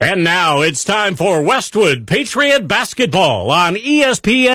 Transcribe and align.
And 0.00 0.22
now 0.22 0.60
it's 0.60 0.84
time 0.84 1.16
for 1.16 1.42
Westwood 1.42 2.06
Patriot 2.06 2.68
Basketball 2.68 3.50
on 3.50 3.74
ESPN. 3.74 4.54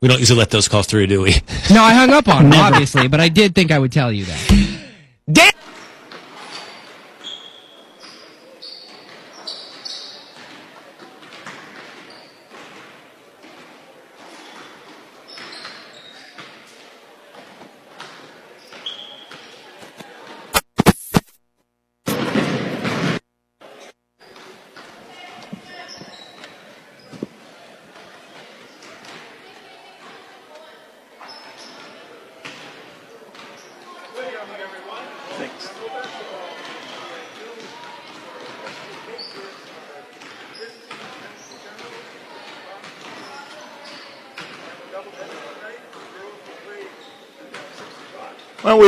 We 0.00 0.08
don't 0.08 0.20
usually 0.20 0.38
let 0.38 0.50
those 0.50 0.68
calls 0.68 0.86
through, 0.86 1.08
do 1.08 1.22
we? 1.22 1.34
No, 1.70 1.82
I 1.82 1.94
hung 1.94 2.10
up 2.10 2.28
on 2.28 2.46
him, 2.46 2.52
obviously, 2.60 3.08
but 3.08 3.20
I 3.20 3.30
did 3.30 3.54
think 3.54 3.72
I 3.72 3.78
would 3.78 3.90
tell 3.90 4.12
you 4.12 4.26
that. 4.26 4.80
Damn! 5.32 5.63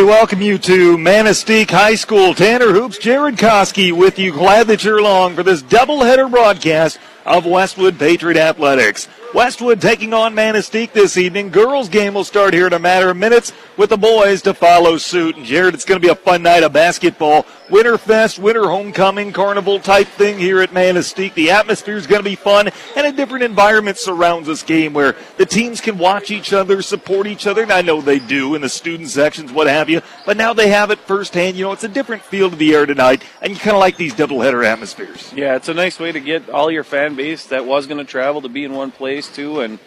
Welcome 0.06 0.40
you 0.40 0.56
to 0.56 0.96
Manistique 0.96 1.72
High 1.72 1.96
School. 1.96 2.32
Tanner 2.32 2.72
Hoops, 2.72 2.96
Jared 2.96 3.34
Koski 3.34 3.90
with 3.90 4.20
you. 4.20 4.30
Glad 4.30 4.68
that 4.68 4.84
you're 4.84 4.98
along 4.98 5.34
for 5.34 5.42
this 5.42 5.64
doubleheader 5.64 6.30
broadcast 6.30 7.00
of 7.24 7.44
Westwood 7.44 7.98
Patriot 7.98 8.36
Athletics. 8.36 9.08
Westwood 9.34 9.80
taking 9.80 10.14
on 10.14 10.32
Manistique 10.32 10.92
this 10.92 11.16
evening. 11.16 11.50
Girls 11.50 11.88
game 11.88 12.14
will 12.14 12.22
start 12.22 12.54
here 12.54 12.68
in 12.68 12.72
a 12.72 12.78
matter 12.78 13.10
of 13.10 13.16
minutes 13.16 13.52
with 13.76 13.90
the 13.90 13.96
boys 13.96 14.42
to 14.42 14.54
follow 14.54 14.96
suit. 14.96 15.36
And 15.36 15.44
Jared, 15.44 15.74
it's 15.74 15.84
going 15.84 16.00
to 16.00 16.06
be 16.06 16.10
a 16.10 16.16
fun 16.16 16.42
night 16.42 16.62
of 16.62 16.72
basketball. 16.72 17.44
Winterfest, 17.68 18.38
winter 18.38 18.68
homecoming, 18.68 19.32
carnival 19.32 19.80
type 19.80 20.06
thing 20.06 20.38
here 20.38 20.60
at 20.60 20.70
Manistique. 20.70 21.34
The 21.34 21.50
atmosphere 21.50 21.96
is 21.96 22.06
going 22.06 22.22
to 22.22 22.28
be 22.28 22.36
fun 22.36 22.70
and 22.94 23.06
a 23.06 23.12
different 23.12 23.44
environment 23.44 23.98
surrounds 23.98 24.46
this 24.46 24.62
game 24.62 24.92
where 24.92 25.16
the 25.36 25.46
teams 25.46 25.80
can 25.80 25.98
watch 25.98 26.30
each 26.30 26.52
other, 26.52 26.80
support 26.80 27.26
each 27.26 27.46
other. 27.46 27.62
And 27.62 27.72
I 27.72 27.82
know 27.82 28.00
they 28.00 28.20
do 28.20 28.54
in 28.54 28.62
the 28.62 28.68
student 28.68 29.08
sections, 29.08 29.52
what 29.52 29.66
have 29.66 29.90
you. 29.90 30.00
But 30.24 30.36
now 30.36 30.52
they 30.52 30.68
have 30.68 30.90
it 30.90 31.00
firsthand. 31.00 31.56
You 31.56 31.64
know, 31.64 31.72
it's 31.72 31.84
a 31.84 31.88
different 31.88 32.22
feel 32.22 32.50
to 32.50 32.56
the 32.56 32.74
air 32.74 32.86
tonight. 32.86 33.22
And 33.42 33.52
you 33.52 33.58
kind 33.58 33.76
of 33.76 33.80
like 33.80 33.96
these 33.96 34.14
doubleheader 34.14 34.64
atmospheres. 34.64 35.32
Yeah, 35.34 35.56
it's 35.56 35.68
a 35.68 35.74
nice 35.74 35.98
way 35.98 36.12
to 36.12 36.20
get 36.20 36.48
all 36.48 36.70
your 36.70 36.84
fan 36.84 37.16
base 37.16 37.46
that 37.46 37.66
was 37.66 37.86
going 37.86 37.98
to 37.98 38.04
travel 38.04 38.42
to 38.42 38.48
be 38.48 38.64
in 38.64 38.72
one 38.72 38.90
place 38.90 39.28
too, 39.28 39.60
and 39.60 39.78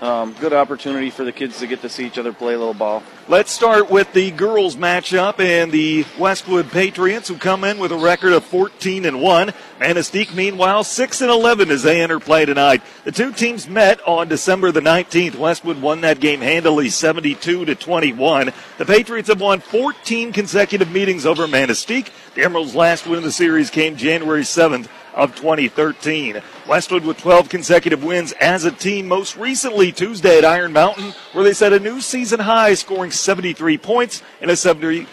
um, 0.00 0.34
good 0.40 0.52
opportunity 0.52 1.10
for 1.10 1.24
the 1.24 1.32
kids 1.32 1.58
to 1.58 1.66
get 1.66 1.82
to 1.82 1.88
see 1.88 2.06
each 2.06 2.18
other 2.18 2.32
play 2.32 2.54
a 2.54 2.58
little 2.58 2.74
ball. 2.74 3.02
Let's 3.28 3.52
start 3.52 3.90
with 3.90 4.12
the 4.12 4.30
girls 4.30 4.76
matchup 4.76 5.38
and 5.40 5.70
the 5.70 6.06
Westwood 6.18 6.70
Patriots 6.70 7.28
who 7.28 7.36
come 7.36 7.64
in 7.64 7.78
with 7.78 7.92
a 7.92 7.96
record 7.96 8.32
of 8.32 8.44
14 8.44 9.04
and 9.04 9.20
1. 9.20 9.52
Manistique 9.78 10.34
meanwhile 10.34 10.84
6 10.84 11.20
and 11.20 11.30
11 11.30 11.70
as 11.70 11.82
they 11.82 12.00
enter 12.00 12.18
play 12.18 12.44
tonight. 12.44 12.82
The 13.04 13.12
two 13.12 13.32
teams 13.32 13.68
met 13.68 14.00
on 14.06 14.28
December 14.28 14.72
the 14.72 14.80
19th. 14.80 15.36
Westwood 15.36 15.80
won 15.82 16.00
that 16.00 16.20
game 16.20 16.40
handily 16.40 16.88
72 16.88 17.66
to 17.66 17.74
21. 17.74 18.52
The 18.78 18.86
Patriots 18.86 19.28
have 19.28 19.40
won 19.40 19.60
14 19.60 20.32
consecutive 20.32 20.90
meetings 20.90 21.26
over 21.26 21.46
Manistique. 21.46 22.08
The 22.34 22.44
Emeralds' 22.44 22.74
last 22.74 23.06
win 23.06 23.18
of 23.18 23.24
the 23.24 23.32
series 23.32 23.70
came 23.70 23.96
January 23.96 24.42
7th 24.42 24.88
of 25.14 25.34
2013. 25.34 26.40
Westwood 26.68 27.04
with 27.04 27.18
12 27.18 27.48
consecutive 27.48 28.04
wins 28.04 28.32
as 28.40 28.64
a 28.64 28.70
team, 28.70 29.08
most 29.08 29.36
recently 29.36 29.92
Tuesday 29.92 30.38
at 30.38 30.44
Iron 30.44 30.72
Mountain, 30.72 31.12
where 31.32 31.44
they 31.44 31.52
set 31.52 31.72
a 31.72 31.80
new 31.80 32.00
season 32.00 32.40
high, 32.40 32.74
scoring 32.74 33.10
73 33.10 33.78
points 33.78 34.22
in 34.40 34.50
a 34.50 34.56
73 34.56 35.04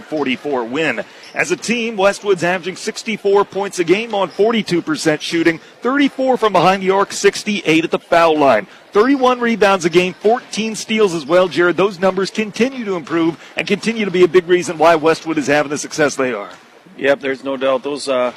44 0.00 0.64
win. 0.64 1.04
As 1.34 1.50
a 1.50 1.56
team, 1.56 1.96
Westwood's 1.96 2.44
averaging 2.44 2.76
64 2.76 3.46
points 3.46 3.78
a 3.78 3.84
game 3.84 4.14
on 4.14 4.28
42% 4.28 5.20
shooting, 5.20 5.58
34 5.80 6.36
from 6.36 6.52
behind 6.52 6.82
the 6.82 6.90
arc, 6.90 7.12
68 7.12 7.84
at 7.84 7.90
the 7.90 7.98
foul 7.98 8.38
line. 8.38 8.66
31 8.92 9.40
rebounds 9.40 9.86
a 9.86 9.90
game, 9.90 10.12
14 10.12 10.74
steals 10.74 11.14
as 11.14 11.24
well, 11.24 11.48
Jared. 11.48 11.78
Those 11.78 11.98
numbers 11.98 12.30
continue 12.30 12.84
to 12.84 12.96
improve 12.96 13.42
and 13.56 13.66
continue 13.66 14.04
to 14.04 14.10
be 14.10 14.24
a 14.24 14.28
big 14.28 14.46
reason 14.46 14.76
why 14.76 14.96
Westwood 14.96 15.38
is 15.38 15.46
having 15.46 15.70
the 15.70 15.78
success 15.78 16.16
they 16.16 16.34
are. 16.34 16.50
Yep, 16.98 17.20
there's 17.20 17.42
no 17.42 17.56
doubt. 17.56 17.82
Those 17.82 18.08
uh, 18.08 18.34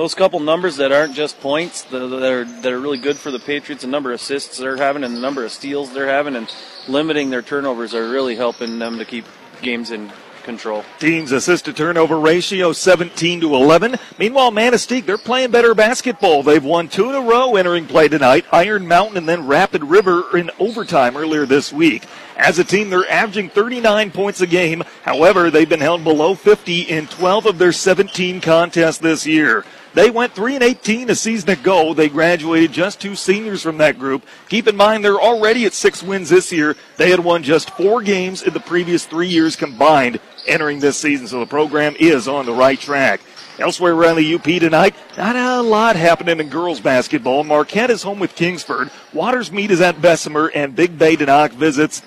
those 0.00 0.14
couple 0.14 0.40
numbers 0.40 0.76
that 0.76 0.92
aren't 0.92 1.12
just 1.12 1.38
points 1.40 1.82
that 1.82 2.02
are 2.02 2.44
that 2.62 2.72
are 2.72 2.80
really 2.80 2.96
good 2.96 3.18
for 3.18 3.30
the 3.30 3.38
Patriots. 3.38 3.82
The 3.82 3.88
number 3.88 4.12
of 4.12 4.18
assists 4.18 4.56
they're 4.56 4.78
having 4.78 5.04
and 5.04 5.14
the 5.14 5.20
number 5.20 5.44
of 5.44 5.52
steals 5.52 5.92
they're 5.92 6.08
having, 6.08 6.36
and 6.36 6.50
limiting 6.88 7.28
their 7.28 7.42
turnovers 7.42 7.92
are 7.92 8.08
really 8.08 8.34
helping 8.34 8.78
them 8.78 8.96
to 8.96 9.04
keep 9.04 9.26
games 9.60 9.90
in 9.90 10.10
control. 10.42 10.86
Teams 11.00 11.32
assist 11.32 11.66
to 11.66 11.74
turnover 11.74 12.18
ratio 12.18 12.72
17 12.72 13.42
to 13.42 13.54
11. 13.54 13.96
Meanwhile, 14.18 14.52
Manistique, 14.52 15.04
they're 15.04 15.18
playing 15.18 15.50
better 15.50 15.74
basketball. 15.74 16.42
They've 16.42 16.64
won 16.64 16.88
two 16.88 17.10
in 17.10 17.14
a 17.14 17.20
row 17.20 17.56
entering 17.56 17.86
play 17.86 18.08
tonight. 18.08 18.46
Iron 18.52 18.88
Mountain 18.88 19.18
and 19.18 19.28
then 19.28 19.46
Rapid 19.46 19.84
River 19.84 20.34
in 20.34 20.50
overtime 20.58 21.14
earlier 21.14 21.44
this 21.44 21.74
week. 21.74 22.06
As 22.38 22.58
a 22.58 22.64
team, 22.64 22.88
they're 22.88 23.10
averaging 23.10 23.50
39 23.50 24.12
points 24.12 24.40
a 24.40 24.46
game. 24.46 24.82
However, 25.02 25.50
they've 25.50 25.68
been 25.68 25.78
held 25.78 26.04
below 26.04 26.34
50 26.34 26.80
in 26.82 27.06
12 27.06 27.44
of 27.44 27.58
their 27.58 27.72
17 27.72 28.40
contests 28.40 28.96
this 28.96 29.26
year. 29.26 29.66
They 29.92 30.10
went 30.10 30.34
3 30.34 30.54
and 30.54 30.64
18 30.64 31.10
a 31.10 31.14
season 31.14 31.50
ago. 31.50 31.94
They 31.94 32.08
graduated 32.08 32.72
just 32.72 33.00
two 33.00 33.16
seniors 33.16 33.62
from 33.62 33.78
that 33.78 33.98
group. 33.98 34.24
Keep 34.48 34.68
in 34.68 34.76
mind 34.76 35.04
they're 35.04 35.20
already 35.20 35.64
at 35.64 35.72
six 35.72 36.02
wins 36.02 36.28
this 36.28 36.52
year. 36.52 36.76
They 36.96 37.10
had 37.10 37.20
won 37.20 37.42
just 37.42 37.70
four 37.70 38.00
games 38.02 38.42
in 38.42 38.52
the 38.52 38.60
previous 38.60 39.04
three 39.04 39.28
years 39.28 39.56
combined 39.56 40.20
entering 40.46 40.78
this 40.78 40.96
season, 40.96 41.26
so 41.26 41.40
the 41.40 41.46
program 41.46 41.96
is 41.98 42.28
on 42.28 42.46
the 42.46 42.52
right 42.52 42.78
track. 42.78 43.20
Elsewhere 43.58 43.92
around 43.92 44.16
the 44.16 44.34
UP 44.34 44.44
tonight, 44.44 44.94
not 45.18 45.36
a 45.36 45.60
lot 45.60 45.96
happening 45.96 46.40
in 46.40 46.48
girls 46.48 46.80
basketball. 46.80 47.44
Marquette 47.44 47.90
is 47.90 48.02
home 48.02 48.18
with 48.18 48.34
Kingsford. 48.34 48.90
Watersmeet 49.12 49.70
is 49.70 49.82
at 49.82 50.00
Bessemer, 50.00 50.46
and 50.54 50.74
Big 50.74 50.98
Bay 50.98 51.16
de 51.16 51.26
Noc 51.26 51.50
visits 51.50 52.00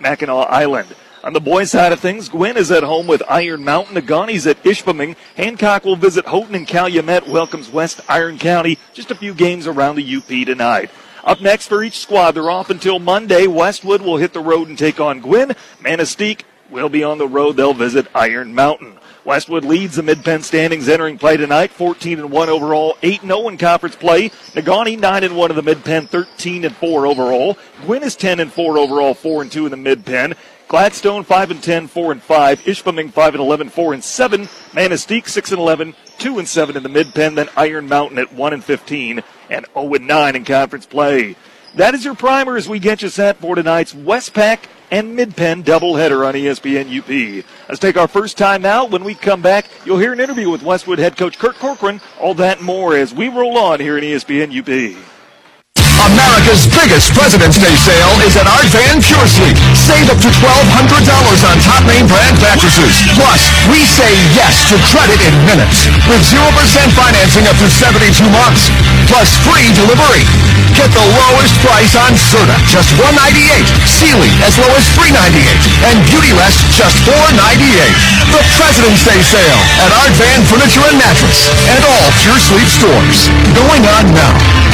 Mackinac 0.00 0.50
Island. 0.50 0.94
On 1.24 1.32
the 1.32 1.40
boys' 1.40 1.70
side 1.70 1.90
of 1.90 2.00
things, 2.00 2.28
Gwinn 2.28 2.58
is 2.58 2.70
at 2.70 2.82
home 2.82 3.06
with 3.06 3.22
Iron 3.30 3.64
Mountain. 3.64 3.96
Negaunee's 3.96 4.46
at 4.46 4.62
Ishpeming. 4.62 5.16
Hancock 5.38 5.86
will 5.86 5.96
visit 5.96 6.26
Houghton 6.26 6.54
and 6.54 6.68
Calumet 6.68 7.26
welcomes 7.26 7.70
West 7.70 8.02
Iron 8.10 8.36
County. 8.36 8.78
Just 8.92 9.10
a 9.10 9.14
few 9.14 9.32
games 9.32 9.66
around 9.66 9.96
the 9.96 10.16
UP 10.16 10.26
tonight. 10.26 10.90
Up 11.24 11.40
next 11.40 11.68
for 11.68 11.82
each 11.82 11.98
squad, 11.98 12.32
they're 12.32 12.50
off 12.50 12.68
until 12.68 12.98
Monday. 12.98 13.46
Westwood 13.46 14.02
will 14.02 14.18
hit 14.18 14.34
the 14.34 14.40
road 14.40 14.68
and 14.68 14.76
take 14.76 15.00
on 15.00 15.20
Gwinn. 15.20 15.54
Manistique 15.80 16.42
will 16.68 16.90
be 16.90 17.02
on 17.02 17.16
the 17.16 17.26
road. 17.26 17.56
They'll 17.56 17.72
visit 17.72 18.06
Iron 18.14 18.54
Mountain. 18.54 18.98
Westwood 19.24 19.64
leads 19.64 19.96
the 19.96 20.02
mid-pen 20.02 20.42
standings 20.42 20.86
entering 20.86 21.16
play 21.16 21.38
tonight, 21.38 21.70
14 21.70 22.18
and 22.20 22.30
1 22.30 22.48
overall, 22.50 22.98
8 23.02 23.22
0 23.22 23.48
in 23.48 23.56
conference 23.56 23.96
play. 23.96 24.28
Negaunee 24.28 24.98
9 24.98 25.24
and 25.24 25.34
1 25.34 25.50
in 25.50 25.56
the 25.56 25.62
mid-pen, 25.62 26.06
13 26.08 26.66
and 26.66 26.76
4 26.76 27.06
overall. 27.06 27.56
Gwinn 27.86 28.02
is 28.02 28.16
10 28.16 28.40
and 28.40 28.52
4 28.52 28.76
overall, 28.76 29.14
4 29.14 29.40
and 29.40 29.50
2 29.50 29.64
in 29.64 29.70
the 29.70 29.78
mid-pen. 29.78 30.34
Gladstone 30.68 31.24
5 31.24 31.50
and 31.50 31.62
10, 31.62 31.88
4 31.88 32.12
and 32.12 32.22
5. 32.22 32.60
Ishpeming 32.62 33.12
5 33.12 33.34
and 33.34 33.42
11, 33.42 33.68
4 33.68 33.94
and 33.94 34.04
7. 34.04 34.42
Manistique 34.72 35.28
6 35.28 35.52
and 35.52 35.60
11, 35.60 35.94
2 36.18 36.38
and 36.38 36.48
7 36.48 36.76
in 36.76 36.82
the 36.82 36.88
mid-pen. 36.88 37.34
Then 37.34 37.48
Iron 37.56 37.88
Mountain 37.88 38.18
at 38.18 38.32
1 38.32 38.52
and 38.52 38.64
15 38.64 39.22
and 39.50 39.66
0 39.74 39.94
and 39.94 40.06
9 40.06 40.36
in 40.36 40.44
conference 40.44 40.86
play. 40.86 41.36
That 41.74 41.94
is 41.94 42.04
your 42.04 42.14
primer 42.14 42.56
as 42.56 42.68
we 42.68 42.78
get 42.78 43.02
you 43.02 43.08
set 43.08 43.38
for 43.38 43.56
tonight's 43.56 43.92
Westpac 43.92 44.60
and 44.90 45.16
Mid-Pen 45.16 45.64
doubleheader 45.64 46.26
on 46.26 46.34
ESPN 46.34 46.86
UP. 46.98 47.44
Let's 47.68 47.80
take 47.80 47.96
our 47.96 48.06
first 48.06 48.38
time 48.38 48.64
out. 48.64 48.90
When 48.90 49.02
we 49.02 49.14
come 49.14 49.42
back, 49.42 49.66
you'll 49.84 49.98
hear 49.98 50.12
an 50.12 50.20
interview 50.20 50.50
with 50.50 50.62
Westwood 50.62 51.00
head 51.00 51.16
coach 51.16 51.38
Kurt 51.38 51.56
Corcoran. 51.56 52.00
All 52.20 52.34
that 52.34 52.58
and 52.58 52.66
more 52.66 52.96
as 52.96 53.12
we 53.12 53.28
roll 53.28 53.58
on 53.58 53.80
here 53.80 53.98
in 53.98 54.04
ESPN 54.04 54.56
UP. 54.56 55.13
America's 56.04 56.68
biggest 56.68 57.16
President's 57.16 57.56
Day 57.56 57.72
sale 57.80 58.12
is 58.28 58.36
at 58.36 58.44
Art 58.44 58.68
Van 58.76 59.00
Pure 59.00 59.24
Sleep. 59.24 59.56
Save 59.72 60.12
up 60.12 60.20
to 60.20 60.28
$1,200 60.28 61.00
on 61.48 61.56
top 61.64 61.82
name 61.88 62.04
brand 62.04 62.36
mattresses. 62.44 63.00
Plus, 63.16 63.40
we 63.72 63.80
say 63.88 64.12
yes 64.36 64.68
to 64.68 64.76
credit 64.92 65.16
in 65.24 65.32
minutes 65.48 65.88
with 66.04 66.20
0% 66.20 66.44
financing 66.92 67.48
up 67.48 67.56
to 67.56 67.68
72 67.72 68.20
months. 68.36 68.68
Plus 69.08 69.32
free 69.48 69.72
delivery. 69.72 70.28
Get 70.76 70.92
the 70.92 71.06
lowest 71.06 71.56
price 71.64 71.94
on 71.96 72.12
Serta, 72.18 72.58
just 72.68 72.92
198. 73.00 73.64
Sealy, 73.88 74.28
as 74.44 74.58
low 74.60 74.68
as 74.76 74.84
398. 74.92 75.40
And 75.88 75.96
Beautyrest, 76.12 76.60
just 76.74 77.00
498. 77.08 78.34
The 78.34 78.42
President's 78.60 79.04
Day 79.08 79.20
sale 79.24 79.62
at 79.80 79.90
Art 80.04 80.12
Van 80.20 80.42
Furniture 80.52 80.84
and 80.84 80.98
Mattress 81.00 81.48
and 81.72 81.80
all 81.80 82.08
Pure 82.20 82.40
Sleep 82.44 82.68
stores. 82.68 83.32
Going 83.56 83.86
on 83.88 84.12
now. 84.12 84.73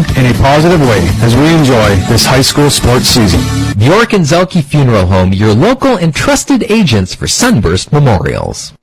in 0.17 0.25
a 0.25 0.33
positive 0.39 0.81
way 0.81 1.01
as 1.21 1.35
we 1.35 1.53
enjoy 1.53 1.95
this 2.09 2.25
high 2.25 2.41
school 2.41 2.69
sports 2.69 3.05
season. 3.05 3.39
York 3.79 4.13
and 4.13 4.25
Zelke 4.25 4.63
Funeral 4.63 5.05
Home, 5.07 5.33
your 5.33 5.53
local 5.53 5.97
and 5.97 6.13
trusted 6.13 6.69
agents 6.71 7.15
for 7.15 7.27
Sunburst 7.27 7.91
Memorials. 7.91 8.73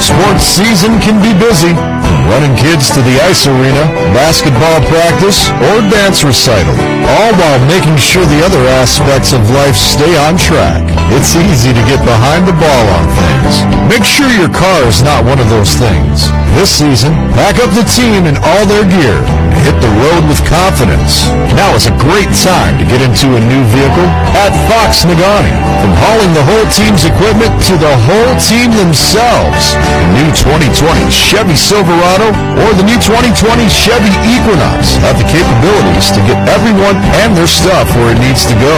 Sports 0.00 0.44
season 0.44 1.00
can 1.00 1.22
be 1.22 1.32
busy. 1.38 2.13
Running 2.24 2.56
kids 2.56 2.88
to 2.96 3.04
the 3.04 3.20
ice 3.28 3.44
arena, 3.44 3.84
basketball 4.16 4.80
practice, 4.88 5.52
or 5.68 5.84
dance 5.92 6.24
recital. 6.24 6.72
All 7.04 7.32
while 7.36 7.60
making 7.68 8.00
sure 8.00 8.24
the 8.24 8.40
other 8.40 8.64
aspects 8.80 9.36
of 9.36 9.44
life 9.52 9.76
stay 9.76 10.16
on 10.24 10.40
track. 10.40 10.88
It's 11.12 11.36
easy 11.36 11.76
to 11.76 11.82
get 11.84 12.00
behind 12.00 12.48
the 12.48 12.56
ball 12.56 12.84
on 12.96 13.04
things. 13.12 13.54
Make 13.92 14.08
sure 14.08 14.30
your 14.32 14.48
car 14.48 14.88
is 14.88 15.04
not 15.04 15.28
one 15.28 15.36
of 15.36 15.52
those 15.52 15.76
things. 15.76 16.32
This 16.56 16.72
season, 16.72 17.12
pack 17.36 17.60
up 17.60 17.68
the 17.76 17.84
team 17.84 18.24
in 18.24 18.40
all 18.40 18.64
their 18.64 18.86
gear 18.88 19.18
and 19.20 19.60
hit 19.66 19.76
the 19.84 19.92
road 20.00 20.24
with 20.24 20.40
confidence. 20.48 21.28
Now 21.52 21.74
is 21.76 21.90
a 21.90 21.94
great 21.98 22.30
time 22.40 22.78
to 22.78 22.86
get 22.86 23.02
into 23.02 23.36
a 23.36 23.42
new 23.42 23.62
vehicle 23.74 24.08
at 24.38 24.54
Fox 24.70 25.04
Negaunee. 25.04 25.58
From 25.82 25.92
hauling 25.98 26.32
the 26.32 26.46
whole 26.46 26.66
team's 26.72 27.04
equipment 27.04 27.52
to 27.68 27.74
the 27.76 27.94
whole 28.06 28.32
team 28.38 28.70
themselves. 28.72 29.74
The 29.74 30.08
new 30.14 30.30
2020 30.32 31.10
Chevy 31.10 31.58
Silverado 31.58 32.13
or 32.22 32.70
the 32.78 32.86
new 32.86 32.94
2020 33.02 33.66
Chevy 33.66 34.12
Equinox 34.22 34.94
have 35.02 35.18
the 35.18 35.26
capabilities 35.26 36.14
to 36.14 36.22
get 36.22 36.38
everyone 36.46 36.94
and 37.26 37.34
their 37.34 37.50
stuff 37.50 37.90
where 37.98 38.14
it 38.14 38.20
needs 38.22 38.46
to 38.46 38.54
go. 38.62 38.76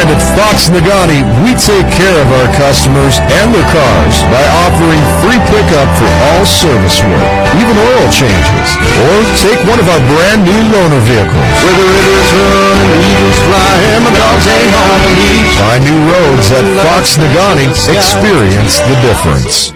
And 0.00 0.10
at 0.10 0.18
Fox 0.34 0.66
Negaunee, 0.66 1.22
we 1.46 1.54
take 1.54 1.86
care 1.94 2.18
of 2.18 2.28
our 2.42 2.50
customers 2.58 3.22
and 3.38 3.54
their 3.54 3.68
cars 3.70 4.16
by 4.34 4.42
offering 4.66 4.98
free 5.22 5.38
pickup 5.46 5.86
for 5.94 6.10
all 6.10 6.42
service 6.42 6.98
work, 7.06 7.30
even 7.54 7.76
oil 7.78 8.06
changes. 8.10 8.68
Or 8.98 9.16
take 9.38 9.62
one 9.70 9.78
of 9.78 9.86
our 9.86 10.02
brand 10.10 10.42
new 10.42 10.60
loaner 10.74 11.02
vehicles. 11.06 11.54
Whether 11.62 11.86
it 11.86 12.06
is 12.18 12.28
running, 12.34 12.98
eagles 12.98 13.38
fly, 13.46 13.74
and 13.94 14.02
my 14.02 14.10
dogs 14.10 14.46
ain't 14.50 14.74
home 14.74 15.02
to 15.06 15.14
eat. 15.22 15.54
Find 15.54 15.82
new 15.86 16.00
roads 16.10 16.46
at 16.50 16.66
Fox 16.82 17.14
Negaunee. 17.14 17.70
Experience 17.94 18.82
the 18.90 18.96
difference. 19.06 19.70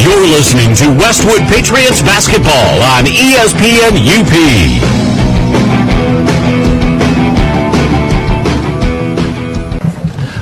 You're 0.00 0.26
listening 0.28 0.74
to 0.76 0.88
Westwood 0.98 1.42
Patriots 1.42 2.00
basketball 2.00 2.80
on 2.80 3.04
ESPN 3.04 4.00
UP. 4.00 5.00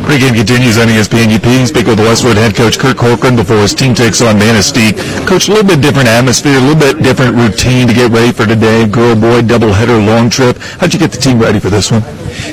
Pre-game 0.08 0.34
continues 0.34 0.78
on 0.78 0.87
ESPN 0.87 1.34
UP. 1.34 1.66
Speak 1.66 1.87
with 1.87 1.99
Westwood 1.99 2.37
head 2.37 2.55
coach 2.55 2.78
Kirk 2.78 2.96
Corcoran 2.96 3.37
before 3.37 3.58
his 3.58 3.75
team 3.75 3.94
takes 3.94 4.22
on 4.22 4.37
Manistique. 4.37 4.96
Coach, 5.26 5.49
a 5.49 5.52
little 5.52 5.69
bit 5.69 5.82
different 5.82 6.08
atmosphere, 6.08 6.56
a 6.56 6.61
little 6.61 6.81
bit 6.81 7.02
different 7.02 7.37
routine 7.37 7.88
to 7.88 7.93
get 7.93 8.11
ready 8.11 8.32
for 8.32 8.46
today. 8.46 8.87
Girl, 8.87 9.14
boy, 9.14 9.43
doubleheader, 9.43 10.06
long 10.06 10.31
trip. 10.31 10.56
How'd 10.78 10.94
you 10.94 10.99
get 10.99 11.11
the 11.11 11.19
team 11.19 11.38
ready 11.38 11.61
for 11.61 11.69
this 11.69 11.90
one? 11.90 12.02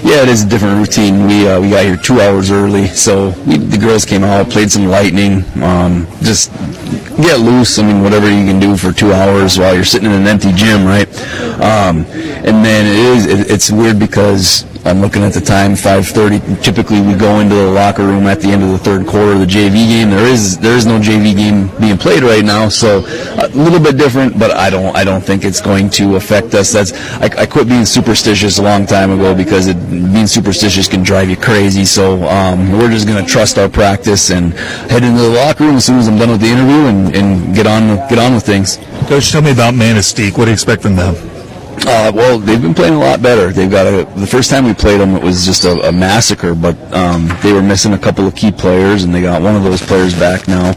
Yeah, 0.03 0.23
it 0.23 0.27
is 0.27 0.43
a 0.43 0.47
different 0.47 0.79
routine. 0.79 1.27
We 1.27 1.47
uh, 1.47 1.61
we 1.61 1.69
got 1.69 1.85
here 1.85 1.95
two 1.95 2.19
hours 2.19 2.51
early, 2.51 2.87
so 2.87 3.29
we, 3.47 3.57
the 3.57 3.77
girls 3.77 4.03
came 4.03 4.25
out, 4.25 4.49
played 4.49 4.69
some 4.69 4.87
lightning, 4.87 5.45
um, 5.63 6.07
just 6.21 6.51
get 7.17 7.39
loose. 7.39 7.79
I 7.79 7.83
mean, 7.83 8.01
whatever 8.01 8.29
you 8.29 8.45
can 8.45 8.59
do 8.59 8.75
for 8.75 8.91
two 8.91 9.13
hours 9.13 9.57
while 9.57 9.73
you're 9.73 9.83
sitting 9.83 10.09
in 10.09 10.15
an 10.15 10.27
empty 10.27 10.51
gym, 10.51 10.85
right? 10.85 11.07
Um, 11.61 12.05
and 12.45 12.63
then 12.63 12.85
it 12.85 13.17
is 13.17 13.25
it, 13.25 13.51
it's 13.51 13.71
weird 13.71 13.99
because 13.99 14.65
I'm 14.85 15.01
looking 15.01 15.23
at 15.23 15.33
the 15.33 15.41
time, 15.41 15.73
5:30. 15.73 16.61
Typically, 16.61 17.01
we 17.01 17.15
go 17.15 17.39
into 17.39 17.55
the 17.55 17.71
locker 17.71 18.05
room 18.05 18.27
at 18.27 18.39
the 18.39 18.49
end 18.49 18.61
of 18.61 18.69
the 18.69 18.77
third 18.77 19.07
quarter 19.07 19.31
of 19.31 19.39
the 19.39 19.47
JV 19.47 19.87
game. 19.87 20.11
There 20.11 20.27
is 20.27 20.59
there 20.59 20.77
is 20.77 20.85
no 20.85 20.99
JV 20.99 21.35
game 21.35 21.71
being 21.79 21.97
played 21.97 22.21
right 22.21 22.45
now, 22.45 22.69
so 22.69 22.99
a 23.39 23.47
little 23.57 23.79
bit 23.79 23.97
different. 23.97 24.37
But 24.37 24.51
I 24.51 24.69
don't 24.69 24.95
I 24.95 25.03
don't 25.03 25.23
think 25.23 25.43
it's 25.43 25.59
going 25.59 25.89
to 26.01 26.17
affect 26.17 26.53
us. 26.53 26.71
That's 26.71 26.93
I, 27.15 27.31
I 27.35 27.45
quit 27.47 27.67
being 27.67 27.85
superstitious 27.85 28.59
a 28.59 28.61
long 28.61 28.85
time 28.85 29.09
ago 29.09 29.33
because 29.33 29.65
it, 29.65 29.89
being 29.89 30.27
superstitious 30.27 30.87
can 30.87 31.01
drive 31.01 31.31
you 31.31 31.37
crazy. 31.37 31.83
So 31.83 32.23
um, 32.29 32.71
we're 32.73 32.91
just 32.91 33.07
going 33.07 33.25
to 33.25 33.29
trust 33.29 33.57
our 33.57 33.67
practice 33.67 34.29
and 34.29 34.53
head 34.53 35.03
into 35.03 35.19
the 35.19 35.29
locker 35.29 35.63
room 35.63 35.77
as 35.77 35.85
soon 35.85 35.97
as 35.97 36.07
I'm 36.07 36.19
done 36.19 36.29
with 36.29 36.41
the 36.41 36.47
interview 36.47 36.85
and, 36.85 37.15
and 37.15 37.55
get 37.55 37.65
on 37.65 38.07
get 38.07 38.19
on 38.19 38.35
with 38.35 38.45
things. 38.45 38.77
Coach, 39.07 39.31
tell 39.31 39.41
me 39.41 39.51
about 39.51 39.73
Manistique. 39.73 40.37
What 40.37 40.45
do 40.45 40.51
you 40.51 40.53
expect 40.53 40.83
from 40.83 40.95
them? 40.95 41.15
Uh, 41.87 42.11
well, 42.13 42.39
they've 42.39 42.61
been 42.61 42.73
playing 42.73 42.93
a 42.93 42.99
lot 42.99 43.21
better. 43.21 43.51
They've 43.51 43.69
got 43.69 43.85
a. 43.85 44.05
The 44.19 44.27
first 44.27 44.49
time 44.49 44.65
we 44.65 44.73
played 44.73 44.99
them, 44.99 45.15
it 45.15 45.23
was 45.23 45.45
just 45.45 45.65
a, 45.65 45.87
a 45.87 45.91
massacre. 45.91 46.55
But 46.55 46.77
um, 46.93 47.29
they 47.43 47.53
were 47.53 47.61
missing 47.61 47.93
a 47.93 47.97
couple 47.97 48.25
of 48.27 48.35
key 48.35 48.51
players, 48.51 49.03
and 49.03 49.13
they 49.13 49.21
got 49.21 49.41
one 49.41 49.55
of 49.55 49.63
those 49.63 49.81
players 49.81 50.17
back 50.17 50.47
now. 50.47 50.69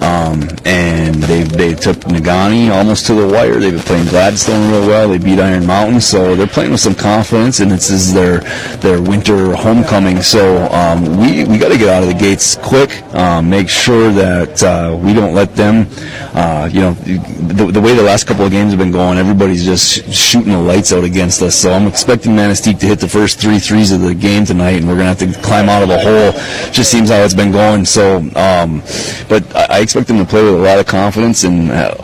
Um, 0.00 0.48
and 0.64 1.14
they 1.22 1.42
they 1.42 1.74
took 1.74 1.96
Negaunee 1.98 2.70
almost 2.70 3.06
to 3.06 3.14
the 3.14 3.26
wire. 3.26 3.58
They've 3.60 3.72
been 3.72 3.82
playing 3.82 4.08
Gladstone 4.08 4.70
real 4.70 4.86
well. 4.86 5.08
They 5.08 5.18
beat 5.18 5.38
Iron 5.38 5.66
Mountain, 5.66 6.00
so 6.00 6.34
they're 6.34 6.46
playing 6.46 6.72
with 6.72 6.80
some 6.80 6.94
confidence. 6.94 7.60
And 7.60 7.70
this 7.70 7.90
is 7.90 8.12
their 8.12 8.40
their 8.78 9.00
winter 9.00 9.54
homecoming. 9.54 10.22
So 10.22 10.64
um, 10.72 11.18
we 11.18 11.44
we 11.44 11.58
got 11.58 11.68
to 11.68 11.78
get 11.78 11.88
out 11.88 12.02
of 12.02 12.08
the 12.08 12.14
gates 12.14 12.56
quick. 12.56 13.02
Um, 13.14 13.48
make 13.50 13.68
sure 13.68 14.10
that 14.12 14.62
uh, 14.62 14.98
we 15.00 15.12
don't 15.12 15.34
let 15.34 15.54
them. 15.54 15.86
Uh, 16.34 16.68
you 16.70 16.80
know, 16.80 16.92
the, 16.92 17.70
the 17.72 17.80
way 17.80 17.94
the 17.94 18.02
last 18.02 18.26
couple 18.26 18.44
of 18.44 18.50
games 18.50 18.70
have 18.70 18.78
been 18.78 18.92
going, 18.92 19.16
everybody's 19.18 19.64
just 19.64 20.12
shooting 20.12 20.45
the 20.52 20.58
lights 20.58 20.92
out 20.92 21.04
against 21.04 21.42
us. 21.42 21.54
So 21.54 21.72
I'm 21.72 21.86
expecting 21.86 22.32
Manistique 22.32 22.78
to 22.80 22.86
hit 22.86 23.00
the 23.00 23.08
first 23.08 23.40
three 23.40 23.58
threes 23.58 23.92
of 23.92 24.00
the 24.00 24.14
game 24.14 24.44
tonight, 24.44 24.76
and 24.76 24.88
we're 24.88 24.96
gonna 24.96 25.14
have 25.14 25.18
to 25.18 25.32
climb 25.40 25.68
out 25.68 25.82
of 25.82 25.88
the 25.88 25.98
hole. 25.98 26.32
Just 26.72 26.90
seems 26.90 27.10
how 27.10 27.18
it's 27.22 27.34
been 27.34 27.52
going. 27.52 27.84
So, 27.84 28.18
um, 28.36 28.82
but 29.28 29.44
I, 29.54 29.80
expect 29.80 30.08
them 30.08 30.18
to 30.18 30.24
play 30.24 30.42
with 30.42 30.54
a 30.54 30.58
lot 30.58 30.78
of 30.78 30.86
confidence, 30.86 31.44
and 31.44 31.70
uh, 31.70 31.94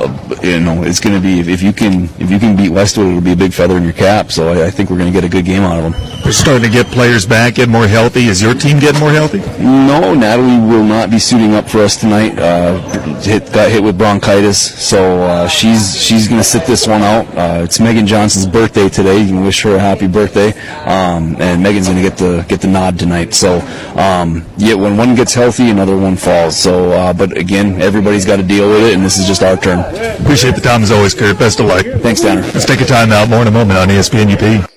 you 0.43 0.61
know, 0.61 0.83
it's 0.83 1.01
gonna 1.01 1.21
be 1.21 1.41
if, 1.41 1.63
you 1.63 1.73
can 1.73 2.05
if 2.19 2.31
you 2.31 2.39
can 2.39 2.57
beat 2.57 2.71
Westwood, 2.71 3.09
it'll 3.09 3.21
be 3.21 3.33
a 3.33 3.37
big 3.37 3.53
feather 3.53 3.77
in 3.77 3.85
your 3.85 3.93
cap. 3.93 4.31
So 4.31 4.49
I, 4.49 4.67
I 4.67 4.71
think 4.71 4.91
we're 4.91 4.99
gonna 4.99 5.13
get 5.13 5.25
a 5.25 5.29
good 5.29 5.45
game 5.45 5.63
out 5.63 5.79
of 5.79 5.93
them. 5.93 6.23
We're 6.25 6.33
starting 6.33 6.63
to 6.63 6.71
get 6.71 6.87
players 6.87 7.27
back, 7.27 7.57
get 7.57 7.69
more 7.69 7.87
healthy. 7.87 8.27
Is 8.27 8.41
your 8.41 8.55
team 8.55 8.79
getting 8.79 9.01
more 9.01 9.11
healthy? 9.11 9.39
No, 9.61 10.15
Natalie 10.15 10.61
will 10.61 10.85
not 10.85 11.11
be 11.11 11.19
suiting 11.19 11.55
up 11.55 11.69
for 11.69 11.79
us 11.79 11.97
tonight. 11.97 12.39
Uh, 12.39 12.81
hit, 13.21 13.53
got 13.53 13.71
hit 13.71 13.83
with 13.83 13.99
bronchitis, 13.99 14.59
so 14.61 15.23
uh, 15.23 15.49
she's 15.49 16.01
she's 16.01 16.29
going 16.29 16.41
to 16.41 16.45
sit 16.45 16.65
this 16.65 16.87
one 16.87 17.03
out. 17.03 17.27
Uh, 17.37 17.65
it's 17.65 17.81
Megan 17.81 18.07
Johnson's 18.33 18.51
birthday 18.51 18.89
today. 18.89 19.21
You 19.21 19.27
can 19.27 19.45
wish 19.45 19.63
her 19.63 19.77
a 19.77 19.79
happy 19.79 20.07
birthday, 20.07 20.59
um, 20.85 21.37
and 21.39 21.63
Megan's 21.63 21.87
going 21.87 22.03
to 22.03 22.09
get 22.09 22.17
the 22.17 22.47
get 22.49 22.63
the 22.63 22.67
nod 22.67 22.99
tonight. 22.99 23.35
So 23.35 23.59
um, 23.95 24.47
yeah, 24.57 24.73
when 24.73 24.97
one 24.97 25.15
gets 25.15 25.35
healthy, 25.35 25.69
another 25.69 25.99
one 25.99 26.17
falls. 26.17 26.57
So, 26.57 26.93
uh, 26.93 27.13
but 27.13 27.37
again, 27.37 27.83
everybody's 27.83 28.25
got 28.25 28.37
to 28.37 28.43
deal 28.43 28.71
with 28.71 28.85
it, 28.85 28.95
and 28.95 29.05
this 29.05 29.19
is 29.19 29.27
just 29.27 29.43
our 29.43 29.59
turn. 29.59 29.81
Appreciate 30.23 30.55
the 30.55 30.63
time 30.63 30.83
as 30.83 30.91
always, 30.91 31.13
Kurt. 31.15 31.39
Best 31.39 31.61
of 31.61 31.67
luck. 31.67 31.85
Thanks, 32.01 32.23
Tanner. 32.23 32.41
Let's 32.41 32.65
take 32.65 32.81
a 32.81 32.87
time 32.87 33.13
out. 33.13 33.29
More 33.29 33.43
in 33.43 33.49
a 33.49 33.51
moment 33.51 33.79
on 33.79 33.89
ESPN 33.89 34.33
UP. 34.33 34.71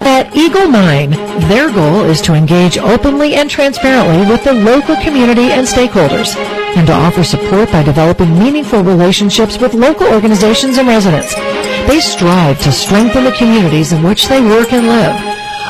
At 0.00 0.34
Eagle 0.34 0.68
Mine, 0.68 1.10
their 1.48 1.70
goal 1.70 2.04
is 2.04 2.22
to 2.22 2.32
engage 2.32 2.78
openly 2.78 3.34
and 3.34 3.50
transparently 3.50 4.26
with 4.30 4.44
the 4.44 4.54
local 4.54 4.96
community 5.02 5.50
and 5.52 5.66
stakeholders, 5.66 6.36
and 6.76 6.86
to 6.86 6.92
offer 6.94 7.22
support 7.22 7.70
by 7.70 7.82
developing 7.82 8.38
meaningful 8.38 8.82
relationships 8.82 9.58
with 9.58 9.74
local 9.74 10.06
organizations 10.06 10.78
and 10.78 10.88
residents. 10.88 11.34
They 11.86 12.00
strive 12.00 12.60
to 12.62 12.72
strengthen 12.72 13.24
the 13.24 13.32
communities 13.32 13.92
in 13.92 14.02
which 14.02 14.28
they 14.28 14.40
work 14.40 14.72
and 14.72 14.86
live. 14.86 15.14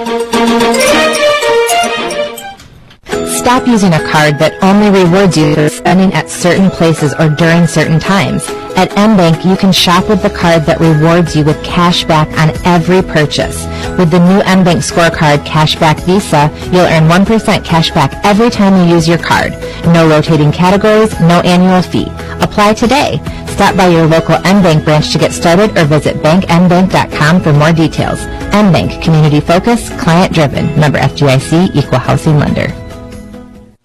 Stop 3.49 3.67
using 3.67 3.95
a 3.95 4.11
card 4.11 4.37
that 4.37 4.61
only 4.61 4.93
rewards 4.93 5.35
you 5.35 5.55
for 5.55 5.69
spending 5.69 6.13
at 6.13 6.29
certain 6.29 6.69
places 6.69 7.15
or 7.17 7.29
during 7.29 7.65
certain 7.65 7.99
times 7.99 8.47
At 8.77 8.91
MBank, 8.91 9.43
you 9.43 9.57
can 9.57 9.71
shop 9.71 10.07
with 10.07 10.21
the 10.21 10.29
card 10.29 10.67
that 10.67 10.79
rewards 10.79 11.35
you 11.35 11.43
with 11.43 11.61
cash 11.63 12.03
back 12.05 12.29
on 12.37 12.55
every 12.63 13.01
purchase. 13.01 13.65
With 13.97 14.11
the 14.11 14.19
new 14.19 14.39
MBank 14.45 14.85
Scorecard 14.85 15.43
Cashback 15.45 15.99
Visa, 16.05 16.47
you'll 16.71 16.85
earn 16.85 17.09
1% 17.09 17.65
cash 17.65 17.89
back 17.89 18.13
every 18.23 18.51
time 18.51 18.77
you 18.77 18.93
use 18.93 19.07
your 19.07 19.17
card. 19.17 19.51
No 19.83 20.07
rotating 20.07 20.51
categories, 20.51 21.11
no 21.19 21.41
annual 21.41 21.81
fee. 21.81 22.05
Apply 22.45 22.75
today. 22.75 23.19
Stop 23.47 23.75
by 23.75 23.87
your 23.87 24.05
local 24.05 24.35
MBank 24.45 24.85
branch 24.85 25.11
to 25.11 25.17
get 25.17 25.33
started 25.33 25.75
or 25.75 25.85
visit 25.85 26.17
bankmbank.com 26.17 27.41
for 27.41 27.53
more 27.53 27.73
details. 27.73 28.19
MBank, 28.53 29.01
community 29.01 29.41
focused, 29.41 29.91
client 29.97 30.33
driven. 30.33 30.67
Member 30.79 30.99
FDIC, 30.99 31.75
equal 31.75 31.97
housing 31.97 32.37
lender. 32.37 32.88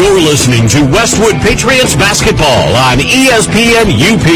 You're 0.00 0.18
listening 0.18 0.66
to 0.68 0.80
Westwood 0.90 1.34
Patriots 1.42 1.94
basketball 1.94 2.74
on 2.74 2.96
ESPN 2.96 3.92
UP. 4.00 4.26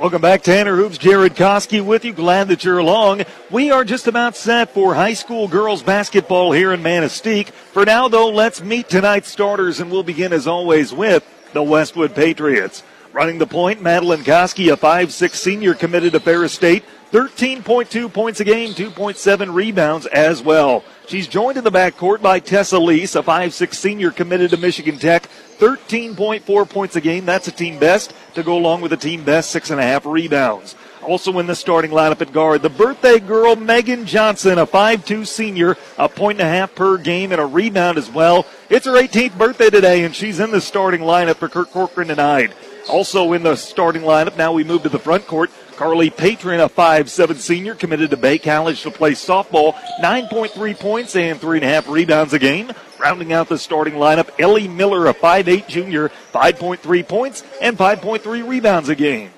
Welcome 0.00 0.22
back, 0.22 0.42
Tanner 0.42 0.74
Hoops. 0.74 0.96
Jared 0.96 1.34
Koski 1.34 1.84
with 1.84 2.06
you. 2.06 2.14
Glad 2.14 2.48
that 2.48 2.64
you're 2.64 2.78
along. 2.78 3.24
We 3.50 3.70
are 3.70 3.84
just 3.84 4.06
about 4.06 4.36
set 4.36 4.70
for 4.70 4.94
high 4.94 5.12
school 5.12 5.46
girls 5.46 5.82
basketball 5.82 6.52
here 6.52 6.72
in 6.72 6.82
Manistique. 6.82 7.50
For 7.50 7.84
now, 7.84 8.08
though, 8.08 8.30
let's 8.30 8.62
meet 8.62 8.88
tonight's 8.88 9.28
starters, 9.28 9.80
and 9.80 9.90
we'll 9.90 10.02
begin 10.02 10.32
as 10.32 10.46
always 10.46 10.94
with 10.94 11.22
the 11.52 11.62
Westwood 11.62 12.14
Patriots. 12.14 12.82
Running 13.14 13.38
the 13.38 13.46
point, 13.46 13.80
Madeline 13.80 14.24
Koski, 14.24 14.72
a 14.72 14.76
5'6 14.76 15.36
senior 15.36 15.74
committed 15.74 16.14
to 16.14 16.20
Ferris 16.20 16.52
State. 16.52 16.82
13.2 17.12 18.12
points 18.12 18.40
a 18.40 18.44
game, 18.44 18.70
2.7 18.70 19.54
rebounds 19.54 20.06
as 20.06 20.42
well. 20.42 20.82
She's 21.06 21.28
joined 21.28 21.56
in 21.56 21.62
the 21.62 21.70
backcourt 21.70 22.20
by 22.20 22.40
Tessa 22.40 22.76
Lease, 22.76 23.14
a 23.14 23.22
5'6 23.22 23.72
senior 23.74 24.10
committed 24.10 24.50
to 24.50 24.56
Michigan 24.56 24.98
Tech. 24.98 25.28
13.4 25.58 26.68
points 26.68 26.96
a 26.96 27.00
game. 27.00 27.24
That's 27.24 27.46
a 27.46 27.52
team 27.52 27.78
best 27.78 28.12
to 28.34 28.42
go 28.42 28.58
along 28.58 28.80
with 28.80 28.92
a 28.92 28.96
team 28.96 29.22
best 29.22 29.50
six 29.50 29.70
and 29.70 29.78
a 29.78 29.84
half 29.84 30.04
rebounds. 30.06 30.74
Also 31.00 31.38
in 31.38 31.46
the 31.46 31.54
starting 31.54 31.92
lineup 31.92 32.20
at 32.20 32.32
guard, 32.32 32.62
the 32.62 32.68
birthday 32.68 33.20
girl 33.20 33.54
Megan 33.54 34.06
Johnson, 34.06 34.58
a 34.58 34.66
5'2 34.66 35.24
senior, 35.24 35.76
a 35.98 36.08
point 36.08 36.40
and 36.40 36.48
a 36.48 36.50
half 36.50 36.74
per 36.74 36.98
game 36.98 37.30
and 37.30 37.40
a 37.40 37.46
rebound 37.46 37.96
as 37.96 38.10
well. 38.10 38.44
It's 38.68 38.86
her 38.86 39.00
18th 39.00 39.38
birthday 39.38 39.70
today, 39.70 40.02
and 40.02 40.16
she's 40.16 40.40
in 40.40 40.50
the 40.50 40.60
starting 40.60 41.02
lineup 41.02 41.36
for 41.36 41.48
Kirk 41.48 41.70
Corcoran 41.70 42.08
tonight. 42.08 42.52
Also 42.88 43.32
in 43.32 43.42
the 43.42 43.56
starting 43.56 44.02
lineup, 44.02 44.36
now 44.36 44.52
we 44.52 44.64
move 44.64 44.82
to 44.82 44.88
the 44.88 44.98
front 44.98 45.26
court. 45.26 45.50
Carly 45.76 46.10
Patron, 46.10 46.60
a 46.60 46.68
5'7 46.68 47.36
senior, 47.36 47.74
committed 47.74 48.10
to 48.10 48.16
Bay 48.16 48.38
College 48.38 48.82
to 48.82 48.90
play 48.90 49.12
softball. 49.12 49.74
9.3 50.00 50.78
points 50.78 51.16
and 51.16 51.40
3.5 51.40 51.90
rebounds 51.90 52.32
a 52.32 52.38
game. 52.38 52.72
Rounding 52.98 53.32
out 53.32 53.48
the 53.48 53.58
starting 53.58 53.94
lineup, 53.94 54.28
Ellie 54.38 54.68
Miller, 54.68 55.06
a 55.06 55.14
5'8 55.14 55.66
junior, 55.66 56.10
5.3 56.32 57.08
points 57.08 57.42
and 57.60 57.76
5.3 57.76 58.48
rebounds 58.48 58.88
a 58.88 58.94
game. 58.94 59.30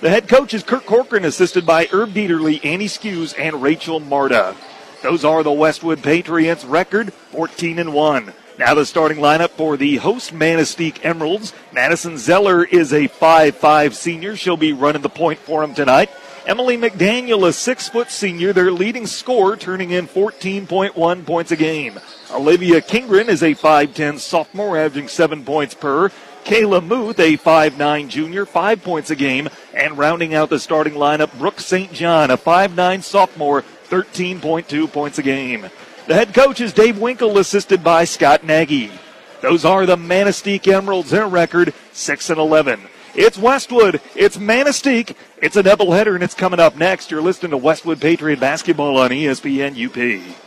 The 0.00 0.10
head 0.10 0.28
coach 0.28 0.52
is 0.52 0.62
Kirk 0.62 0.84
Corcoran, 0.84 1.24
assisted 1.24 1.64
by 1.64 1.86
Herb 1.86 2.10
Dieterle, 2.10 2.62
Annie 2.64 2.86
Skews, 2.88 3.34
and 3.38 3.62
Rachel 3.62 4.00
Marta. 4.00 4.54
Those 5.02 5.24
are 5.24 5.42
the 5.42 5.52
Westwood 5.52 6.02
Patriots 6.02 6.64
record, 6.64 7.12
14 7.12 7.78
and 7.78 7.94
1. 7.94 8.32
Now 8.58 8.72
the 8.72 8.86
starting 8.86 9.18
lineup 9.18 9.50
for 9.50 9.76
the 9.76 9.96
host 9.96 10.32
Manistique 10.32 11.04
Emeralds. 11.04 11.52
Madison 11.72 12.16
Zeller 12.16 12.64
is 12.64 12.90
a 12.90 13.06
5'5 13.06 13.92
senior. 13.92 14.34
She'll 14.34 14.56
be 14.56 14.72
running 14.72 15.02
the 15.02 15.10
point 15.10 15.38
for 15.38 15.60
them 15.60 15.74
tonight. 15.74 16.08
Emily 16.46 16.78
McDaniel, 16.78 17.46
a 17.46 17.52
six 17.52 17.88
foot 17.88 18.10
senior, 18.10 18.54
their 18.54 18.70
leading 18.70 19.06
scorer, 19.06 19.56
turning 19.56 19.90
in 19.90 20.06
14.1 20.06 21.26
points 21.26 21.50
a 21.50 21.56
game. 21.56 21.98
Olivia 22.32 22.80
Kingren 22.80 23.28
is 23.28 23.42
a 23.42 23.54
5'10 23.54 24.18
sophomore, 24.20 24.78
averaging 24.78 25.08
seven 25.08 25.44
points 25.44 25.74
per. 25.74 26.08
Kayla 26.44 26.82
Muth, 26.82 27.18
a 27.18 27.36
5'9 27.36 28.08
junior, 28.08 28.46
five 28.46 28.82
points 28.82 29.10
a 29.10 29.16
game. 29.16 29.48
And 29.74 29.98
rounding 29.98 30.32
out 30.32 30.48
the 30.48 30.60
starting 30.60 30.94
lineup, 30.94 31.36
Brooke 31.38 31.60
St. 31.60 31.92
John, 31.92 32.30
a 32.30 32.38
5'9 32.38 33.02
sophomore, 33.02 33.64
13.2 33.90 34.90
points 34.90 35.18
a 35.18 35.22
game. 35.22 35.68
The 36.06 36.14
head 36.14 36.34
coach 36.34 36.60
is 36.60 36.72
Dave 36.72 36.98
Winkle, 36.98 37.36
assisted 37.36 37.82
by 37.82 38.04
Scott 38.04 38.44
Nagy. 38.44 38.92
Those 39.40 39.64
are 39.64 39.86
the 39.86 39.96
Manistique 39.96 40.68
Emeralds. 40.68 41.10
Their 41.10 41.26
record, 41.26 41.74
6 41.92 42.30
and 42.30 42.38
11. 42.38 42.80
It's 43.16 43.36
Westwood. 43.36 44.00
It's 44.14 44.36
Manistique. 44.36 45.16
It's 45.42 45.56
a 45.56 45.64
doubleheader, 45.64 46.14
and 46.14 46.22
it's 46.22 46.34
coming 46.34 46.60
up 46.60 46.76
next. 46.76 47.10
You're 47.10 47.22
listening 47.22 47.50
to 47.50 47.56
Westwood 47.56 48.00
Patriot 48.00 48.38
Basketball 48.38 48.98
on 48.98 49.10
ESPN 49.10 49.74
UP. 49.74 50.45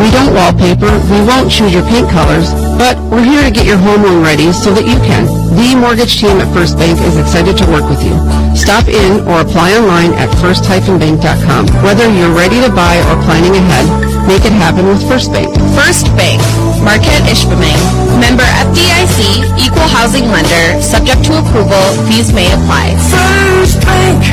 We 0.00 0.08
don't 0.08 0.32
wallpaper, 0.32 0.88
we 1.12 1.20
won't 1.28 1.52
choose 1.52 1.76
your 1.76 1.84
paint 1.84 2.08
colors, 2.08 2.48
but 2.80 2.96
we're 3.12 3.20
here 3.20 3.44
to 3.44 3.52
get 3.52 3.68
your 3.68 3.76
home 3.76 4.00
loan 4.00 4.24
ready 4.24 4.48
so 4.48 4.72
that 4.72 4.88
you 4.88 4.96
can. 5.04 5.28
The 5.52 5.76
mortgage 5.76 6.16
team 6.16 6.40
at 6.40 6.48
First 6.56 6.80
Bank 6.80 6.96
is 7.04 7.20
excited 7.20 7.60
to 7.60 7.68
work 7.68 7.84
with 7.84 8.00
you. 8.00 8.16
Stop 8.56 8.88
in 8.88 9.20
or 9.28 9.44
apply 9.44 9.76
online 9.76 10.16
at 10.16 10.32
first-bank.com. 10.40 11.68
Whether 11.84 12.08
you're 12.08 12.32
ready 12.32 12.64
to 12.64 12.72
buy 12.72 12.96
or 13.12 13.20
planning 13.28 13.52
ahead, 13.52 13.84
make 14.24 14.48
it 14.48 14.56
happen 14.56 14.88
with 14.88 15.04
First 15.04 15.36
Bank. 15.36 15.52
First 15.76 16.08
Bank, 16.16 16.40
Marquette 16.80 17.28
Ishpeming. 17.28 17.76
Member 18.24 18.48
FDIC, 18.72 19.44
equal 19.60 19.84
housing 19.92 20.24
lender, 20.32 20.80
subject 20.80 21.28
to 21.28 21.36
approval, 21.44 21.84
fees 22.08 22.32
may 22.32 22.48
apply. 22.56 22.96
First 23.12 23.84
Bank, 23.84 24.24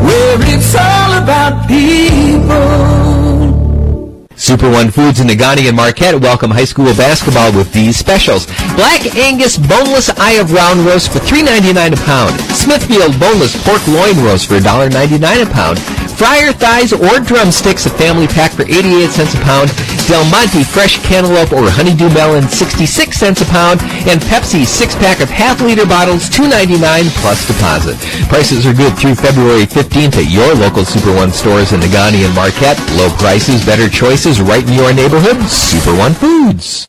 where 0.00 0.40
it's 0.48 0.72
all 0.72 1.20
about 1.20 1.68
people. 1.68 3.23
Super 4.36 4.68
One 4.68 4.90
Foods 4.90 5.20
in 5.20 5.28
Negaunee 5.28 5.68
and 5.68 5.76
Marquette 5.76 6.20
welcome 6.20 6.50
high 6.50 6.64
school 6.64 6.92
basketball 6.94 7.52
with 7.52 7.72
these 7.72 7.96
specials. 7.96 8.46
Black 8.74 9.14
Angus 9.16 9.56
Boneless 9.56 10.10
Eye 10.18 10.32
of 10.42 10.52
Round 10.52 10.80
Roast 10.80 11.12
for 11.12 11.20
$3.99 11.20 11.92
a 11.94 12.04
pound. 12.04 12.40
Smithfield 12.50 13.18
Boneless 13.20 13.54
Pork 13.64 13.86
Loin 13.86 14.16
Roast 14.24 14.48
for 14.48 14.58
$1.99 14.58 15.42
a 15.42 15.50
pound. 15.50 15.78
Fryer 16.14 16.52
thighs 16.52 16.92
or 16.92 17.18
drumsticks, 17.18 17.86
a 17.86 17.90
family 17.90 18.26
pack 18.26 18.52
for 18.52 18.62
88 18.62 19.10
cents 19.10 19.34
a 19.34 19.40
pound. 19.42 19.70
Del 20.06 20.22
Monte 20.30 20.62
Fresh 20.62 21.02
Cantaloupe 21.02 21.52
or 21.52 21.66
Honeydew 21.66 22.08
Melon, 22.14 22.46
66 22.46 23.16
cents 23.16 23.42
a 23.42 23.46
pound. 23.46 23.82
And 24.06 24.20
Pepsi 24.22 24.64
six-pack 24.64 25.20
of 25.20 25.28
half-liter 25.28 25.86
bottles, 25.86 26.30
$2.99 26.30 27.10
plus 27.18 27.46
deposit. 27.46 27.98
Prices 28.28 28.64
are 28.66 28.74
good 28.74 28.96
through 28.96 29.16
February 29.16 29.66
15th 29.66 30.22
at 30.22 30.30
your 30.30 30.54
local 30.54 30.84
Super 30.84 31.12
One 31.12 31.32
stores 31.32 31.72
in 31.72 31.80
Negaunee 31.80 32.24
and 32.24 32.34
Marquette. 32.34 32.78
Low 32.94 33.10
prices, 33.18 33.66
better 33.66 33.88
choices 33.88 34.40
right 34.40 34.62
in 34.62 34.74
your 34.74 34.94
neighborhood. 34.94 35.42
Super 35.50 35.96
One 35.98 36.14
Foods. 36.14 36.88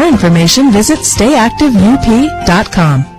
information, 0.07 0.71
visit 0.71 0.99
stayactiveup.com. 0.99 3.11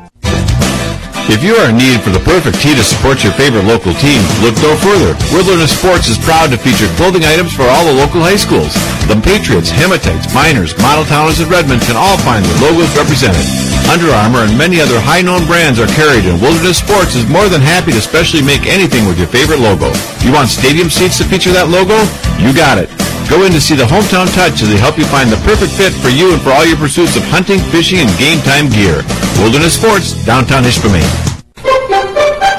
If 1.31 1.47
you 1.47 1.55
are 1.55 1.71
in 1.71 1.79
need 1.79 2.03
for 2.03 2.11
the 2.11 2.19
perfect 2.27 2.59
tee 2.61 2.75
to 2.75 2.85
support 2.85 3.23
your 3.23 3.33
favorite 3.39 3.65
local 3.65 3.95
team, 3.95 4.19
look 4.43 4.59
no 4.59 4.75
further. 4.83 5.15
Wilderness 5.31 5.71
Sports 5.71 6.11
is 6.11 6.19
proud 6.19 6.51
to 6.51 6.59
feature 6.59 6.91
clothing 6.99 7.23
items 7.25 7.55
for 7.55 7.63
all 7.63 7.87
the 7.89 7.95
local 7.95 8.21
high 8.21 8.37
schools. 8.37 8.75
The 9.09 9.17
Patriots, 9.17 9.73
Hematites, 9.73 10.29
Miners, 10.35 10.77
Model 10.85 11.09
Towners, 11.09 11.41
and 11.41 11.49
Redmen 11.49 11.81
can 11.89 11.97
all 11.97 12.21
find 12.21 12.45
their 12.45 12.61
logos 12.61 12.93
represented. 12.99 13.47
Under 13.89 14.13
Armour 14.13 14.45
and 14.45 14.61
many 14.61 14.85
other 14.85 15.01
high-known 15.01 15.49
brands 15.49 15.81
are 15.81 15.89
carried, 15.97 16.29
and 16.29 16.37
Wilderness 16.37 16.85
Sports 16.85 17.17
is 17.17 17.25
more 17.25 17.49
than 17.49 17.65
happy 17.65 17.97
to 17.97 18.05
specially 18.05 18.45
make 18.45 18.69
anything 18.69 19.09
with 19.09 19.17
your 19.17 19.33
favorite 19.33 19.65
logo. 19.65 19.89
You 20.21 20.37
want 20.37 20.53
stadium 20.53 20.93
seats 20.93 21.17
to 21.19 21.25
feature 21.25 21.57
that 21.57 21.73
logo? 21.73 21.97
You 22.45 22.53
got 22.53 22.77
it. 22.77 22.92
Go 23.33 23.45
in 23.45 23.53
to 23.53 23.63
see 23.63 23.75
the 23.75 23.85
Hometown 23.85 24.29
Touch 24.35 24.61
as 24.61 24.69
they 24.69 24.77
help 24.77 24.99
you 24.99 25.07
find 25.07 25.33
the 25.33 25.39
perfect 25.39 25.73
fit 25.73 25.95
for 26.05 26.11
you 26.11 26.35
and 26.35 26.43
for 26.43 26.51
all 26.51 26.67
your 26.67 26.77
pursuits 26.77 27.17
of 27.17 27.23
hunting, 27.33 27.61
fishing, 27.73 28.01
and 28.01 28.11
game 28.19 28.39
time 28.45 28.69
gear. 28.69 29.01
Wilderness 29.41 29.73
Sports, 29.73 30.13
downtown 30.27 30.65
Ishpeming. 30.65 31.33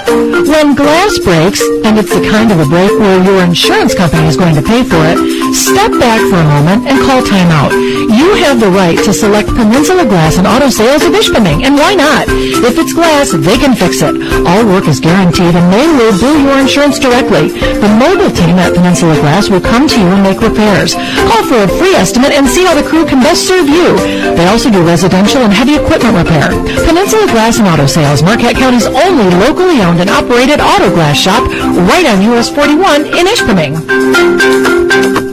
When 0.07 0.75
glass 0.75 1.17
breaks, 1.19 1.61
and 1.83 1.97
it's 1.97 2.13
the 2.13 2.23
kind 2.29 2.51
of 2.51 2.59
a 2.59 2.67
break 2.67 2.91
where 2.99 3.23
your 3.23 3.43
insurance 3.43 3.95
company 3.95 4.27
is 4.27 4.37
going 4.37 4.55
to 4.55 4.61
pay 4.61 4.83
for 4.83 4.99
it, 5.07 5.17
step 5.55 5.91
back 5.99 6.21
for 6.29 6.39
a 6.39 6.47
moment 6.59 6.87
and 6.87 6.99
call 7.03 7.21
timeout. 7.21 7.71
You 8.11 8.35
have 8.45 8.59
the 8.59 8.69
right 8.69 8.97
to 9.03 9.13
select 9.13 9.49
Peninsula 9.49 10.05
Glass 10.05 10.37
and 10.37 10.47
Auto 10.47 10.69
Sales 10.69 11.03
of 11.03 11.13
Ishpeming, 11.13 11.63
and 11.63 11.75
why 11.75 11.95
not? 11.95 12.27
If 12.29 12.77
it's 12.77 12.93
glass, 12.93 13.31
they 13.31 13.57
can 13.57 13.75
fix 13.75 14.01
it. 14.01 14.15
All 14.45 14.65
work 14.65 14.87
is 14.87 14.99
guaranteed 14.99 15.55
and 15.55 15.67
they 15.71 15.87
will 15.87 16.13
bill 16.19 16.39
your 16.39 16.57
insurance 16.59 16.99
directly. 16.99 17.49
The 17.53 17.91
mobile 17.99 18.31
team 18.31 18.59
at 18.59 18.73
Peninsula 18.73 19.15
Glass 19.19 19.49
will 19.49 19.61
come 19.61 19.87
to 19.87 19.99
you 19.99 20.07
and 20.07 20.23
make 20.23 20.41
repairs. 20.41 20.95
Call 21.27 21.43
for 21.47 21.59
a 21.63 21.69
free 21.79 21.95
estimate 21.95 22.31
and 22.31 22.47
see 22.47 22.63
how 22.63 22.75
the 22.75 22.87
crew 22.87 23.05
can 23.05 23.21
best 23.21 23.47
serve 23.47 23.67
you. 23.67 23.95
They 24.35 24.47
also 24.47 24.69
do 24.69 24.83
residential 24.83 25.41
and 25.43 25.53
heavy 25.53 25.75
equipment 25.75 26.17
repair. 26.17 26.49
Peninsula 26.85 27.27
Glass 27.31 27.59
and 27.59 27.67
Auto 27.67 27.87
Sales, 27.87 28.23
Marquette 28.23 28.55
County's 28.55 28.87
only 28.87 29.27
locally 29.39 29.81
owned 29.81 29.92
and 29.99 30.09
operated 30.09 30.59
auto 30.59 30.89
glass 30.93 31.17
shop 31.17 31.43
right 31.89 32.05
on 32.05 32.21
US 32.33 32.49
41 32.49 33.05
in 33.05 33.27
Ishpeming. 33.27 35.32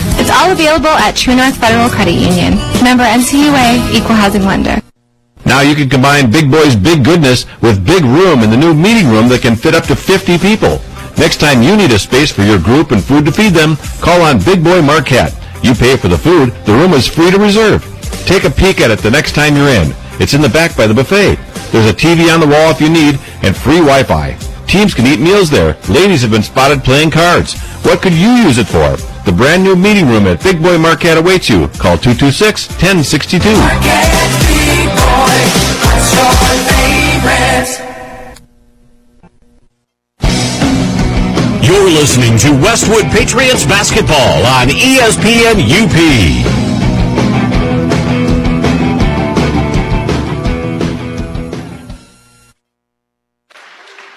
It's 0.19 0.29
all 0.29 0.51
available 0.51 0.91
at 0.99 1.15
True 1.15 1.35
North 1.35 1.57
Federal 1.57 1.89
Credit 1.89 2.15
Union. 2.15 2.55
Member 2.83 3.03
NCUA, 3.03 3.93
Equal 3.93 4.15
Housing 4.15 4.43
Lender. 4.43 4.81
Now 5.45 5.61
you 5.61 5.75
can 5.75 5.89
combine 5.89 6.31
Big 6.31 6.51
Boy's 6.51 6.75
big 6.75 7.03
goodness 7.03 7.45
with 7.61 7.85
big 7.85 8.03
room 8.03 8.41
in 8.41 8.49
the 8.49 8.57
new 8.57 8.73
meeting 8.73 9.09
room 9.09 9.27
that 9.29 9.41
can 9.41 9.55
fit 9.55 9.75
up 9.75 9.85
to 9.85 9.95
50 9.95 10.37
people. 10.37 10.79
Next 11.17 11.39
time 11.39 11.61
you 11.61 11.75
need 11.75 11.91
a 11.91 11.99
space 11.99 12.31
for 12.31 12.43
your 12.43 12.59
group 12.59 12.91
and 12.91 13.03
food 13.03 13.25
to 13.25 13.31
feed 13.31 13.53
them, 13.53 13.75
call 13.99 14.21
on 14.21 14.39
Big 14.43 14.63
Boy 14.63 14.81
Marquette. 14.81 15.33
You 15.63 15.73
pay 15.73 15.97
for 15.97 16.07
the 16.07 16.17
food, 16.17 16.53
the 16.65 16.73
room 16.73 16.93
is 16.93 17.07
free 17.07 17.31
to 17.31 17.37
reserve. 17.37 17.83
Take 18.25 18.43
a 18.43 18.49
peek 18.49 18.81
at 18.81 18.91
it 18.91 18.99
the 18.99 19.11
next 19.11 19.33
time 19.33 19.55
you're 19.55 19.69
in. 19.69 19.93
It's 20.19 20.33
in 20.33 20.41
the 20.41 20.49
back 20.49 20.77
by 20.77 20.87
the 20.87 20.93
buffet. 20.93 21.35
There's 21.71 21.89
a 21.89 21.93
TV 21.93 22.33
on 22.33 22.39
the 22.39 22.47
wall 22.47 22.71
if 22.71 22.81
you 22.81 22.89
need, 22.89 23.19
and 23.43 23.55
free 23.55 23.79
Wi-Fi. 23.79 24.37
Teams 24.67 24.93
can 24.93 25.05
eat 25.05 25.19
meals 25.19 25.49
there. 25.49 25.77
Ladies 25.89 26.21
have 26.21 26.31
been 26.31 26.43
spotted 26.43 26.83
playing 26.83 27.11
cards. 27.11 27.59
What 27.83 28.01
could 28.01 28.13
you 28.13 28.29
use 28.29 28.57
it 28.57 28.67
for? 28.67 28.95
The 29.23 29.31
brand 29.31 29.63
new 29.63 29.75
meeting 29.75 30.07
room 30.07 30.25
at 30.25 30.41
Big 30.41 30.61
Boy 30.61 30.77
Marquette 30.77 31.17
awaits 31.17 31.47
you. 31.47 31.67
Call 31.77 31.97
226-1062. 31.97 33.41
You're 41.63 41.89
listening 41.89 42.37
to 42.39 42.51
Westwood 42.61 43.05
Patriots 43.11 43.65
basketball 43.65 44.45
on 44.45 44.67
ESPN 44.67 45.61
UP. 45.61 46.70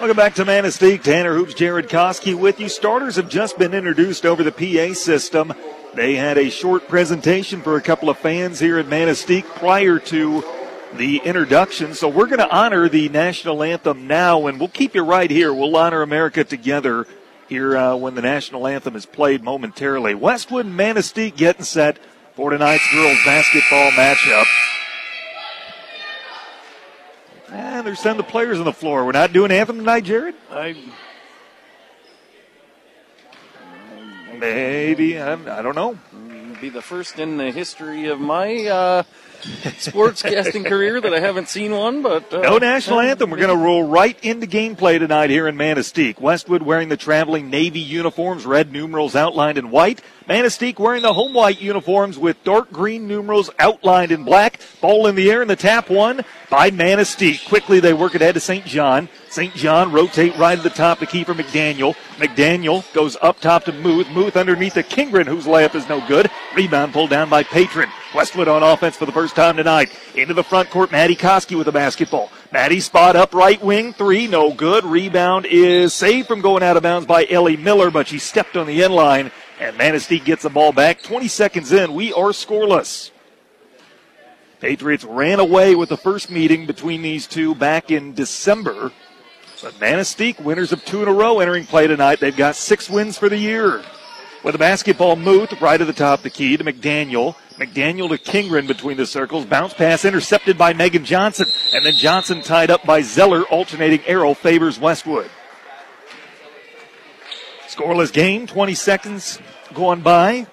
Welcome 0.05 0.17
back 0.17 0.35
to 0.35 0.45
Manistique. 0.45 1.01
Tanner 1.01 1.33
Hoops, 1.33 1.55
Jared 1.55 1.89
Koski 1.89 2.35
with 2.35 2.59
you. 2.59 2.69
Starters 2.69 3.15
have 3.15 3.27
just 3.27 3.57
been 3.57 3.73
introduced 3.73 4.23
over 4.23 4.43
the 4.43 4.51
PA 4.51 4.93
system. 4.93 5.51
They 5.95 6.13
had 6.13 6.37
a 6.37 6.51
short 6.51 6.87
presentation 6.87 7.63
for 7.63 7.75
a 7.75 7.81
couple 7.81 8.11
of 8.11 8.19
fans 8.19 8.59
here 8.59 8.77
at 8.77 8.85
Manistique 8.85 9.45
prior 9.55 9.97
to 9.97 10.43
the 10.93 11.17
introduction. 11.25 11.95
So 11.95 12.07
we're 12.07 12.27
going 12.27 12.37
to 12.37 12.55
honor 12.55 12.87
the 12.87 13.09
national 13.09 13.63
anthem 13.63 14.05
now, 14.05 14.45
and 14.45 14.59
we'll 14.59 14.69
keep 14.69 14.93
you 14.93 15.03
right 15.03 15.31
here. 15.31 15.51
We'll 15.51 15.75
honor 15.75 16.03
America 16.03 16.43
together 16.43 17.07
here 17.49 17.75
uh, 17.75 17.95
when 17.95 18.13
the 18.13 18.21
national 18.21 18.67
anthem 18.67 18.95
is 18.95 19.07
played 19.07 19.41
momentarily. 19.43 20.13
Westwood 20.13 20.67
Manistique 20.67 21.35
getting 21.35 21.65
set 21.65 21.97
for 22.35 22.51
tonight's 22.51 22.93
girls 22.93 23.17
basketball 23.25 23.89
matchup. 23.93 24.45
Some 27.93 28.17
the 28.17 28.23
players 28.23 28.57
on 28.57 28.65
the 28.65 28.73
floor. 28.73 29.05
We're 29.05 29.11
not 29.11 29.31
doing 29.31 29.51
anthem 29.51 29.77
tonight, 29.77 30.05
Jared? 30.05 30.33
I 30.49 30.75
Maybe. 34.39 35.19
I, 35.19 35.33
I 35.33 35.61
don't 35.61 35.75
know. 35.75 35.97
be 36.59 36.69
the 36.69 36.81
first 36.81 37.19
in 37.19 37.37
the 37.37 37.51
history 37.51 38.07
of 38.07 38.19
my 38.19 38.65
uh, 38.65 39.03
sportscasting 39.45 40.65
career 40.67 40.99
that 41.01 41.13
I 41.13 41.19
haven't 41.19 41.49
seen 41.49 41.71
one, 41.71 42.01
but 42.01 42.33
uh, 42.33 42.41
No 42.41 42.57
national 42.57 42.99
anthem. 42.99 43.29
We're 43.29 43.37
going 43.37 43.57
to 43.57 43.63
roll 43.63 43.83
right 43.83 44.17
into 44.23 44.47
gameplay 44.47 44.99
tonight 44.99 45.29
here 45.29 45.47
in 45.47 45.55
Manistique. 45.55 46.19
Westwood 46.19 46.63
wearing 46.63 46.89
the 46.89 46.97
traveling 46.97 47.49
Navy 47.49 47.79
uniforms, 47.79 48.45
red 48.45 48.71
numerals 48.71 49.15
outlined 49.15 49.57
in 49.57 49.71
white. 49.71 50.01
Manistique 50.27 50.79
wearing 50.79 51.03
the 51.03 51.13
home 51.13 51.33
white 51.33 51.61
uniforms 51.61 52.17
with 52.17 52.43
dark 52.43 52.71
green 52.71 53.07
numerals 53.07 53.49
outlined 53.59 54.11
in 54.11 54.23
black. 54.23 54.59
Ball 54.81 55.07
in 55.07 55.15
the 55.15 55.29
air 55.29 55.41
and 55.41 55.49
the 55.49 55.55
tap 55.55 55.89
one 55.89 56.21
by 56.49 56.71
Manistique. 56.71 57.47
Quickly 57.47 57.79
they 57.79 57.93
work 57.93 58.15
it 58.15 58.21
ahead 58.21 58.33
to 58.33 58.39
St. 58.39 58.65
John. 58.65 59.07
St. 59.29 59.53
John 59.53 59.91
rotate 59.91 60.35
right 60.37 60.57
at 60.57 60.63
the 60.63 60.69
top 60.69 60.99
to 60.99 61.05
keeper 61.05 61.33
McDaniel. 61.33 61.93
McDaniel 62.17 62.91
goes 62.93 63.17
up 63.21 63.39
top 63.39 63.65
to 63.65 63.73
Muth. 63.73 64.09
Muth 64.09 64.35
underneath 64.37 64.73
to 64.75 64.83
Kingren, 64.83 65.27
whose 65.27 65.45
layup 65.45 65.75
is 65.75 65.87
no 65.89 66.05
good. 66.07 66.31
Rebound 66.55 66.93
pulled 66.93 67.09
down 67.09 67.29
by 67.29 67.43
Patron. 67.43 67.89
Westwood 68.15 68.47
on 68.47 68.63
offense 68.63 68.95
for 68.95 69.05
the 69.05 69.11
first 69.11 69.35
time 69.35 69.57
tonight. 69.57 69.91
Into 70.15 70.33
the 70.33 70.43
front 70.43 70.69
court, 70.69 70.91
Maddie 70.91 71.15
Koski 71.15 71.57
with 71.57 71.65
the 71.65 71.71
basketball. 71.71 72.31
Maddie 72.51 72.79
spot 72.79 73.15
up 73.15 73.33
right 73.33 73.61
wing, 73.61 73.91
three, 73.91 74.25
no 74.27 74.53
good. 74.53 74.85
Rebound 74.85 75.45
is 75.45 75.93
saved 75.93 76.27
from 76.27 76.39
going 76.39 76.63
out 76.63 76.77
of 76.77 76.83
bounds 76.83 77.05
by 77.05 77.27
Ellie 77.29 77.57
Miller, 77.57 77.91
but 77.91 78.07
she 78.07 78.17
stepped 78.17 78.55
on 78.55 78.67
the 78.67 78.83
end 78.83 78.95
line, 78.95 79.31
and 79.59 79.77
Manistique 79.77 80.23
gets 80.23 80.43
the 80.43 80.49
ball 80.49 80.71
back. 80.71 81.01
20 81.01 81.27
seconds 81.27 81.71
in, 81.73 81.93
we 81.93 82.13
are 82.13 82.29
scoreless. 82.29 83.11
Patriots 84.61 85.03
ran 85.03 85.39
away 85.39 85.75
with 85.75 85.89
the 85.89 85.97
first 85.97 86.31
meeting 86.31 86.65
between 86.65 87.01
these 87.01 87.27
two 87.27 87.53
back 87.53 87.91
in 87.91 88.13
December. 88.13 88.91
But 89.61 89.73
Manistique, 89.75 90.39
winners 90.39 90.71
of 90.71 90.83
two 90.85 91.01
in 91.01 91.07
a 91.07 91.13
row, 91.13 91.39
entering 91.39 91.65
play 91.65 91.87
tonight. 91.87 92.19
They've 92.19 92.35
got 92.35 92.55
six 92.55 92.89
wins 92.89 93.17
for 93.17 93.29
the 93.29 93.37
year. 93.37 93.83
With 94.45 94.53
the 94.53 94.59
basketball 94.59 95.15
Muth 95.15 95.59
right 95.59 95.81
at 95.81 95.87
the 95.87 95.91
top 95.91 96.19
of 96.19 96.23
the 96.23 96.29
key 96.29 96.55
to 96.55 96.63
McDaniel. 96.63 97.33
McDaniel 97.57 98.09
to 98.09 98.17
Kingren 98.19 98.67
between 98.67 98.95
the 98.95 99.07
circles. 99.07 99.43
Bounce 99.43 99.73
pass 99.73 100.05
intercepted 100.05 100.55
by 100.55 100.71
Megan 100.71 101.03
Johnson. 101.03 101.47
And 101.73 101.83
then 101.83 101.93
Johnson 101.93 102.43
tied 102.43 102.69
up 102.69 102.85
by 102.85 103.01
Zeller. 103.01 103.41
Alternating 103.45 104.01
arrow 104.05 104.35
favors 104.35 104.79
Westwood. 104.79 105.31
Scoreless 107.67 108.13
game. 108.13 108.45
20 108.45 108.75
seconds 108.75 109.39
going 109.73 110.01
by. 110.01 110.45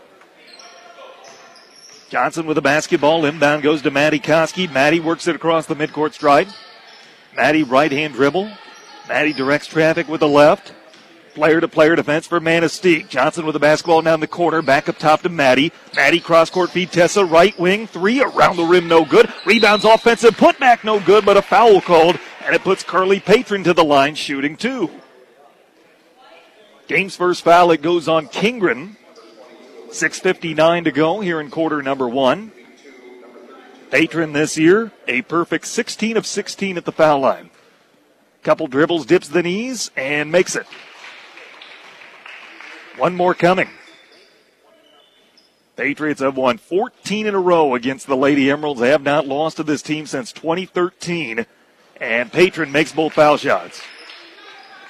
Johnson 2.09 2.47
with 2.47 2.55
the 2.55 2.63
basketball. 2.63 3.27
Inbound 3.27 3.63
goes 3.63 3.83
to 3.83 3.91
Maddie 3.91 4.21
Koski. 4.21 4.73
Maddie 4.73 5.01
works 5.01 5.29
it 5.29 5.37
across 5.37 5.67
the 5.67 5.77
midcourt 5.77 6.15
stride. 6.15 6.49
Maddie 7.37 7.63
right 7.63 7.93
hand 7.93 8.15
dribble. 8.15 8.51
Maddie 9.07 9.35
directs 9.35 9.67
traffic 9.67 10.09
with 10.09 10.21
the 10.21 10.29
left. 10.29 10.73
Player 11.35 11.63
to 11.63 11.69
player 11.69 11.97
defense 11.97 12.27
for 12.27 12.41
Manistique. 12.41 13.09
Johnson 13.09 13.47
with 13.47 13.55
the 13.55 13.59
basketball 13.59 14.03
down 14.03 14.21
the 14.21 14.27
corner. 14.27 14.61
Back 14.61 14.91
up 14.91 14.99
top 14.99 15.23
to 15.23 15.31
Maddie. 15.31 15.73
Maddie 15.97 16.21
cross 16.21 16.51
court 16.51 16.71
feed 16.71 16.93
Tessa. 16.93 17.25
Right 17.25 17.59
wing. 17.59 17.87
Three 17.87 18.21
around 18.23 18.57
the 18.57 18.65
rim. 18.65 18.87
No 18.87 19.07
good. 19.07 19.33
Rebounds 19.47 19.87
offensive. 19.87 20.37
Putback 20.37 20.85
no 20.85 21.01
good, 21.01 21.25
but 21.25 21.39
a 21.39 21.43
foul 21.43 21.81
called. 21.81 22.19
And 22.45 22.55
it 22.55 22.63
puts 22.63 22.83
Carly 22.83 23.19
Patron 23.19 23.65
to 23.65 23.73
the 23.73 23.85
line 23.85 24.15
shooting 24.15 24.57
two. 24.59 24.91
Game's 26.87 27.17
first 27.17 27.43
foul. 27.43 27.71
It 27.71 27.81
goes 27.81 28.09
on 28.09 28.29
Kingren. 28.29 28.97
6.59 29.89 30.85
to 30.85 30.93
go 30.93 31.21
here 31.21 31.41
in 31.41 31.51
quarter 31.51 31.83
number 31.83 32.09
one. 32.09 32.53
Patron 33.91 34.33
this 34.33 34.57
year, 34.57 34.91
a 35.07 35.23
perfect 35.23 35.67
16 35.67 36.17
of 36.17 36.27
16 36.27 36.79
at 36.79 36.85
the 36.85 36.93
foul 36.93 37.21
line. 37.21 37.51
Couple 38.43 38.67
dribbles, 38.67 39.07
dips 39.07 39.29
the 39.29 39.43
knees, 39.43 39.91
and 39.97 40.33
makes 40.33 40.57
it. 40.57 40.67
One 42.97 43.15
more 43.15 43.35
coming. 43.35 43.69
Patriots 45.77 46.21
have 46.21 46.37
won 46.37 46.59
14 46.59 47.27
in 47.27 47.35
a 47.35 47.41
row 47.41 47.75
against 47.75 48.07
the 48.07 48.17
Lady 48.17 48.51
Emeralds. 48.51 48.81
They 48.81 48.91
have 48.91 49.03
not 49.03 49.27
lost 49.27 49.57
to 49.57 49.63
this 49.63 49.83
team 49.83 50.07
since 50.07 50.31
2013. 50.33 51.47
And 52.01 52.33
Patron 52.33 52.71
makes 52.71 52.93
both 52.93 53.15
foul 53.15 53.37
shots. 53.39 53.83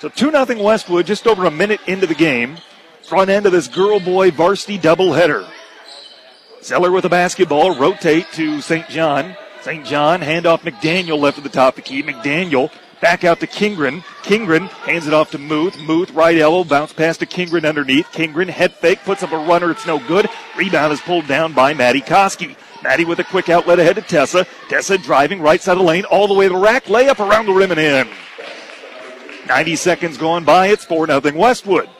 So 0.00 0.08
2 0.08 0.32
0 0.32 0.62
Westwood, 0.62 1.06
just 1.06 1.26
over 1.26 1.44
a 1.44 1.50
minute 1.50 1.80
into 1.86 2.06
the 2.06 2.14
game. 2.14 2.56
Front 3.04 3.30
end 3.30 3.46
of 3.46 3.52
this 3.52 3.68
girl 3.68 4.00
boy 4.00 4.32
varsity 4.32 4.78
doubleheader. 4.78 5.48
Zeller 6.62 6.90
with 6.90 7.04
a 7.04 7.08
basketball, 7.08 7.76
rotate 7.76 8.26
to 8.32 8.60
St. 8.60 8.88
John. 8.88 9.36
St. 9.62 9.84
John, 9.84 10.20
handoff 10.20 10.60
McDaniel 10.60 11.20
left 11.20 11.38
at 11.38 11.44
the 11.44 11.50
top 11.50 11.76
of 11.76 11.76
the 11.76 11.82
key. 11.82 12.02
McDaniel 12.02 12.72
back 13.02 13.24
out 13.24 13.40
to 13.40 13.46
Kingren. 13.46 14.02
Kingren 14.22 14.68
hands 14.68 15.06
it 15.06 15.12
off 15.12 15.32
to 15.32 15.38
Muth. 15.38 15.78
Muth, 15.82 16.10
right 16.12 16.38
elbow, 16.38 16.64
bounce 16.64 16.94
pass 16.94 17.18
to 17.18 17.26
Kingren 17.26 17.68
underneath. 17.68 18.06
Kingren, 18.12 18.48
head 18.48 18.72
fake, 18.72 19.00
puts 19.04 19.22
up 19.22 19.32
a 19.32 19.36
runner. 19.36 19.72
It's 19.72 19.86
no 19.86 19.98
good. 19.98 20.30
Rebound 20.56 20.92
is 20.92 21.00
pulled 21.02 21.26
down 21.26 21.52
by 21.52 21.74
Maddie 21.74 22.00
Koski. 22.00 22.56
Maddie 22.82 23.04
with 23.04 23.18
a 23.18 23.24
quick 23.24 23.48
outlet 23.48 23.80
ahead 23.80 23.96
to 23.96 24.02
Tessa. 24.02 24.46
Tessa 24.68 24.96
driving 24.96 25.42
right 25.42 25.60
side 25.60 25.72
of 25.72 25.78
the 25.78 25.84
lane 25.84 26.04
all 26.04 26.28
the 26.28 26.34
way 26.34 26.48
to 26.48 26.54
the 26.54 26.60
rack. 26.60 26.84
Layup 26.84 27.18
around 27.18 27.46
the 27.46 27.52
rim 27.52 27.72
and 27.72 27.80
in. 27.80 28.08
90 29.48 29.76
seconds 29.76 30.16
gone 30.16 30.44
by. 30.44 30.68
It's 30.68 30.84
4 30.84 31.06
0 31.06 31.20
Westwood. 31.34 31.90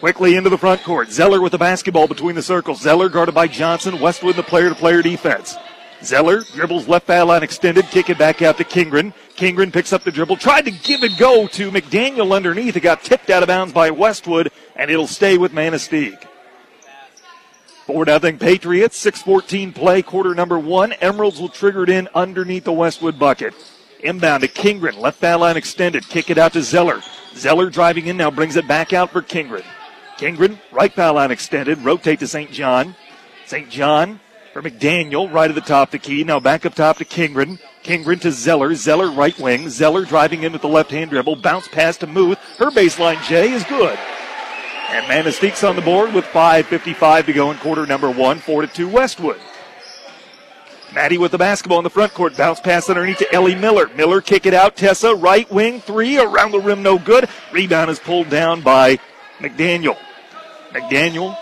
Quickly 0.00 0.36
into 0.36 0.50
the 0.50 0.58
front 0.58 0.82
court. 0.82 1.10
Zeller 1.10 1.40
with 1.40 1.52
the 1.52 1.58
basketball 1.58 2.08
between 2.08 2.34
the 2.34 2.42
circles. 2.42 2.80
Zeller 2.80 3.08
guarded 3.08 3.34
by 3.34 3.46
Johnson. 3.46 4.00
Westwood 4.00 4.36
the 4.36 4.42
player 4.42 4.68
to 4.68 4.74
player 4.74 5.00
defense. 5.00 5.56
Zeller 6.04 6.42
dribbles 6.42 6.86
left 6.86 7.06
foul 7.06 7.26
line 7.26 7.42
extended, 7.42 7.86
kick 7.86 8.10
it 8.10 8.18
back 8.18 8.42
out 8.42 8.58
to 8.58 8.64
Kingren. 8.64 9.12
Kingren 9.36 9.72
picks 9.72 9.92
up 9.92 10.04
the 10.04 10.12
dribble, 10.12 10.36
tried 10.36 10.66
to 10.66 10.70
give 10.70 11.02
it 11.02 11.16
go 11.18 11.46
to 11.48 11.70
McDaniel 11.70 12.34
underneath. 12.34 12.76
It 12.76 12.80
got 12.80 13.02
tipped 13.02 13.30
out 13.30 13.42
of 13.42 13.48
bounds 13.48 13.72
by 13.72 13.90
Westwood, 13.90 14.50
and 14.76 14.90
it'll 14.90 15.06
stay 15.06 15.38
with 15.38 15.52
Manistique. 15.52 16.26
4 17.86 18.06
0 18.06 18.18
Patriots, 18.38 19.04
6-14 19.04 19.74
play, 19.74 20.02
quarter 20.02 20.34
number 20.34 20.58
one. 20.58 20.92
Emeralds 20.94 21.40
will 21.40 21.48
trigger 21.48 21.82
it 21.82 21.90
in 21.90 22.08
underneath 22.14 22.64
the 22.64 22.72
Westwood 22.72 23.18
bucket. 23.18 23.54
Inbound 24.00 24.42
to 24.42 24.48
Kingren, 24.48 24.98
left 24.98 25.20
foul 25.20 25.40
line 25.40 25.56
extended, 25.56 26.08
kick 26.08 26.30
it 26.30 26.38
out 26.38 26.52
to 26.54 26.62
Zeller. 26.62 27.02
Zeller 27.34 27.70
driving 27.70 28.06
in 28.06 28.16
now, 28.16 28.30
brings 28.30 28.56
it 28.56 28.68
back 28.68 28.92
out 28.92 29.10
for 29.10 29.22
Kingren. 29.22 29.64
Kingren, 30.16 30.58
right 30.70 30.92
foul 30.92 31.14
line 31.14 31.30
extended, 31.30 31.78
rotate 31.78 32.20
to 32.20 32.26
St. 32.26 32.50
John. 32.50 32.94
St. 33.46 33.68
John 33.68 34.20
for 34.54 34.62
McDaniel, 34.62 35.30
right 35.32 35.50
at 35.50 35.56
the 35.56 35.60
top 35.60 35.90
the 35.90 35.98
key. 35.98 36.22
Now 36.22 36.38
back 36.38 36.64
up 36.64 36.76
top 36.76 36.98
to 36.98 37.04
Kingren. 37.04 37.58
Kingren 37.82 38.20
to 38.20 38.30
Zeller. 38.30 38.76
Zeller 38.76 39.10
right 39.10 39.36
wing. 39.40 39.68
Zeller 39.68 40.04
driving 40.04 40.44
in 40.44 40.52
with 40.52 40.62
the 40.62 40.68
left 40.68 40.92
hand 40.92 41.10
dribble. 41.10 41.36
Bounce 41.36 41.66
pass 41.66 41.96
to 41.98 42.06
Muth. 42.06 42.38
Her 42.58 42.70
baseline 42.70 43.20
J 43.24 43.50
is 43.50 43.64
good. 43.64 43.98
And 44.90 45.04
Manistique's 45.06 45.64
on 45.64 45.74
the 45.74 45.82
board 45.82 46.14
with 46.14 46.24
5.55 46.26 47.26
to 47.26 47.32
go 47.32 47.50
in 47.50 47.56
quarter 47.58 47.84
number 47.84 48.08
one. 48.08 48.38
4 48.38 48.62
to 48.62 48.68
2 48.68 48.88
Westwood. 48.88 49.40
Maddie 50.94 51.18
with 51.18 51.32
the 51.32 51.38
basketball 51.38 51.78
in 51.78 51.84
the 51.84 51.90
front 51.90 52.14
court. 52.14 52.36
Bounce 52.36 52.60
pass 52.60 52.88
underneath 52.88 53.18
to 53.18 53.34
Ellie 53.34 53.56
Miller. 53.56 53.88
Miller 53.96 54.20
kick 54.20 54.46
it 54.46 54.54
out. 54.54 54.76
Tessa 54.76 55.16
right 55.16 55.50
wing 55.50 55.80
three 55.80 56.16
around 56.16 56.52
the 56.52 56.60
rim. 56.60 56.80
No 56.80 57.00
good. 57.00 57.28
Rebound 57.50 57.90
is 57.90 57.98
pulled 57.98 58.30
down 58.30 58.60
by 58.60 59.00
McDaniel. 59.40 59.96
McDaniel 60.70 61.36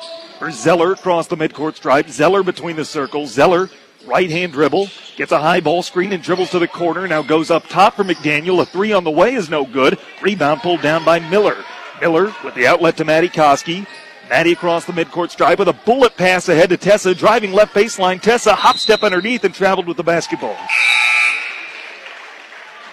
Zeller 0.50 0.92
across 0.92 1.26
the 1.26 1.36
midcourt 1.36 1.76
stripe. 1.76 2.08
Zeller 2.08 2.42
between 2.42 2.76
the 2.76 2.84
circles. 2.84 3.32
Zeller 3.32 3.70
right 4.06 4.30
hand 4.30 4.52
dribble 4.52 4.88
gets 5.16 5.32
a 5.32 5.38
high 5.38 5.60
ball 5.60 5.82
screen 5.82 6.12
and 6.12 6.22
dribbles 6.22 6.50
to 6.50 6.58
the 6.58 6.68
corner. 6.68 7.06
Now 7.06 7.22
goes 7.22 7.50
up 7.50 7.68
top 7.68 7.94
for 7.94 8.04
McDaniel. 8.04 8.60
A 8.60 8.66
three 8.66 8.92
on 8.92 9.04
the 9.04 9.10
way 9.10 9.34
is 9.34 9.48
no 9.48 9.64
good. 9.64 9.98
Rebound 10.20 10.60
pulled 10.60 10.82
down 10.82 11.04
by 11.04 11.18
Miller. 11.18 11.56
Miller 12.00 12.34
with 12.44 12.54
the 12.54 12.66
outlet 12.66 12.96
to 12.96 13.04
Maddie 13.04 13.28
Koski. 13.28 13.86
Maddie 14.28 14.52
across 14.52 14.84
the 14.86 14.92
midcourt 14.92 15.30
stripe 15.30 15.58
with 15.58 15.68
a 15.68 15.72
bullet 15.72 16.16
pass 16.16 16.48
ahead 16.48 16.70
to 16.70 16.76
Tessa, 16.76 17.14
driving 17.14 17.52
left 17.52 17.74
baseline. 17.74 18.20
Tessa 18.20 18.54
hop 18.54 18.78
step 18.78 19.02
underneath 19.02 19.44
and 19.44 19.54
traveled 19.54 19.86
with 19.86 19.96
the 19.96 20.02
basketball. 20.02 20.56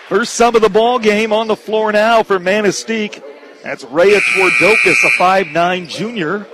First 0.09 0.33
sub 0.33 0.55
of 0.55 0.61
the 0.61 0.69
ball 0.69 0.99
game 0.99 1.31
on 1.31 1.47
the 1.47 1.55
floor 1.55 1.91
now 1.91 2.23
for 2.23 2.39
Manistique. 2.39 3.23
That's 3.63 3.83
Rhea 3.85 4.19
Twardokas, 4.19 5.03
a 5.05 5.09
5'9 5.11 5.87
junior. 5.87 6.47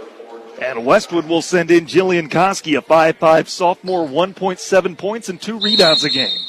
And 0.62 0.86
Westwood 0.86 1.26
will 1.26 1.42
send 1.42 1.70
in 1.70 1.86
Jillian 1.86 2.30
Koski, 2.30 2.78
a 2.78 2.82
5'5 2.82 3.48
sophomore, 3.48 4.08
1.7 4.08 4.98
points 4.98 5.28
and 5.28 5.42
two 5.42 5.60
rebounds 5.60 6.04
a 6.06 6.10
game. 6.10 6.40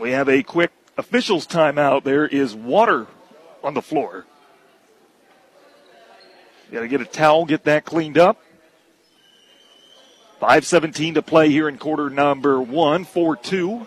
We 0.00 0.10
have 0.10 0.28
a 0.28 0.42
quick 0.42 0.72
officials 0.98 1.46
timeout. 1.46 2.02
There 2.02 2.26
is 2.26 2.54
water 2.54 3.06
on 3.62 3.74
the 3.74 3.82
floor. 3.82 4.26
Got 6.72 6.80
to 6.80 6.88
get 6.88 7.00
a 7.00 7.04
towel, 7.04 7.44
get 7.44 7.64
that 7.64 7.84
cleaned 7.84 8.18
up. 8.18 8.40
5.17 10.40 11.14
to 11.14 11.22
play 11.22 11.48
here 11.50 11.68
in 11.68 11.78
quarter 11.78 12.10
number 12.10 12.60
one, 12.60 13.04
4 13.04 13.36
2. 13.36 13.86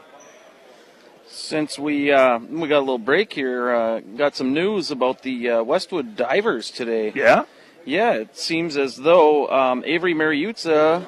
Since 1.27 1.77
we 1.77 2.11
uh, 2.11 2.39
we 2.39 2.69
got 2.69 2.77
a 2.77 2.79
little 2.79 2.97
break 2.97 3.33
here, 3.33 3.69
uh, 3.69 3.99
got 3.99 4.35
some 4.37 4.53
news 4.53 4.89
about 4.89 5.21
the 5.21 5.49
uh, 5.49 5.63
Westwood 5.63 6.15
Divers 6.15 6.71
today. 6.71 7.11
Yeah? 7.13 7.43
Yeah, 7.87 8.15
it 8.15 8.35
seems 8.35 8.75
as 8.75 8.97
though 8.97 9.47
um, 9.47 9.81
Avery 9.85 10.13
Mariutza 10.13 11.07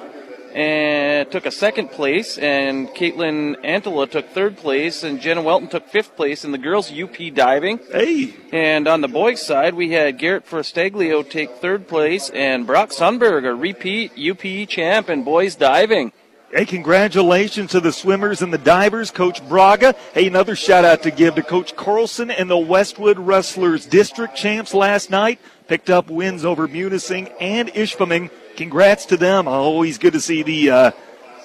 and 0.55 1.29
took 1.29 1.45
a 1.45 1.51
second 1.51 1.91
place, 1.91 2.37
and 2.37 2.87
Caitlin 2.87 3.57
Antela 3.65 4.09
took 4.09 4.29
third 4.29 4.55
place, 4.55 5.03
and 5.03 5.19
Jenna 5.19 5.41
Welton 5.41 5.67
took 5.67 5.89
fifth 5.89 6.15
place 6.15 6.45
in 6.45 6.53
the 6.53 6.57
girls' 6.57 6.89
UP 6.89 7.17
diving. 7.33 7.81
Hey! 7.91 8.33
And 8.53 8.87
on 8.87 9.01
the 9.01 9.09
boys' 9.09 9.45
side, 9.45 9.73
we 9.73 9.91
had 9.91 10.17
Garrett 10.17 10.45
Forstaglio 10.45 11.29
take 11.29 11.57
third 11.57 11.85
place, 11.89 12.29
and 12.29 12.65
Brock 12.65 12.91
Sunberg, 12.91 13.45
a 13.45 13.53
repeat 13.53 14.13
UP 14.17 14.69
champ 14.69 15.09
in 15.09 15.25
boys' 15.25 15.55
diving. 15.55 16.13
Hey, 16.51 16.65
congratulations 16.65 17.71
to 17.71 17.81
the 17.81 17.91
swimmers 17.91 18.41
and 18.41 18.53
the 18.53 18.57
divers, 18.57 19.11
Coach 19.11 19.47
Braga. 19.47 19.95
Hey, 20.13 20.27
another 20.27 20.55
shout 20.55 20.85
out 20.85 21.03
to 21.03 21.11
give 21.11 21.35
to 21.35 21.43
Coach 21.43 21.75
Carlson 21.75 22.31
and 22.31 22.49
the 22.49 22.57
Westwood 22.57 23.19
Wrestlers 23.19 23.85
district 23.85 24.35
champs 24.35 24.73
last 24.73 25.11
night. 25.11 25.39
Picked 25.69 25.91
up 25.91 26.09
wins 26.09 26.43
over 26.43 26.67
Munising 26.67 27.31
and 27.39 27.69
Ishpeming. 27.69 28.31
Congrats 28.55 29.05
to 29.05 29.17
them. 29.17 29.47
Always 29.47 29.99
good 29.99 30.13
to 30.13 30.19
see 30.19 30.41
the 30.41 30.71
uh, 30.71 30.91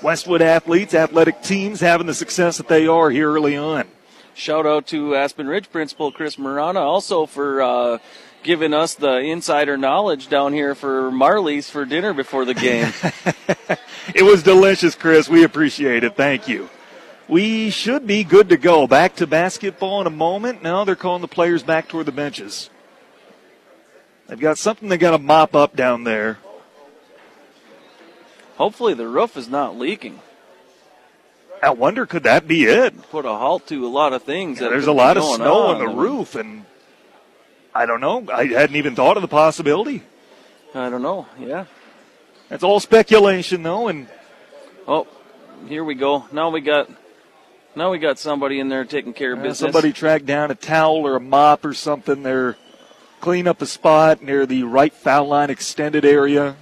Westwood 0.02 0.40
athletes, 0.40 0.94
athletic 0.94 1.42
teams 1.42 1.80
having 1.80 2.06
the 2.06 2.14
success 2.14 2.56
that 2.56 2.66
they 2.66 2.86
are 2.86 3.10
here 3.10 3.30
early 3.30 3.54
on. 3.54 3.86
Shout 4.32 4.64
out 4.64 4.86
to 4.86 5.14
Aspen 5.14 5.46
Ridge 5.46 5.70
principal 5.70 6.10
Chris 6.10 6.38
Marana 6.38 6.80
also 6.80 7.26
for 7.26 7.60
uh, 7.60 7.98
giving 8.42 8.72
us 8.72 8.94
the 8.94 9.18
insider 9.18 9.76
knowledge 9.76 10.28
down 10.28 10.54
here 10.54 10.74
for 10.74 11.10
Marley's 11.10 11.68
for 11.68 11.84
dinner 11.84 12.14
before 12.14 12.46
the 12.46 12.54
game. 12.54 12.94
it 14.14 14.22
was 14.22 14.42
delicious, 14.42 14.94
Chris. 14.94 15.28
We 15.28 15.44
appreciate 15.44 16.02
it. 16.02 16.16
Thank 16.16 16.48
you. 16.48 16.70
We 17.28 17.68
should 17.68 18.06
be 18.06 18.24
good 18.24 18.48
to 18.48 18.56
go. 18.56 18.86
Back 18.86 19.16
to 19.16 19.26
basketball 19.26 20.00
in 20.00 20.06
a 20.06 20.10
moment. 20.10 20.62
Now 20.62 20.84
they're 20.84 20.96
calling 20.96 21.20
the 21.20 21.28
players 21.28 21.62
back 21.62 21.88
toward 21.88 22.06
the 22.06 22.12
benches. 22.12 22.70
They've 24.34 24.40
got 24.40 24.58
something 24.58 24.88
they 24.88 24.98
got 24.98 25.12
to 25.12 25.18
mop 25.18 25.54
up 25.54 25.76
down 25.76 26.02
there. 26.02 26.38
Hopefully 28.56 28.92
the 28.92 29.06
roof 29.06 29.36
is 29.36 29.48
not 29.48 29.78
leaking. 29.78 30.18
I 31.62 31.70
wonder, 31.70 32.04
could 32.04 32.24
that 32.24 32.48
be 32.48 32.64
it? 32.64 33.00
Put 33.12 33.26
a 33.26 33.28
halt 33.28 33.68
to 33.68 33.86
a 33.86 33.88
lot 33.88 34.12
of 34.12 34.24
things. 34.24 34.60
Yeah, 34.60 34.70
there's 34.70 34.88
a 34.88 34.92
lot 34.92 35.16
of 35.16 35.22
snow 35.22 35.68
on, 35.68 35.76
on 35.76 35.86
the 35.86 35.94
roof, 35.94 36.34
and 36.34 36.64
I 37.72 37.86
don't 37.86 38.00
know. 38.00 38.26
I 38.28 38.46
hadn't 38.46 38.74
even 38.74 38.96
thought 38.96 39.16
of 39.16 39.20
the 39.20 39.28
possibility. 39.28 40.02
I 40.74 40.90
don't 40.90 41.02
know. 41.02 41.28
Yeah. 41.38 41.66
That's 42.48 42.64
all 42.64 42.80
speculation, 42.80 43.62
though, 43.62 43.86
and 43.86 44.08
Oh, 44.88 45.06
here 45.68 45.84
we 45.84 45.94
go. 45.94 46.24
Now 46.32 46.50
we 46.50 46.60
got. 46.60 46.90
Now 47.76 47.92
we 47.92 48.00
got 48.00 48.18
somebody 48.18 48.58
in 48.58 48.68
there 48.68 48.84
taking 48.84 49.12
care 49.12 49.34
of 49.34 49.38
uh, 49.38 49.42
business. 49.42 49.58
somebody 49.60 49.92
tracked 49.92 50.26
down 50.26 50.50
a 50.50 50.56
towel 50.56 51.06
or 51.06 51.14
a 51.14 51.20
mop 51.20 51.64
or 51.64 51.72
something. 51.72 52.24
They're 52.24 52.56
cleaning 53.24 53.48
up 53.48 53.62
a 53.62 53.66
spot 53.66 54.22
near 54.22 54.44
the 54.44 54.62
right 54.64 54.92
foul 54.92 55.28
line 55.28 55.48
extended 55.48 56.04
area. 56.04 56.56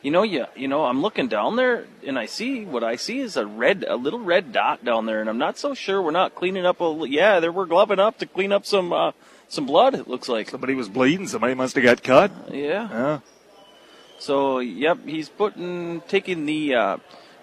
You 0.00 0.10
know, 0.10 0.22
yeah, 0.22 0.46
you 0.56 0.66
know, 0.66 0.86
I'm 0.86 1.02
looking 1.02 1.28
down 1.28 1.56
there 1.56 1.84
and 2.06 2.18
I 2.18 2.24
see 2.24 2.64
what 2.64 2.82
I 2.82 2.96
see 2.96 3.18
is 3.18 3.36
a 3.36 3.44
red, 3.44 3.84
a 3.86 3.94
little 3.94 4.18
red 4.18 4.50
dot 4.50 4.82
down 4.82 5.04
there, 5.04 5.20
and 5.20 5.28
I'm 5.28 5.36
not 5.36 5.58
so 5.58 5.74
sure 5.74 6.00
we're 6.00 6.12
not 6.12 6.34
cleaning 6.34 6.64
up 6.64 6.80
a. 6.80 7.04
Yeah, 7.06 7.40
there 7.40 7.52
we're 7.52 7.66
gloving 7.66 7.98
up 7.98 8.18
to 8.20 8.26
clean 8.26 8.52
up 8.52 8.64
some 8.64 8.90
uh, 8.90 9.12
some 9.48 9.66
blood. 9.66 9.94
It 9.94 10.08
looks 10.08 10.30
like 10.30 10.48
somebody 10.48 10.74
was 10.74 10.88
bleeding. 10.88 11.26
Somebody 11.26 11.52
must 11.52 11.74
have 11.74 11.84
got 11.84 12.02
cut. 12.02 12.32
Yeah. 12.50 12.88
Yeah. 12.88 13.20
So, 14.18 14.60
yep, 14.60 15.04
he's 15.04 15.28
putting 15.28 16.00
taking 16.08 16.46
the 16.46 16.74
uh, 16.74 16.96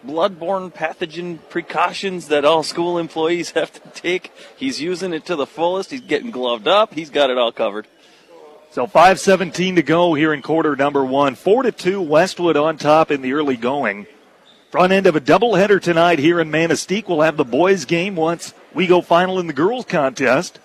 bloodborne 0.03 0.73
pathogen 0.73 1.37
precautions 1.49 2.29
that 2.29 2.45
all 2.45 2.63
school 2.63 2.97
employees 2.97 3.51
have 3.59 3.71
to 3.73 3.89
take. 3.89 4.31
He's 4.57 4.81
using 4.81 5.13
it 5.13 5.27
to 5.27 5.35
the 5.35 5.45
fullest. 5.45 5.91
He's 5.91 6.01
getting 6.01 6.31
gloved 6.31 6.67
up. 6.67 6.95
He's 6.95 7.11
got 7.11 7.29
it 7.29 7.37
all 7.37 7.51
covered. 7.51 7.85
So 8.75 8.87
5:17 8.87 9.75
to 9.77 9.83
go 9.83 10.15
here 10.15 10.33
in 10.33 10.41
quarter 10.41 10.75
number 10.75 11.05
one. 11.05 11.35
Four 11.35 11.63
to 11.63 11.71
two, 11.71 12.01
Westwood 12.01 12.57
on 12.57 12.75
top 12.75 13.09
in 13.09 13.21
the 13.21 13.31
early 13.31 13.55
going. 13.55 14.05
Front 14.69 14.91
end 14.91 15.07
of 15.07 15.15
a 15.15 15.21
doubleheader 15.21 15.81
tonight 15.81 16.19
here 16.19 16.41
in 16.41 16.51
Manistique. 16.51 17.07
We'll 17.07 17.21
have 17.21 17.37
the 17.37 17.45
boys' 17.45 17.85
game 17.85 18.17
once 18.17 18.53
we 18.73 18.85
go 18.85 18.99
final 18.99 19.39
in 19.39 19.47
the 19.47 19.53
girls' 19.53 19.85
contest. 19.85 20.59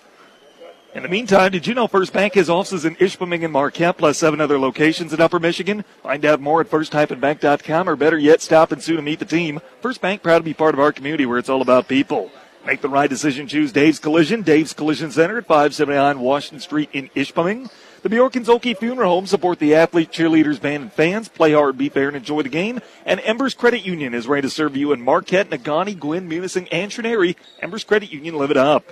In 0.93 1.03
the 1.03 1.07
meantime, 1.07 1.53
did 1.53 1.65
you 1.65 1.73
know 1.73 1.87
First 1.87 2.11
Bank 2.11 2.33
has 2.33 2.49
offices 2.49 2.83
in 2.83 2.97
Ishpeming 2.97 3.45
and 3.45 3.53
Marquette, 3.53 3.97
plus 3.97 4.17
seven 4.17 4.41
other 4.41 4.59
locations 4.59 5.13
in 5.13 5.21
Upper 5.21 5.39
Michigan? 5.39 5.85
Find 6.03 6.25
out 6.25 6.41
more 6.41 6.59
at 6.59 6.67
first-bank.com, 6.67 7.87
or 7.87 7.95
better 7.95 8.17
yet, 8.17 8.41
stop 8.41 8.73
and 8.73 8.83
soon 8.83 8.97
to 8.97 9.01
meet 9.01 9.19
the 9.19 9.25
team. 9.25 9.61
First 9.79 10.01
Bank, 10.01 10.21
proud 10.21 10.39
to 10.39 10.43
be 10.43 10.53
part 10.53 10.73
of 10.73 10.81
our 10.81 10.91
community 10.91 11.25
where 11.25 11.37
it's 11.37 11.47
all 11.47 11.61
about 11.61 11.87
people. 11.87 12.29
Make 12.65 12.81
the 12.81 12.89
right 12.89 13.09
decision. 13.09 13.47
Choose 13.47 13.71
Dave's 13.71 13.99
Collision. 13.99 14.41
Dave's 14.41 14.73
Collision 14.73 15.11
Center 15.11 15.37
at 15.37 15.47
579 15.47 16.19
Washington 16.19 16.59
Street 16.59 16.89
in 16.91 17.07
Ishpeming. 17.15 17.69
The 18.03 18.09
Bjorkins 18.09 18.47
Okie 18.47 18.75
Funeral 18.75 19.11
Home 19.11 19.27
support 19.27 19.59
the 19.59 19.75
athlete, 19.75 20.11
cheerleaders, 20.11 20.59
band, 20.59 20.81
and 20.81 20.91
fans. 20.91 21.29
Play 21.29 21.53
hard, 21.53 21.77
be 21.77 21.87
fair, 21.87 22.07
and 22.07 22.17
enjoy 22.17 22.41
the 22.41 22.49
game. 22.49 22.79
And 23.05 23.19
Embers 23.19 23.53
Credit 23.53 23.85
Union 23.85 24.15
is 24.15 24.25
ready 24.25 24.41
to 24.41 24.49
serve 24.49 24.75
you 24.75 24.91
in 24.91 25.03
Marquette, 25.03 25.51
Negaunee, 25.51 25.99
Gwinn, 25.99 26.27
Munising, 26.27 26.67
and 26.71 26.91
Trenary. 26.91 27.35
Embers 27.59 27.83
Credit 27.83 28.11
Union, 28.11 28.39
live 28.39 28.49
it 28.49 28.57
up. 28.57 28.85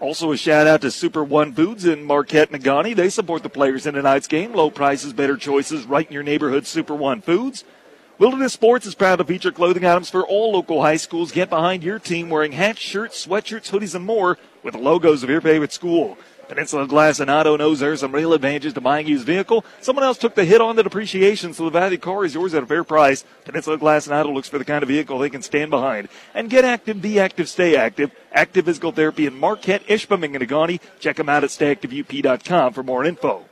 Also, 0.00 0.32
a 0.32 0.36
shout 0.36 0.66
out 0.66 0.80
to 0.80 0.90
Super 0.90 1.22
One 1.22 1.52
Foods 1.52 1.84
in 1.84 2.02
Marquette, 2.02 2.50
Negaunee. 2.50 2.96
They 2.96 3.08
support 3.10 3.44
the 3.44 3.48
players 3.48 3.86
in 3.86 3.94
tonight's 3.94 4.26
game. 4.26 4.52
Low 4.52 4.70
prices, 4.70 5.12
better 5.12 5.36
choices, 5.36 5.86
right 5.86 6.06
in 6.06 6.12
your 6.12 6.24
neighborhood. 6.24 6.66
Super 6.66 6.96
One 6.96 7.22
Foods. 7.22 7.62
Wilderness 8.18 8.52
Sports 8.52 8.86
is 8.86 8.96
proud 8.96 9.16
to 9.16 9.24
feature 9.24 9.52
clothing 9.52 9.84
items 9.84 10.10
for 10.10 10.26
all 10.26 10.52
local 10.52 10.82
high 10.82 10.96
schools. 10.96 11.30
Get 11.30 11.48
behind 11.48 11.84
your 11.84 12.00
team 12.00 12.28
wearing 12.28 12.52
hats, 12.52 12.80
shirts, 12.80 13.24
sweatshirts, 13.24 13.70
hoodies, 13.70 13.94
and 13.94 14.04
more 14.04 14.36
with 14.64 14.74
the 14.74 14.80
logos 14.80 15.22
of 15.22 15.30
your 15.30 15.40
favorite 15.40 15.72
school. 15.72 16.18
Peninsula 16.48 16.86
Glass 16.86 17.20
and 17.20 17.30
Auto 17.30 17.56
knows 17.56 17.80
there 17.80 17.92
are 17.92 17.96
some 17.96 18.12
real 18.12 18.32
advantages 18.32 18.72
to 18.74 18.80
buying 18.80 19.06
used 19.06 19.26
vehicle. 19.26 19.64
Someone 19.80 20.04
else 20.04 20.18
took 20.18 20.34
the 20.34 20.44
hit 20.44 20.60
on 20.60 20.76
the 20.76 20.82
depreciation, 20.82 21.54
so 21.54 21.64
the 21.64 21.70
value 21.70 21.98
car 21.98 22.24
is 22.24 22.34
yours 22.34 22.54
at 22.54 22.62
a 22.62 22.66
fair 22.66 22.84
price. 22.84 23.24
Peninsula 23.44 23.78
Glass 23.78 24.06
and 24.06 24.14
Auto 24.14 24.32
looks 24.32 24.48
for 24.48 24.58
the 24.58 24.64
kind 24.64 24.82
of 24.82 24.88
vehicle 24.88 25.18
they 25.18 25.30
can 25.30 25.42
stand 25.42 25.70
behind. 25.70 26.08
And 26.34 26.50
get 26.50 26.64
active, 26.64 27.00
be 27.02 27.18
active, 27.18 27.48
stay 27.48 27.76
active. 27.76 28.10
Active 28.32 28.64
Physical 28.64 28.92
Therapy 28.92 29.26
in 29.26 29.38
Marquette, 29.38 29.86
Ishpeming, 29.86 30.34
and 30.34 30.48
Agani. 30.48 30.80
Check 31.00 31.16
them 31.16 31.28
out 31.28 31.44
at 31.44 31.50
stayactiveup.com 31.50 32.72
for 32.72 32.82
more 32.82 33.04
info. 33.04 33.44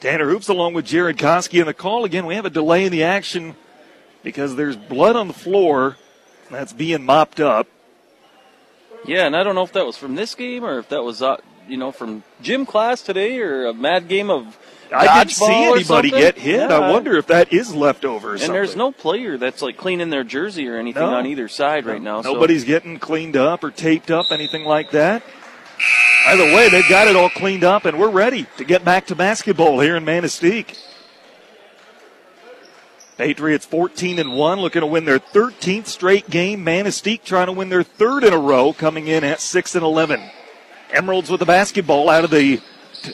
Tanner 0.00 0.28
Hoops 0.30 0.48
along 0.48 0.74
with 0.74 0.86
Jared 0.86 1.18
Koski 1.18 1.60
in 1.60 1.66
the 1.66 1.74
call. 1.74 2.04
Again, 2.04 2.26
we 2.26 2.36
have 2.36 2.44
a 2.44 2.50
delay 2.50 2.84
in 2.84 2.92
the 2.92 3.02
action 3.02 3.56
because 4.22 4.54
there's 4.54 4.76
blood 4.76 5.16
on 5.16 5.26
the 5.26 5.34
floor 5.34 5.96
that's 6.50 6.72
being 6.72 7.04
mopped 7.04 7.40
up. 7.40 7.66
Yeah, 9.06 9.26
and 9.26 9.36
I 9.36 9.42
don't 9.42 9.54
know 9.54 9.62
if 9.62 9.72
that 9.72 9.86
was 9.86 9.96
from 9.96 10.14
this 10.14 10.34
game 10.34 10.64
or 10.64 10.78
if 10.78 10.88
that 10.90 11.02
was, 11.02 11.22
uh, 11.22 11.36
you 11.68 11.76
know, 11.76 11.92
from 11.92 12.22
gym 12.42 12.66
class 12.66 13.02
today 13.02 13.38
or 13.40 13.66
a 13.66 13.74
mad 13.74 14.08
game 14.08 14.30
of 14.30 14.58
I 14.94 15.18
didn't 15.18 15.32
see 15.32 15.46
anybody 15.64 16.10
get 16.10 16.38
hit. 16.38 16.70
Yeah. 16.70 16.74
I 16.78 16.90
wonder 16.90 17.16
if 17.18 17.26
that 17.26 17.52
is 17.52 17.74
leftover 17.74 18.28
or 18.28 18.32
And 18.32 18.40
something. 18.40 18.54
there's 18.54 18.74
no 18.74 18.90
player 18.90 19.36
that's 19.36 19.60
like 19.60 19.76
cleaning 19.76 20.08
their 20.08 20.24
jersey 20.24 20.66
or 20.66 20.78
anything 20.78 21.02
No. 21.02 21.14
on 21.14 21.26
either 21.26 21.46
side 21.48 21.84
right 21.84 22.00
now. 22.00 22.22
so- 22.22 22.32
Nobody's 22.32 22.64
getting 22.64 22.98
cleaned 22.98 23.36
up 23.36 23.62
or 23.62 23.70
taped 23.70 24.10
up, 24.10 24.26
anything 24.30 24.64
like 24.64 24.90
that. 24.92 25.22
Either 26.26 26.44
way, 26.44 26.68
they've 26.70 26.88
got 26.88 27.06
it 27.06 27.16
all 27.16 27.28
cleaned 27.30 27.64
up, 27.64 27.84
and 27.84 27.98
we're 27.98 28.08
ready 28.10 28.46
to 28.56 28.64
get 28.64 28.84
back 28.84 29.06
to 29.06 29.14
basketball 29.14 29.78
here 29.80 29.94
in 29.96 30.04
Manistique. 30.04 30.76
Patriots 33.18 33.66
14 33.66 34.20
and 34.20 34.32
1, 34.34 34.60
looking 34.60 34.80
to 34.80 34.86
win 34.86 35.04
their 35.04 35.18
13th 35.18 35.86
straight 35.86 36.30
game. 36.30 36.64
Manistique 36.64 37.24
trying 37.24 37.46
to 37.46 37.52
win 37.52 37.68
their 37.68 37.82
third 37.82 38.22
in 38.22 38.32
a 38.32 38.38
row, 38.38 38.72
coming 38.72 39.08
in 39.08 39.24
at 39.24 39.40
6 39.40 39.74
and 39.74 39.84
11. 39.84 40.22
Emeralds 40.92 41.28
with 41.28 41.40
the 41.40 41.46
basketball 41.46 42.08
out 42.08 42.22
of 42.22 42.30
the 42.30 42.60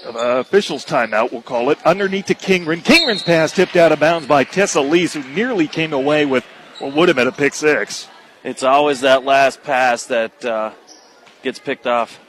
uh, 0.04 0.38
officials' 0.38 0.84
timeout, 0.84 1.32
we'll 1.32 1.40
call 1.40 1.70
it, 1.70 1.78
underneath 1.86 2.26
to 2.26 2.34
Kingren. 2.34 2.84
Kingren's 2.84 3.22
pass 3.22 3.50
tipped 3.50 3.76
out 3.76 3.92
of 3.92 3.98
bounds 3.98 4.28
by 4.28 4.44
Tessa 4.44 4.82
Lees, 4.82 5.14
who 5.14 5.22
nearly 5.30 5.66
came 5.66 5.94
away 5.94 6.26
with 6.26 6.44
what 6.80 6.94
would 6.94 7.08
have 7.08 7.16
been 7.16 7.26
a 7.26 7.32
pick 7.32 7.54
six. 7.54 8.06
It's 8.44 8.62
always 8.62 9.00
that 9.00 9.24
last 9.24 9.62
pass 9.62 10.04
that 10.06 10.44
uh, 10.44 10.72
gets 11.42 11.58
picked 11.58 11.86
off. 11.86 12.20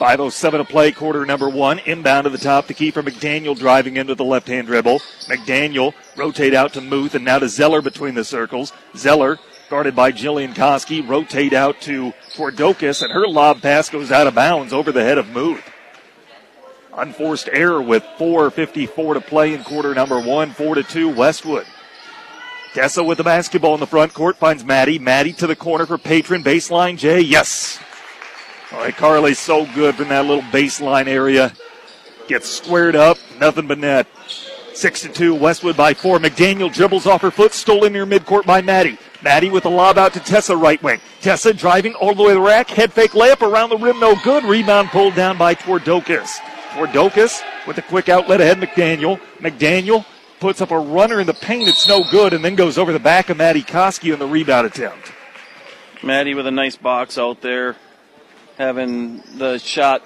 5.07 0.00 0.52
to 0.52 0.64
play, 0.64 0.92
quarter 0.92 1.26
number 1.26 1.46
one. 1.46 1.78
Inbound 1.80 2.24
to 2.24 2.30
the 2.30 2.38
top. 2.38 2.66
The 2.66 2.72
key 2.72 2.90
for 2.90 3.02
McDaniel 3.02 3.56
driving 3.56 3.98
into 3.98 4.14
the 4.14 4.24
left 4.24 4.48
hand 4.48 4.66
dribble. 4.66 5.00
McDaniel 5.26 5.92
rotate 6.16 6.54
out 6.54 6.72
to 6.72 6.80
Muth 6.80 7.14
and 7.14 7.22
now 7.22 7.38
to 7.38 7.50
Zeller 7.50 7.82
between 7.82 8.14
the 8.14 8.24
circles. 8.24 8.72
Zeller, 8.96 9.38
guarded 9.68 9.94
by 9.94 10.10
Jillian 10.10 10.54
Koski, 10.54 11.06
rotate 11.06 11.52
out 11.52 11.82
to 11.82 12.14
Twardokis, 12.34 13.02
and 13.02 13.12
her 13.12 13.26
lob 13.28 13.60
pass 13.60 13.90
goes 13.90 14.10
out 14.10 14.26
of 14.26 14.34
bounds 14.34 14.72
over 14.72 14.90
the 14.90 15.04
head 15.04 15.18
of 15.18 15.28
Muth. 15.28 15.62
Unforced 16.96 17.50
error 17.52 17.82
with 17.82 18.02
4.54 18.18 19.14
to 19.14 19.20
play 19.20 19.52
in 19.52 19.62
quarter 19.62 19.94
number 19.94 20.18
one. 20.18 20.52
4 20.52 20.76
to 20.76 20.82
2, 20.82 21.10
Westwood. 21.10 21.66
Tessa 22.72 23.04
with 23.04 23.18
the 23.18 23.24
basketball 23.24 23.74
in 23.74 23.80
the 23.80 23.86
front 23.86 24.14
court 24.14 24.38
finds 24.38 24.64
Maddie. 24.64 24.98
Maddie 24.98 25.34
to 25.34 25.46
the 25.46 25.56
corner 25.56 25.84
for 25.84 25.98
patron. 25.98 26.42
Baseline 26.42 26.96
Jay. 26.96 27.20
Yes. 27.20 27.78
All 28.72 28.78
right, 28.78 28.96
Carly's 28.96 29.38
so 29.38 29.66
good 29.74 29.96
from 29.96 30.08
that 30.08 30.26
little 30.26 30.42
baseline 30.44 31.08
area. 31.08 31.52
Gets 32.28 32.48
squared 32.48 32.94
up, 32.94 33.18
nothing 33.40 33.66
but 33.66 33.78
net. 33.78 34.06
Six 34.74 35.02
to 35.02 35.08
two, 35.08 35.34
Westwood 35.34 35.76
by 35.76 35.92
four. 35.92 36.18
McDaniel 36.18 36.72
dribbles 36.72 37.06
off 37.06 37.22
her 37.22 37.32
foot, 37.32 37.52
stolen 37.52 37.92
near 37.92 38.06
midcourt 38.06 38.46
by 38.46 38.62
Maddie. 38.62 38.96
Maddie 39.22 39.50
with 39.50 39.64
a 39.64 39.68
lob 39.68 39.98
out 39.98 40.12
to 40.14 40.20
Tessa 40.20 40.56
right 40.56 40.80
wing. 40.82 41.00
Tessa 41.20 41.52
driving 41.52 41.94
all 41.94 42.14
the 42.14 42.22
way 42.22 42.28
to 42.28 42.34
the 42.34 42.40
rack, 42.40 42.68
head 42.70 42.92
fake 42.92 43.10
layup 43.10 43.42
around 43.42 43.70
the 43.70 43.76
rim, 43.76 43.98
no 43.98 44.14
good. 44.22 44.44
Rebound 44.44 44.88
pulled 44.90 45.16
down 45.16 45.36
by 45.36 45.54
Twardokis. 45.54 46.38
Twardokis 46.70 47.42
with 47.66 47.76
a 47.78 47.82
quick 47.82 48.08
outlet 48.08 48.40
ahead, 48.40 48.58
McDaniel. 48.58 49.20
McDaniel 49.38 50.06
puts 50.38 50.62
up 50.62 50.70
a 50.70 50.78
runner 50.78 51.20
in 51.20 51.26
the 51.26 51.34
paint, 51.34 51.68
it's 51.68 51.88
no 51.88 52.04
good, 52.10 52.32
and 52.32 52.44
then 52.44 52.54
goes 52.54 52.78
over 52.78 52.92
the 52.92 52.98
back 53.00 53.28
of 53.28 53.36
Maddie 53.36 53.62
Koski 53.62 54.12
in 54.12 54.18
the 54.18 54.26
rebound 54.26 54.66
attempt. 54.66 55.12
Maddie 56.02 56.34
with 56.34 56.46
a 56.46 56.50
nice 56.50 56.76
box 56.76 57.18
out 57.18 57.42
there, 57.42 57.76
having 58.60 59.22
the 59.38 59.56
shot, 59.56 60.02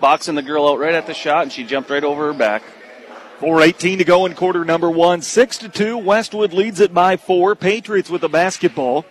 boxing 0.00 0.34
the 0.34 0.42
girl 0.42 0.68
out 0.68 0.78
right 0.80 0.94
at 0.94 1.06
the 1.06 1.14
shot, 1.14 1.44
and 1.44 1.52
she 1.52 1.62
jumped 1.62 1.88
right 1.88 2.02
over 2.02 2.32
her 2.32 2.38
back. 2.38 2.62
4.18 3.38 3.98
to 3.98 4.04
go 4.04 4.26
in 4.26 4.34
quarter 4.34 4.64
number 4.64 4.90
one. 4.90 5.22
6 5.22 5.58
to 5.58 5.68
2. 5.68 5.98
Westwood 5.98 6.52
leads 6.52 6.80
it 6.80 6.92
by 6.92 7.16
four. 7.16 7.54
Patriots 7.54 8.10
with 8.10 8.20
the 8.20 8.28
basketball. 8.28 9.04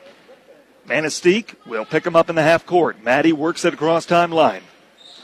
Manistique 0.88 1.56
will 1.66 1.86
pick 1.86 2.06
him 2.06 2.16
up 2.16 2.30
in 2.30 2.36
the 2.36 2.42
half 2.42 2.66
court. 2.66 3.02
Maddie 3.04 3.34
works 3.34 3.64
it 3.66 3.74
across 3.74 4.06
timeline. 4.06 4.62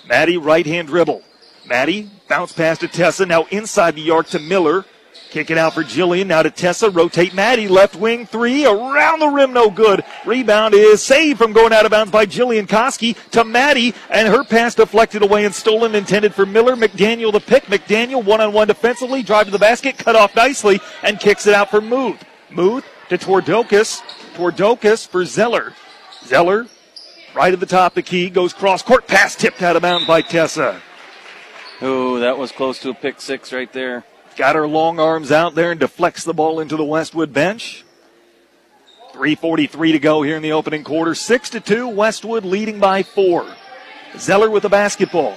Maddie 0.08 0.38
right 0.38 0.66
hand 0.66 0.88
dribble. 0.88 1.22
Maddie 1.66 2.10
bounce 2.30 2.54
pass 2.54 2.78
to 2.80 2.88
Tessa. 2.88 3.26
Now 3.26 3.46
inside 3.46 3.96
the 3.96 4.12
arc 4.12 4.28
to 4.28 4.40
Miller. 4.40 4.86
Kick 5.30 5.52
it 5.52 5.58
out 5.58 5.74
for 5.74 5.84
Jillian. 5.84 6.28
Now 6.28 6.42
to 6.42 6.50
Tessa. 6.50 6.90
Rotate 6.90 7.34
Maddie. 7.34 7.68
Left 7.68 7.96
wing 7.96 8.26
three. 8.26 8.66
Around 8.66 9.20
the 9.20 9.28
rim. 9.28 9.54
No 9.54 9.70
good. 9.70 10.04
Rebound 10.26 10.74
is 10.74 11.02
saved 11.02 11.38
from 11.38 11.52
going 11.52 11.74
out 11.74 11.86
of 11.86 11.92
bounds 11.92 12.12
by 12.12 12.26
Jillian 12.26 12.66
Koski 12.66 13.16
to 13.32 13.44
Maddie. 13.44 13.94
And 14.10 14.28
her 14.28 14.44
pass 14.44 14.76
deflected 14.76 15.22
away 15.22 15.44
and 15.46 15.54
stolen. 15.54 15.96
Intended 15.96 16.34
for 16.34 16.46
Miller. 16.46 16.76
McDaniel 16.76 17.34
the 17.34 17.42
pick. 17.42 17.66
McDaniel 17.66 18.24
one 18.24 18.40
on 18.40 18.54
one 18.54 18.68
defensively. 18.68 19.22
Drive 19.22 19.46
to 19.46 19.52
the 19.52 19.60
basket. 19.60 19.98
Cut 19.98 20.16
off 20.16 20.36
nicely. 20.36 20.80
And 21.04 21.20
kicks 21.20 21.46
it 21.46 21.54
out 21.54 21.70
for 21.70 21.82
Muth. 21.82 22.24
Muth 22.50 22.86
to 23.10 23.18
Twardokis. 23.18 24.02
Twardokis 24.36 25.08
for 25.08 25.26
Zeller. 25.26 25.74
Zeller 26.24 26.68
right 27.36 27.54
at 27.54 27.60
the 27.60 27.66
top 27.66 27.92
of 27.92 27.96
the 27.96 28.02
key. 28.02 28.30
Goes 28.30 28.54
cross 28.54 28.82
court. 28.82 29.08
Pass 29.08 29.36
tipped 29.36 29.62
out 29.62 29.76
of 29.76 29.82
bounds 29.82 30.08
by 30.08 30.22
Tessa. 30.22 30.82
Oh, 31.82 32.20
that 32.20 32.38
was 32.38 32.52
close 32.52 32.80
to 32.80 32.90
a 32.90 32.94
pick 32.94 33.22
six 33.22 33.54
right 33.54 33.72
there. 33.72 34.04
Got 34.38 34.56
her 34.56 34.68
long 34.68 35.00
arms 35.00 35.32
out 35.32 35.56
there 35.56 35.72
and 35.72 35.80
deflects 35.80 36.24
the 36.24 36.34
ball 36.34 36.60
into 36.60 36.78
the 36.78 36.86
Westwood 36.86 37.34
bench. 37.34 37.84
3.43 39.14 39.94
to 39.94 40.00
go 40.00 40.22
here 40.22 40.36
in 40.36 40.44
the 40.44 40.52
opening 40.52 40.84
quarter. 40.84 41.16
6 41.16 41.50
to 41.50 41.60
2, 41.60 41.88
Westwood 41.88 42.46
leading 42.46 42.80
by 42.80 43.02
4. 43.02 43.48
Zeller 44.20 44.52
with 44.52 44.62
the 44.62 44.70
basketball. 44.70 45.36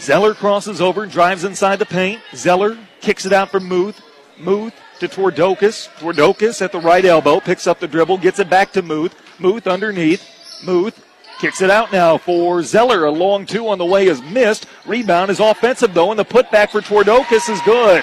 Zeller 0.00 0.34
crosses 0.34 0.80
over, 0.80 1.06
drives 1.06 1.44
inside 1.44 1.76
the 1.76 1.86
paint. 1.86 2.20
Zeller 2.34 2.76
kicks 3.00 3.24
it 3.24 3.32
out 3.32 3.50
for 3.50 3.60
Muth. 3.60 4.02
Muth 4.36 4.74
to 4.98 5.06
Twardokis. 5.06 5.88
Twardokis 6.00 6.60
at 6.60 6.72
the 6.72 6.80
right 6.80 7.04
elbow, 7.04 7.38
picks 7.38 7.68
up 7.68 7.78
the 7.78 7.86
dribble, 7.86 8.18
gets 8.18 8.40
it 8.40 8.50
back 8.50 8.72
to 8.72 8.82
Muth. 8.82 9.14
Muth 9.38 9.68
underneath. 9.68 10.28
Muth 10.64 11.06
kicks 11.38 11.62
it 11.62 11.70
out 11.70 11.92
now 11.92 12.18
for 12.18 12.64
Zeller. 12.64 13.04
A 13.04 13.12
long 13.12 13.46
two 13.46 13.68
on 13.68 13.78
the 13.78 13.86
way 13.86 14.08
is 14.08 14.20
missed. 14.22 14.66
Rebound 14.86 15.30
is 15.30 15.38
offensive 15.38 15.94
though, 15.94 16.10
and 16.10 16.18
the 16.18 16.24
putback 16.24 16.70
for 16.70 16.80
Twardokis 16.80 17.48
is 17.48 17.60
good. 17.60 18.02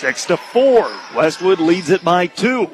Six 0.00 0.24
to 0.26 0.38
four. 0.38 0.90
Westwood 1.14 1.60
leads 1.60 1.90
it 1.90 2.02
by 2.02 2.26
two. 2.26 2.70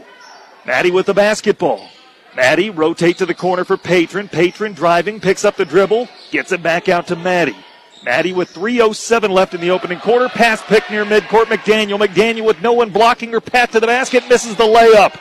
Maddie 0.64 0.92
with 0.92 1.06
the 1.06 1.14
basketball. 1.14 1.88
Maddie 2.36 2.70
rotate 2.70 3.18
to 3.18 3.26
the 3.26 3.34
corner 3.34 3.64
for 3.64 3.76
Patron. 3.76 4.28
Patron 4.28 4.74
driving, 4.74 5.18
picks 5.18 5.44
up 5.44 5.56
the 5.56 5.64
dribble, 5.64 6.08
gets 6.30 6.52
it 6.52 6.62
back 6.62 6.88
out 6.88 7.08
to 7.08 7.16
Maddie. 7.16 7.56
Maddie 8.04 8.32
with 8.32 8.54
3.07 8.54 9.28
left 9.30 9.54
in 9.54 9.60
the 9.60 9.72
opening 9.72 9.98
quarter. 9.98 10.28
Pass 10.28 10.62
pick 10.62 10.88
near 10.88 11.04
midcourt. 11.04 11.46
McDaniel. 11.46 11.98
McDaniel 11.98 12.46
with 12.46 12.62
no 12.62 12.72
one 12.72 12.90
blocking 12.90 13.32
her 13.32 13.40
path 13.40 13.72
to 13.72 13.80
the 13.80 13.88
basket. 13.88 14.28
Misses 14.28 14.54
the 14.54 14.62
layup. 14.62 15.16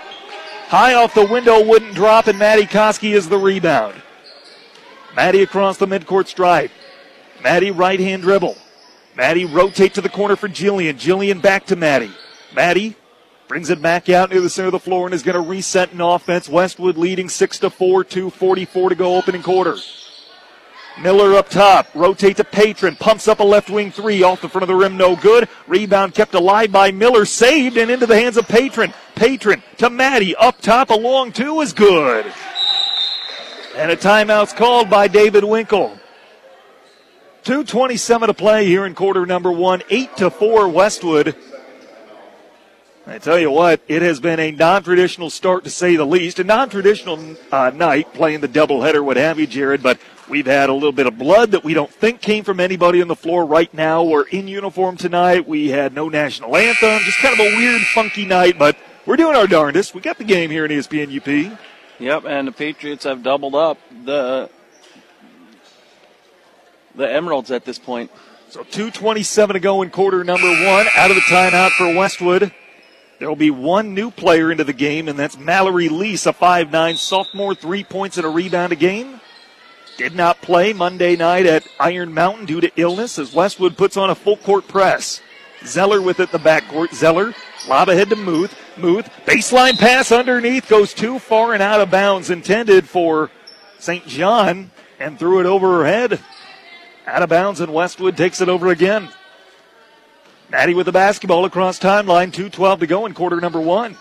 High 0.67 0.93
off 0.93 1.15
the 1.15 1.25
window, 1.25 1.65
wouldn't 1.65 1.95
drop, 1.95 2.27
and 2.27 2.37
Maddie 2.37 2.67
Koski 2.67 3.15
is 3.15 3.27
the 3.29 3.39
rebound. 3.39 3.99
Maddie 5.15 5.41
across 5.41 5.77
the 5.77 5.87
midcourt 5.87 6.27
stripe. 6.27 6.69
Maddie 7.41 7.71
right 7.71 7.99
hand 7.99 8.21
dribble. 8.21 8.57
Maddie 9.15 9.45
rotate 9.45 9.93
to 9.93 10.01
the 10.01 10.09
corner 10.09 10.35
for 10.35 10.49
Jillian. 10.49 10.93
Jillian 10.93 11.41
back 11.41 11.65
to 11.67 11.75
Maddie. 11.75 12.11
Maddie 12.53 12.95
brings 13.47 13.69
it 13.69 13.81
back 13.81 14.09
out 14.09 14.31
near 14.31 14.41
the 14.41 14.49
center 14.49 14.67
of 14.67 14.73
the 14.73 14.79
floor 14.79 15.05
and 15.05 15.13
is 15.13 15.23
going 15.23 15.41
to 15.41 15.49
reset 15.49 15.91
in 15.91 16.01
offense. 16.01 16.49
Westwood 16.49 16.97
leading 16.97 17.29
6 17.29 17.59
to 17.59 17.69
4, 17.69 18.03
244 18.03 18.89
to 18.89 18.95
go 18.95 19.15
opening 19.15 19.43
quarter. 19.43 19.77
Miller 20.99 21.35
up 21.35 21.49
top, 21.49 21.87
rotate 21.93 22.37
to 22.37 22.43
Patron, 22.45 22.95
pumps 22.95 23.27
up 23.27 23.41
a 23.41 23.43
left 23.43 23.69
wing 23.69 23.91
three 23.91 24.23
off 24.23 24.39
the 24.39 24.47
front 24.47 24.63
of 24.63 24.69
the 24.69 24.75
rim, 24.75 24.95
no 24.95 25.17
good. 25.17 25.49
Rebound 25.67 26.13
kept 26.13 26.33
alive 26.33 26.71
by 26.71 26.91
Miller, 26.91 27.25
saved 27.25 27.75
and 27.75 27.91
into 27.91 28.05
the 28.05 28.17
hands 28.17 28.37
of 28.37 28.47
Patron. 28.47 28.93
Patron 29.13 29.61
to 29.77 29.89
Maddie, 29.89 30.37
up 30.37 30.61
top, 30.61 30.89
a 30.91 30.95
long 30.95 31.33
two 31.33 31.59
is 31.59 31.73
good. 31.73 32.25
And 33.75 33.91
a 33.91 33.97
timeout's 33.97 34.53
called 34.53 34.89
by 34.89 35.09
David 35.09 35.43
Winkle. 35.43 35.99
227 37.45 38.27
to 38.27 38.33
play 38.33 38.65
here 38.65 38.87
in 38.87 38.95
quarter 38.95 39.23
number 39.23 39.51
one. 39.51 39.83
8 39.91 40.17
to 40.17 40.31
4 40.31 40.67
Westwood. 40.67 41.35
I 43.05 43.19
tell 43.19 43.37
you 43.37 43.51
what, 43.51 43.81
it 43.87 44.01
has 44.01 44.19
been 44.19 44.39
a 44.39 44.49
non-traditional 44.49 45.29
start 45.29 45.63
to 45.65 45.69
say 45.69 45.95
the 45.95 46.07
least. 46.07 46.39
A 46.39 46.43
non-traditional 46.43 47.35
uh, 47.51 47.69
night 47.69 48.11
playing 48.15 48.41
the 48.41 48.47
doubleheader, 48.47 49.05
what 49.05 49.17
have 49.17 49.39
you, 49.39 49.45
Jared. 49.45 49.83
But 49.83 49.99
we've 50.27 50.47
had 50.47 50.69
a 50.69 50.73
little 50.73 50.91
bit 50.91 51.05
of 51.05 51.19
blood 51.19 51.51
that 51.51 51.63
we 51.63 51.75
don't 51.75 51.91
think 51.91 52.19
came 52.19 52.43
from 52.43 52.59
anybody 52.59 52.99
on 52.99 53.07
the 53.07 53.15
floor 53.15 53.45
right 53.45 53.71
now. 53.75 54.01
We're 54.01 54.27
in 54.27 54.47
uniform 54.47 54.97
tonight. 54.97 55.47
We 55.47 55.69
had 55.69 55.93
no 55.93 56.09
national 56.09 56.55
anthem. 56.55 56.97
Just 57.03 57.19
kind 57.19 57.39
of 57.39 57.41
a 57.41 57.55
weird, 57.57 57.83
funky 57.93 58.25
night. 58.25 58.57
But 58.57 58.75
we're 59.05 59.17
doing 59.17 59.35
our 59.35 59.45
darndest. 59.45 59.93
We 59.93 60.01
got 60.01 60.17
the 60.17 60.23
game 60.23 60.49
here 60.49 60.65
in 60.65 60.71
ESPN 60.71 61.15
UP. 61.15 61.59
Yep, 61.99 62.25
and 62.25 62.47
the 62.47 62.51
Patriots 62.51 63.03
have 63.03 63.21
doubled 63.21 63.53
up 63.53 63.77
the 64.03 64.49
the 66.95 67.11
Emeralds 67.11 67.51
at 67.51 67.65
this 67.65 67.79
point. 67.79 68.11
So 68.49 68.63
227 68.63 69.55
to 69.55 69.59
go 69.59 69.81
in 69.81 69.89
quarter 69.89 70.23
number 70.23 70.47
one. 70.47 70.87
Out 70.95 71.09
of 71.09 71.15
the 71.15 71.21
timeout 71.21 71.71
for 71.71 71.93
Westwood. 71.93 72.53
There 73.19 73.29
will 73.29 73.35
be 73.35 73.51
one 73.51 73.93
new 73.93 74.11
player 74.11 74.51
into 74.51 74.65
the 74.65 74.73
game, 74.73 75.07
and 75.07 75.17
that's 75.17 75.37
Mallory 75.37 75.87
Lease, 75.87 76.25
a 76.25 76.33
5'9 76.33 76.97
sophomore, 76.97 77.55
three 77.55 77.83
points 77.83 78.17
and 78.17 78.25
a 78.25 78.29
rebound 78.29 78.73
a 78.73 78.75
game. 78.75 79.21
Did 79.97 80.15
not 80.15 80.41
play 80.41 80.73
Monday 80.73 81.15
night 81.15 81.45
at 81.45 81.65
Iron 81.79 82.13
Mountain 82.13 82.45
due 82.45 82.59
to 82.59 82.71
illness 82.75 83.17
as 83.17 83.33
Westwood 83.33 83.77
puts 83.77 83.95
on 83.95 84.09
a 84.09 84.15
full 84.15 84.35
court 84.35 84.67
press. 84.67 85.21
Zeller 85.65 86.01
with 86.01 86.19
it 86.19 86.33
in 86.33 86.41
the 86.41 86.49
backcourt. 86.49 86.93
Zeller, 86.93 87.33
lob 87.69 87.87
ahead 87.87 88.09
to 88.09 88.17
Muth. 88.17 88.53
Muth, 88.77 89.09
baseline 89.25 89.77
pass 89.77 90.11
underneath, 90.11 90.67
goes 90.67 90.93
too 90.93 91.17
far 91.17 91.53
and 91.53 91.63
out 91.63 91.79
of 91.79 91.89
bounds, 91.89 92.29
intended 92.29 92.89
for 92.89 93.31
St. 93.79 94.05
John, 94.05 94.71
and 94.99 95.17
threw 95.17 95.39
it 95.39 95.45
over 95.45 95.77
her 95.77 95.85
head. 95.85 96.19
Out 97.07 97.21
of 97.21 97.29
bounds, 97.29 97.59
and 97.59 97.73
Westwood 97.73 98.17
takes 98.17 98.41
it 98.41 98.49
over 98.49 98.67
again. 98.69 99.09
Maddie 100.49 100.73
with 100.73 100.85
the 100.85 100.91
basketball 100.91 101.45
across 101.45 101.79
timeline. 101.79 102.31
2.12 102.31 102.79
to 102.79 102.87
go 102.87 103.05
in 103.05 103.13
quarter 103.13 103.39
number 103.39 103.59
one. 103.59 103.97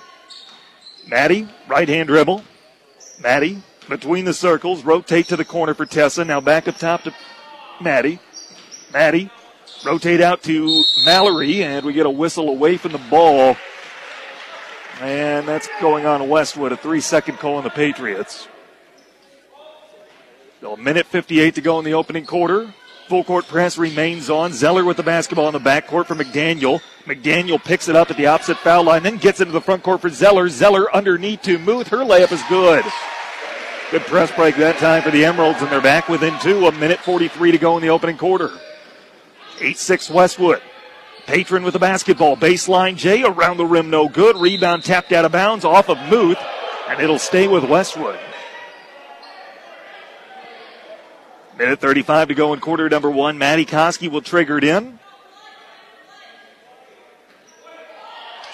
Maddie, 1.07 1.49
right 1.69 1.89
hand 1.89 2.09
dribble. 2.09 2.43
Maddie 3.21 3.63
between 3.89 4.25
the 4.25 4.35
circles, 4.35 4.85
rotate 4.85 5.27
to 5.29 5.37
the 5.37 5.45
corner 5.45 5.75
for 5.75 5.87
Tessa. 5.87 6.25
Now 6.25 6.41
back 6.41 6.69
up 6.69 6.77
top 6.77 7.03
to 7.03 7.15
Maddie. 7.81 8.19
Maddie, 8.93 9.31
rotate 9.85 10.21
out 10.21 10.43
to 10.45 10.85
Mallory, 11.05 11.63
and 11.63 11.85
we 11.85 11.93
get 11.93 12.07
a 12.07 12.11
whistle 12.11 12.49
away 12.49 12.77
from 12.77 12.93
the 12.93 12.99
ball. 13.11 13.57
And 15.01 15.47
that's 15.47 15.69
going 15.81 16.07
on 16.07 16.29
Westwood, 16.29 16.73
a 16.73 16.77
three 16.77 17.01
second 17.01 17.39
call 17.39 17.57
on 17.57 17.65
the 17.65 17.71
Patriots. 17.71 18.49
A 20.63 20.77
minute 20.79 21.07
58 21.07 21.57
to 21.57 21.61
go 21.61 21.79
in 21.79 21.85
the 21.85 21.93
opening 21.93 22.25
quarter. 22.25 22.73
Full 23.09 23.25
court 23.25 23.47
press 23.47 23.77
remains 23.77 24.31
on. 24.31 24.53
Zeller 24.53 24.85
with 24.85 24.97
the 24.97 25.03
basketball 25.03 25.47
in 25.49 25.53
the 25.53 25.61
backcourt 25.61 26.07
for 26.07 26.15
McDaniel. 26.15 26.81
McDaniel 27.05 27.63
picks 27.63 27.89
it 27.89 27.97
up 27.97 28.11
at 28.11 28.17
the 28.17 28.27
opposite 28.27 28.57
foul 28.59 28.85
line, 28.85 29.03
then 29.03 29.19
gets 29.19 29.41
into 29.41 29.53
the 29.53 29.61
front 29.61 29.83
court 29.83 30.01
for 30.01 30.09
Zeller. 30.09 30.49
Zeller 30.49 30.95
underneath 30.95 31.43
to 31.43 31.59
Muth. 31.59 31.89
Her 31.89 31.99
layup 31.99 32.33
is 32.33 32.43
good. 32.49 32.85
Good 33.91 34.03
press 34.03 34.35
break 34.35 34.57
that 34.57 34.79
time 34.79 35.03
for 35.03 35.11
the 35.11 35.25
Emeralds, 35.25 35.61
and 35.61 35.71
they're 35.71 35.83
back 35.83 36.09
within 36.09 36.39
two. 36.41 36.67
A 36.67 36.73
minute 36.73 36.99
43 37.01 37.53
to 37.53 37.59
go 37.59 37.77
in 37.77 37.83
the 37.83 37.91
opening 37.91 38.17
quarter. 38.17 38.51
8 39.61 39.77
6 39.77 40.11
Westwood. 40.11 40.63
Patron 41.27 41.63
with 41.63 41.75
the 41.75 41.79
basketball. 41.79 42.37
Baseline 42.37 42.97
J 42.97 43.23
around 43.23 43.59
the 43.59 43.67
rim, 43.67 43.91
no 43.91 44.09
good. 44.09 44.37
Rebound 44.37 44.83
tapped 44.83 45.13
out 45.13 45.27
of 45.27 45.33
bounds 45.33 45.65
off 45.65 45.91
of 45.91 45.99
Muth, 46.09 46.39
and 46.89 47.01
it'll 47.01 47.19
stay 47.19 47.49
with 47.49 47.65
Westwood. 47.65 48.19
Minute 51.59 51.79
35 51.79 52.29
to 52.29 52.35
go 52.35 52.53
in 52.53 52.61
quarter 52.61 52.89
number 52.89 53.11
one. 53.11 53.39
Maddie 53.39 53.65
Koski 53.65 54.11
will 54.11 54.23
trigger 54.23 54.59
it 54.59 54.65
in. 54.65 54.99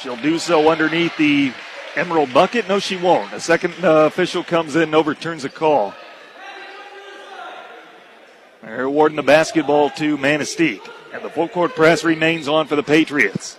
She'll 0.00 0.16
do 0.16 0.38
so 0.38 0.70
underneath 0.70 1.16
the 1.16 1.52
Emerald 1.96 2.32
bucket. 2.34 2.68
No, 2.68 2.78
she 2.78 2.96
won't. 2.96 3.32
A 3.32 3.40
second 3.40 3.74
uh, 3.82 4.06
official 4.06 4.44
comes 4.44 4.76
in 4.76 4.82
and 4.82 4.94
overturns 4.94 5.44
a 5.44 5.48
call. 5.48 5.94
They're 8.62 8.84
awarding 8.84 9.16
the 9.16 9.22
basketball 9.22 9.90
to 9.90 10.18
Manistique. 10.18 10.86
And 11.12 11.24
the 11.24 11.30
full 11.30 11.48
court 11.48 11.74
press 11.74 12.04
remains 12.04 12.48
on 12.48 12.66
for 12.66 12.76
the 12.76 12.82
Patriots. 12.82 13.58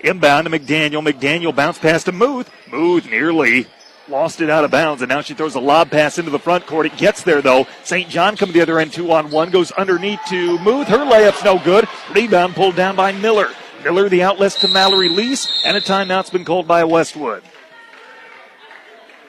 Inbound 0.00 0.46
to 0.46 0.58
McDaniel. 0.58 1.06
McDaniel 1.06 1.54
bounce 1.54 1.78
pass 1.78 2.04
to 2.04 2.12
Muth. 2.12 2.50
Muth 2.70 3.06
nearly 3.10 3.66
lost 4.08 4.40
it 4.40 4.50
out 4.50 4.64
of 4.64 4.70
bounds, 4.70 5.02
and 5.02 5.08
now 5.08 5.20
she 5.20 5.34
throws 5.34 5.54
a 5.54 5.60
lob 5.60 5.90
pass 5.90 6.18
into 6.18 6.30
the 6.30 6.38
front 6.38 6.66
court. 6.66 6.86
It 6.86 6.96
gets 6.96 7.22
there 7.22 7.42
though. 7.42 7.66
St. 7.84 8.08
John 8.08 8.36
coming 8.36 8.54
the 8.54 8.60
other 8.60 8.78
end, 8.78 8.92
two 8.92 9.12
on 9.12 9.30
one, 9.30 9.50
goes 9.50 9.70
underneath 9.72 10.20
to 10.28 10.58
Muth. 10.58 10.88
Her 10.88 10.98
layup's 10.98 11.44
no 11.44 11.58
good. 11.58 11.88
Rebound 12.12 12.54
pulled 12.54 12.76
down 12.76 12.96
by 12.96 13.12
Miller. 13.12 13.48
Miller 13.84 14.08
the 14.08 14.22
outlets 14.22 14.56
to 14.60 14.68
Mallory 14.68 15.08
Lease, 15.08 15.62
and 15.64 15.76
a 15.76 15.80
timeout's 15.80 16.30
been 16.30 16.44
called 16.44 16.66
by 16.66 16.84
Westwood. 16.84 17.42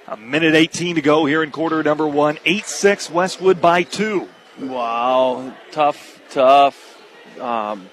A 0.07 0.17
minute 0.17 0.55
18 0.55 0.95
to 0.95 1.01
go 1.01 1.25
here 1.25 1.43
in 1.43 1.51
quarter 1.51 1.83
number 1.83 2.07
one. 2.07 2.39
8 2.43 2.65
6 2.65 3.11
Westwood 3.11 3.61
by 3.61 3.83
two. 3.83 4.27
Wow, 4.59 5.55
tough, 5.71 6.19
tough. 6.31 6.99
Um, 7.39 7.89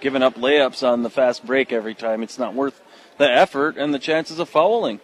giving 0.00 0.22
up 0.22 0.34
layups 0.34 0.86
on 0.86 1.02
the 1.02 1.10
fast 1.10 1.46
break 1.46 1.72
every 1.72 1.94
time. 1.94 2.22
It's 2.22 2.38
not 2.38 2.54
worth 2.54 2.80
the 3.16 3.30
effort 3.30 3.78
and 3.78 3.94
the 3.94 3.98
chances 3.98 4.38
of 4.38 4.48
fouling. 4.48 5.00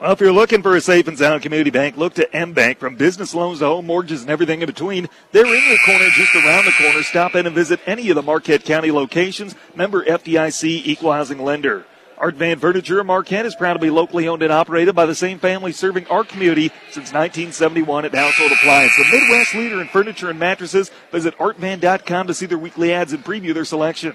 Well, 0.00 0.12
if 0.12 0.20
you're 0.20 0.32
looking 0.32 0.62
for 0.62 0.76
a 0.76 0.80
safe 0.80 1.08
and 1.08 1.18
sound 1.18 1.42
community 1.42 1.70
bank, 1.70 1.96
look 1.96 2.14
to 2.14 2.32
M 2.36 2.52
Bank. 2.52 2.78
From 2.78 2.94
business 2.94 3.34
loans 3.34 3.58
to 3.58 3.66
home 3.66 3.86
mortgages 3.86 4.22
and 4.22 4.30
everything 4.30 4.62
in 4.62 4.66
between, 4.66 5.08
they're 5.32 5.44
in 5.44 5.68
your 5.68 5.78
corner, 5.84 6.08
just 6.10 6.36
around 6.36 6.66
the 6.66 6.72
corner. 6.78 7.02
Stop 7.02 7.34
in 7.34 7.46
and 7.46 7.54
visit 7.54 7.80
any 7.84 8.08
of 8.08 8.14
the 8.14 8.22
Marquette 8.22 8.64
County 8.64 8.92
locations. 8.92 9.56
Member 9.74 10.04
FDIC 10.04 10.86
Equal 10.86 11.12
Housing 11.12 11.42
Lender. 11.42 11.84
Art 12.16 12.36
Van 12.36 12.60
Furniture 12.60 13.02
Marquette 13.02 13.44
is 13.44 13.56
proud 13.56 13.72
to 13.72 13.80
be 13.80 13.90
locally 13.90 14.28
owned 14.28 14.42
and 14.42 14.52
operated 14.52 14.94
by 14.94 15.04
the 15.04 15.16
same 15.16 15.40
family 15.40 15.72
serving 15.72 16.06
our 16.06 16.22
community 16.22 16.68
since 16.90 17.12
1971 17.12 18.04
at 18.04 18.14
Household 18.14 18.52
Appliance. 18.52 18.96
The 18.96 19.04
Midwest 19.10 19.54
leader 19.54 19.80
in 19.80 19.88
furniture 19.88 20.30
and 20.30 20.38
mattresses. 20.38 20.92
Visit 21.10 21.36
artvan.com 21.38 22.28
to 22.28 22.34
see 22.34 22.46
their 22.46 22.58
weekly 22.58 22.92
ads 22.92 23.12
and 23.12 23.24
preview 23.24 23.52
their 23.52 23.64
selection. 23.64 24.14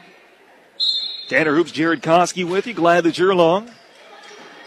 Tanner 1.27 1.55
Hoops, 1.55 1.73
Jared 1.73 2.01
Koski 2.01 2.49
with 2.49 2.67
you. 2.67 2.73
Glad 2.73 3.03
that 3.03 3.17
you're 3.17 3.31
along. 3.31 3.69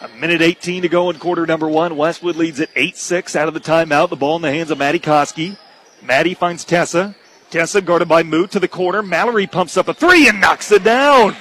A 0.03 0.09
minute 0.09 0.43
18 0.43 0.83
to 0.83 0.89
go 0.89 1.09
in 1.11 1.19
quarter 1.19 1.47
number 1.47 1.69
one. 1.69 1.97
Westwood 1.97 2.37
leads 2.37 2.61
at 2.61 2.69
8 2.77 2.97
6 2.97 3.35
out 3.35 3.49
of 3.49 3.55
the 3.55 3.61
timeout. 3.61 4.11
The 4.11 4.17
ball 4.17 4.37
in 4.37 4.43
the 4.43 4.53
hands 4.53 4.71
of 4.71 4.79
Maddie 4.79 5.01
Koski. 5.01 5.57
Maddie 6.03 6.35
finds 6.35 6.65
Tessa. 6.65 7.15
Tessa 7.51 7.81
guarded 7.81 8.09
by 8.09 8.23
Muth 8.23 8.51
to 8.51 8.61
the 8.61 8.69
corner. 8.69 9.03
Mallory 9.03 9.47
pumps 9.47 9.77
up 9.77 9.89
a 9.89 9.95
three 9.95 10.29
and 10.29 10.41
knocks 10.41 10.71
it 10.71 10.85
down. 10.85 11.35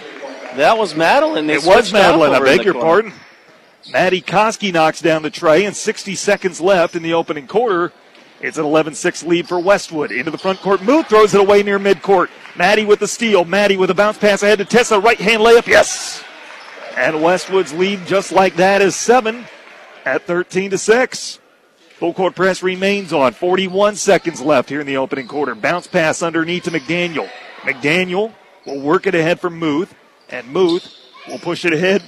That 0.55 0.77
was 0.77 0.95
Madeline. 0.95 1.47
They 1.47 1.55
it 1.55 1.65
was 1.65 1.91
Madeline. 1.91 2.31
I 2.31 2.39
beg 2.39 2.63
your 2.63 2.73
corner. 2.73 3.11
pardon. 3.11 3.13
Maddie 3.91 4.21
Koski 4.21 4.73
knocks 4.73 5.01
down 5.01 5.21
the 5.21 5.29
tray, 5.29 5.65
and 5.65 5.75
60 5.75 6.15
seconds 6.15 6.59
left 6.59 6.95
in 6.95 7.03
the 7.03 7.13
opening 7.13 7.47
quarter. 7.47 7.91
It's 8.41 8.57
an 8.57 8.65
11 8.65 8.95
6 8.95 9.23
lead 9.23 9.47
for 9.47 9.59
Westwood. 9.59 10.11
Into 10.11 10.31
the 10.31 10.37
front 10.37 10.59
court. 10.59 10.81
Muth 10.81 11.07
throws 11.07 11.33
it 11.33 11.41
away 11.41 11.61
near 11.61 11.79
midcourt. 11.79 12.29
Maddie 12.55 12.85
with 12.85 12.99
the 12.99 13.07
steal. 13.07 13.45
Maddie 13.45 13.77
with 13.77 13.89
a 13.89 13.93
bounce 13.93 14.17
pass 14.17 14.43
ahead 14.43 14.59
to 14.59 14.65
Tessa. 14.65 14.99
Right 14.99 15.19
hand 15.19 15.41
layup. 15.41 15.67
Yes. 15.67 16.24
And 16.95 17.21
Westwood's 17.21 17.73
lead, 17.73 18.05
just 18.07 18.31
like 18.31 18.55
that, 18.55 18.81
is 18.81 18.95
seven 18.95 19.45
at 20.05 20.23
13 20.23 20.71
to 20.71 20.77
6. 20.77 21.39
Full 21.97 22.13
court 22.13 22.35
press 22.35 22.63
remains 22.63 23.11
on. 23.11 23.33
41 23.33 23.95
seconds 23.95 24.41
left 24.41 24.69
here 24.69 24.79
in 24.81 24.87
the 24.87 24.97
opening 24.97 25.27
quarter. 25.27 25.55
Bounce 25.55 25.87
pass 25.87 26.21
underneath 26.21 26.63
to 26.63 26.71
McDaniel. 26.71 27.29
McDaniel 27.61 28.33
will 28.65 28.79
work 28.79 29.07
it 29.07 29.15
ahead 29.15 29.39
for 29.39 29.49
Muth, 29.49 29.93
and 30.29 30.47
Muth 30.47 30.93
will 31.27 31.39
push 31.39 31.65
it 31.65 31.73
ahead 31.73 32.03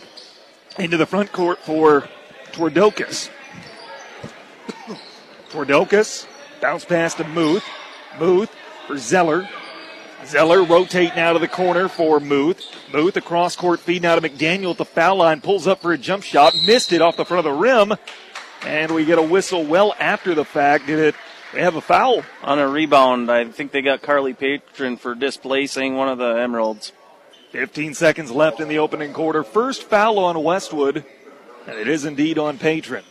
into 0.78 0.98
the 0.98 1.06
front 1.06 1.32
court 1.32 1.60
for 1.60 2.08
Twardokis. 2.52 3.30
Twardokis, 5.50 6.28
bounce 6.62 6.86
pass 6.86 7.14
to 7.16 7.24
Muth. 7.26 7.64
Muth 8.20 8.54
for 8.88 8.98
Zeller. 8.98 9.48
Zeller 10.28 10.62
rotate 10.64 11.16
now 11.16 11.32
to 11.32 11.40
the 11.40 11.48
corner 11.48 11.88
for 11.88 12.20
Muth. 12.20 12.62
Muth 12.92 13.16
across 13.16 13.56
court 13.56 13.80
feed 13.80 14.02
now 14.02 14.16
to 14.16 14.30
McDaniel 14.30 14.72
at 14.72 14.78
the 14.78 14.84
foul 14.84 15.18
line. 15.18 15.40
Pulls 15.40 15.68
up 15.68 15.82
for 15.82 15.94
a 15.94 15.98
jump 15.98 16.24
shot. 16.24 16.54
Missed 16.66 16.92
it 16.92 17.02
off 17.02 17.16
the 17.16 17.24
front 17.24 17.48
of 17.48 17.54
the 17.54 17.58
rim. 17.58 17.94
And 18.66 18.94
we 18.94 19.06
get 19.06 19.20
a 19.20 19.22
whistle 19.22 19.64
well 19.64 19.96
after 20.00 20.36
the 20.36 20.44
fact. 20.44 20.88
Did 20.88 21.00
it? 21.00 21.16
They 21.54 21.62
have 21.62 21.76
a 21.76 21.82
foul. 21.82 22.24
On 22.44 22.60
a 22.60 22.68
rebound, 22.68 23.32
I 23.32 23.46
think 23.46 23.72
they 23.72 23.82
got 23.82 24.02
Carly 24.02 24.34
Patron 24.34 24.98
for 24.98 25.16
displacing 25.16 25.96
one 25.96 26.10
of 26.10 26.18
the 26.18 26.36
Emeralds. 26.42 26.92
15 27.52 27.94
seconds 27.94 28.30
left 28.30 28.60
in 28.60 28.68
the 28.68 28.80
opening 28.80 29.14
quarter. 29.14 29.44
First 29.46 29.84
foul 29.84 30.20
on 30.20 30.44
Westwood, 30.44 31.06
and 31.66 31.80
it 31.80 31.88
is 31.88 32.04
indeed 32.04 32.38
on 32.38 32.58
Patron. 32.58 33.06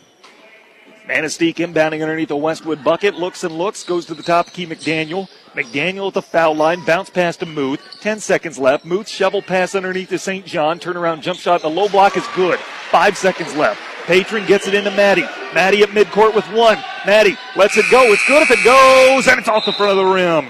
Manistique 1.09 1.57
inbounding 1.57 2.03
underneath 2.03 2.29
the 2.29 2.37
Westwood 2.37 2.85
bucket. 2.85 3.14
Looks 3.14 3.43
and 3.43 3.57
looks. 3.57 3.85
Goes 3.85 4.05
to 4.07 4.14
the 4.14 4.23
top. 4.23 4.53
Key 4.53 4.67
McDaniel. 4.67 5.31
McDaniel 5.57 6.09
at 6.09 6.15
the 6.15 6.23
foul 6.23 6.55
line. 6.55 6.85
Bounce 6.85 7.09
pass 7.09 7.37
to 7.39 7.47
Muth. 7.47 7.81
10 8.01 8.21
seconds 8.21 8.59
left. 8.59 8.85
Muth 8.85 9.09
shovel 9.09 9.41
pass 9.41 9.75
underneath 9.75 10.11
to 10.11 10.19
St. 10.19 10.45
John. 10.45 10.79
Turnaround 10.79 11.23
jump 11.23 11.39
shot. 11.39 11.63
The 11.63 11.71
low 11.71 11.89
block 11.89 12.17
is 12.17 12.27
good. 12.37 12.59
Five 12.91 13.17
seconds 13.17 13.55
left. 13.57 13.81
Patron 14.07 14.47
gets 14.47 14.69
it 14.69 14.75
into 14.75 14.91
Maddie. 14.91 15.27
Maddie 15.55 15.83
at 15.83 15.89
midcourt 15.89 16.35
with 16.35 16.47
one. 16.53 16.79
Maddie 17.07 17.37
lets 17.57 17.77
it 17.79 17.87
go. 17.91 18.05
It's 18.13 18.27
good 18.29 18.43
if 18.43 18.51
it 18.51 18.63
goes, 18.63 19.27
and 19.27 19.41
it's 19.41 19.49
off 19.49 19.65
the 19.65 19.73
front 19.73 19.93
of 19.93 19.97
the 19.97 20.05
rim. 20.05 20.49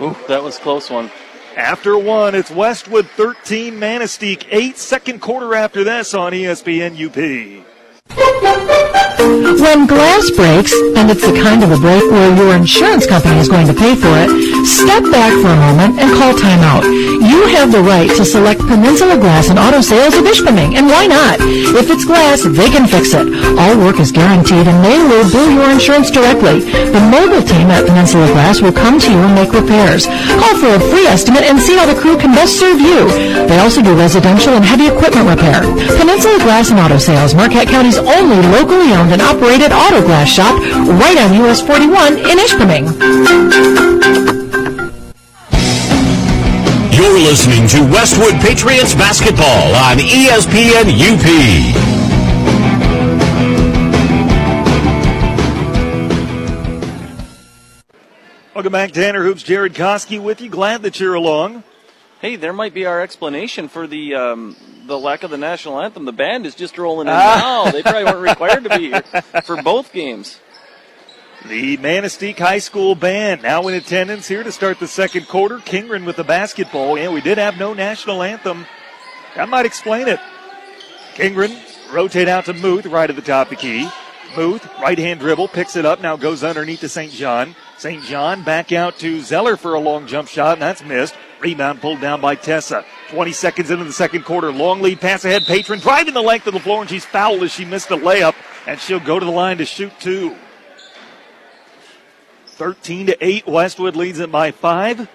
Ooh, 0.00 0.16
that 0.26 0.42
was 0.42 0.58
a 0.58 0.60
close 0.60 0.90
one. 0.90 1.10
After 1.56 1.96
one, 1.96 2.34
it's 2.34 2.50
Westwood 2.50 3.06
13, 3.10 3.74
Manistique 3.74 4.46
8. 4.50 4.76
Second 4.76 5.20
quarter 5.20 5.54
after 5.54 5.84
this 5.84 6.14
on 6.14 6.32
ESPN 6.32 6.94
UP. 6.94 7.67
When 8.16 9.84
glass 9.86 10.30
breaks, 10.32 10.72
and 10.96 11.10
it's 11.10 11.20
the 11.26 11.36
kind 11.44 11.62
of 11.62 11.72
a 11.72 11.76
break 11.76 12.00
where 12.08 12.32
your 12.36 12.54
insurance 12.54 13.06
company 13.06 13.36
is 13.36 13.48
going 13.48 13.66
to 13.66 13.74
pay 13.74 13.94
for 13.94 14.08
it, 14.16 14.30
step 14.64 15.04
back 15.12 15.32
for 15.44 15.52
a 15.52 15.60
moment 15.60 16.00
and 16.00 16.08
call 16.16 16.32
timeout. 16.32 16.88
You 17.20 17.44
have 17.52 17.72
the 17.72 17.82
right 17.82 18.08
to 18.16 18.24
select 18.24 18.60
Peninsula 18.64 19.18
Glass 19.18 19.50
and 19.50 19.58
Auto 19.58 19.80
Sales 19.82 20.16
of 20.16 20.24
Ishpeming, 20.24 20.76
and 20.78 20.86
why 20.86 21.06
not? 21.06 21.36
If 21.76 21.90
it's 21.90 22.04
glass, 22.04 22.44
they 22.48 22.70
can 22.72 22.88
fix 22.88 23.12
it. 23.12 23.28
All 23.58 23.76
work 23.76 24.00
is 24.00 24.12
guaranteed 24.12 24.64
and 24.64 24.80
they 24.80 24.96
will 25.04 25.28
bill 25.28 25.50
your 25.52 25.68
insurance 25.68 26.10
directly. 26.10 26.64
The 26.64 27.04
mobile 27.12 27.44
team 27.44 27.68
at 27.68 27.84
Peninsula 27.84 28.26
Glass 28.32 28.62
will 28.62 28.72
come 28.72 28.98
to 29.00 29.10
you 29.10 29.18
and 29.18 29.34
make 29.34 29.52
repairs. 29.52 30.06
Call 30.40 30.56
for 30.56 30.72
a 30.72 30.80
free 30.88 31.04
estimate 31.06 31.44
and 31.44 31.60
see 31.60 31.76
how 31.76 31.84
the 31.84 31.98
crew 31.98 32.16
can 32.16 32.32
best 32.32 32.56
serve 32.56 32.80
you. 32.80 33.04
They 33.44 33.58
also 33.58 33.82
do 33.82 33.92
residential 33.92 34.54
and 34.54 34.64
heavy 34.64 34.88
equipment 34.88 35.28
repair. 35.28 35.60
Peninsula 35.98 36.38
Glass 36.40 36.70
and 36.70 36.80
Auto 36.80 36.96
Sales, 36.96 37.34
Marquette 37.34 37.68
County's 37.68 37.97
only 37.98 38.40
locally 38.48 38.92
owned 38.92 39.12
and 39.12 39.22
operated 39.22 39.72
auto 39.72 40.00
glass 40.02 40.28
shop, 40.28 40.58
right 41.00 41.18
on 41.18 41.34
US 41.44 41.60
41 41.60 42.18
in 42.18 42.38
Ishpeming. 42.38 42.86
You're 46.94 47.18
listening 47.18 47.66
to 47.68 47.80
Westwood 47.92 48.34
Patriots 48.40 48.94
basketball 48.94 49.74
on 49.74 49.98
ESPN 49.98 50.88
UP. 50.98 51.98
Welcome 58.54 58.72
back, 58.72 58.90
Tanner 58.90 59.22
Hoops. 59.22 59.44
Jared 59.44 59.74
Koski 59.74 60.20
with 60.20 60.40
you. 60.40 60.50
Glad 60.50 60.82
that 60.82 60.98
you're 60.98 61.14
along. 61.14 61.62
Hey, 62.20 62.34
there 62.34 62.52
might 62.52 62.74
be 62.74 62.86
our 62.86 63.00
explanation 63.00 63.68
for 63.68 63.86
the 63.86 64.16
um, 64.16 64.56
the 64.88 64.98
lack 64.98 65.22
of 65.22 65.30
the 65.30 65.36
national 65.38 65.80
anthem. 65.80 66.04
The 66.04 66.12
band 66.12 66.46
is 66.46 66.54
just 66.54 66.76
rolling 66.78 67.06
in 67.06 67.12
Ah. 67.14 67.62
now. 67.64 67.70
They 67.70 67.82
probably 67.82 68.04
weren't 68.04 68.18
required 68.28 68.64
to 68.64 68.70
be 68.76 68.88
here 68.90 69.02
for 69.44 69.62
both 69.62 69.92
games. 69.92 70.40
The 71.46 71.76
Manistique 71.76 72.38
High 72.40 72.58
School 72.58 72.96
band 72.96 73.42
now 73.42 73.68
in 73.68 73.74
attendance 73.74 74.26
here 74.26 74.42
to 74.42 74.50
start 74.50 74.80
the 74.80 74.88
second 74.88 75.28
quarter. 75.28 75.58
Kingren 75.58 76.04
with 76.04 76.16
the 76.16 76.24
basketball, 76.24 76.96
and 76.98 77.12
we 77.12 77.20
did 77.20 77.38
have 77.38 77.56
no 77.58 77.74
national 77.74 78.22
anthem. 78.24 78.66
That 79.36 79.48
might 79.48 79.64
explain 79.66 80.08
it. 80.08 80.18
Kingren 81.14 81.56
rotate 81.92 82.26
out 82.28 82.46
to 82.46 82.52
Muth 82.54 82.86
right 82.86 83.08
at 83.08 83.14
the 83.14 83.22
top 83.22 83.46
of 83.46 83.50
the 83.50 83.56
key. 83.56 83.88
Muth, 84.36 84.68
right 84.80 84.98
hand 84.98 85.20
dribble, 85.20 85.48
picks 85.48 85.76
it 85.76 85.86
up, 85.86 86.00
now 86.00 86.16
goes 86.16 86.42
underneath 86.42 86.80
to 86.80 86.88
St. 86.88 87.12
John. 87.12 87.54
St. 87.78 88.02
John 88.04 88.42
back 88.42 88.72
out 88.72 88.98
to 88.98 89.20
Zeller 89.20 89.56
for 89.56 89.74
a 89.74 89.80
long 89.80 90.06
jump 90.06 90.28
shot, 90.28 90.54
and 90.54 90.62
that's 90.62 90.82
missed. 90.84 91.14
Rebound 91.40 91.80
pulled 91.80 92.00
down 92.00 92.20
by 92.20 92.34
Tessa. 92.34 92.84
20 93.08 93.32
seconds 93.32 93.70
into 93.70 93.84
the 93.84 93.92
second 93.92 94.24
quarter. 94.24 94.52
Long 94.52 94.82
lead 94.82 95.00
pass 95.00 95.24
ahead. 95.24 95.44
Patron 95.44 95.80
driving 95.80 96.14
the 96.14 96.22
length 96.22 96.46
of 96.46 96.54
the 96.54 96.60
floor, 96.60 96.80
and 96.80 96.90
she's 96.90 97.04
fouled 97.04 97.42
as 97.42 97.52
she 97.52 97.64
missed 97.64 97.90
a 97.90 97.96
layup, 97.96 98.34
and 98.66 98.78
she'll 98.78 99.00
go 99.00 99.18
to 99.18 99.24
the 99.24 99.32
line 99.32 99.58
to 99.58 99.64
shoot 99.64 99.92
two. 99.98 100.36
13 102.46 103.06
to 103.06 103.24
8. 103.24 103.46
Westwood 103.46 103.96
leads 103.96 104.18
it 104.18 104.32
by 104.32 104.50
five. 104.50 105.08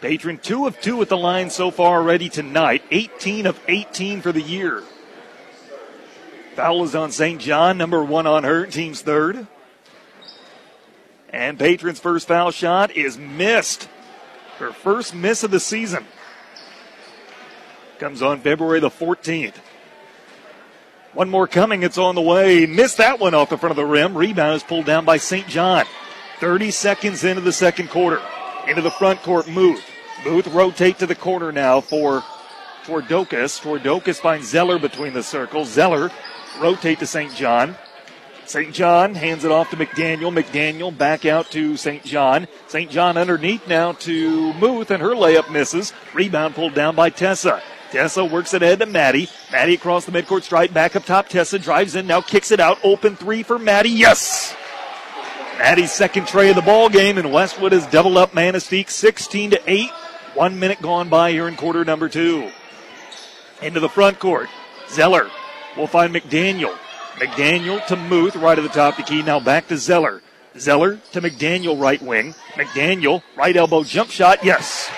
Patron 0.00 0.38
two 0.38 0.66
of 0.66 0.80
two 0.80 1.00
at 1.02 1.08
the 1.08 1.16
line 1.16 1.50
so 1.50 1.70
far 1.70 1.98
already 1.98 2.28
tonight. 2.28 2.82
18 2.90 3.46
of 3.46 3.60
18 3.68 4.20
for 4.20 4.32
the 4.32 4.42
year. 4.42 4.82
Foul 6.54 6.84
is 6.84 6.94
on 6.94 7.10
St. 7.12 7.40
John, 7.40 7.76
number 7.76 8.02
one 8.02 8.26
on 8.26 8.44
her, 8.44 8.66
team's 8.66 9.02
third. 9.02 9.46
And 11.28 11.58
Patron's 11.58 12.00
first 12.00 12.28
foul 12.28 12.50
shot 12.50 12.96
is 12.96 13.18
missed. 13.18 13.88
Her 14.58 14.72
first 14.72 15.14
miss 15.14 15.42
of 15.42 15.50
the 15.50 15.60
season. 15.60 16.06
Comes 17.98 18.20
on 18.20 18.40
February 18.40 18.80
the 18.80 18.90
14th. 18.90 19.54
One 21.14 21.30
more 21.30 21.46
coming. 21.46 21.82
It's 21.82 21.96
on 21.96 22.14
the 22.14 22.20
way. 22.20 22.66
Missed 22.66 22.98
that 22.98 23.18
one 23.18 23.32
off 23.32 23.48
the 23.48 23.56
front 23.56 23.70
of 23.70 23.76
the 23.76 23.86
rim. 23.86 24.16
Rebound 24.16 24.54
is 24.56 24.62
pulled 24.62 24.84
down 24.84 25.06
by 25.06 25.16
St. 25.16 25.46
John. 25.46 25.86
30 26.40 26.70
seconds 26.70 27.24
into 27.24 27.40
the 27.40 27.52
second 27.52 27.88
quarter. 27.88 28.20
Into 28.68 28.82
the 28.82 28.90
front 28.90 29.22
court, 29.22 29.48
Muth. 29.48 29.82
Muth 30.26 30.46
rotate 30.48 30.98
to 30.98 31.06
the 31.06 31.14
corner 31.14 31.52
now 31.52 31.80
for 31.80 32.22
Twardokis. 32.84 33.62
Twardokis 33.62 34.20
finds 34.20 34.48
Zeller 34.48 34.78
between 34.78 35.14
the 35.14 35.22
circles. 35.22 35.70
Zeller 35.70 36.10
rotate 36.60 36.98
to 36.98 37.06
St. 37.06 37.34
John. 37.34 37.76
St. 38.44 38.74
John 38.74 39.14
hands 39.14 39.44
it 39.44 39.50
off 39.50 39.70
to 39.70 39.76
McDaniel. 39.76 40.32
McDaniel 40.36 40.96
back 40.96 41.24
out 41.24 41.50
to 41.52 41.78
St. 41.78 42.04
John. 42.04 42.46
St. 42.68 42.90
John 42.90 43.16
underneath 43.16 43.66
now 43.66 43.92
to 43.92 44.52
Muth, 44.54 44.90
and 44.90 45.02
her 45.02 45.14
layup 45.14 45.50
misses. 45.50 45.94
Rebound 46.12 46.54
pulled 46.54 46.74
down 46.74 46.94
by 46.94 47.08
Tessa. 47.08 47.62
Tessa 47.90 48.24
works 48.24 48.54
it 48.54 48.62
ahead 48.62 48.80
to 48.80 48.86
Maddie. 48.86 49.28
Maddie 49.52 49.74
across 49.74 50.04
the 50.04 50.12
midcourt 50.12 50.42
stripe, 50.42 50.72
back 50.72 50.96
up 50.96 51.04
top. 51.04 51.28
Tessa 51.28 51.58
drives 51.58 51.94
in, 51.94 52.06
now 52.06 52.20
kicks 52.20 52.50
it 52.50 52.60
out. 52.60 52.78
Open 52.82 53.16
three 53.16 53.42
for 53.42 53.58
Maddie. 53.58 53.90
Yes! 53.90 54.56
Maddie's 55.58 55.92
second 55.92 56.26
tray 56.26 56.50
of 56.50 56.56
the 56.56 56.62
ball 56.62 56.88
game, 56.88 57.16
and 57.16 57.32
Westwood 57.32 57.72
has 57.72 57.86
doubled 57.86 58.18
up 58.18 58.32
Manistique 58.32 58.90
16 58.90 59.52
to 59.52 59.60
8. 59.66 59.90
One 60.34 60.58
minute 60.58 60.82
gone 60.82 61.08
by 61.08 61.30
here 61.30 61.48
in 61.48 61.56
quarter 61.56 61.84
number 61.84 62.08
two. 62.10 62.50
Into 63.62 63.80
the 63.80 63.88
front 63.88 64.18
court. 64.18 64.50
Zeller 64.90 65.30
will 65.76 65.86
find 65.86 66.14
McDaniel. 66.14 66.76
McDaniel 67.14 67.84
to 67.86 67.96
Muth, 67.96 68.36
right 68.36 68.58
at 68.58 68.62
the 68.62 68.68
top 68.68 68.98
of 68.98 69.06
the 69.06 69.10
key. 69.10 69.22
Now 69.22 69.40
back 69.40 69.68
to 69.68 69.78
Zeller. 69.78 70.22
Zeller 70.58 70.98
to 71.12 71.22
McDaniel, 71.22 71.80
right 71.80 72.02
wing. 72.02 72.34
McDaniel, 72.54 73.22
right 73.36 73.56
elbow 73.56 73.82
jump 73.82 74.10
shot. 74.10 74.44
Yes. 74.44 74.90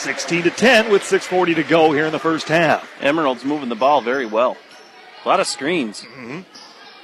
16 0.00 0.44
to 0.44 0.50
10 0.50 0.90
with 0.90 1.02
6.40 1.02 1.56
to 1.56 1.62
go 1.62 1.92
here 1.92 2.06
in 2.06 2.12
the 2.12 2.18
first 2.18 2.48
half. 2.48 2.88
Emerald's 3.02 3.44
moving 3.44 3.68
the 3.68 3.74
ball 3.74 4.00
very 4.00 4.24
well. 4.24 4.56
A 5.24 5.28
lot 5.28 5.40
of 5.40 5.46
screens. 5.46 6.02
Mm-hmm. 6.02 6.40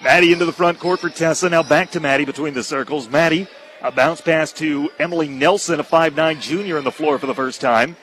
Maddie 0.03 0.33
into 0.33 0.47
the 0.47 0.53
front 0.53 0.79
court 0.79 1.01
for 1.01 1.11
Tessa. 1.11 1.51
Now 1.51 1.63
back 1.63 1.91
to 1.91 2.01
Maddie 2.01 2.25
between 2.25 2.55
the 2.55 2.63
circles. 2.63 3.09
Maddie, 3.11 3.49
a 3.83 3.93
bounce 3.93 4.23
pass 4.23 4.51
to 4.55 4.91
Emily 4.99 5.29
Nelson, 5.29 5.79
a 5.79 5.85
5'9 5.85 6.41
junior 6.41 6.79
on 6.79 6.85
the 6.85 6.91
floor 6.91 7.19
for 7.19 7.27
the 7.27 7.35
first 7.35 7.61
time. 7.61 7.97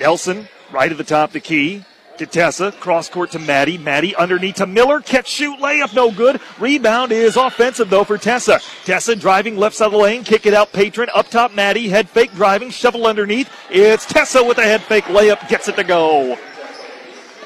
Nelson, 0.00 0.48
right 0.72 0.90
at 0.90 0.96
the 0.96 1.04
top 1.04 1.30
of 1.30 1.34
the 1.34 1.40
key. 1.40 1.84
To 2.18 2.26
Tessa, 2.26 2.72
cross 2.72 3.08
court 3.08 3.30
to 3.30 3.38
Maddie. 3.38 3.78
Maddie 3.78 4.16
underneath 4.16 4.56
to 4.56 4.66
Miller. 4.66 5.00
Catch, 5.00 5.28
shoot, 5.28 5.60
layup, 5.60 5.94
no 5.94 6.10
good. 6.10 6.40
Rebound 6.58 7.12
is 7.12 7.36
offensive 7.36 7.90
though 7.90 8.02
for 8.02 8.18
Tessa. 8.18 8.60
Tessa 8.84 9.14
driving 9.14 9.56
left 9.56 9.76
side 9.76 9.86
of 9.86 9.92
the 9.92 9.98
lane, 9.98 10.24
kick 10.24 10.44
it 10.44 10.52
out. 10.52 10.72
Patron 10.72 11.08
up 11.14 11.28
top. 11.28 11.54
Maddie 11.54 11.88
head 11.88 12.08
fake 12.08 12.32
driving, 12.34 12.70
shovel 12.70 13.06
underneath. 13.06 13.48
It's 13.70 14.04
Tessa 14.04 14.42
with 14.42 14.58
a 14.58 14.64
head 14.64 14.82
fake 14.82 15.04
layup, 15.04 15.48
gets 15.48 15.68
it 15.68 15.76
to 15.76 15.84
go. 15.84 16.36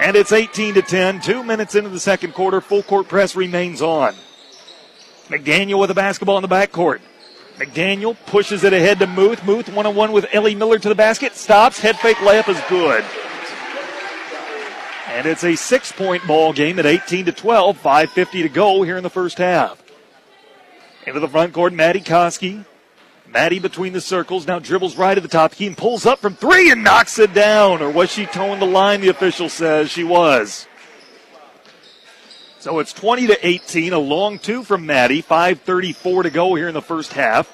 And 0.01 0.17
it's 0.17 0.33
18 0.33 0.75
to 0.75 0.83
10. 0.83 1.21
Two 1.21 1.45
minutes 1.45 1.75
into 1.75 1.91
the 1.91 2.01
second 2.01 2.33
quarter. 2.33 2.63
Full 2.63 2.83
court 2.83 3.09
press 3.09 3.37
remains 3.37 3.83
on. 3.83 4.15
McDaniel 5.29 5.81
with 5.81 5.89
the 5.89 5.95
basketball 5.95 6.39
in 6.39 6.43
the 6.43 6.49
backcourt. 6.49 7.01
McDaniel 7.59 8.17
pushes 8.25 8.65
it 8.65 8.73
ahead 8.73 9.01
to 9.01 9.07
Muth. 9.07 9.45
Muth 9.45 9.69
one 9.69 9.85
on 9.85 9.95
one 9.95 10.13
with 10.13 10.27
Ellie 10.33 10.55
Miller 10.55 10.79
to 10.79 10.89
the 10.89 10.95
basket. 10.95 11.35
Stops. 11.35 11.79
Head 11.79 11.99
fake 11.99 12.17
layup 12.17 12.49
is 12.49 12.59
good. 12.71 13.05
And 15.13 15.27
it's 15.27 15.45
a 15.45 15.55
six 15.57 15.93
point 15.93 16.27
ball 16.27 16.55
game 16.55 16.79
at 16.79 16.87
18 16.87 17.27
to 17.27 17.33
12. 17.33 17.81
5.50 17.83 18.31
to 18.43 18.49
go 18.49 18.83
here 18.83 18.97
in 18.97 19.03
the 19.03 19.11
first 19.11 19.37
half. 19.37 19.83
Into 21.07 21.21
the 21.21 21.29
front 21.29 21.53
court, 21.53 21.75
Maddie 21.75 22.01
Koski. 22.01 22.65
Maddie 23.29 23.59
between 23.59 23.93
the 23.93 24.01
circles, 24.01 24.47
now 24.47 24.59
dribbles 24.59 24.97
right 24.97 25.17
at 25.17 25.23
the 25.23 25.29
top 25.29 25.59
and 25.61 25.77
pulls 25.77 26.07
up 26.07 26.19
from 26.19 26.35
three 26.35 26.71
and 26.71 26.83
knocks 26.83 27.19
it 27.19 27.35
down. 27.35 27.83
Or 27.83 27.91
was 27.91 28.11
she 28.11 28.25
towing 28.27 28.59
the 28.59 28.67
line, 28.67 29.03
the 29.03 29.09
official 29.09 29.49
says 29.51 29.91
she 29.91 30.05
was. 30.05 30.67
So 32.59 32.79
it's 32.79 32.93
20 32.93 33.27
to 33.29 33.47
18, 33.47 33.93
a 33.93 33.99
long 33.99 34.39
two 34.39 34.65
from 34.65 34.87
Maddie. 34.87 35.23
5.34 35.23 36.23
to 36.23 36.31
go 36.31 36.55
here 36.55 36.69
in 36.69 36.75
the 36.75 36.83
first 36.83 37.13
half. 37.13 37.51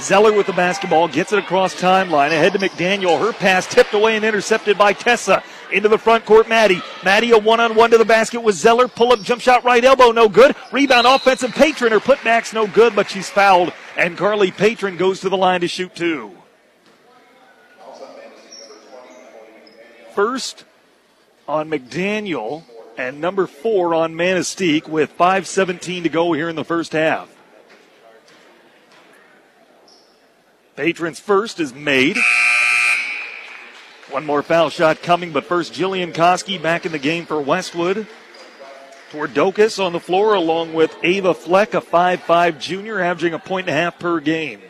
Zeller 0.00 0.32
with 0.32 0.46
the 0.46 0.52
basketball, 0.52 1.06
gets 1.06 1.32
it 1.32 1.38
across 1.38 1.74
timeline, 1.74 2.28
ahead 2.28 2.52
to 2.54 2.58
McDaniel. 2.58 3.20
Her 3.20 3.32
pass 3.32 3.66
tipped 3.66 3.94
away 3.94 4.16
and 4.16 4.24
intercepted 4.24 4.78
by 4.78 4.92
Tessa. 4.92 5.42
Into 5.70 5.88
the 5.88 5.98
front 5.98 6.26
court, 6.26 6.48
Maddie. 6.48 6.82
Maddie 7.02 7.30
a 7.30 7.38
one-on-one 7.38 7.90
to 7.92 7.98
the 7.98 8.04
basket 8.04 8.42
with 8.42 8.54
Zeller. 8.56 8.88
Pull-up 8.88 9.22
jump 9.22 9.40
shot 9.40 9.64
right 9.64 9.82
elbow, 9.82 10.10
no 10.10 10.28
good. 10.28 10.54
Rebound 10.70 11.06
offensive 11.06 11.52
Patron. 11.52 11.92
Her 11.92 12.00
putback's 12.00 12.52
no 12.52 12.66
good, 12.66 12.94
but 12.94 13.08
she's 13.08 13.30
fouled. 13.30 13.72
And 13.96 14.18
Carly 14.18 14.50
Patron 14.50 14.96
goes 14.96 15.20
to 15.20 15.28
the 15.28 15.36
line 15.36 15.62
to 15.62 15.68
shoot 15.68 15.94
two. 15.94 16.32
First 20.14 20.64
on 21.48 21.70
McDaniel 21.70 22.64
and 22.98 23.20
number 23.20 23.46
four 23.46 23.94
on 23.94 24.12
Manistique 24.12 24.86
with 24.86 25.16
5.17 25.16 26.02
to 26.02 26.08
go 26.10 26.32
here 26.32 26.50
in 26.50 26.56
the 26.56 26.64
first 26.64 26.92
half. 26.92 27.31
Patron's 30.76 31.20
first 31.20 31.60
is 31.60 31.74
made. 31.74 32.16
One 34.10 34.24
more 34.24 34.42
foul 34.42 34.70
shot 34.70 35.02
coming, 35.02 35.32
but 35.32 35.44
first 35.44 35.74
Jillian 35.74 36.12
Koski 36.12 36.60
back 36.60 36.86
in 36.86 36.92
the 36.92 36.98
game 36.98 37.26
for 37.26 37.40
Westwood. 37.40 38.06
Twardokis 39.10 39.82
on 39.82 39.92
the 39.92 40.00
floor 40.00 40.34
along 40.34 40.72
with 40.72 40.96
Ava 41.02 41.34
Fleck, 41.34 41.74
a 41.74 41.82
5'5 41.82 42.58
junior, 42.58 43.00
averaging 43.00 43.34
a 43.34 43.38
point 43.38 43.68
and 43.68 43.76
a 43.76 43.78
half 43.78 43.98
per 43.98 44.20
game. 44.20 44.62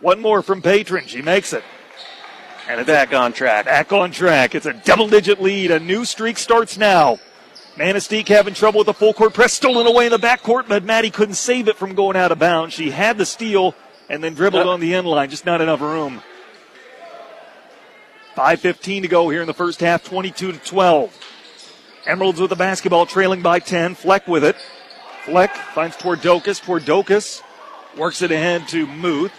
One 0.00 0.20
more 0.20 0.42
from 0.42 0.62
Patron. 0.62 1.06
She 1.06 1.22
makes 1.22 1.52
it. 1.52 1.64
And 2.68 2.80
it's 2.80 2.86
back 2.86 3.12
on 3.12 3.32
track. 3.32 3.64
Back 3.64 3.92
on 3.92 4.12
track. 4.12 4.54
It's 4.54 4.66
a 4.66 4.72
double 4.72 5.08
digit 5.08 5.40
lead. 5.40 5.72
A 5.72 5.80
new 5.80 6.04
streak 6.04 6.38
starts 6.38 6.76
now. 6.76 7.18
Manistique 7.76 8.28
having 8.28 8.54
trouble 8.54 8.78
with 8.78 8.86
the 8.86 8.94
full 8.94 9.12
court 9.12 9.34
press, 9.34 9.52
stolen 9.52 9.86
away 9.86 10.06
in 10.06 10.10
the 10.10 10.18
backcourt, 10.18 10.66
but 10.66 10.82
Maddie 10.82 11.10
couldn't 11.10 11.34
save 11.34 11.68
it 11.68 11.76
from 11.76 11.94
going 11.94 12.16
out 12.16 12.32
of 12.32 12.38
bounds. 12.38 12.74
She 12.74 12.90
had 12.90 13.18
the 13.18 13.26
steal 13.26 13.74
and 14.08 14.24
then 14.24 14.34
dribbled 14.34 14.66
on 14.66 14.80
the 14.80 14.94
end 14.94 15.06
line, 15.06 15.28
just 15.28 15.44
not 15.44 15.60
enough 15.60 15.82
room. 15.82 16.22
5.15 18.34 19.02
to 19.02 19.08
go 19.08 19.28
here 19.28 19.40
in 19.40 19.46
the 19.46 19.54
first 19.54 19.80
half, 19.80 20.04
22 20.04 20.52
to 20.52 20.58
12. 20.58 21.18
Emeralds 22.06 22.40
with 22.40 22.50
the 22.50 22.56
basketball, 22.56 23.04
trailing 23.04 23.42
by 23.42 23.58
10. 23.58 23.94
Fleck 23.94 24.26
with 24.26 24.44
it. 24.44 24.56
Fleck 25.24 25.54
finds 25.74 25.96
Twardokis. 25.96 26.62
Twardokis 26.62 27.42
works 27.98 28.22
it 28.22 28.30
ahead 28.30 28.68
to 28.68 28.86
Muth. 28.86 29.32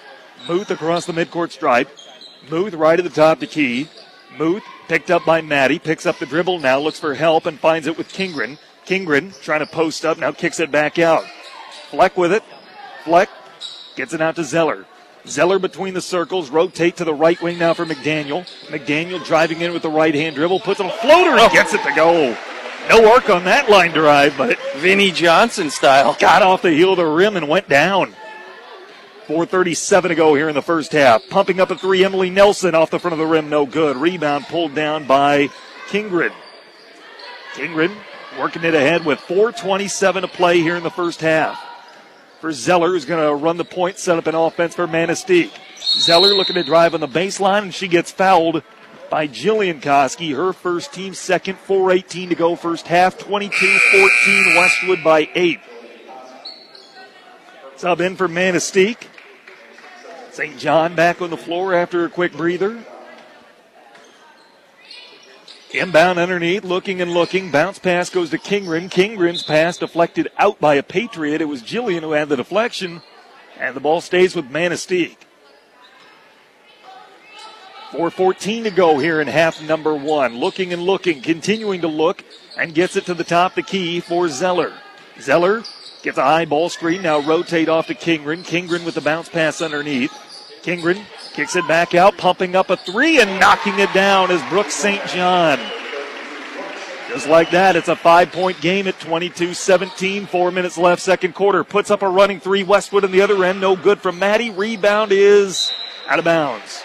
Muth 0.47 0.69
across 0.69 1.05
the 1.05 1.13
midcourt 1.13 1.51
stripe. 1.51 1.89
Muth 2.49 2.73
right 2.73 2.99
at 2.99 3.03
the 3.03 3.09
top 3.09 3.39
to 3.39 3.47
Key. 3.47 3.87
Muth 4.37 4.63
picked 4.87 5.11
up 5.11 5.25
by 5.25 5.41
Maddie, 5.41 5.79
picks 5.79 6.05
up 6.05 6.19
the 6.19 6.25
dribble 6.25 6.59
now, 6.59 6.79
looks 6.79 6.99
for 6.99 7.13
help 7.13 7.45
and 7.45 7.59
finds 7.59 7.87
it 7.87 7.97
with 7.97 8.11
Kingren. 8.11 8.57
Kingren 8.85 9.39
trying 9.41 9.59
to 9.59 9.65
post 9.65 10.05
up, 10.05 10.17
now 10.17 10.31
kicks 10.31 10.59
it 10.59 10.71
back 10.71 10.97
out. 10.97 11.23
Fleck 11.89 12.17
with 12.17 12.31
it. 12.33 12.43
Fleck 13.03 13.29
gets 13.95 14.13
it 14.13 14.21
out 14.21 14.35
to 14.35 14.43
Zeller. 14.43 14.85
Zeller 15.25 15.59
between 15.59 15.93
the 15.93 16.01
circles, 16.01 16.49
rotate 16.49 16.97
to 16.97 17.03
the 17.03 17.13
right 17.13 17.41
wing 17.41 17.57
now 17.57 17.73
for 17.73 17.85
McDaniel. 17.85 18.47
McDaniel 18.67 19.23
driving 19.25 19.61
in 19.61 19.73
with 19.73 19.81
the 19.81 19.89
right 19.89 20.15
hand 20.15 20.35
dribble, 20.35 20.61
puts 20.61 20.79
on 20.79 20.87
a 20.87 20.91
floater 20.91 21.31
and 21.31 21.39
oh. 21.39 21.49
gets 21.51 21.73
it 21.73 21.83
to 21.83 21.93
go. 21.93 22.37
No 22.89 23.01
work 23.01 23.29
on 23.29 23.43
that 23.43 23.69
line 23.69 23.91
drive, 23.91 24.37
but 24.37 24.57
Vinnie 24.77 25.11
Johnson 25.11 25.69
style. 25.69 26.15
Got 26.19 26.41
off 26.41 26.61
the 26.61 26.71
heel 26.71 26.91
of 26.91 26.97
the 26.97 27.05
rim 27.05 27.35
and 27.35 27.49
went 27.49 27.67
down. 27.67 28.15
4.37 29.27 30.07
to 30.07 30.15
go 30.15 30.35
here 30.35 30.47
in 30.47 30.55
the 30.55 30.61
first 30.61 30.93
half. 30.93 31.21
Pumping 31.29 31.59
up 31.59 31.69
a 31.69 31.77
three, 31.77 32.05
Emily 32.05 32.29
Nelson 32.29 32.73
off 32.73 32.89
the 32.89 32.97
front 32.97 33.11
of 33.11 33.19
the 33.19 33.25
rim, 33.25 33.49
no 33.49 33.65
good. 33.65 33.97
Rebound 33.97 34.45
pulled 34.45 34.73
down 34.73 35.05
by 35.05 35.49
Kingren. 35.89 36.31
Kingren 37.53 37.93
working 38.39 38.63
it 38.63 38.73
ahead 38.73 39.03
with 39.03 39.19
4.27 39.19 40.21
to 40.21 40.27
play 40.29 40.61
here 40.61 40.77
in 40.77 40.83
the 40.83 40.89
first 40.89 41.19
half. 41.19 41.61
For 42.39 42.53
Zeller, 42.53 42.89
who's 42.89 43.03
going 43.03 43.21
to 43.21 43.35
run 43.35 43.57
the 43.57 43.65
point, 43.65 43.97
set 43.97 44.17
up 44.17 44.27
an 44.27 44.35
offense 44.35 44.75
for 44.75 44.87
Manistique. 44.87 45.51
Zeller 45.77 46.33
looking 46.33 46.55
to 46.55 46.63
drive 46.63 46.93
on 46.93 47.01
the 47.01 47.07
baseline, 47.07 47.63
and 47.63 47.73
she 47.73 47.89
gets 47.89 48.11
fouled 48.11 48.63
by 49.09 49.27
Jillian 49.27 49.81
Koski. 49.81 50.33
Her 50.35 50.53
first 50.53 50.93
team 50.93 51.13
second, 51.13 51.57
4.18 51.67 52.29
to 52.29 52.35
go 52.35 52.55
first 52.55 52.87
half, 52.87 53.17
22-14 53.17 54.55
Westwood 54.55 55.03
by 55.03 55.27
8. 55.35 55.59
Sub 57.75 57.99
in 57.99 58.15
for 58.15 58.29
Manistique. 58.29 59.07
St. 60.37 60.59
John 60.59 60.93
back 60.93 61.19
on 61.19 61.31
the 61.31 61.35
floor 61.35 61.73
after 61.73 62.05
a 62.05 62.09
quick 62.11 62.31
breather. 62.31 62.85
Inbound 65.73 66.19
underneath, 66.19 66.63
looking 66.63 67.01
and 67.01 67.11
looking. 67.11 67.49
Bounce 67.49 67.79
pass 67.79 68.11
goes 68.11 68.29
to 68.29 68.37
Kingren. 68.37 68.87
Kingren's 68.87 69.41
pass 69.41 69.79
deflected 69.79 70.29
out 70.37 70.59
by 70.59 70.75
a 70.75 70.83
Patriot. 70.83 71.41
It 71.41 71.45
was 71.45 71.63
Jillian 71.63 72.01
who 72.01 72.11
had 72.11 72.29
the 72.29 72.35
deflection, 72.35 73.01
and 73.59 73.75
the 73.75 73.79
ball 73.79 73.99
stays 73.99 74.35
with 74.35 74.51
Manistique. 74.51 75.17
4.14 77.89 78.65
to 78.65 78.69
go 78.69 78.99
here 78.99 79.19
in 79.19 79.27
half 79.27 79.59
number 79.59 79.95
one. 79.95 80.37
Looking 80.37 80.71
and 80.71 80.83
looking, 80.83 81.23
continuing 81.23 81.81
to 81.81 81.87
look, 81.87 82.23
and 82.59 82.75
gets 82.75 82.95
it 82.95 83.07
to 83.07 83.15
the 83.15 83.23
top 83.23 83.55
the 83.55 83.63
key 83.63 84.01
for 84.01 84.27
Zeller. 84.27 84.73
Zeller 85.19 85.63
gets 86.03 86.19
a 86.19 86.23
high 86.23 86.45
ball 86.45 86.69
screen, 86.69 87.01
now 87.01 87.21
rotate 87.21 87.69
off 87.69 87.87
to 87.87 87.95
Kingren. 87.95 88.45
Kingren 88.45 88.85
with 88.85 88.93
the 88.93 89.01
bounce 89.01 89.29
pass 89.29 89.63
underneath. 89.63 90.11
Kingren 90.67 91.01
kicks 91.31 91.55
it 91.55 91.65
back 91.65 91.95
out, 91.95 92.17
pumping 92.17 92.53
up 92.53 92.69
a 92.69 92.75
three 92.75 93.21
and 93.21 93.39
knocking 93.39 93.79
it 93.79 93.93
down 93.93 94.29
is 94.29 94.41
Brooks 94.49 94.73
St. 94.73 95.01
John. 95.07 95.57
Just 97.07 97.29
like 97.29 97.51
that, 97.51 97.77
it's 97.77 97.87
a 97.87 97.95
five 97.95 98.33
point 98.33 98.59
game 98.59 98.85
at 98.85 98.99
22 98.99 99.53
17. 99.53 100.25
Four 100.25 100.51
minutes 100.51 100.77
left, 100.77 101.01
second 101.01 101.33
quarter. 101.33 101.63
Puts 101.63 101.89
up 101.89 102.01
a 102.01 102.09
running 102.09 102.41
three. 102.41 102.63
Westwood 102.63 103.05
on 103.05 103.13
the 103.13 103.21
other 103.21 103.45
end. 103.45 103.61
No 103.61 103.77
good 103.77 104.01
from 104.01 104.19
Maddie. 104.19 104.49
Rebound 104.49 105.13
is 105.13 105.71
out 106.05 106.19
of 106.19 106.25
bounds. 106.25 106.83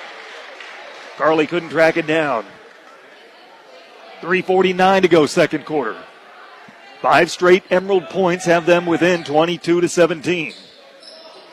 Carly 1.16 1.48
couldn't 1.48 1.70
track 1.70 1.96
it 1.96 2.06
down. 2.06 2.44
3.49 4.20 5.02
to 5.02 5.08
go, 5.08 5.26
second 5.26 5.66
quarter. 5.66 6.00
Five 7.00 7.32
straight 7.32 7.64
Emerald 7.68 8.04
points 8.10 8.44
have 8.44 8.64
them 8.64 8.86
within 8.86 9.24
22 9.24 9.80
to 9.80 9.88
17. 9.88 10.54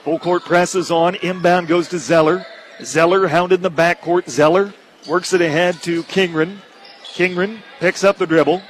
Full 0.03 0.19
court 0.19 0.45
presses 0.45 0.91
on. 0.91 1.15
Inbound 1.15 1.67
goes 1.67 1.89
to 1.89 1.99
Zeller. 1.99 2.45
Zeller 2.83 3.27
hounded 3.27 3.59
in 3.59 3.63
the 3.63 3.71
backcourt. 3.71 4.29
Zeller 4.29 4.73
works 5.07 5.33
it 5.33 5.41
ahead 5.41 5.81
to 5.83 6.03
Kingren. 6.03 6.57
Kingren 7.03 7.59
picks 7.79 8.03
up 8.03 8.17
the 8.17 8.27
dribble. 8.27 8.61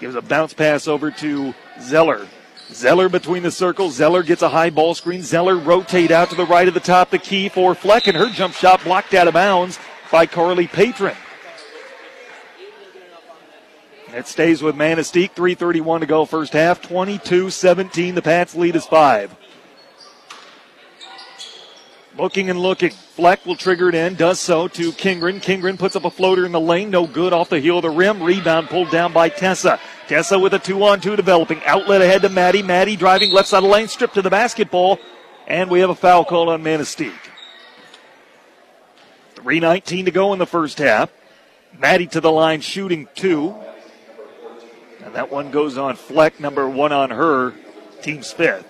Gives 0.00 0.14
a 0.14 0.22
bounce 0.22 0.52
pass 0.52 0.86
over 0.86 1.10
to 1.12 1.54
Zeller. 1.80 2.26
Zeller 2.72 3.08
between 3.08 3.42
the 3.42 3.50
circles. 3.50 3.94
Zeller 3.94 4.22
gets 4.22 4.42
a 4.42 4.48
high 4.48 4.70
ball 4.70 4.94
screen. 4.94 5.22
Zeller 5.22 5.56
rotate 5.56 6.10
out 6.10 6.30
to 6.30 6.36
the 6.36 6.46
right 6.46 6.68
of 6.68 6.74
the 6.74 6.80
top, 6.80 7.10
the 7.10 7.18
key 7.18 7.48
for 7.48 7.74
Fleck, 7.74 8.06
and 8.06 8.16
her 8.16 8.28
jump 8.28 8.54
shot 8.54 8.84
blocked 8.84 9.14
out 9.14 9.28
of 9.28 9.34
bounds 9.34 9.78
by 10.12 10.26
Carly 10.26 10.66
Patron. 10.66 11.16
It 14.12 14.26
stays 14.26 14.62
with 14.62 14.76
Manistique. 14.76 15.34
3.31 15.34 16.00
to 16.00 16.06
go 16.06 16.24
first 16.24 16.52
half. 16.52 16.82
22 16.82 17.50
17. 17.50 18.14
The 18.14 18.22
Pats 18.22 18.54
lead 18.54 18.76
is 18.76 18.84
five. 18.84 19.34
Looking 22.20 22.50
and 22.50 22.60
looking. 22.60 22.90
Fleck 22.90 23.46
will 23.46 23.56
trigger 23.56 23.88
it 23.88 23.94
in. 23.94 24.14
Does 24.14 24.38
so 24.38 24.68
to 24.68 24.92
Kingren. 24.92 25.40
Kingren 25.40 25.78
puts 25.78 25.96
up 25.96 26.04
a 26.04 26.10
floater 26.10 26.44
in 26.44 26.52
the 26.52 26.60
lane. 26.60 26.90
No 26.90 27.06
good 27.06 27.32
off 27.32 27.48
the 27.48 27.60
heel 27.60 27.78
of 27.78 27.82
the 27.82 27.88
rim. 27.88 28.22
Rebound 28.22 28.68
pulled 28.68 28.90
down 28.90 29.14
by 29.14 29.30
Tessa. 29.30 29.80
Tessa 30.06 30.38
with 30.38 30.52
a 30.52 30.58
two 30.58 30.84
on 30.84 31.00
two 31.00 31.16
developing. 31.16 31.62
Outlet 31.64 32.02
ahead 32.02 32.20
to 32.20 32.28
Maddie. 32.28 32.62
Maddie 32.62 32.96
driving 32.96 33.30
left 33.30 33.48
side 33.48 33.58
of 33.58 33.62
the 33.64 33.70
lane. 33.70 33.88
Stripped 33.88 34.14
to 34.14 34.22
the 34.22 34.28
basketball. 34.28 34.98
And 35.46 35.70
we 35.70 35.80
have 35.80 35.88
a 35.88 35.94
foul 35.94 36.26
called 36.26 36.50
on 36.50 36.62
Manistique. 36.62 37.14
3.19 39.36 40.04
to 40.04 40.10
go 40.10 40.34
in 40.34 40.38
the 40.38 40.46
first 40.46 40.76
half. 40.76 41.10
Maddie 41.78 42.06
to 42.08 42.20
the 42.20 42.30
line 42.30 42.60
shooting 42.60 43.08
two. 43.14 43.54
And 45.02 45.14
that 45.14 45.32
one 45.32 45.50
goes 45.50 45.78
on 45.78 45.96
Fleck, 45.96 46.38
number 46.38 46.68
one 46.68 46.92
on 46.92 47.08
her, 47.08 47.54
team's 48.02 48.30
fifth. 48.30 48.66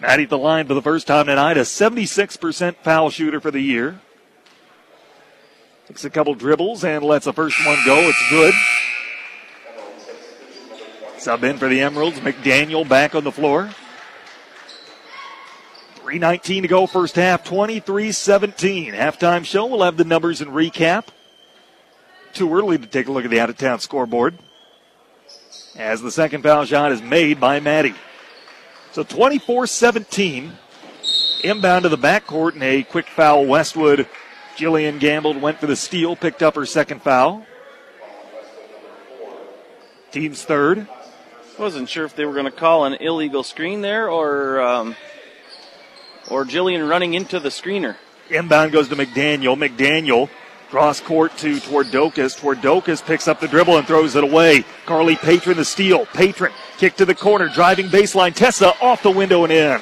Maddie 0.00 0.22
at 0.22 0.30
the 0.30 0.38
line 0.38 0.66
for 0.66 0.74
the 0.74 0.82
first 0.82 1.06
time 1.06 1.26
tonight, 1.26 1.58
a 1.58 1.60
76% 1.60 2.76
foul 2.76 3.10
shooter 3.10 3.40
for 3.40 3.50
the 3.50 3.60
year. 3.60 4.00
Takes 5.88 6.04
a 6.04 6.10
couple 6.10 6.34
dribbles 6.34 6.84
and 6.84 7.04
lets 7.04 7.26
the 7.26 7.32
first 7.32 7.64
one 7.66 7.78
go. 7.84 7.98
It's 8.08 8.30
good. 8.30 8.54
Sub 11.18 11.44
in 11.44 11.58
for 11.58 11.68
the 11.68 11.82
Emeralds. 11.82 12.18
McDaniel 12.20 12.88
back 12.88 13.14
on 13.14 13.24
the 13.24 13.32
floor. 13.32 13.68
3.19 15.96 16.62
to 16.62 16.68
go, 16.68 16.86
first 16.86 17.16
half, 17.16 17.44
23 17.44 18.10
17. 18.10 18.94
Halftime 18.94 19.44
show. 19.44 19.66
We'll 19.66 19.82
have 19.82 19.98
the 19.98 20.04
numbers 20.04 20.40
and 20.40 20.50
recap. 20.52 21.08
Too 22.32 22.54
early 22.54 22.78
to 22.78 22.86
take 22.86 23.08
a 23.08 23.12
look 23.12 23.24
at 23.24 23.30
the 23.30 23.40
out 23.40 23.50
of 23.50 23.58
town 23.58 23.80
scoreboard. 23.80 24.38
As 25.76 26.00
the 26.00 26.10
second 26.10 26.42
foul 26.42 26.64
shot 26.64 26.90
is 26.90 27.02
made 27.02 27.38
by 27.38 27.60
Maddie. 27.60 27.94
So 28.92 29.02
24 29.02 29.66
17. 29.66 30.52
Inbound 31.42 31.84
to 31.84 31.88
the 31.88 31.96
backcourt 31.96 32.54
and 32.54 32.62
a 32.62 32.82
quick 32.82 33.06
foul. 33.06 33.46
Westwood. 33.46 34.06
Jillian 34.56 35.00
gambled, 35.00 35.40
went 35.40 35.58
for 35.58 35.66
the 35.66 35.76
steal, 35.76 36.16
picked 36.16 36.42
up 36.42 36.54
her 36.54 36.66
second 36.66 37.00
foul. 37.00 37.46
Team's 40.10 40.42
third. 40.42 40.86
Wasn't 41.58 41.88
sure 41.88 42.04
if 42.04 42.14
they 42.14 42.26
were 42.26 42.32
going 42.32 42.44
to 42.46 42.50
call 42.50 42.84
an 42.84 42.94
illegal 42.94 43.42
screen 43.42 43.80
there 43.80 44.10
or 44.10 44.60
um, 44.60 44.96
or 46.28 46.44
Jillian 46.44 46.88
running 46.88 47.14
into 47.14 47.38
the 47.38 47.48
screener. 47.48 47.96
Inbound 48.28 48.72
goes 48.72 48.88
to 48.88 48.96
McDaniel. 48.96 49.56
McDaniel 49.56 50.28
cross 50.68 51.00
court 51.00 51.36
to 51.38 51.56
Twardokis. 51.56 52.38
Twardokis 52.38 53.04
picks 53.04 53.28
up 53.28 53.40
the 53.40 53.48
dribble 53.48 53.76
and 53.76 53.86
throws 53.86 54.14
it 54.14 54.24
away. 54.24 54.64
Carly 54.84 55.16
Patron 55.16 55.56
the 55.56 55.64
steal. 55.64 56.06
Patron 56.06 56.52
kick 56.80 56.96
to 56.96 57.04
the 57.04 57.14
corner, 57.14 57.46
driving 57.46 57.88
baseline. 57.88 58.34
Tessa 58.34 58.74
off 58.80 59.02
the 59.02 59.10
window 59.10 59.44
and 59.44 59.52
in. 59.52 59.80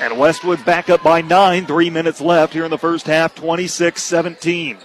And 0.00 0.18
Westwood 0.18 0.64
back 0.64 0.90
up 0.90 1.04
by 1.04 1.20
nine. 1.20 1.66
Three 1.66 1.88
minutes 1.88 2.20
left 2.20 2.52
here 2.52 2.64
in 2.64 2.70
the 2.72 2.78
first 2.78 3.06
half. 3.06 3.36
26 3.36 4.02
17. 4.02 4.76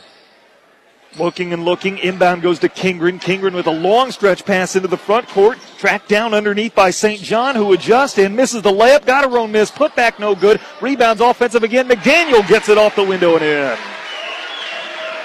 Looking 1.18 1.52
and 1.52 1.66
looking. 1.66 1.98
Inbound 1.98 2.44
goes 2.44 2.60
to 2.60 2.70
Kingren. 2.70 3.20
Kingren 3.20 3.56
with 3.56 3.66
a 3.66 3.72
long 3.72 4.12
stretch 4.12 4.46
pass 4.46 4.76
into 4.76 4.88
the 4.88 4.98
front 4.98 5.28
court. 5.30 5.58
Tracked 5.80 6.10
down 6.10 6.36
underneath 6.36 6.76
by 6.76 6.92
St. 6.92 7.20
John, 7.22 7.56
who 7.56 7.74
adjusts 7.74 8.20
and 8.20 8.36
misses 8.36 8.62
the 8.62 8.72
layup. 8.72 9.04
Got 9.08 9.26
a 9.26 9.36
own 9.36 9.52
miss. 9.52 9.72
Put 9.72 9.96
back 9.96 10.20
no 10.20 10.36
good. 10.36 10.62
Rebounds 10.80 11.22
offensive 11.22 11.64
again. 11.64 11.90
McDaniel 11.90 12.48
gets 12.48 12.70
it 12.70 12.78
off 12.78 12.96
the 12.96 13.04
window 13.04 13.36
and 13.36 13.44
in. 13.44 13.78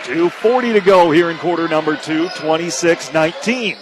2.40 0.04 0.72
to 0.72 0.80
go 0.80 1.10
here 1.10 1.30
in 1.30 1.36
quarter 1.36 1.68
number 1.68 1.94
two, 1.94 2.30
26 2.36 3.12
19. 3.12 3.76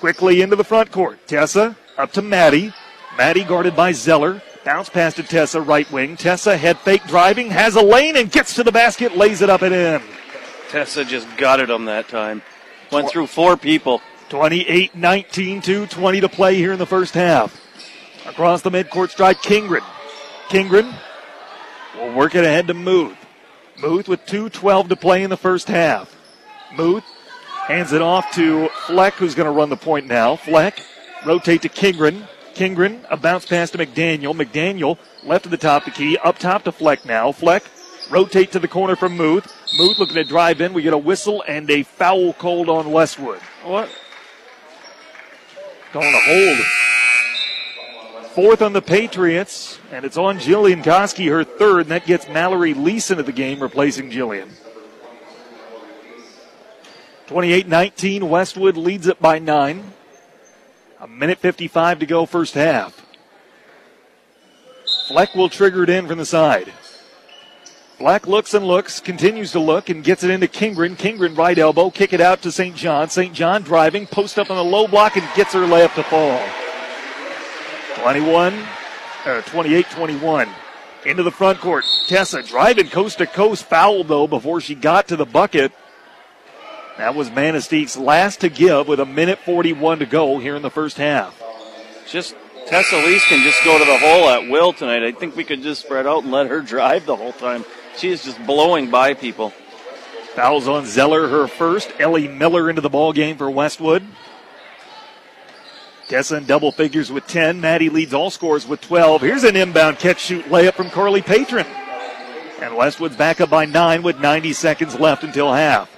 Quickly 0.00 0.42
into 0.42 0.56
the 0.56 0.64
front 0.64 0.92
court. 0.92 1.26
Tessa 1.26 1.76
up 1.96 2.12
to 2.12 2.22
Maddie. 2.22 2.72
Maddie 3.16 3.44
guarded 3.44 3.74
by 3.74 3.92
Zeller. 3.92 4.42
Bounce 4.64 4.88
pass 4.88 5.14
to 5.14 5.22
Tessa, 5.22 5.60
right 5.60 5.90
wing. 5.90 6.16
Tessa 6.16 6.56
head 6.56 6.78
fake 6.78 7.04
driving, 7.06 7.50
has 7.50 7.74
a 7.74 7.82
lane 7.82 8.16
and 8.16 8.30
gets 8.30 8.54
to 8.54 8.62
the 8.62 8.70
basket, 8.70 9.16
lays 9.16 9.42
it 9.42 9.50
up 9.50 9.62
and 9.62 9.74
in. 9.74 10.02
Tessa 10.68 11.04
just 11.04 11.26
got 11.36 11.58
it 11.58 11.70
on 11.70 11.86
that 11.86 12.08
time. 12.08 12.42
Went 12.92 13.10
through 13.10 13.26
four 13.26 13.56
people. 13.56 14.02
28 14.28 14.94
19, 14.94 15.62
2.20 15.62 16.20
to 16.20 16.28
play 16.28 16.54
here 16.54 16.72
in 16.72 16.78
the 16.78 16.86
first 16.86 17.14
half. 17.14 17.58
Across 18.26 18.62
the 18.62 18.70
midcourt 18.70 19.10
strike, 19.10 19.38
Kingren. 19.38 19.84
Kingren 20.48 20.94
will 21.96 22.12
work 22.12 22.34
it 22.34 22.44
ahead 22.44 22.66
to 22.66 22.74
Muth. 22.74 23.16
Muth 23.80 24.06
with 24.06 24.24
2.12 24.26 24.90
to 24.90 24.96
play 24.96 25.22
in 25.22 25.30
the 25.30 25.36
first 25.36 25.68
half. 25.68 26.14
Muth 26.76 27.04
hands 27.68 27.92
it 27.92 28.00
off 28.00 28.32
to 28.32 28.68
Fleck, 28.86 29.14
who's 29.14 29.34
going 29.34 29.46
to 29.46 29.52
run 29.52 29.68
the 29.68 29.76
point 29.76 30.06
now. 30.06 30.36
Fleck 30.36 30.82
rotate 31.24 31.62
to 31.62 31.68
Kingren. 31.68 32.26
Kingren, 32.54 33.04
a 33.10 33.16
bounce 33.16 33.44
pass 33.46 33.70
to 33.70 33.78
McDaniel. 33.78 34.34
McDaniel 34.34 34.98
left 35.22 35.44
to 35.44 35.50
the 35.50 35.58
top 35.58 35.84
to 35.84 35.90
Key, 35.90 36.16
up 36.18 36.38
top 36.38 36.64
to 36.64 36.72
Fleck 36.72 37.04
now. 37.04 37.30
Fleck 37.30 37.62
rotate 38.10 38.52
to 38.52 38.58
the 38.58 38.66
corner 38.66 38.96
from 38.96 39.16
Muth. 39.16 39.52
Muth 39.76 39.98
looking 39.98 40.14
to 40.14 40.24
drive 40.24 40.60
in. 40.62 40.72
We 40.72 40.82
get 40.82 40.94
a 40.94 40.98
whistle 40.98 41.44
and 41.46 41.70
a 41.70 41.82
foul 41.82 42.32
called 42.32 42.68
on 42.70 42.90
Westwood. 42.90 43.40
What? 43.62 43.88
Calling 45.92 46.14
a 46.14 46.20
hold. 46.20 46.58
Fourth 48.30 48.62
on 48.62 48.72
the 48.72 48.82
Patriots, 48.82 49.78
and 49.92 50.04
it's 50.04 50.16
on 50.16 50.38
Jillian 50.38 50.82
Koski, 50.82 51.28
her 51.28 51.44
third, 51.44 51.82
and 51.82 51.90
that 51.90 52.06
gets 52.06 52.28
Mallory 52.28 52.72
Leeson 52.72 53.18
into 53.18 53.24
the 53.24 53.32
game, 53.32 53.60
replacing 53.60 54.10
Jillian. 54.10 54.48
28 57.28 57.68
19, 57.68 58.28
Westwood 58.30 58.78
leads 58.78 59.06
it 59.06 59.20
by 59.20 59.38
nine. 59.38 59.92
A 60.98 61.06
minute 61.06 61.36
55 61.38 61.98
to 61.98 62.06
go, 62.06 62.24
first 62.24 62.54
half. 62.54 63.04
Fleck 65.08 65.34
will 65.34 65.50
trigger 65.50 65.82
it 65.82 65.90
in 65.90 66.08
from 66.08 66.16
the 66.16 66.24
side. 66.24 66.72
Black 67.98 68.26
looks 68.26 68.54
and 68.54 68.66
looks, 68.66 68.98
continues 68.98 69.52
to 69.52 69.60
look, 69.60 69.90
and 69.90 70.02
gets 70.02 70.24
it 70.24 70.30
into 70.30 70.46
Kingren. 70.46 70.96
Kingren 70.96 71.36
right 71.36 71.58
elbow, 71.58 71.90
kick 71.90 72.14
it 72.14 72.22
out 72.22 72.40
to 72.42 72.50
St. 72.50 72.74
John. 72.74 73.10
St. 73.10 73.34
John 73.34 73.62
driving, 73.62 74.06
post 74.06 74.38
up 74.38 74.50
on 74.50 74.56
the 74.56 74.64
low 74.64 74.88
block, 74.88 75.16
and 75.16 75.28
gets 75.36 75.52
her 75.52 75.66
layup 75.66 75.94
to 75.96 76.04
fall. 76.04 76.40
21, 78.02 78.58
or 79.26 79.42
28 79.42 79.84
21. 79.90 80.48
Into 81.04 81.22
the 81.22 81.30
front 81.30 81.60
court. 81.60 81.84
Tessa 82.06 82.42
driving 82.42 82.88
coast 82.88 83.18
to 83.18 83.26
coast, 83.26 83.64
foul 83.64 84.02
though 84.02 84.26
before 84.26 84.62
she 84.62 84.74
got 84.74 85.08
to 85.08 85.16
the 85.16 85.26
bucket. 85.26 85.72
That 86.98 87.14
was 87.14 87.30
Manistique's 87.30 87.96
last 87.96 88.40
to 88.40 88.48
give 88.48 88.88
with 88.88 88.98
a 88.98 89.06
minute 89.06 89.38
41 89.38 90.00
to 90.00 90.06
go 90.06 90.38
here 90.38 90.56
in 90.56 90.62
the 90.62 90.70
first 90.70 90.96
half. 90.96 91.40
Just 92.08 92.34
Tessa 92.66 92.96
Lease 92.96 93.24
can 93.28 93.44
just 93.44 93.62
go 93.64 93.78
to 93.78 93.84
the 93.84 93.98
hole 93.98 94.28
at 94.28 94.50
will 94.50 94.72
tonight. 94.72 95.04
I 95.04 95.12
think 95.12 95.36
we 95.36 95.44
could 95.44 95.62
just 95.62 95.80
spread 95.80 96.08
out 96.08 96.24
and 96.24 96.32
let 96.32 96.48
her 96.48 96.60
drive 96.60 97.06
the 97.06 97.14
whole 97.14 97.32
time. 97.32 97.64
She 97.96 98.10
is 98.10 98.24
just 98.24 98.44
blowing 98.44 98.90
by 98.90 99.14
people. 99.14 99.50
Fouls 100.34 100.66
on 100.66 100.86
Zeller, 100.86 101.28
her 101.28 101.46
first. 101.46 101.92
Ellie 102.00 102.26
Miller 102.26 102.68
into 102.68 102.82
the 102.82 102.90
ball 102.90 103.12
game 103.12 103.36
for 103.36 103.48
Westwood. 103.48 104.04
Tessa 106.08 106.36
in 106.36 106.46
double 106.46 106.72
figures 106.72 107.12
with 107.12 107.26
10. 107.28 107.60
Maddie 107.60 107.90
leads 107.90 108.12
all 108.12 108.30
scores 108.30 108.66
with 108.66 108.80
12. 108.80 109.22
Here's 109.22 109.44
an 109.44 109.54
inbound 109.54 109.98
catch 109.98 110.20
shoot 110.20 110.44
layup 110.46 110.74
from 110.74 110.90
Carly 110.90 111.22
Patron. 111.22 111.66
And 112.60 112.76
Westwood's 112.76 113.16
back 113.16 113.40
up 113.40 113.50
by 113.50 113.66
nine 113.66 114.02
with 114.02 114.18
90 114.18 114.52
seconds 114.52 114.98
left 114.98 115.22
until 115.22 115.52
half. 115.52 115.88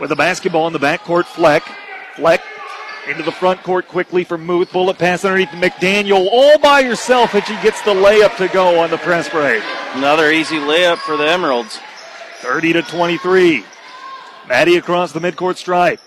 With 0.00 0.10
the 0.10 0.16
basketball 0.16 0.66
in 0.66 0.72
the 0.72 0.78
backcourt, 0.80 1.24
Fleck. 1.24 1.62
Fleck 2.16 2.42
into 3.08 3.22
the 3.22 3.32
front 3.32 3.62
court 3.62 3.86
quickly 3.86 4.24
for 4.24 4.36
Muth. 4.38 4.72
Bullet 4.72 4.98
pass 4.98 5.24
underneath 5.24 5.50
McDaniel 5.50 6.26
all 6.32 6.58
by 6.58 6.82
herself, 6.82 7.34
and 7.34 7.44
she 7.44 7.54
gets 7.62 7.80
the 7.82 7.94
layup 7.94 8.36
to 8.38 8.48
go 8.48 8.80
on 8.80 8.90
the 8.90 8.98
press 8.98 9.28
break. 9.28 9.62
Another 9.94 10.30
easy 10.30 10.56
layup 10.56 10.98
for 10.98 11.16
the 11.16 11.28
Emeralds. 11.28 11.78
30 12.38 12.74
to 12.74 12.82
23. 12.82 13.64
Maddie 14.48 14.76
across 14.76 15.12
the 15.12 15.20
midcourt 15.20 15.56
stripe. 15.56 16.00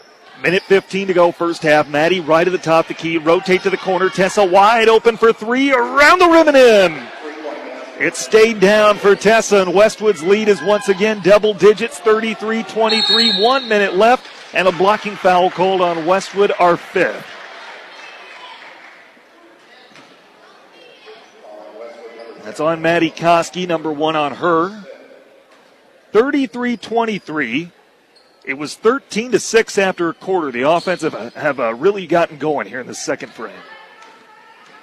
Minute 0.44 0.64
15 0.64 1.08
to 1.08 1.14
go, 1.14 1.32
first 1.32 1.64
half. 1.64 1.88
Maddie 1.88 2.20
right 2.20 2.46
at 2.46 2.52
the 2.52 2.60
top, 2.60 2.88
the 2.88 2.94
key. 2.94 3.18
Rotate 3.18 3.64
to 3.64 3.70
the 3.70 3.78
corner. 3.78 4.10
Tessa 4.10 4.46
wide 4.46 4.88
open 4.88 5.18
for 5.18 5.34
three, 5.34 5.72
around 5.72 6.20
the 6.20 6.28
rim 6.28 6.48
and 6.48 6.58
in. 6.58 7.08
It 8.00 8.16
stayed 8.16 8.60
down 8.60 8.98
for 8.98 9.16
Tessa, 9.16 9.64
and 9.64 9.74
Westwood's 9.74 10.22
lead 10.22 10.50
is 10.50 10.62
once 10.62 10.88
again 10.88 11.20
double 11.24 11.56
digits 11.56 11.98
33 11.98 12.62
23. 12.62 13.42
One 13.42 13.68
minute 13.68 13.96
left, 13.96 14.28
and 14.54 14.68
a 14.68 14.72
blocking 14.72 15.16
foul 15.16 15.50
called 15.50 15.82
on 15.82 16.06
Westwood, 16.06 16.52
our 16.60 16.78
fifth. 16.78 17.26
That's 22.44 22.60
on 22.60 22.84
Maddie 22.84 23.10
Koski, 23.10 23.68
number 23.68 23.92
one 23.92 24.16
on 24.16 24.36
her. 24.36 24.86
33 26.12 26.78
23. 26.78 27.72
It 28.46 28.54
was 28.60 28.76
13 28.76 29.32
to 29.32 29.40
6 29.40 29.78
after 29.80 30.10
a 30.10 30.14
quarter. 30.14 30.52
The 30.52 30.70
offensive 30.70 31.14
have 31.34 31.60
uh, 31.60 31.74
really 31.74 32.06
gotten 32.06 32.38
going 32.38 32.68
here 32.68 32.80
in 32.80 32.88
the 32.88 32.96
second 32.96 33.34
frame. 33.34 33.54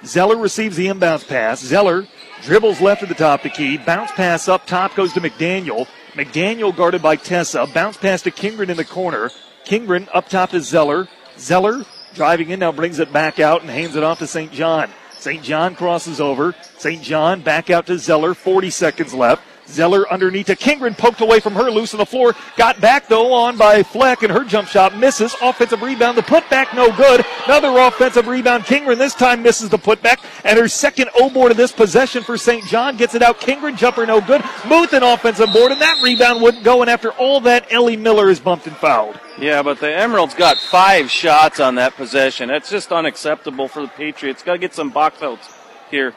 Zeller 0.05 0.37
receives 0.37 0.75
the 0.75 0.87
inbounds 0.87 1.27
pass. 1.27 1.61
Zeller 1.61 2.07
dribbles 2.43 2.81
left 2.81 3.03
at 3.03 3.09
the 3.09 3.15
top 3.15 3.41
to 3.41 3.49
key. 3.49 3.77
Bounce 3.77 4.11
pass 4.11 4.47
up 4.47 4.65
top 4.65 4.95
goes 4.95 5.13
to 5.13 5.21
McDaniel. 5.21 5.87
McDaniel 6.13 6.75
guarded 6.75 7.01
by 7.01 7.15
Tessa. 7.15 7.67
Bounce 7.73 7.97
pass 7.97 8.21
to 8.21 8.31
Kingren 8.31 8.69
in 8.69 8.77
the 8.77 8.85
corner. 8.85 9.31
Kingren 9.65 10.07
up 10.13 10.29
top 10.29 10.51
to 10.51 10.61
Zeller. 10.61 11.07
Zeller 11.37 11.85
driving 12.13 12.49
in 12.49 12.59
now 12.59 12.71
brings 12.71 12.99
it 12.99 13.11
back 13.11 13.39
out 13.39 13.61
and 13.61 13.69
hands 13.69 13.95
it 13.95 14.03
off 14.03 14.19
to 14.19 14.27
St. 14.27 14.51
John. 14.51 14.89
St. 15.11 15.43
John 15.43 15.75
crosses 15.75 16.21
over. 16.21 16.55
St. 16.77 17.01
John 17.01 17.41
back 17.41 17.69
out 17.69 17.87
to 17.87 17.97
Zeller. 17.97 18.33
40 18.33 18.69
seconds 18.69 19.13
left. 19.13 19.41
Zeller 19.67 20.11
underneath 20.11 20.47
to 20.47 20.55
Kingren, 20.55 20.97
poked 20.97 21.21
away 21.21 21.39
from 21.39 21.53
her, 21.53 21.69
loose 21.71 21.93
on 21.93 21.97
the 21.97 22.05
floor. 22.05 22.35
Got 22.57 22.79
back 22.81 23.07
though 23.07 23.33
on 23.33 23.57
by 23.57 23.83
Fleck, 23.83 24.23
and 24.23 24.31
her 24.31 24.43
jump 24.43 24.67
shot 24.67 24.97
misses. 24.97 25.35
Offensive 25.41 25.81
rebound, 25.81 26.17
the 26.17 26.21
putback 26.21 26.73
no 26.75 26.95
good. 26.95 27.25
Another 27.45 27.77
offensive 27.79 28.27
rebound. 28.27 28.63
Kingren 28.63 28.97
this 28.97 29.13
time 29.13 29.41
misses 29.41 29.69
the 29.69 29.77
putback, 29.77 30.23
and 30.43 30.57
her 30.57 30.67
second 30.67 31.09
O 31.15 31.29
board 31.29 31.51
of 31.51 31.57
this 31.57 31.71
possession 31.71 32.23
for 32.23 32.37
St. 32.37 32.63
John 32.65 32.97
gets 32.97 33.15
it 33.15 33.21
out. 33.21 33.39
Kingren 33.39 33.77
jumper 33.77 34.05
no 34.05 34.21
good. 34.21 34.41
Muth 34.67 34.93
an 34.93 35.03
offensive 35.03 35.51
board, 35.51 35.71
and 35.71 35.81
that 35.81 36.01
rebound 36.03 36.41
wouldn't 36.41 36.63
go. 36.63 36.81
And 36.81 36.89
after 36.89 37.11
all 37.11 37.41
that, 37.41 37.71
Ellie 37.71 37.97
Miller 37.97 38.29
is 38.29 38.39
bumped 38.39 38.67
and 38.67 38.75
fouled. 38.75 39.19
Yeah, 39.37 39.63
but 39.63 39.79
the 39.79 39.93
Emeralds 39.93 40.33
got 40.33 40.57
five 40.57 41.11
shots 41.11 41.59
on 41.59 41.75
that 41.75 41.95
possession. 41.95 42.47
That's 42.47 42.69
just 42.69 42.91
unacceptable 42.91 43.67
for 43.67 43.81
the 43.81 43.89
Patriots. 43.89 44.43
Got 44.43 44.53
to 44.53 44.59
get 44.59 44.73
some 44.73 44.91
box 44.91 45.21
outs 45.21 45.49
here. 45.91 46.13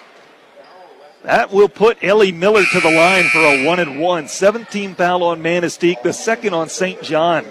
That 1.29 1.53
will 1.53 1.68
put 1.68 2.03
Ellie 2.03 2.33
Miller 2.33 2.64
to 2.64 2.81
the 2.81 2.91
line 2.91 3.24
for 3.24 3.41
a 3.41 3.66
one 3.66 3.81
and 3.81 4.01
one. 4.01 4.29
17 4.29 4.95
foul 4.95 5.22
on 5.24 5.43
Manistique, 5.43 6.03
the 6.03 6.14
second 6.14 6.55
on 6.55 6.70
St. 6.70 7.03
John. 7.03 7.45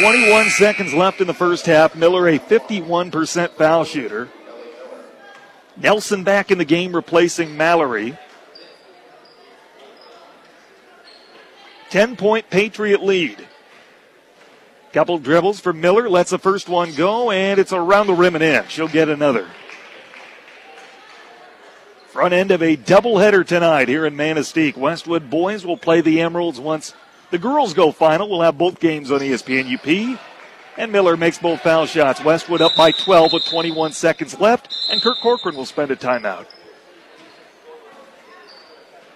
21 0.00 0.46
seconds 0.46 0.94
left 0.94 1.20
in 1.20 1.26
the 1.26 1.34
first 1.34 1.66
half. 1.66 1.94
Miller, 1.94 2.26
a 2.26 2.38
51% 2.38 3.50
foul 3.50 3.84
shooter. 3.84 4.30
Nelson 5.76 6.24
back 6.24 6.50
in 6.50 6.56
the 6.56 6.64
game, 6.64 6.96
replacing 6.96 7.54
Mallory. 7.54 8.16
10 11.90 12.16
point 12.16 12.48
Patriot 12.48 13.02
lead. 13.02 13.46
Couple 14.94 15.18
dribbles 15.18 15.60
for 15.60 15.74
Miller, 15.74 16.08
lets 16.08 16.30
the 16.30 16.38
first 16.38 16.70
one 16.70 16.94
go, 16.94 17.30
and 17.30 17.60
it's 17.60 17.74
around 17.74 18.06
the 18.06 18.14
rim 18.14 18.36
and 18.36 18.42
in. 18.42 18.66
She'll 18.68 18.88
get 18.88 19.10
another. 19.10 19.46
Front 22.12 22.34
end 22.34 22.50
of 22.50 22.62
a 22.62 22.76
doubleheader 22.76 23.46
tonight 23.46 23.88
here 23.88 24.04
in 24.04 24.14
Manistique. 24.14 24.76
Westwood 24.76 25.30
boys 25.30 25.64
will 25.64 25.78
play 25.78 26.02
the 26.02 26.20
Emeralds 26.20 26.60
once 26.60 26.92
the 27.30 27.38
girls 27.38 27.72
go 27.72 27.90
final. 27.90 28.28
We'll 28.28 28.42
have 28.42 28.58
both 28.58 28.78
games 28.78 29.10
on 29.10 29.20
ESPN 29.20 29.72
UP. 29.72 30.20
And 30.76 30.92
Miller 30.92 31.16
makes 31.16 31.38
both 31.38 31.62
foul 31.62 31.86
shots. 31.86 32.22
Westwood 32.22 32.60
up 32.60 32.76
by 32.76 32.92
12 32.92 33.32
with 33.32 33.46
21 33.46 33.92
seconds 33.92 34.38
left, 34.38 34.74
and 34.90 35.00
Kirk 35.00 35.16
Corcoran 35.22 35.56
will 35.56 35.64
spend 35.64 35.90
a 35.90 35.96
timeout. 35.96 36.44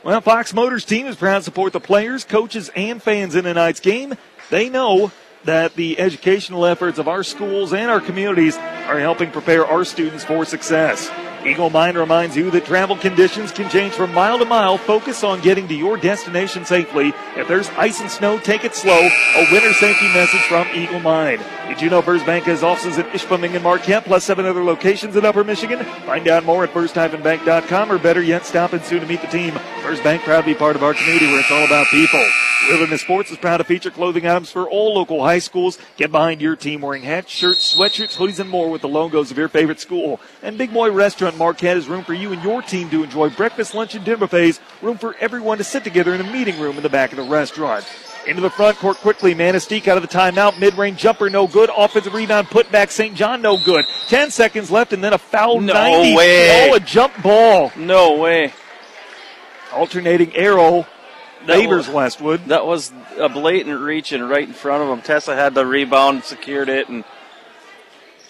Well, 0.03 0.23
Fox 0.23 0.55
Motors 0.55 0.87
team 0.87 1.07
is 1.07 1.17
proud 1.17 1.41
to 1.41 1.45
support 1.45 1.75
the 1.75 1.81
players, 1.81 2.25
coaches, 2.25 2.71
and 2.75 3.03
fans 3.03 3.35
in 3.35 3.45
tonight's 3.45 3.81
game. 3.81 4.15
They 4.49 4.71
know 4.71 5.13
that 5.45 5.75
the 5.75 5.99
educational 5.99 6.65
efforts 6.65 6.99
of 6.99 7.09
our 7.09 7.23
schools 7.23 7.75
and 7.75 7.91
our 7.91 8.01
communities 8.01 8.57
are 8.57 8.99
helping 8.99 9.31
prepare 9.31 9.67
our 9.67 9.85
students 9.85 10.25
for 10.25 10.47
success. 10.47 11.11
Eagle 11.47 11.71
Mine 11.71 11.97
reminds 11.97 12.37
you 12.37 12.51
that 12.51 12.65
travel 12.65 12.97
conditions 12.97 13.53
can 13.53 13.71
change 13.71 13.93
from 13.93 14.13
mile 14.13 14.37
to 14.39 14.45
mile. 14.45 14.79
Focus 14.79 15.23
on 15.23 15.41
getting 15.41 15.69
to 15.69 15.75
your 15.75 15.97
destination 15.97 16.65
safely. 16.65 17.13
If 17.37 17.47
there's 17.47 17.69
ice 17.71 18.01
and 18.01 18.11
snow, 18.11 18.41
take 18.41 18.65
it 18.65 18.75
slow. 18.75 18.99
A 18.99 19.47
winter 19.53 19.73
safety 19.75 20.07
message 20.09 20.43
from 20.43 20.67
Eagle 20.75 20.99
Mine. 20.99 21.39
Did 21.69 21.81
you 21.81 21.89
know 21.89 22.03
First 22.03 22.27
Bank 22.27 22.47
has 22.47 22.65
offices 22.65 22.99
at 22.99 23.07
Ishpeming 23.11 23.55
and 23.55 23.63
Marquette, 23.63 24.05
plus 24.05 24.25
seven 24.25 24.45
other 24.45 24.65
locations 24.65 25.15
in 25.15 25.25
Upper 25.25 25.45
Michigan? 25.45 25.85
Find 26.05 26.27
out 26.27 26.45
more 26.45 26.65
at 26.65 26.71
first-bank.com 26.71 27.93
or 27.93 27.99
better 27.99 28.23
yet, 28.23 28.45
stop 28.45 28.75
in 28.75 28.83
soon 28.83 29.01
to 29.01 29.07
meet 29.07 29.21
the 29.21 29.29
team. 29.29 29.55
First 29.83 30.03
Bank 30.03 30.23
proud 30.23 30.41
to 30.41 30.47
be 30.47 30.55
part 30.55 30.75
of 30.75 30.83
our 30.83 30.95
community 30.95 31.27
where 31.27 31.41
it's 31.41 31.51
all 31.51 31.65
about 31.65 31.87
people. 31.89 32.25
Wilderness 32.69 33.03
Sports 33.03 33.31
is 33.31 33.37
proud 33.37 33.59
to 33.59 33.65
feature 33.65 33.91
clothing 33.91 34.27
items 34.27 34.51
for 34.51 34.69
all 34.69 34.95
local 34.95 35.23
high 35.23 35.39
schools. 35.39 35.79
Get 35.97 36.11
behind 36.11 36.41
your 36.41 36.57
team 36.57 36.81
wearing 36.81 37.03
hats, 37.03 37.31
shirts, 37.31 37.77
sweatshirts, 37.77 38.17
hoodies, 38.17 38.41
and 38.41 38.51
more 38.51 38.71
with 38.71 38.81
the 38.81 38.89
logos 38.89 39.31
of 39.31 39.39
your 39.39 39.49
favorite 39.49 39.79
school. 39.79 40.21
And 40.43 40.59
Big 40.59 40.73
Boy 40.73 40.91
Restaurant 40.91 41.36
Marquette 41.37 41.77
is 41.77 41.89
room 41.89 42.05
for 42.05 42.15
you 42.15 42.33
and 42.33 42.43
your 42.43 42.63
team 42.63 42.89
to 42.91 43.03
enjoy 43.05 43.31
breakfast, 43.31 43.75
lunch, 43.75 43.95
and 43.95 44.05
dinner 44.05 44.17
buffets. 44.19 44.61
Room 44.83 44.99
for 44.99 45.15
everyone 45.21 45.59
to 45.59 45.65
sit 45.65 45.85
together 45.85 46.15
in 46.15 46.21
a 46.21 46.33
meeting 46.33 46.59
room 46.61 46.77
in 46.77 46.83
the 46.83 46.89
back 46.89 47.11
of 47.13 47.17
the 47.17 47.23
restaurant. 47.25 47.85
Into 48.27 48.43
the 48.43 48.51
front 48.51 48.77
court 48.79 48.97
quickly. 48.97 49.35
Manistique 49.35 49.87
out 49.87 49.97
of 49.97 50.03
the 50.03 50.09
timeout. 50.09 50.59
Mid-range 50.59 50.99
jumper, 50.99 51.31
no 51.31 51.47
good. 51.47 51.71
Offensive 51.77 52.13
rebound, 52.15 52.49
put 52.49 52.71
back. 52.73 52.91
St. 52.91 53.15
John, 53.15 53.41
no 53.41 53.57
good. 53.57 53.85
Ten 54.09 54.31
seconds 54.33 54.71
left, 54.71 54.93
and 54.93 55.03
then 55.05 55.13
a 55.13 55.19
foul. 55.19 55.61
No 55.61 55.73
90. 55.73 56.17
way. 56.17 56.71
Oh, 56.71 56.75
a 56.75 56.81
jump 56.81 57.23
ball. 57.23 57.71
No 57.77 58.17
way. 58.17 58.53
Alternating 59.73 60.35
arrow. 60.35 60.87
That 61.47 61.59
Favors 61.59 61.87
was- 61.87 61.95
Westwood. 61.95 62.47
That 62.47 62.67
was 62.67 62.93
a 63.19 63.29
blatant 63.29 63.81
reach 63.81 64.11
and 64.11 64.29
right 64.29 64.47
in 64.49 64.55
front 64.55 64.83
of 64.83 64.89
him. 64.89 65.01
Tessa 65.03 65.37
had 65.37 65.55
the 65.55 65.65
rebound, 65.65 66.25
secured 66.25 66.69
it, 66.69 66.89
and 66.89 67.05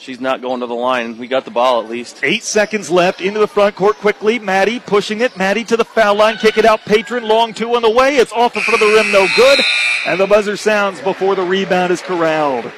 she's 0.07 0.21
not 0.21 0.41
going 0.41 0.61
to 0.61 0.67
the 0.67 0.75
line. 0.75 1.19
We 1.19 1.27
got 1.27 1.45
the 1.45 1.51
ball 1.51 1.83
at 1.83 1.91
least. 1.91 2.21
Eight 2.23 2.45
seconds 2.45 2.91
left 2.91 3.21
into 3.21 3.41
the 3.41 3.49
front 3.49 3.75
court 3.75 3.97
quickly. 3.97 4.39
Maddie 4.39 4.79
pushing 4.79 5.21
it. 5.21 5.37
Maddie 5.37 5.65
to 5.65 5.77
the 5.77 5.85
foul 5.85 6.15
line. 6.15 6.37
Kick 6.37 6.57
it 6.57 6.65
out. 6.65 6.81
Patron 6.85 7.25
long 7.25 7.53
two 7.53 7.75
on 7.75 7.83
the 7.83 7.91
way. 7.91 8.17
It's 8.17 8.33
off 8.33 8.55
the 8.55 8.61
front 8.61 8.81
of 8.81 8.89
the 8.89 8.95
rim. 8.95 9.11
No 9.11 9.27
good. 9.37 9.59
And 10.07 10.21
the 10.21 10.27
buzzer 10.27 10.57
sounds 10.57 11.01
before 11.01 11.35
the 11.35 11.43
rebound 11.43 11.93
is 11.93 12.01
corralled. 12.01 12.71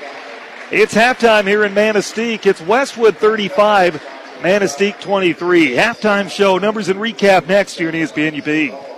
It's 0.72 0.94
halftime 0.94 1.46
here 1.46 1.64
in 1.64 1.74
Manistique. 1.74 2.46
It's 2.46 2.60
Westwood 2.62 3.16
35, 3.18 4.02
Manistique 4.40 5.00
23. 5.00 5.72
Halftime 5.72 6.30
show 6.30 6.58
numbers 6.58 6.88
and 6.88 6.98
recap 6.98 7.46
next 7.46 7.78
here 7.78 7.90
in 7.90 7.94
E 7.94 8.02
ESPN 8.02 8.38
UP. 8.38 8.97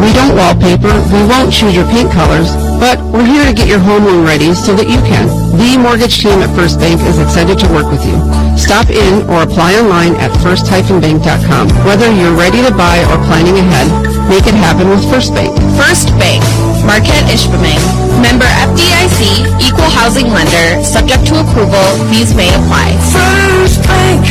We 0.00 0.16
don't 0.16 0.32
wallpaper, 0.32 0.96
we 1.12 1.20
won't 1.28 1.52
choose 1.52 1.76
your 1.76 1.84
paint 1.92 2.08
colors, 2.08 2.48
but 2.80 2.96
we're 3.12 3.28
here 3.28 3.44
to 3.44 3.52
get 3.52 3.68
your 3.68 3.78
home 3.78 4.08
loan 4.08 4.24
ready 4.24 4.56
so 4.56 4.72
that 4.72 4.88
you 4.88 4.96
can. 5.04 5.28
The 5.60 5.76
mortgage 5.76 6.24
team 6.24 6.40
at 6.40 6.48
First 6.56 6.80
Bank 6.80 7.04
is 7.04 7.20
excited 7.20 7.60
to 7.60 7.68
work 7.68 7.84
with 7.92 8.00
you. 8.08 8.16
Stop 8.56 8.88
in 8.88 9.28
or 9.28 9.44
apply 9.44 9.76
online 9.76 10.16
at 10.16 10.32
first-bank.com. 10.40 11.68
Whether 11.84 12.08
you're 12.16 12.32
ready 12.32 12.64
to 12.64 12.72
buy 12.72 13.04
or 13.12 13.20
planning 13.28 13.60
ahead, 13.60 13.92
make 14.32 14.48
it 14.48 14.56
happen 14.56 14.88
with 14.88 15.04
First 15.12 15.36
Bank. 15.36 15.52
First 15.76 16.08
Bank, 16.16 16.40
Marquette 16.88 17.28
Ishpeming. 17.28 17.84
Member 18.24 18.48
FDIC, 18.72 19.44
equal 19.60 19.92
housing 19.92 20.32
lender, 20.32 20.80
subject 20.80 21.28
to 21.28 21.44
approval, 21.44 21.84
fees 22.08 22.32
may 22.32 22.48
apply. 22.56 22.96
First 23.12 23.84
Bank, 23.84 24.24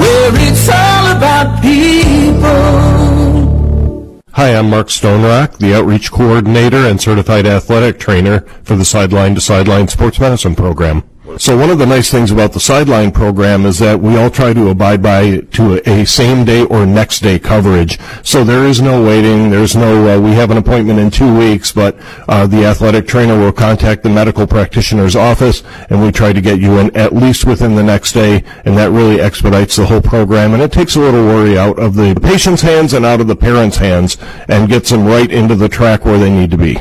where 0.00 0.32
it's 0.48 0.72
all 0.72 1.12
about 1.12 1.60
people. 1.60 2.95
Hi, 4.36 4.54
I'm 4.54 4.68
Mark 4.68 4.88
Stonerock, 4.88 5.56
the 5.56 5.74
Outreach 5.74 6.12
Coordinator 6.12 6.76
and 6.76 7.00
Certified 7.00 7.46
Athletic 7.46 7.98
Trainer 7.98 8.40
for 8.64 8.76
the 8.76 8.84
Sideline 8.84 9.34
to 9.34 9.40
Sideline 9.40 9.88
Sports 9.88 10.20
Medicine 10.20 10.54
Program. 10.54 11.04
So 11.38 11.56
one 11.56 11.70
of 11.70 11.78
the 11.78 11.86
nice 11.86 12.10
things 12.10 12.30
about 12.30 12.52
the 12.52 12.60
Sideline 12.60 13.10
program 13.10 13.66
is 13.66 13.78
that 13.80 14.00
we 14.00 14.16
all 14.16 14.30
try 14.30 14.52
to 14.52 14.68
abide 14.70 15.02
by 15.02 15.40
to 15.40 15.82
a 15.86 16.06
same 16.06 16.44
day 16.44 16.64
or 16.64 16.86
next 16.86 17.20
day 17.20 17.38
coverage. 17.38 17.98
So 18.22 18.44
there 18.44 18.64
is 18.64 18.80
no 18.80 19.04
waiting. 19.04 19.50
There's 19.50 19.76
no, 19.76 20.08
uh, 20.08 20.20
we 20.20 20.30
have 20.30 20.50
an 20.50 20.56
appointment 20.56 20.98
in 20.98 21.10
two 21.10 21.36
weeks, 21.36 21.72
but 21.72 21.98
uh, 22.28 22.46
the 22.46 22.64
athletic 22.64 23.06
trainer 23.06 23.38
will 23.38 23.52
contact 23.52 24.02
the 24.02 24.08
medical 24.08 24.46
practitioner's 24.46 25.16
office 25.16 25.62
and 25.90 26.00
we 26.00 26.10
try 26.10 26.32
to 26.32 26.40
get 26.40 26.60
you 26.60 26.78
in 26.78 26.96
at 26.96 27.12
least 27.12 27.44
within 27.44 27.74
the 27.74 27.82
next 27.82 28.12
day 28.12 28.44
and 28.64 28.78
that 28.78 28.90
really 28.92 29.20
expedites 29.20 29.76
the 29.76 29.84
whole 29.84 30.02
program 30.02 30.54
and 30.54 30.62
it 30.62 30.72
takes 30.72 30.96
a 30.96 31.00
little 31.00 31.24
worry 31.24 31.58
out 31.58 31.78
of 31.78 31.96
the 31.96 32.18
patient's 32.22 32.62
hands 32.62 32.94
and 32.94 33.04
out 33.04 33.20
of 33.20 33.26
the 33.26 33.36
parents' 33.36 33.76
hands 33.76 34.16
and 34.48 34.68
gets 34.70 34.90
them 34.90 35.04
right 35.04 35.30
into 35.30 35.54
the 35.54 35.68
track 35.68 36.04
where 36.04 36.18
they 36.18 36.30
need 36.30 36.50
to 36.50 36.56
be. 36.56 36.78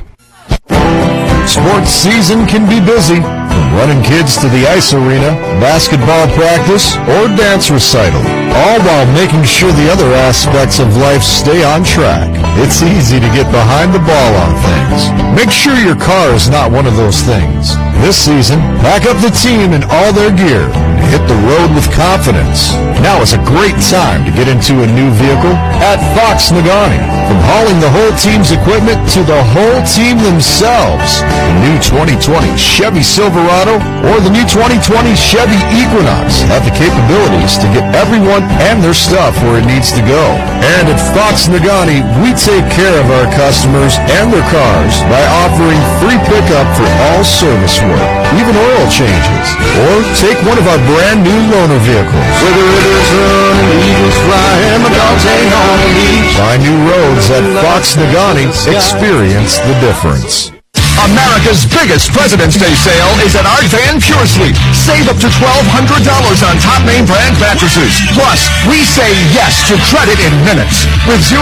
Sports 1.48 1.91
season 1.91 2.48
can 2.48 2.68
be 2.68 2.84
busy, 2.84 3.20
from 3.48 3.74
running 3.78 4.02
kids 4.04 4.38
to 4.38 4.48
the 4.50 4.68
ice 4.68 4.93
arena, 4.93 5.36
basketball 5.62 6.28
practice, 6.34 6.96
or 7.18 7.28
dance 7.38 7.70
recital, 7.70 8.22
all 8.54 8.80
while 8.82 9.08
making 9.14 9.43
sure 9.43 9.72
the 9.72 9.91
other 9.91 10.12
aspects 10.28 10.80
of 10.80 10.98
life 10.98 11.24
stay 11.24 11.64
on 11.64 11.84
track. 11.84 12.30
It's 12.62 12.82
easy 12.82 13.20
to 13.20 13.30
get 13.36 13.52
behind 13.52 13.93
the 13.93 14.04
ball 14.04 14.32
on 14.41 14.54
things. 14.64 15.12
Make 15.36 15.52
sure 15.52 15.76
your 15.76 16.00
car 16.00 16.32
is 16.32 16.50
not 16.50 16.72
one 16.72 16.88
of 16.88 16.96
those 16.96 17.22
things. 17.22 17.76
This 18.00 18.16
season, 18.16 18.60
pack 18.80 19.04
up 19.06 19.20
the 19.20 19.32
team 19.32 19.74
and 19.74 19.84
all 19.86 20.12
their 20.14 20.32
gear 20.32 20.68
and 20.72 21.08
hit 21.12 21.24
the 21.28 21.41
road 21.48 21.74
with 21.76 21.88
confidence. 21.91 22.72
Now 23.04 23.22
is 23.22 23.34
a 23.34 23.43
great 23.43 23.76
time 23.91 24.24
to 24.26 24.32
get 24.32 24.48
into 24.48 24.82
a 24.82 24.88
new 24.88 25.12
vehicle 25.20 25.54
at 25.84 26.00
Fox 26.16 26.50
Negaunee. 26.50 27.04
From 27.28 27.39
hauling 27.50 27.80
the 27.84 27.91
whole 27.91 28.14
team's 28.18 28.52
equipment 28.52 29.04
to 29.14 29.22
the 29.24 29.41
whole 29.52 29.82
team 29.84 30.18
themselves. 30.24 31.22
The 31.22 31.54
new 31.66 31.78
2020 31.82 32.56
Chevy 32.58 33.04
Silverado 33.36 33.76
or 34.08 34.24
the 34.24 34.32
new 34.32 34.48
2020 34.48 35.12
Chevy 35.12 35.60
Equinox 35.76 36.40
have 36.48 36.64
the 36.64 36.72
capabilities 36.72 37.60
to 37.60 37.68
get 37.76 37.84
everyone 37.92 38.48
and 38.64 38.80
their 38.80 38.96
stuff 38.96 39.36
where 39.44 39.60
it 39.60 39.68
needs 39.68 39.92
to 39.92 40.00
go. 40.08 40.24
And 40.64 40.88
at 40.88 40.96
Fox 41.12 41.52
Negaunee, 41.52 42.00
we 42.24 42.32
take 42.32 42.64
care 42.72 42.96
of 42.96 43.12
our 43.12 43.28
customers 43.36 44.00
and 44.08 44.32
their 44.32 44.46
cars 44.48 45.04
by 45.12 45.20
offering 45.44 45.76
free 46.00 46.16
pickup 46.32 46.64
for 46.80 46.88
all 47.12 47.28
service 47.28 47.76
work, 47.84 48.08
even 48.40 48.56
oil 48.56 48.88
changes. 48.88 49.48
Or 49.84 50.00
take 50.16 50.40
one 50.48 50.56
of 50.56 50.72
our 50.72 50.80
brand 50.88 51.28
new 51.28 51.40
loaner 51.52 51.82
vehicles. 51.84 52.32
Whether 52.40 52.68
it 52.72 52.88
is 52.88 53.10
an 53.20 53.80
eagles 53.84 54.18
fly 54.32 54.52
and 54.72 54.80
my 54.80 54.92
dogs 54.96 55.24
hang 55.28 55.52
on 55.52 55.76
a 55.84 55.90
leash. 55.92 56.40
Find 56.40 56.60
new 56.64 56.80
roads 56.88 57.28
at 57.36 57.44
Fox 57.60 58.00
Negaunee. 58.00 58.48
Experience 58.72 59.60
the 59.60 59.76
difference. 59.84 60.55
America's 61.04 61.68
biggest 61.68 62.16
President's 62.16 62.56
Day 62.56 62.72
sale 62.72 63.12
is 63.28 63.36
at 63.36 63.43
Art 63.43 63.68
Van 63.68 64.00
Pure 64.00 64.28
Sleep. 64.32 64.56
Save 64.72 65.12
up 65.12 65.20
to 65.20 65.28
$1,200 65.28 65.91
on 66.48 66.56
top 66.64 66.82
name 66.88 67.04
brand 67.04 67.36
mattresses. 67.36 68.00
Plus, 68.16 68.48
we 68.72 68.80
say 68.88 69.12
yes 69.36 69.68
to 69.68 69.76
credit 69.91 70.16
in 70.24 70.32
minutes 70.48 70.88
with 71.04 71.20
0% 71.20 71.36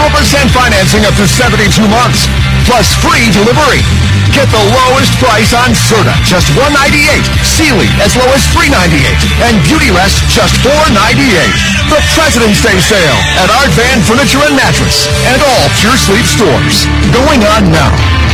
financing 0.50 1.06
up 1.06 1.14
to 1.14 1.26
72 1.30 1.70
months. 1.86 2.26
Plus 2.66 2.98
free 2.98 3.30
delivery. 3.30 3.82
Get 4.34 4.50
the 4.50 4.64
lowest 4.74 5.14
price 5.22 5.54
on 5.54 5.70
Serta, 5.78 6.10
just 6.26 6.50
198. 6.58 7.22
Sealy, 7.46 7.86
as 8.02 8.18
low 8.18 8.26
as 8.34 8.42
398. 8.50 9.06
And 9.46 9.54
Beautyrest, 9.70 10.18
just 10.34 10.58
498. 10.66 11.94
The 11.94 12.02
President's 12.18 12.58
Day 12.58 12.74
sale 12.82 13.20
at 13.38 13.54
Art 13.62 13.70
Van 13.78 14.02
Furniture 14.02 14.42
and 14.42 14.58
Mattress 14.58 15.06
and 15.30 15.38
all 15.38 15.70
Pure 15.78 15.98
Sleep 16.02 16.26
stores. 16.26 16.90
Going 17.14 17.46
on 17.54 17.70
now. 17.70 18.33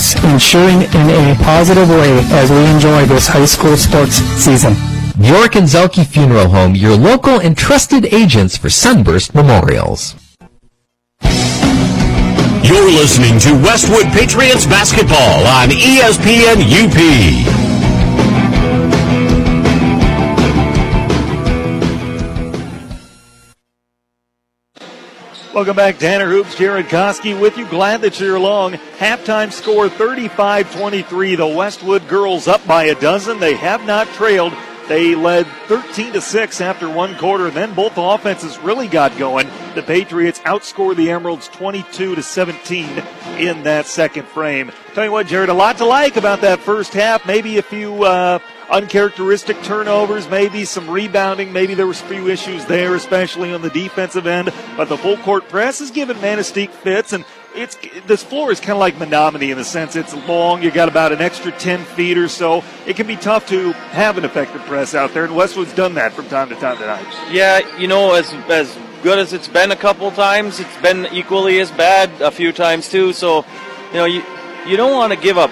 in 0.01 0.39
cheering 0.39 0.81
in 0.81 1.09
a 1.29 1.35
positive 1.43 1.87
way 1.87 2.11
as 2.31 2.49
we 2.49 2.65
enjoy 2.65 3.05
this 3.05 3.27
high 3.27 3.45
school 3.45 3.77
sports 3.77 4.15
season. 4.41 4.73
Bjork 5.21 5.55
and 5.55 5.67
Zhulkie 5.67 6.07
Funeral 6.07 6.47
Home, 6.49 6.75
your 6.75 6.97
local 6.97 7.39
and 7.39 7.55
trusted 7.55 8.11
agents 8.11 8.57
for 8.57 8.69
Sunburst 8.69 9.35
Memorials. 9.35 10.15
You're 12.63 12.91
listening 12.91 13.37
to 13.41 13.53
Westwood 13.61 14.07
Patriots 14.11 14.65
basketball 14.65 15.45
on 15.45 15.69
ESPN 15.69 16.65
UP. 16.65 17.80
Welcome 25.53 25.75
back, 25.75 25.97
Tanner 25.97 26.29
Hoops. 26.29 26.55
Jared 26.55 26.85
Koski 26.85 27.37
with 27.37 27.57
you. 27.57 27.67
Glad 27.67 27.99
that 28.01 28.21
you're 28.21 28.37
along. 28.37 28.75
Halftime 28.99 29.51
score 29.51 29.89
35-23. 29.89 31.35
The 31.35 31.45
Westwood 31.45 32.07
girls 32.07 32.47
up 32.47 32.65
by 32.65 32.85
a 32.85 32.95
dozen. 32.95 33.37
They 33.41 33.55
have 33.55 33.85
not 33.85 34.07
trailed 34.13 34.53
They 34.87 35.15
led 35.15 35.47
13 35.67 36.13
to 36.13 36.21
6 36.21 36.61
after 36.61 36.89
one 36.89 37.17
quarter, 37.17 37.49
then 37.49 37.73
both 37.73 37.93
offenses 37.97 38.57
really 38.59 38.87
got 38.87 39.17
going. 39.17 39.49
The 39.75 39.83
Patriots 39.83 40.39
outscored 40.39 40.97
the 40.97 41.11
Emeralds 41.11 41.47
22 41.49 42.15
to 42.15 42.23
17 42.23 43.01
in 43.37 43.63
that 43.63 43.85
second 43.85 44.27
frame. 44.27 44.71
Tell 44.93 45.05
you 45.05 45.11
what, 45.11 45.27
Jared, 45.27 45.49
a 45.49 45.53
lot 45.53 45.77
to 45.77 45.85
like 45.85 46.17
about 46.17 46.41
that 46.41 46.59
first 46.59 46.93
half. 46.93 47.25
Maybe 47.25 47.57
a 47.57 47.61
few 47.61 48.03
uh, 48.03 48.39
uncharacteristic 48.71 49.61
turnovers, 49.63 50.29
maybe 50.29 50.65
some 50.65 50.89
rebounding. 50.89 51.51
Maybe 51.51 51.73
there 51.73 51.85
was 51.85 52.01
a 52.01 52.05
few 52.05 52.29
issues 52.29 52.65
there, 52.65 52.95
especially 52.95 53.53
on 53.53 53.61
the 53.61 53.69
defensive 53.69 54.25
end. 54.25 54.51
But 54.77 54.89
the 54.89 54.97
full 54.97 55.17
court 55.17 55.49
press 55.49 55.79
has 55.79 55.91
given 55.91 56.17
Manistique 56.17 56.71
fits, 56.71 57.13
and 57.13 57.25
it's 57.53 57.77
this 58.07 58.23
floor 58.23 58.51
is 58.51 58.61
kind 58.61 58.71
of 58.71 58.77
like 58.77 58.97
Menominee 58.97 59.51
in 59.51 59.57
the 59.57 59.65
sense 59.65 59.95
it's 59.97 60.13
long. 60.27 60.63
You 60.63 60.71
got 60.71 60.87
about 60.87 61.11
an 61.11 61.21
extra 61.21 61.51
10 61.51 61.83
feet 61.83 62.17
or 62.17 62.29
so. 62.29 62.63
It 62.87 62.95
can 62.95 63.07
be 63.07 63.17
tough 63.17 63.47
to 63.49 63.73
have 63.73 64.17
an 64.17 64.23
effective 64.23 64.61
press 64.61 64.95
out 64.95 65.13
there, 65.13 65.25
and 65.25 65.35
Westwood's 65.35 65.73
done 65.73 65.95
that 65.95 66.13
from 66.13 66.27
time 66.29 66.49
to 66.49 66.55
time 66.55 66.77
tonight. 66.77 67.05
Yeah, 67.29 67.77
you 67.77 67.87
know, 67.87 68.13
as 68.13 68.33
as 68.49 68.75
good 69.03 69.19
as 69.19 69.33
it's 69.33 69.49
been 69.49 69.71
a 69.71 69.75
couple 69.75 70.09
times, 70.11 70.59
it's 70.59 70.81
been 70.81 71.07
equally 71.07 71.59
as 71.59 71.71
bad 71.71 72.09
a 72.21 72.31
few 72.31 72.53
times 72.53 72.89
too. 72.89 73.11
So, 73.11 73.45
you 73.89 73.95
know, 73.95 74.05
you 74.05 74.23
you 74.65 74.77
don't 74.77 74.93
want 74.93 75.11
to 75.11 75.19
give 75.19 75.37
up 75.37 75.51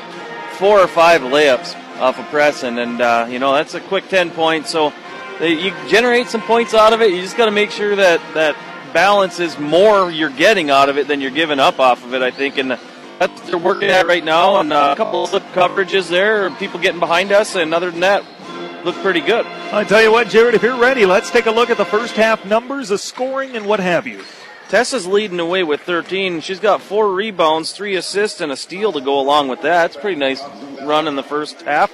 four 0.58 0.80
or 0.80 0.88
five 0.88 1.22
layups 1.22 1.79
off 2.00 2.20
of 2.20 2.26
pressing, 2.28 2.80
and 2.80 3.02
uh, 3.02 3.28
you 3.30 3.40
know 3.40 3.54
that's 3.54 3.74
a 3.74 3.82
quick 3.82 4.08
10 4.10 4.32
points. 4.32 4.70
So 4.70 4.94
they, 5.40 5.54
you 5.54 5.72
generate 5.88 6.28
some 6.28 6.42
points 6.42 6.74
out 6.74 6.94
of 6.94 7.02
it. 7.02 7.12
You 7.12 7.22
just 7.22 7.38
got 7.38 7.46
to 7.46 7.52
make 7.52 7.72
sure 7.72 7.96
that 7.96 8.22
that 8.34 8.56
balance 8.94 9.40
is 9.40 9.58
more 9.58 10.12
you're 10.12 10.30
getting 10.30 10.70
out 10.70 10.90
of 10.90 10.98
it 10.98 11.08
than 11.08 11.22
you're 11.22 11.32
giving 11.32 11.60
up 11.60 11.80
off 11.80 12.04
of 12.04 12.14
it, 12.14 12.22
I 12.22 12.32
think. 12.32 12.58
And 12.58 12.72
that's 12.72 13.42
what 13.42 13.46
they're 13.46 13.58
working 13.58 13.90
at 13.90 14.08
right 14.08 14.24
now. 14.24 14.60
And 14.60 14.74
uh, 14.74 14.92
a 14.94 14.96
couple 14.96 15.24
of 15.24 15.30
slip 15.30 15.44
coverages 15.54 16.10
there, 16.10 16.50
people 16.52 16.80
getting 16.80 17.00
behind 17.00 17.32
us. 17.32 17.56
And 17.56 17.74
other 17.74 17.92
than 17.92 18.02
that, 18.02 18.24
look 18.86 18.96
pretty 18.98 19.22
good. 19.22 19.46
I 19.46 19.84
tell 19.84 20.02
you 20.02 20.12
what, 20.12 20.30
Jared, 20.30 20.56
if 20.56 20.64
you're 20.64 20.80
ready, 20.80 21.06
let's 21.06 21.30
take 21.30 21.46
a 21.46 21.52
look 21.52 21.70
at 21.70 21.78
the 21.78 21.86
first 21.86 22.16
half 22.16 22.46
numbers, 22.46 22.90
the 22.90 22.98
scoring, 22.98 23.56
and 23.56 23.66
what 23.66 23.80
have 23.80 24.08
you. 24.08 24.24
Tessa's 24.70 25.08
leading 25.08 25.40
away 25.40 25.64
with 25.64 25.82
13. 25.82 26.42
She's 26.42 26.60
got 26.60 26.84
four 26.84 27.12
rebounds, 27.12 27.72
three 27.72 27.96
assists, 27.96 28.40
and 28.40 28.52
a 28.52 28.56
steal 28.56 28.92
to 28.92 29.02
go 29.02 29.20
along 29.20 29.48
with 29.48 29.64
that. 29.64 29.88
It's 29.88 29.96
a 29.96 30.00
pretty 30.00 30.20
nice 30.20 30.44
run 30.84 31.08
in 31.08 31.16
the 31.16 31.24
first 31.24 31.64
half. 31.64 31.92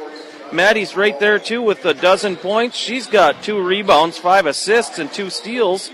Maddie's 0.51 0.93
right 0.93 1.17
there 1.17 1.39
too 1.39 1.61
with 1.61 1.86
a 1.86 1.93
dozen 1.93 2.36
points. 2.36 2.76
She's 2.76 3.07
got 3.07 3.41
two 3.41 3.65
rebounds, 3.65 4.17
five 4.17 4.45
assists, 4.45 4.99
and 4.99 5.09
two 5.09 5.30
steals. 5.30 5.89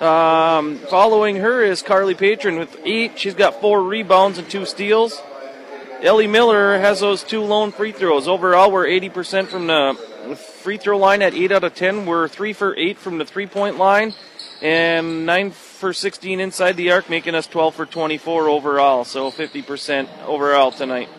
Um, 0.00 0.78
following 0.90 1.36
her 1.36 1.62
is 1.62 1.82
Carly 1.82 2.16
Patron 2.16 2.58
with 2.58 2.80
eight. 2.84 3.16
She's 3.16 3.34
got 3.34 3.60
four 3.60 3.84
rebounds 3.84 4.36
and 4.36 4.50
two 4.50 4.66
steals. 4.66 5.22
Ellie 6.02 6.26
Miller 6.26 6.80
has 6.80 6.98
those 6.98 7.22
two 7.22 7.42
lone 7.42 7.70
free 7.70 7.92
throws. 7.92 8.26
Overall, 8.26 8.72
we're 8.72 8.86
80% 8.86 9.46
from 9.46 9.68
the 9.68 10.36
free 10.36 10.78
throw 10.78 10.98
line 10.98 11.22
at 11.22 11.32
8 11.32 11.52
out 11.52 11.62
of 11.62 11.76
10. 11.76 12.06
We're 12.06 12.26
3 12.26 12.52
for 12.52 12.76
8 12.76 12.98
from 12.98 13.18
the 13.18 13.24
three 13.24 13.46
point 13.46 13.78
line 13.78 14.14
and 14.64 15.26
9 15.26 15.50
for 15.84 15.92
16 15.92 16.40
inside 16.40 16.78
the 16.78 16.90
arc, 16.90 17.10
making 17.10 17.34
us 17.34 17.46
12 17.46 17.74
for 17.74 17.84
24 17.84 18.48
overall. 18.48 19.04
So 19.04 19.30
50% 19.30 20.08
overall 20.24 20.72
tonight. 20.72 21.10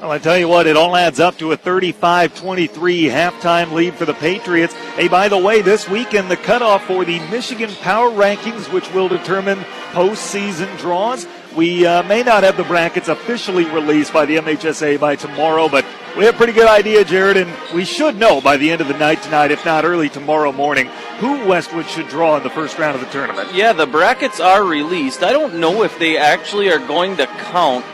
Well, 0.00 0.12
I 0.12 0.18
tell 0.18 0.38
you 0.38 0.46
what, 0.46 0.68
it 0.68 0.76
all 0.76 0.94
adds 0.94 1.18
up 1.18 1.36
to 1.38 1.50
a 1.50 1.56
35 1.56 2.32
23 2.32 3.06
halftime 3.06 3.72
lead 3.72 3.94
for 3.94 4.04
the 4.04 4.14
Patriots. 4.14 4.72
Hey, 4.94 5.08
by 5.08 5.26
the 5.28 5.36
way, 5.36 5.62
this 5.62 5.88
weekend, 5.88 6.30
the 6.30 6.36
cutoff 6.36 6.86
for 6.86 7.04
the 7.04 7.18
Michigan 7.28 7.70
Power 7.80 8.08
Rankings, 8.08 8.72
which 8.72 8.88
will 8.92 9.08
determine 9.08 9.58
postseason 9.90 10.78
draws. 10.78 11.26
We 11.56 11.86
uh, 11.86 12.02
may 12.02 12.24
not 12.24 12.42
have 12.42 12.56
the 12.56 12.64
brackets 12.64 13.08
officially 13.08 13.64
released 13.66 14.12
by 14.12 14.26
the 14.26 14.36
MHSA 14.38 14.98
by 14.98 15.14
tomorrow, 15.14 15.68
but 15.68 15.84
we 16.16 16.24
have 16.24 16.34
a 16.34 16.36
pretty 16.36 16.52
good 16.52 16.68
idea, 16.68 17.04
Jared, 17.04 17.36
and 17.36 17.52
we 17.72 17.84
should 17.84 18.16
know 18.16 18.40
by 18.40 18.56
the 18.56 18.70
end 18.70 18.80
of 18.80 18.88
the 18.88 18.98
night 18.98 19.22
tonight, 19.22 19.52
if 19.52 19.64
not 19.64 19.84
early 19.84 20.08
tomorrow 20.08 20.50
morning, 20.50 20.86
who 21.18 21.46
Westwood 21.46 21.86
should 21.86 22.08
draw 22.08 22.36
in 22.36 22.42
the 22.42 22.50
first 22.50 22.78
round 22.78 22.96
of 22.96 23.00
the 23.00 23.10
tournament. 23.12 23.54
Yeah, 23.54 23.72
the 23.72 23.86
brackets 23.86 24.40
are 24.40 24.64
released. 24.64 25.22
I 25.22 25.32
don't 25.32 25.60
know 25.60 25.84
if 25.84 25.96
they 25.98 26.16
actually 26.16 26.70
are 26.70 26.78
going 26.78 27.16
to 27.18 27.26
count 27.26 27.84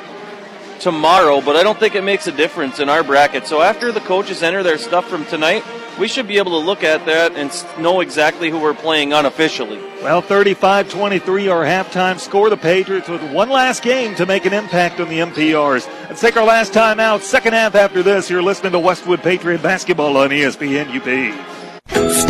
tomorrow, 0.81 1.41
but 1.41 1.57
I 1.57 1.62
don't 1.62 1.78
think 1.78 1.95
it 1.95 2.03
makes 2.03 2.26
a 2.26 2.33
difference 2.33 2.81
in 2.81 2.89
our 2.89 3.03
bracket. 3.03 3.47
So 3.47 3.61
after 3.61 3.93
the 3.93 4.01
coaches 4.01 4.43
enter 4.43 4.62
their 4.62 4.78
stuff 4.78 5.09
from 5.09 5.24
tonight, 5.26 5.62
we 5.99 6.09
should 6.09 6.26
be 6.26 6.39
able 6.39 6.53
to 6.53 6.66
look 6.66 6.83
at 6.83 7.05
that 7.07 7.33
and 7.37 7.53
know 7.83 8.01
exactly 8.01 8.51
who 8.51 8.59
we're 8.59 8.74
playing 8.74 9.12
unofficially. 9.12 9.78
Well, 10.03 10.22
35 10.22 10.91
23, 10.91 11.49
our 11.49 11.64
halftime 11.64 12.18
score. 12.18 12.49
The 12.49 12.57
Patriots 12.57 13.09
with 13.09 13.22
one 13.33 13.51
last 13.51 13.83
game 13.83 14.14
to 14.14 14.24
make 14.24 14.47
an 14.47 14.55
impact 14.55 14.99
on 14.99 15.09
the 15.09 15.18
MPRs. 15.18 15.87
Let's 16.09 16.20
take 16.20 16.37
our 16.37 16.47
last 16.47 16.72
time 16.72 16.99
out. 16.99 17.22
Second 17.22 17.53
half 17.53 17.74
after 17.74 18.03
this. 18.03 18.31
You're 18.31 18.43
listening 18.43 18.72
to 18.72 18.78
Westwood 18.78 19.22
Patriot 19.22 19.62
Basketball 19.62 20.16
on 20.16 20.31
ESPN 20.31 20.89
UP. 20.97 21.59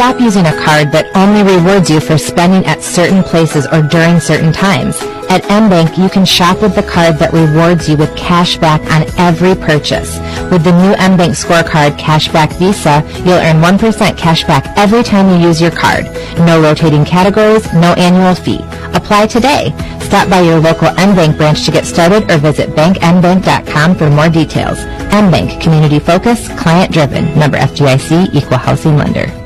Stop 0.00 0.20
using 0.20 0.46
a 0.46 0.56
card 0.64 0.90
that 0.92 1.10
only 1.14 1.42
rewards 1.42 1.90
you 1.90 2.00
for 2.00 2.16
spending 2.16 2.64
at 2.64 2.82
certain 2.82 3.22
places 3.22 3.66
or 3.66 3.82
during 3.82 4.18
certain 4.18 4.52
times. 4.52 4.96
At 5.28 5.42
MBank, 5.44 5.96
you 5.96 6.08
can 6.08 6.24
shop 6.24 6.60
with 6.62 6.74
the 6.74 6.82
card 6.82 7.18
that 7.18 7.32
rewards 7.32 7.88
you 7.88 7.96
with 7.96 8.14
cash 8.16 8.56
back 8.56 8.80
on 8.90 9.06
every 9.16 9.54
purchase. 9.54 10.18
With 10.50 10.64
the 10.64 10.72
new 10.72 10.92
MBank 10.96 11.36
Scorecard 11.36 11.98
Cashback 11.98 12.52
Visa, 12.58 13.04
you'll 13.18 13.38
earn 13.38 13.62
1% 13.62 14.18
cash 14.18 14.44
back 14.44 14.66
every 14.76 15.02
time 15.02 15.28
you 15.28 15.46
use 15.46 15.60
your 15.60 15.70
card. 15.70 16.06
No 16.38 16.60
rotating 16.60 17.04
categories, 17.04 17.70
no 17.74 17.92
annual 17.94 18.34
fee. 18.34 18.64
Apply 18.96 19.26
today. 19.26 19.72
Stop 20.00 20.28
by 20.28 20.40
your 20.40 20.58
local 20.58 20.88
MBank 20.88 21.36
branch 21.36 21.64
to 21.66 21.70
get 21.70 21.86
started 21.86 22.28
or 22.30 22.38
visit 22.38 22.70
bankmbank.com 22.70 23.94
for 23.94 24.10
more 24.10 24.28
details. 24.28 24.78
MBank, 25.12 25.60
community 25.60 26.00
focused, 26.00 26.56
client 26.58 26.92
driven. 26.92 27.26
Member 27.38 27.58
FDIC, 27.58 28.34
equal 28.34 28.58
housing 28.58 28.96
lender. 28.96 29.39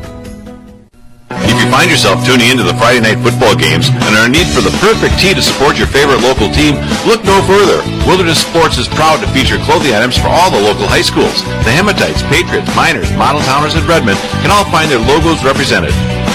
If 1.43 1.59
you 1.59 1.66
find 1.70 1.91
yourself 1.91 2.22
tuning 2.22 2.51
into 2.55 2.62
the 2.62 2.76
Friday 2.78 3.03
night 3.03 3.18
football 3.18 3.59
games 3.59 3.91
and 3.91 4.12
are 4.14 4.30
in 4.30 4.35
need 4.35 4.47
for 4.51 4.62
the 4.62 4.74
perfect 4.78 5.18
tee 5.18 5.35
to 5.35 5.43
support 5.43 5.74
your 5.74 5.91
favorite 5.91 6.22
local 6.22 6.47
team, 6.51 6.78
look 7.05 7.26
no 7.26 7.43
further. 7.45 7.82
Wilderness 8.07 8.39
Sports 8.43 8.78
is 8.78 8.87
proud 8.87 9.18
to 9.20 9.28
feature 9.35 9.59
clothing 9.66 9.95
items 9.95 10.14
for 10.14 10.30
all 10.30 10.55
the 10.55 10.62
local 10.62 10.87
high 10.87 11.05
schools. 11.05 11.43
The 11.66 11.74
Hematites, 11.74 12.22
Patriots, 12.30 12.70
Miners, 12.78 13.11
Model 13.18 13.43
Towners, 13.43 13.74
and 13.74 13.85
Redmen 13.89 14.16
can 14.45 14.55
all 14.55 14.68
find 14.70 14.87
their 14.87 15.03
logos 15.03 15.43
represented. 15.43 15.93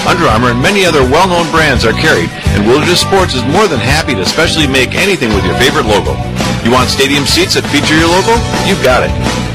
Under 0.08 0.24
Armour 0.24 0.56
and 0.56 0.62
many 0.62 0.84
other 0.84 1.04
well-known 1.04 1.48
brands 1.52 1.84
are 1.84 1.92
carried, 1.92 2.30
and 2.56 2.66
Wilderness 2.66 3.00
Sports 3.00 3.34
is 3.34 3.44
more 3.52 3.68
than 3.68 3.78
happy 3.80 4.14
to 4.14 4.24
specially 4.24 4.66
make 4.66 4.96
anything 4.96 5.28
with 5.36 5.44
your 5.44 5.56
favorite 5.60 5.84
logo. 5.84 6.16
You 6.64 6.72
want 6.72 6.88
stadium 6.88 7.24
seats 7.24 7.54
that 7.54 7.68
feature 7.68 7.96
your 7.96 8.08
logo? 8.08 8.36
You've 8.64 8.82
got 8.82 9.04
it. 9.04 9.12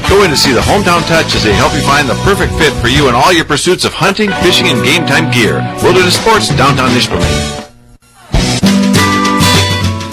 Go 0.08 0.22
in 0.22 0.30
to 0.30 0.36
see 0.36 0.52
the 0.52 0.62
Hometown 0.62 1.02
Touch 1.10 1.34
as 1.34 1.42
they 1.42 1.52
help 1.52 1.74
you 1.74 1.82
find 1.82 2.08
the 2.08 2.14
perfect 2.22 2.54
fit 2.54 2.72
for 2.78 2.86
you 2.86 3.08
in 3.08 3.14
all 3.14 3.32
your 3.32 3.44
pursuits 3.44 3.84
of 3.84 3.92
hunting, 3.92 4.30
fishing, 4.38 4.70
and 4.70 4.78
game 4.86 5.04
time 5.04 5.34
gear. 5.34 5.58
Wilderness 5.82 6.14
Sports, 6.14 6.54
downtown 6.54 6.94
Ishpeming. 6.94 7.26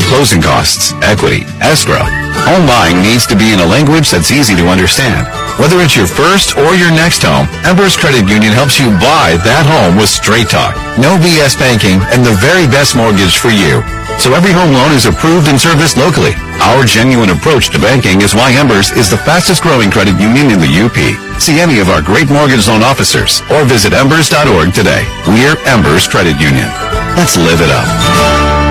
Closing 0.09 0.41
costs, 0.41 0.93
equity, 1.05 1.45
escrow. 1.61 2.01
Home 2.49 2.65
buying 2.65 3.01
needs 3.01 3.25
to 3.29 3.37
be 3.37 3.53
in 3.53 3.61
a 3.61 3.65
language 3.65 4.09
that's 4.09 4.33
easy 4.33 4.55
to 4.57 4.65
understand. 4.67 5.29
Whether 5.61 5.77
it's 5.85 5.95
your 5.95 6.09
first 6.09 6.57
or 6.57 6.73
your 6.73 6.89
next 6.89 7.21
home, 7.21 7.45
Embers 7.61 7.95
Credit 7.95 8.25
Union 8.25 8.53
helps 8.53 8.81
you 8.81 8.89
buy 8.97 9.37
that 9.45 9.65
home 9.69 9.97
with 9.97 10.09
straight 10.09 10.49
talk. 10.49 10.73
No 10.97 11.17
BS 11.21 11.53
banking 11.57 12.01
and 12.09 12.25
the 12.25 12.33
very 12.41 12.65
best 12.65 12.97
mortgage 12.97 13.37
for 13.37 13.53
you. 13.53 13.85
So 14.19 14.33
every 14.33 14.51
home 14.51 14.71
loan 14.71 14.93
is 14.93 15.05
approved 15.05 15.47
and 15.49 15.59
serviced 15.59 15.97
locally. 15.97 16.31
Our 16.63 16.85
genuine 16.85 17.29
approach 17.29 17.69
to 17.71 17.79
banking 17.79 18.21
is 18.21 18.33
why 18.33 18.53
Embers 18.53 18.91
is 18.91 19.09
the 19.09 19.17
fastest 19.17 19.61
growing 19.61 19.91
credit 19.91 20.19
union 20.19 20.49
in 20.49 20.59
the 20.59 20.73
UP. 20.79 20.95
See 21.41 21.59
any 21.59 21.79
of 21.79 21.89
our 21.89 22.01
great 22.01 22.29
mortgage 22.29 22.67
loan 22.67 22.83
officers 22.83 23.41
or 23.51 23.65
visit 23.65 23.91
embers.org 23.91 24.73
today. 24.73 25.03
We're 25.27 25.57
Embers 25.67 26.07
Credit 26.07 26.39
Union. 26.39 26.69
Let's 27.19 27.35
live 27.35 27.59
it 27.59 27.69
up. 27.69 28.63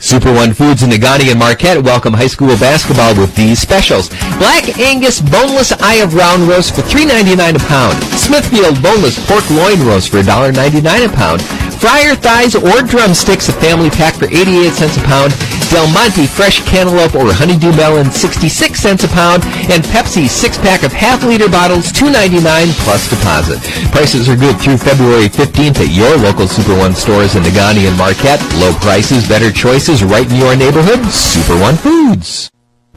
Super 0.00 0.32
One 0.32 0.54
Foods 0.54 0.82
in 0.82 0.90
Negaunee 0.90 1.30
and 1.30 1.38
Marquette 1.38 1.82
welcome 1.84 2.14
high 2.14 2.26
school 2.26 2.56
basketball 2.56 3.14
with 3.16 3.34
these 3.36 3.58
specials. 3.60 4.08
Black 4.38 4.78
Angus 4.78 5.20
Boneless 5.20 5.72
Eye 5.72 6.00
of 6.02 6.14
Round 6.14 6.42
Roast 6.48 6.74
for 6.74 6.80
$3.99 6.80 7.56
a 7.56 7.68
pound. 7.68 8.02
Smithfield 8.16 8.82
Boneless 8.82 9.18
Pork 9.28 9.48
Loin 9.50 9.80
Roast 9.86 10.10
for 10.10 10.22
$1.99 10.22 11.04
a 11.04 11.14
pound. 11.14 11.69
Fryer 11.80 12.14
thighs 12.14 12.54
or 12.54 12.84
drumsticks, 12.84 13.48
a 13.48 13.56
family 13.56 13.88
pack 13.88 14.12
for 14.12 14.28
88 14.28 14.76
cents 14.76 14.98
a 14.98 15.04
pound. 15.08 15.32
Del 15.72 15.88
Monte 15.96 16.26
fresh 16.26 16.60
cantaloupe 16.68 17.14
or 17.16 17.32
honeydew 17.32 17.72
melon, 17.72 18.10
66 18.12 18.52
cents 18.78 19.04
a 19.04 19.08
pound. 19.08 19.44
And 19.72 19.80
Pepsi 19.88 20.28
six-pack 20.28 20.82
of 20.82 20.92
half-liter 20.92 21.48
bottles, 21.48 21.88
$2.99 21.96 22.76
plus 22.84 23.08
deposit. 23.08 23.64
Prices 23.96 24.28
are 24.28 24.36
good 24.36 24.60
through 24.60 24.76
February 24.76 25.32
15th 25.32 25.80
at 25.80 25.88
your 25.88 26.14
local 26.20 26.46
Super 26.46 26.76
One 26.76 26.94
stores 26.94 27.34
in 27.34 27.44
Negaunee 27.44 27.88
and 27.88 27.96
Marquette. 27.96 28.44
Low 28.60 28.74
prices, 28.84 29.26
better 29.26 29.50
choices 29.50 30.04
right 30.04 30.28
in 30.30 30.36
your 30.36 30.54
neighborhood. 30.54 31.00
Super 31.08 31.58
One 31.58 31.76
Foods. 31.76 32.50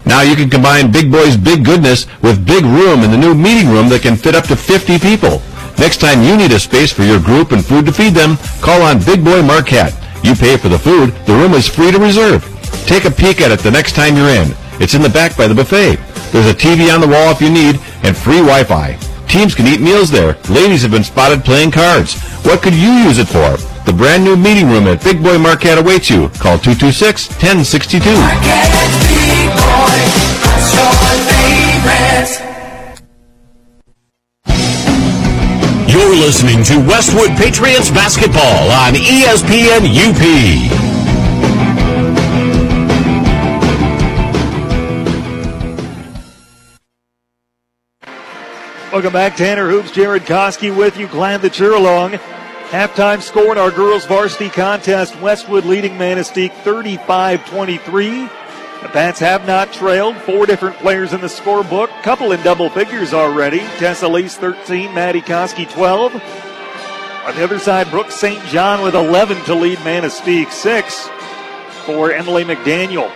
Now 0.06 0.24
you 0.24 0.36
can 0.36 0.50
combine 0.50 0.92
Big 0.92 1.10
Boy's 1.10 1.38
big 1.38 1.64
goodness 1.64 2.06
with 2.22 2.46
big 2.46 2.66
room 2.66 3.08
in 3.08 3.12
the 3.12 3.18
new 3.18 3.34
meeting 3.34 3.72
room 3.72 3.88
that 3.96 4.02
can 4.02 4.18
fit 4.18 4.36
up 4.36 4.44
to 4.52 4.58
50 4.58 5.00
people. 5.00 5.42
Next 5.78 6.00
time 6.00 6.24
you 6.24 6.38
need 6.38 6.52
a 6.52 6.60
space 6.60 6.92
for 6.92 7.04
your 7.04 7.20
group 7.20 7.52
and 7.52 7.64
food 7.64 7.86
to 7.86 7.92
feed 7.92 8.14
them, 8.14 8.38
call 8.62 8.82
on 8.82 9.04
Big 9.04 9.24
Boy 9.24 9.42
Marquette. 9.42 9.94
You 10.24 10.36
pay 10.36 10.58
for 10.58 10.70
the 10.70 10.80
food, 10.80 11.14
the 11.26 11.34
room 11.34 11.54
is 11.54 11.68
free 11.68 11.92
to 11.92 12.00
reserve. 12.00 12.44
Take 12.86 13.06
a 13.06 13.12
peek 13.12 13.42
at 13.42 13.52
it 13.52 13.60
the 13.60 13.72
next 13.72 13.96
time 13.96 14.16
you're 14.16 14.30
in. 14.30 14.54
It's 14.80 14.94
in 14.94 15.02
the 15.02 15.10
back 15.10 15.38
by 15.38 15.48
the 15.48 15.56
buffet. 15.56 15.98
There's 16.32 16.50
a 16.50 16.54
TV 16.54 16.94
on 16.94 17.02
the 17.02 17.08
wall 17.08 17.32
if 17.32 17.42
you 17.42 17.50
need, 17.50 17.80
and 18.04 18.16
free 18.16 18.40
Wi-Fi. 18.40 18.98
Teams 19.28 19.56
can 19.56 19.68
eat 19.68 19.82
meals 19.82 20.12
there. 20.12 20.38
Ladies 20.50 20.82
have 20.84 20.92
been 20.92 21.04
spotted 21.04 21.44
playing 21.44 21.72
cards. 21.72 22.22
What 22.44 22.62
could 22.62 22.74
you 22.74 22.92
use 22.92 23.18
it 23.18 23.28
for? 23.28 23.58
The 23.86 23.94
brand 23.94 24.24
new 24.24 24.38
meeting 24.38 24.70
room 24.70 24.88
at 24.88 25.04
Big 25.04 25.22
Boy 25.22 25.38
Marquette 25.38 25.78
awaits 25.78 26.10
you. 26.10 26.30
Call 26.40 26.58
226-1062. 26.58 28.04
You're 35.88 36.16
listening 36.16 36.64
to 36.64 36.78
Westwood 36.88 37.32
Patriots 37.38 37.90
basketball 37.92 38.72
on 38.72 38.94
ESPN 38.94 39.84
UP. 39.94 40.84
Welcome 48.94 49.14
back, 49.14 49.36
Tanner 49.36 49.70
Hoops. 49.70 49.92
Jared 49.92 50.24
Koski 50.24 50.76
with 50.76 50.98
you. 50.98 51.08
Glad 51.08 51.42
that 51.42 51.60
you're 51.60 51.76
along. 51.76 52.12
Halftime 52.70 53.22
score 53.22 53.52
in 53.52 53.58
our 53.58 53.72
girls 53.72 54.06
varsity 54.06 54.50
contest. 54.50 55.20
Westwood 55.20 55.66
leading 55.66 55.94
Manistique 55.94 56.52
35-23. 56.64 58.30
The 58.84 58.90
Pats 58.90 59.20
have 59.22 59.48
not 59.48 59.72
trailed. 59.72 60.18
Four 60.18 60.46
different 60.46 60.76
players 60.76 61.14
in 61.14 61.22
the 61.22 61.28
scorebook. 61.28 61.88
Couple 62.04 62.34
in 62.34 62.44
double 62.44 62.70
figures 62.70 63.14
already. 63.14 63.60
Tessa 63.80 64.10
Lease 64.10 64.36
13, 64.36 64.94
Maddie 64.94 65.22
Koski 65.22 65.72
12. 65.72 66.14
On 66.14 67.34
the 67.34 67.44
other 67.46 67.60
side, 67.60 67.90
Brooks 67.90 68.16
St. 68.16 68.44
John 68.48 68.82
with 68.82 68.94
11 68.94 69.42
to 69.46 69.56
lead 69.56 69.78
Manistique 69.80 70.52
6 70.52 71.08
for 71.86 72.12
Emily 72.12 72.44
McDaniel. 72.44 73.08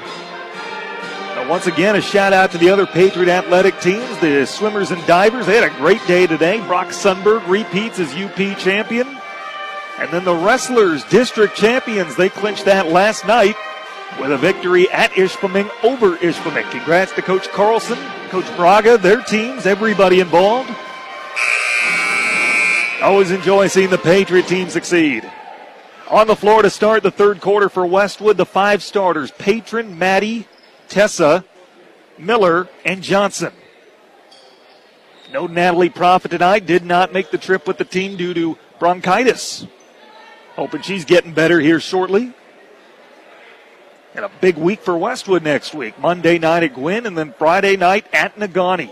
Now, 1.35 1.49
once 1.49 1.67
again, 1.67 1.97
a 1.97 2.01
shout 2.01 2.31
out 2.31 2.51
to 2.51 2.57
the 2.57 2.69
other 2.69 2.85
Patriot 2.85 3.27
athletic 3.27 3.81
teams, 3.81 4.17
the 4.19 4.45
swimmers 4.45 4.91
and 4.91 5.05
divers. 5.05 5.47
They 5.47 5.55
had 5.55 5.69
a 5.69 5.75
great 5.75 6.05
day 6.07 6.27
today. 6.27 6.61
Brock 6.61 6.87
Sunberg 6.87 7.45
repeats 7.45 7.99
as 7.99 8.15
UP 8.15 8.57
champion. 8.57 9.05
And 9.99 10.09
then 10.11 10.23
the 10.23 10.33
wrestlers, 10.33 11.03
district 11.03 11.57
champions, 11.57 12.15
they 12.15 12.29
clinched 12.29 12.63
that 12.63 12.87
last 12.87 13.27
night 13.27 13.57
with 14.19 14.31
a 14.31 14.37
victory 14.37 14.89
at 14.89 15.11
Ishpeming 15.11 15.69
over 15.83 16.17
Ishpeming. 16.17 16.69
Congrats 16.71 17.11
to 17.13 17.21
Coach 17.21 17.47
Carlson, 17.49 17.97
Coach 18.29 18.45
Braga, 18.55 18.97
their 18.97 19.21
teams, 19.21 19.65
everybody 19.65 20.19
involved. 20.19 20.69
Always 23.01 23.31
enjoy 23.31 23.67
seeing 23.67 23.89
the 23.89 23.97
Patriot 23.97 24.47
team 24.47 24.69
succeed. 24.69 25.29
On 26.09 26.25
the 26.25 26.35
floor 26.35 26.61
to 26.61 26.69
start 26.69 27.03
the 27.03 27.11
third 27.11 27.41
quarter 27.41 27.69
for 27.69 27.85
Westwood, 27.85 28.37
the 28.37 28.45
five 28.45 28.81
starters 28.81 29.31
Patron, 29.31 29.99
Maddie, 29.99 30.47
Tessa, 30.87 31.43
Miller, 32.17 32.67
and 32.85 33.03
Johnson. 33.03 33.51
No 35.31 35.45
Natalie 35.45 35.89
Profit 35.89 36.31
tonight. 36.31 36.65
Did 36.65 36.85
not 36.85 37.11
make 37.11 37.31
the 37.31 37.37
trip 37.37 37.67
with 37.67 37.77
the 37.77 37.85
team 37.85 38.15
due 38.15 38.33
to 38.33 38.57
bronchitis. 38.79 39.67
Hoping 40.55 40.81
she's 40.81 41.05
getting 41.05 41.33
better 41.33 41.59
here 41.59 41.79
shortly. 41.79 42.33
And 44.17 44.25
a 44.25 44.31
big 44.41 44.57
week 44.57 44.81
for 44.81 44.97
Westwood 44.97 45.43
next 45.43 45.75
week. 45.75 45.99
Monday 45.99 46.39
night 46.39 46.63
at 46.63 46.73
Gwinn 46.73 47.05
and 47.05 47.15
then 47.15 47.33
Friday 47.33 47.77
night 47.77 48.07
at 48.11 48.35
Negaunee. 48.35 48.89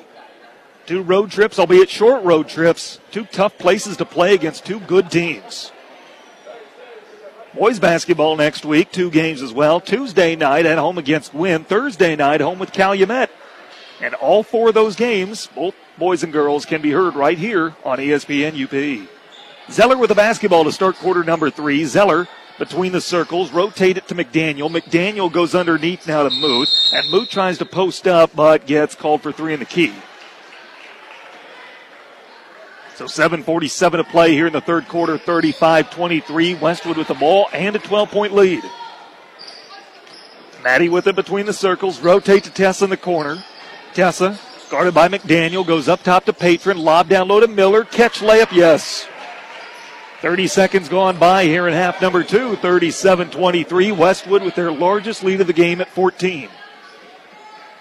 Two 0.86 1.02
road 1.02 1.32
trips, 1.32 1.58
albeit 1.58 1.90
short 1.90 2.24
road 2.24 2.48
trips. 2.48 3.00
Two 3.10 3.26
tough 3.26 3.58
places 3.58 3.98
to 3.98 4.06
play 4.06 4.36
against 4.36 4.68
two 4.68 4.80
good 4.82 5.10
teams. 5.10 5.72
Boys 7.56 7.80
basketball 7.80 8.36
next 8.36 8.66
week, 8.66 8.92
two 8.92 9.10
games 9.10 9.42
as 9.42 9.52
well. 9.52 9.82
Tuesday 9.82 10.36
night 10.36 10.68
at 10.68 10.78
home 10.78 11.00
against 11.00 11.34
Wynn. 11.34 11.64
Thursday 11.64 12.16
night 12.16 12.40
home 12.40 12.60
with 12.60 12.72
Calumet. 12.72 13.32
And 14.02 14.14
all 14.14 14.44
four 14.44 14.68
of 14.68 14.76
those 14.76 14.96
games, 14.96 15.48
both 15.56 15.74
boys 15.98 16.22
and 16.22 16.32
girls, 16.32 16.66
can 16.68 16.84
be 16.84 16.92
heard 16.92 17.16
right 17.16 17.38
here 17.38 17.74
on 17.84 17.98
ESPN 17.98 18.54
UP. 18.64 19.10
Zeller 19.72 19.98
with 19.98 20.10
the 20.10 20.16
basketball 20.16 20.66
to 20.66 20.72
start 20.72 20.98
quarter 20.98 21.24
number 21.24 21.50
three. 21.50 21.84
Zeller 21.86 22.28
between 22.58 22.92
the 22.92 23.02
circles, 23.02 23.52
rotate 23.52 23.98
it 23.98 24.08
to 24.08 24.16
McDaniel. 24.16 24.70
McDaniel 24.70 25.32
goes 25.32 25.56
underneath 25.56 26.08
now 26.08 26.24
to 26.24 26.30
Muth, 26.30 26.70
and 26.94 27.10
Muth 27.12 27.30
tries 27.30 27.58
to 27.58 27.66
post 27.66 28.08
up, 28.08 28.36
but 28.36 28.66
gets 28.66 28.96
called 28.96 29.22
for 29.22 29.32
three 29.32 29.54
in 29.54 29.60
the 29.60 29.66
key. 29.66 29.94
So 32.96 33.06
7.47 33.06 33.92
to 33.92 34.04
play 34.06 34.32
here 34.32 34.48
in 34.48 34.54
the 34.54 34.62
third 34.62 34.88
quarter, 34.88 35.18
35 35.18 35.92
23. 35.92 36.56
Westwood 36.56 36.98
with 36.98 37.10
the 37.10 37.14
ball 37.14 37.50
and 37.52 37.76
a 37.76 37.80
12 37.80 38.10
point 38.10 38.34
lead. 38.34 38.64
Maddie 40.64 40.90
with 40.90 41.06
it 41.06 41.16
between 41.16 41.46
the 41.46 41.54
circles, 41.54 42.00
rotate 42.00 42.46
to 42.46 42.50
Tessa 42.50 42.86
in 42.86 42.90
the 42.90 42.98
corner. 42.98 43.44
Tessa, 43.94 44.40
guarded 44.72 44.94
by 44.94 45.10
McDaniel, 45.10 45.68
goes 45.68 45.90
up 45.90 46.04
top 46.04 46.24
to 46.26 46.34
Patron, 46.34 46.78
lob 46.78 47.10
down 47.10 47.28
low 47.28 47.42
to 47.42 47.48
Miller, 47.48 47.84
catch 47.84 48.22
layup, 48.22 48.52
yes. 48.52 49.08
30 50.26 50.48
seconds 50.48 50.90
gone 50.90 51.20
by 51.20 51.44
here 51.44 51.68
in 51.68 51.74
half 51.76 52.02
number 52.02 52.24
two, 52.24 52.56
37 52.56 53.30
23. 53.30 53.92
Westwood 53.92 54.42
with 54.42 54.56
their 54.56 54.72
largest 54.72 55.24
lead 55.24 55.40
of 55.40 55.46
the 55.46 55.54
game 55.54 55.80
at 55.82 55.88
14. 55.90 56.50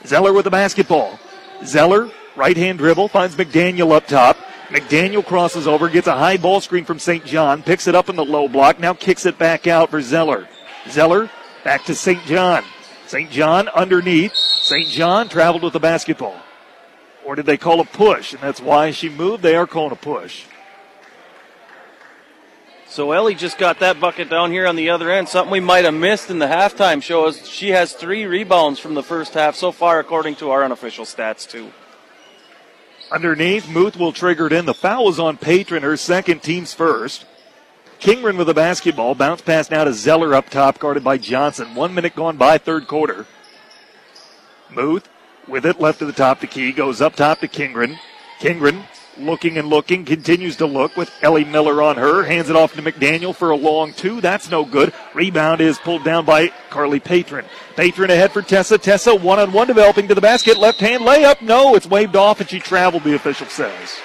Zeller 0.05 0.31
with 0.31 0.45
the 0.45 0.51
basketball. 0.51 1.19
Zeller, 1.65 2.11
right 2.37 2.55
hand 2.55 2.81
dribble, 2.81 3.09
finds 3.09 3.35
McDaniel 3.35 3.93
up 3.93 4.07
top. 4.07 4.37
McDaniel 4.69 5.25
crosses 5.25 5.67
over, 5.67 5.89
gets 5.89 6.07
a 6.07 6.13
high 6.13 6.37
ball 6.37 6.61
screen 6.61 6.85
from 6.85 6.99
St. 6.99 7.25
John, 7.25 7.63
picks 7.63 7.87
it 7.87 7.95
up 7.95 8.11
in 8.11 8.17
the 8.17 8.27
low 8.27 8.47
block, 8.47 8.79
now 8.79 8.93
kicks 8.93 9.25
it 9.25 9.39
back 9.39 9.67
out 9.67 9.89
for 9.89 10.03
Zeller. 10.03 10.47
Zeller 10.91 11.31
back 11.65 11.87
to 11.87 11.95
St. 11.95 12.23
John. 12.27 12.63
St. 13.07 13.31
John 13.31 13.69
underneath. 13.71 14.37
St. 14.37 14.89
John 14.89 15.31
traveled 15.31 15.63
with 15.63 15.73
the 15.73 15.81
basketball. 15.81 16.39
Or 17.25 17.37
did 17.37 17.47
they 17.47 17.57
call 17.57 17.81
a 17.81 17.87
push? 17.87 18.35
And 18.35 18.43
that's 18.43 18.61
why 18.61 18.91
she 18.91 19.09
moved. 19.09 19.43
They 19.43 19.57
are 19.57 19.67
calling 19.67 19.93
a 19.93 19.97
push. 19.97 20.45
So 22.95 23.11
Ellie 23.11 23.35
just 23.35 23.59
got 23.59 23.81
that 23.81 23.99
bucket 23.99 24.31
down 24.31 24.53
here 24.53 24.69
on 24.69 24.77
the 24.77 24.91
other 24.91 25.11
end. 25.11 25.29
Something 25.29 25.51
we 25.51 25.59
might 25.59 25.85
have 25.85 25.95
missed 25.95 26.31
in 26.31 26.39
the 26.39 26.47
halftime 26.47 27.03
show 27.03 27.27
is 27.27 27.45
she 27.45 27.71
has 27.71 27.93
three 27.93 28.25
rebounds 28.25 28.79
from 28.79 28.95
the 28.95 29.03
first 29.03 29.35
half 29.35 29.57
so 29.57 29.73
far, 29.73 29.99
according 29.99 30.37
to 30.37 30.53
our 30.53 30.63
unofficial 30.63 31.05
stats 31.05 31.45
too. 31.45 31.73
Underneath, 33.11 33.69
Muth 33.69 33.97
will 33.97 34.13
trigger 34.13 34.47
it 34.47 34.53
in. 34.53 34.65
The 34.65 34.75
foul 34.75 35.09
is 35.09 35.19
on 35.19 35.39
Patron, 35.39 35.83
her 35.83 35.97
second 35.97 36.45
team's 36.45 36.73
first. 36.73 37.27
Kingren 37.99 38.39
with 38.39 38.47
the 38.47 38.55
basketball. 38.55 39.17
Bounce 39.17 39.43
pass 39.43 39.73
now 39.73 39.83
to 39.83 39.93
Zeller 39.93 40.33
up 40.33 40.49
top, 40.49 40.79
guarded 40.79 41.03
by 41.03 41.19
Johnson. 41.19 41.75
One 41.75 41.95
minute 41.95 42.15
gone 42.15 42.37
by, 42.37 42.59
third 42.59 42.87
quarter. 42.87 43.27
Muth 44.71 45.09
with 45.49 45.67
it, 45.67 45.81
left 45.81 45.99
to 45.99 46.07
the 46.07 46.13
top 46.13 46.39
to 46.43 46.47
Key, 46.47 46.71
goes 46.71 47.01
up 47.01 47.17
top 47.17 47.41
to 47.41 47.49
Kingren. 47.49 47.99
Kingren 48.39 48.85
looking 49.19 49.59
and 49.59 49.69
looking, 49.69 50.05
continues 50.05 50.57
to 50.57 50.67
look 50.67 50.97
with 50.97 51.11
Ellie 51.23 51.45
Miller 51.45 51.83
on 51.83 51.97
her. 51.97 52.25
Hands 52.25 52.49
it 52.49 52.57
off 52.57 52.75
to 52.75 52.83
McDaniel 52.83 53.35
for 53.35 53.51
a 53.51 53.57
long 53.57 53.93
two. 53.93 54.21
That's 54.21 54.51
no 54.51 54.65
good. 54.65 54.93
Rebound 55.15 55.61
is 55.61 55.79
pulled 55.79 56.05
down 56.05 56.25
by 56.25 56.49
Carly 56.71 57.01
Patron. 57.01 57.45
Patron 57.77 58.11
ahead 58.11 58.33
for 58.33 58.43
Tessa. 58.43 58.79
Tessa 58.79 59.15
one 59.15 59.39
on 59.39 59.53
one 59.53 59.67
developing 59.67 60.09
to 60.09 60.15
the 60.15 60.21
basket. 60.21 60.59
Left 60.59 60.81
hand 60.81 61.03
layup. 61.03 61.43
No, 61.43 61.75
it's 61.75 61.87
waved 61.87 62.17
off 62.17 62.41
and 62.41 62.49
she 62.49 62.61
traveled, 62.61 63.05
the 63.05 63.15
official 63.15 63.47
says. 63.47 63.99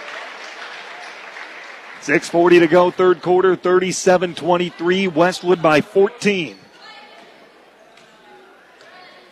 6.40 2.01 2.61
to 2.61 2.67
go, 2.67 2.91
third 2.91 3.21
quarter, 3.21 3.55
37 3.55 4.35
23. 4.35 5.07
Westwood 5.09 5.61
by 5.61 5.81
14. 5.81 6.57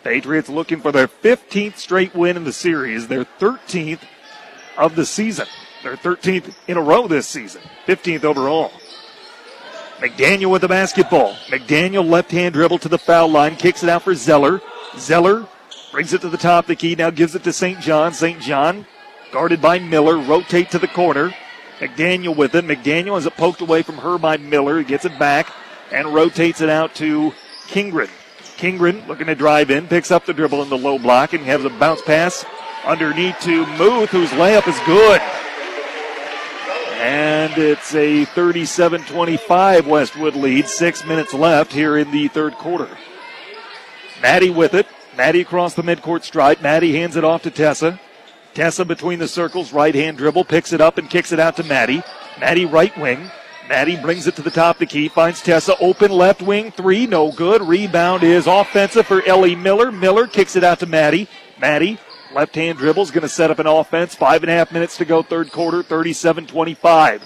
Patriots 0.03 0.47
looking 0.47 0.79
for 0.79 0.91
their 0.91 1.07
15th 1.07 1.77
straight 1.77 2.15
win 2.15 2.37
in 2.37 2.43
the 2.43 2.53
series, 2.53 3.07
their 3.07 3.25
13th 3.25 3.99
of 4.77 4.95
the 4.95 5.05
season. 5.05 5.47
Their 5.83 5.95
13th 5.95 6.53
in 6.67 6.77
a 6.77 6.81
row 6.81 7.07
this 7.07 7.27
season, 7.27 7.61
15th 7.85 8.23
overall. 8.23 8.71
McDaniel 9.99 10.51
with 10.51 10.61
the 10.61 10.67
basketball. 10.67 11.33
McDaniel 11.47 12.07
left 12.07 12.31
hand 12.31 12.53
dribble 12.53 12.79
to 12.79 12.89
the 12.89 12.97
foul 12.97 13.29
line, 13.29 13.55
kicks 13.55 13.83
it 13.83 13.89
out 13.89 14.03
for 14.03 14.13
Zeller. 14.13 14.61
Zeller 14.97 15.47
brings 15.91 16.13
it 16.13 16.21
to 16.21 16.29
the 16.29 16.37
top 16.37 16.65
of 16.65 16.67
the 16.67 16.75
key, 16.75 16.95
now 16.95 17.09
gives 17.09 17.35
it 17.35 17.43
to 17.43 17.53
St. 17.53 17.79
John. 17.79 18.13
St. 18.13 18.39
John, 18.39 18.85
guarded 19.31 19.61
by 19.61 19.79
Miller, 19.79 20.17
rotate 20.17 20.69
to 20.71 20.79
the 20.79 20.87
corner. 20.87 21.33
McDaniel 21.79 22.35
with 22.35 22.55
it. 22.55 22.65
McDaniel 22.65 23.15
has 23.15 23.25
it 23.25 23.37
poked 23.37 23.61
away 23.61 23.83
from 23.83 23.97
her 23.97 24.17
by 24.17 24.37
Miller, 24.37 24.83
gets 24.83 25.05
it 25.05 25.17
back 25.19 25.51
and 25.91 26.13
rotates 26.13 26.61
it 26.61 26.69
out 26.69 26.95
to 26.95 27.33
Kingren. 27.67 28.09
Kingren 28.57 29.07
looking 29.07 29.27
to 29.27 29.35
drive 29.35 29.69
in, 29.69 29.87
picks 29.87 30.11
up 30.11 30.25
the 30.25 30.33
dribble 30.33 30.63
in 30.63 30.69
the 30.69 30.77
low 30.77 30.97
block 30.97 31.33
and 31.33 31.43
has 31.43 31.63
a 31.63 31.69
bounce 31.69 32.01
pass 32.01 32.45
underneath 32.85 33.39
to 33.41 33.65
Muth, 33.77 34.09
whose 34.09 34.29
layup 34.31 34.67
is 34.67 34.79
good. 34.85 35.21
And 37.47 37.57
it's 37.59 37.95
a 37.95 38.25
37 38.25 39.05
25 39.05 39.87
Westwood 39.87 40.35
lead. 40.35 40.67
Six 40.67 41.05
minutes 41.05 41.33
left 41.33 41.71
here 41.71 41.97
in 41.97 42.11
the 42.11 42.27
third 42.27 42.55
quarter. 42.55 42.89
Maddie 44.21 44.49
with 44.49 44.73
it. 44.73 44.85
Maddie 45.15 45.39
across 45.39 45.73
the 45.73 45.81
midcourt 45.81 46.23
stripe. 46.23 46.61
Maddie 46.61 46.97
hands 46.97 47.15
it 47.15 47.23
off 47.23 47.43
to 47.43 47.51
Tessa. 47.51 48.01
Tessa 48.53 48.83
between 48.83 49.19
the 49.19 49.29
circles, 49.29 49.71
right 49.71 49.95
hand 49.95 50.17
dribble, 50.17 50.43
picks 50.43 50.73
it 50.73 50.81
up 50.81 50.97
and 50.97 51.09
kicks 51.09 51.31
it 51.31 51.39
out 51.39 51.55
to 51.55 51.63
Maddie. 51.63 52.03
Maddie 52.37 52.65
right 52.65 52.95
wing. 52.97 53.31
Maddie 53.69 53.95
brings 53.95 54.27
it 54.27 54.35
to 54.35 54.41
the 54.41 54.51
top 54.51 54.75
of 54.75 54.79
the 54.81 54.85
key, 54.85 55.07
finds 55.07 55.41
Tessa 55.41 55.77
open 55.79 56.11
left 56.11 56.41
wing 56.41 56.71
three, 56.71 57.07
no 57.07 57.31
good. 57.31 57.61
Rebound 57.61 58.23
is 58.23 58.45
offensive 58.45 59.07
for 59.07 59.25
Ellie 59.25 59.55
Miller. 59.55 59.89
Miller 59.89 60.27
kicks 60.27 60.57
it 60.57 60.65
out 60.65 60.81
to 60.81 60.85
Maddie. 60.85 61.29
Maddie 61.61 61.97
Left 62.33 62.55
hand 62.55 62.77
dribble 62.77 63.03
is 63.03 63.11
going 63.11 63.21
to 63.21 63.29
set 63.29 63.51
up 63.51 63.59
an 63.59 63.67
offense. 63.67 64.13
Five 64.13 64.43
and 64.43 64.51
a 64.51 64.53
half 64.53 64.71
minutes 64.71 64.97
to 64.97 65.05
go, 65.05 65.23
third 65.23 65.51
quarter, 65.51 65.81
37 65.81 66.45
25. 66.45 67.23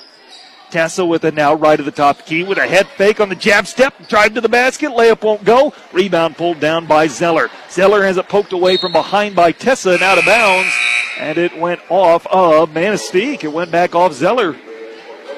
Tessa 0.72 1.06
with 1.06 1.26
it 1.26 1.34
now 1.34 1.54
right 1.54 1.80
of 1.80 1.86
the 1.86 1.92
top 1.92 2.26
key 2.26 2.44
with 2.44 2.58
a 2.58 2.66
head 2.66 2.88
fake 2.88 3.20
on 3.20 3.30
the 3.30 3.36
jab 3.36 3.68
step. 3.68 3.94
Drive 4.08 4.34
to 4.34 4.42
the 4.42 4.50
basket. 4.50 4.92
Layup 4.92 5.22
won't 5.22 5.44
go. 5.44 5.74
Rebound 5.92 6.38
pulled 6.38 6.60
down 6.60 6.88
by 6.88 7.08
Zeller. 7.08 7.50
Zeller 7.70 8.04
has 8.04 8.18
it 8.18 8.30
poked 8.30 8.54
away 8.54 8.78
from 8.78 8.92
behind 8.92 9.36
by 9.36 9.52
Tessa 9.52 9.92
and 9.92 10.02
out 10.02 10.18
of 10.18 10.26
bounds. 10.26 10.74
And 11.20 11.38
it 11.38 11.58
went 11.60 11.82
off 11.90 12.26
of 12.28 12.70
Manistique. 12.70 13.44
It 13.44 13.52
went 13.52 13.72
back 13.72 13.94
off 13.94 14.14
Zeller. 14.14 14.56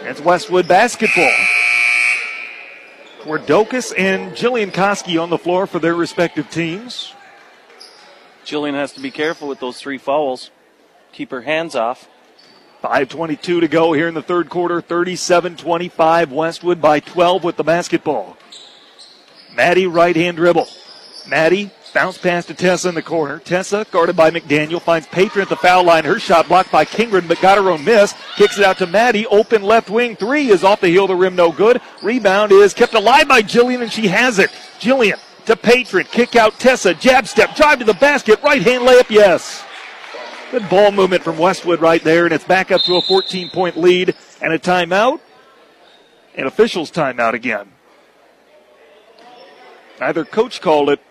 It's 0.04 0.22
Westwood 0.22 0.68
basketball. 0.68 1.34
Twardokis 3.22 3.94
and 3.98 4.34
Jillian 4.34 4.72
Koski 4.72 5.22
on 5.22 5.30
the 5.30 5.38
floor 5.38 5.66
for 5.66 5.80
their 5.80 5.96
respective 5.96 6.50
teams. 6.50 7.14
Jillian 8.46 8.74
has 8.74 8.92
to 8.94 9.00
be 9.00 9.12
careful 9.12 9.48
with 9.48 9.60
those 9.60 9.80
three 9.80 9.98
fouls. 9.98 10.52
Keep 11.14 11.32
her 11.32 11.42
hands 11.42 11.76
off. 11.76 12.10
5.22 12.84 13.62
to 13.62 13.68
go 13.70 13.94
here 13.94 14.10
in 14.10 14.14
the 14.14 14.22
third 14.22 14.50
quarter. 14.50 14.82
37 14.82 15.56
25. 15.56 16.32
Westwood 16.34 16.82
by 16.82 17.00
12 17.00 17.42
with 17.42 17.56
the 17.56 17.64
basketball. 17.64 18.36
Maddie 19.56 19.88
right 19.88 20.16
hand 20.16 20.36
dribble. 20.36 20.68
Maddie 21.26 21.72
bounce 21.94 22.18
pass 22.18 22.46
to 22.48 22.54
Tessa 22.54 22.90
in 22.90 22.96
the 22.96 23.02
corner. 23.02 23.40
Tessa 23.40 23.86
guarded 23.90 24.18
by 24.18 24.32
McDaniel 24.32 24.82
finds 24.82 25.08
Patron 25.08 25.44
at 25.44 25.50
the 25.50 25.56
foul 25.56 25.86
line. 25.86 26.04
Her 26.04 26.20
shot 26.20 26.50
blocked 26.50 26.74
by 26.74 26.84
Kingren 26.84 27.26
but 27.26 27.40
got 27.40 27.58
her 27.58 27.70
own 27.70 27.86
miss. 27.86 28.14
Kicks 28.36 28.58
it 28.58 28.66
out 28.66 28.80
to 28.80 28.88
Maddie. 28.88 29.28
Open 29.28 29.62
left 29.62 29.90
wing 29.90 30.18
three 30.18 30.50
is 30.50 30.66
off 30.66 30.82
the 30.82 30.90
heel 30.90 31.06
of 31.06 31.10
the 31.10 31.16
rim. 31.16 31.38
No 31.38 31.54
good. 31.54 31.80
Rebound 32.02 32.52
is 32.52 32.74
kept 32.74 32.96
alive 32.96 33.30
by 33.30 33.42
Jillian 33.44 33.82
and 33.82 33.94
she 33.94 34.08
has 34.08 34.40
it. 34.40 34.50
Jillian 34.80 35.20
to 35.46 35.56
Patron. 35.56 36.06
Kick 36.12 36.36
out 36.36 36.60
Tessa. 36.60 36.94
Jab 36.94 37.28
step. 37.28 37.56
Drive 37.56 37.80
to 37.80 37.86
the 37.86 37.94
basket. 37.94 38.44
Right 38.44 38.62
hand 38.62 38.86
layup. 38.86 39.10
Yes. 39.10 39.64
Good 40.54 40.70
ball 40.70 40.92
movement 40.92 41.24
from 41.24 41.40
Westwood 41.40 41.82
right 41.82 42.04
there, 42.04 42.26
and 42.26 42.32
it's 42.32 42.44
back 42.44 42.70
up 42.70 42.84
to 42.84 42.98
a 42.98 43.02
14 43.02 43.50
point 43.50 43.76
lead 43.76 44.14
and 44.40 44.54
a 44.54 44.60
timeout. 44.60 45.20
And 46.36 46.46
officials 46.46 46.92
timeout 46.92 47.34
again. 47.34 47.72
Either 50.00 50.24
coach 50.24 50.62
called 50.62 50.92
it. 50.92 51.02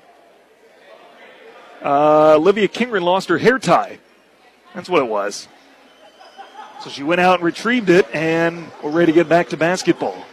Uh, 1.84 2.36
Olivia 2.36 2.68
Kingren 2.68 3.02
lost 3.02 3.30
her 3.30 3.38
hair 3.38 3.58
tie. 3.58 3.98
That's 4.76 4.88
what 4.88 5.02
it 5.02 5.08
was. 5.08 5.48
So 6.80 6.88
she 6.88 7.02
went 7.02 7.20
out 7.20 7.40
and 7.40 7.44
retrieved 7.44 7.90
it, 7.90 8.06
and 8.14 8.70
we're 8.80 8.92
ready 8.92 9.10
to 9.10 9.16
get 9.16 9.28
back 9.28 9.48
to 9.48 9.56
basketball. 9.56 10.24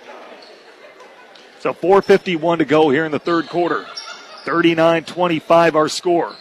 So 1.62 1.74
4.51 1.74 2.60
to 2.60 2.66
go 2.66 2.92
here 2.92 3.06
in 3.06 3.12
the 3.12 3.18
third 3.18 3.48
quarter. 3.48 3.88
39 4.44 5.04
25 5.06 5.76
our 5.76 5.90
score. 5.90 6.36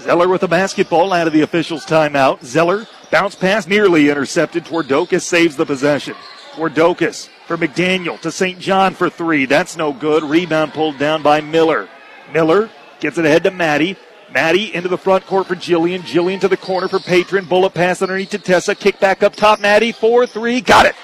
Zeller 0.00 0.28
with 0.28 0.40
the 0.40 0.48
basketball 0.48 1.12
out 1.12 1.26
of 1.26 1.32
the 1.32 1.42
officials' 1.42 1.84
timeout. 1.84 2.42
Zeller 2.44 2.86
bounce 3.10 3.34
pass 3.34 3.66
nearly 3.66 4.08
intercepted. 4.08 4.64
Twardokis 4.64 5.22
saves 5.22 5.56
the 5.56 5.66
possession. 5.66 6.14
Twardokis 6.52 7.28
for 7.46 7.56
McDaniel 7.56 8.20
to 8.20 8.30
St. 8.30 8.58
John 8.58 8.94
for 8.94 9.10
three. 9.10 9.44
That's 9.44 9.76
no 9.76 9.92
good. 9.92 10.22
Rebound 10.22 10.72
pulled 10.72 10.98
down 10.98 11.22
by 11.22 11.40
Miller. 11.40 11.88
Miller 12.32 12.70
gets 13.00 13.18
it 13.18 13.26
ahead 13.26 13.44
to 13.44 13.50
Maddie. 13.50 13.96
Maddie 14.32 14.74
into 14.74 14.88
the 14.88 14.98
front 14.98 15.26
court 15.26 15.46
for 15.46 15.54
Jillian. 15.54 16.00
Jillian 16.00 16.40
to 16.40 16.48
the 16.48 16.56
corner 16.56 16.88
for 16.88 16.98
Patron. 16.98 17.44
Bullet 17.44 17.74
pass 17.74 18.00
underneath 18.00 18.30
to 18.30 18.38
Tessa. 18.38 18.74
Kick 18.74 18.98
back 18.98 19.22
up 19.22 19.36
top. 19.36 19.60
Maddie, 19.60 19.92
4 19.92 20.26
3. 20.26 20.60
Got 20.62 20.86
it. 20.86 20.94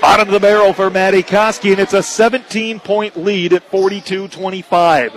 Bottom 0.00 0.28
of 0.28 0.32
the 0.32 0.40
barrel 0.40 0.72
for 0.72 0.90
Maddie 0.90 1.22
Koski, 1.22 1.72
and 1.72 1.80
it's 1.80 1.92
a 1.92 2.02
17 2.02 2.80
point 2.80 3.16
lead 3.16 3.52
at 3.52 3.62
42 3.70 4.28
25. 4.28 5.12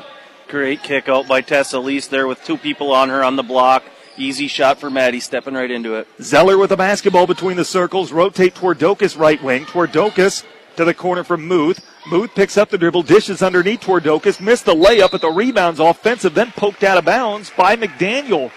Great 0.55 0.83
kick 0.83 1.09
out 1.09 1.27
by 1.27 1.41
Tessa 1.41 1.77
Lease 1.77 2.07
there 2.07 2.27
with 2.27 2.41
two 2.45 2.57
people 2.57 2.93
on 2.93 3.09
her 3.09 3.25
on 3.25 3.35
the 3.35 3.43
block. 3.43 3.83
Easy 4.15 4.47
shot 4.47 4.79
for 4.79 4.89
Maddie, 4.89 5.19
stepping 5.19 5.53
right 5.53 5.69
into 5.69 5.95
it. 5.95 6.07
Zeller 6.21 6.57
with 6.57 6.71
a 6.71 6.77
basketball 6.77 7.27
between 7.27 7.57
the 7.57 7.65
circles. 7.65 8.13
Rotate 8.13 8.55
Twardokis 8.55 9.19
right 9.19 9.43
wing. 9.43 9.65
Twardokis 9.65 10.45
to 10.77 10.85
the 10.85 10.93
corner 10.93 11.25
from 11.25 11.45
Muth. 11.45 11.85
Muth 12.07 12.33
picks 12.35 12.55
up 12.55 12.69
the 12.69 12.77
dribble, 12.77 13.03
dishes 13.03 13.43
underneath 13.43 13.81
Twardokis. 13.81 14.39
Missed 14.39 14.63
the 14.63 14.73
layup, 14.73 15.11
but 15.11 15.19
the 15.19 15.29
rebound's 15.29 15.81
offensive, 15.81 16.33
then 16.33 16.53
poked 16.53 16.85
out 16.85 16.97
of 16.97 17.03
bounds 17.03 17.51
by 17.57 17.75
McDaniel. 17.75 18.49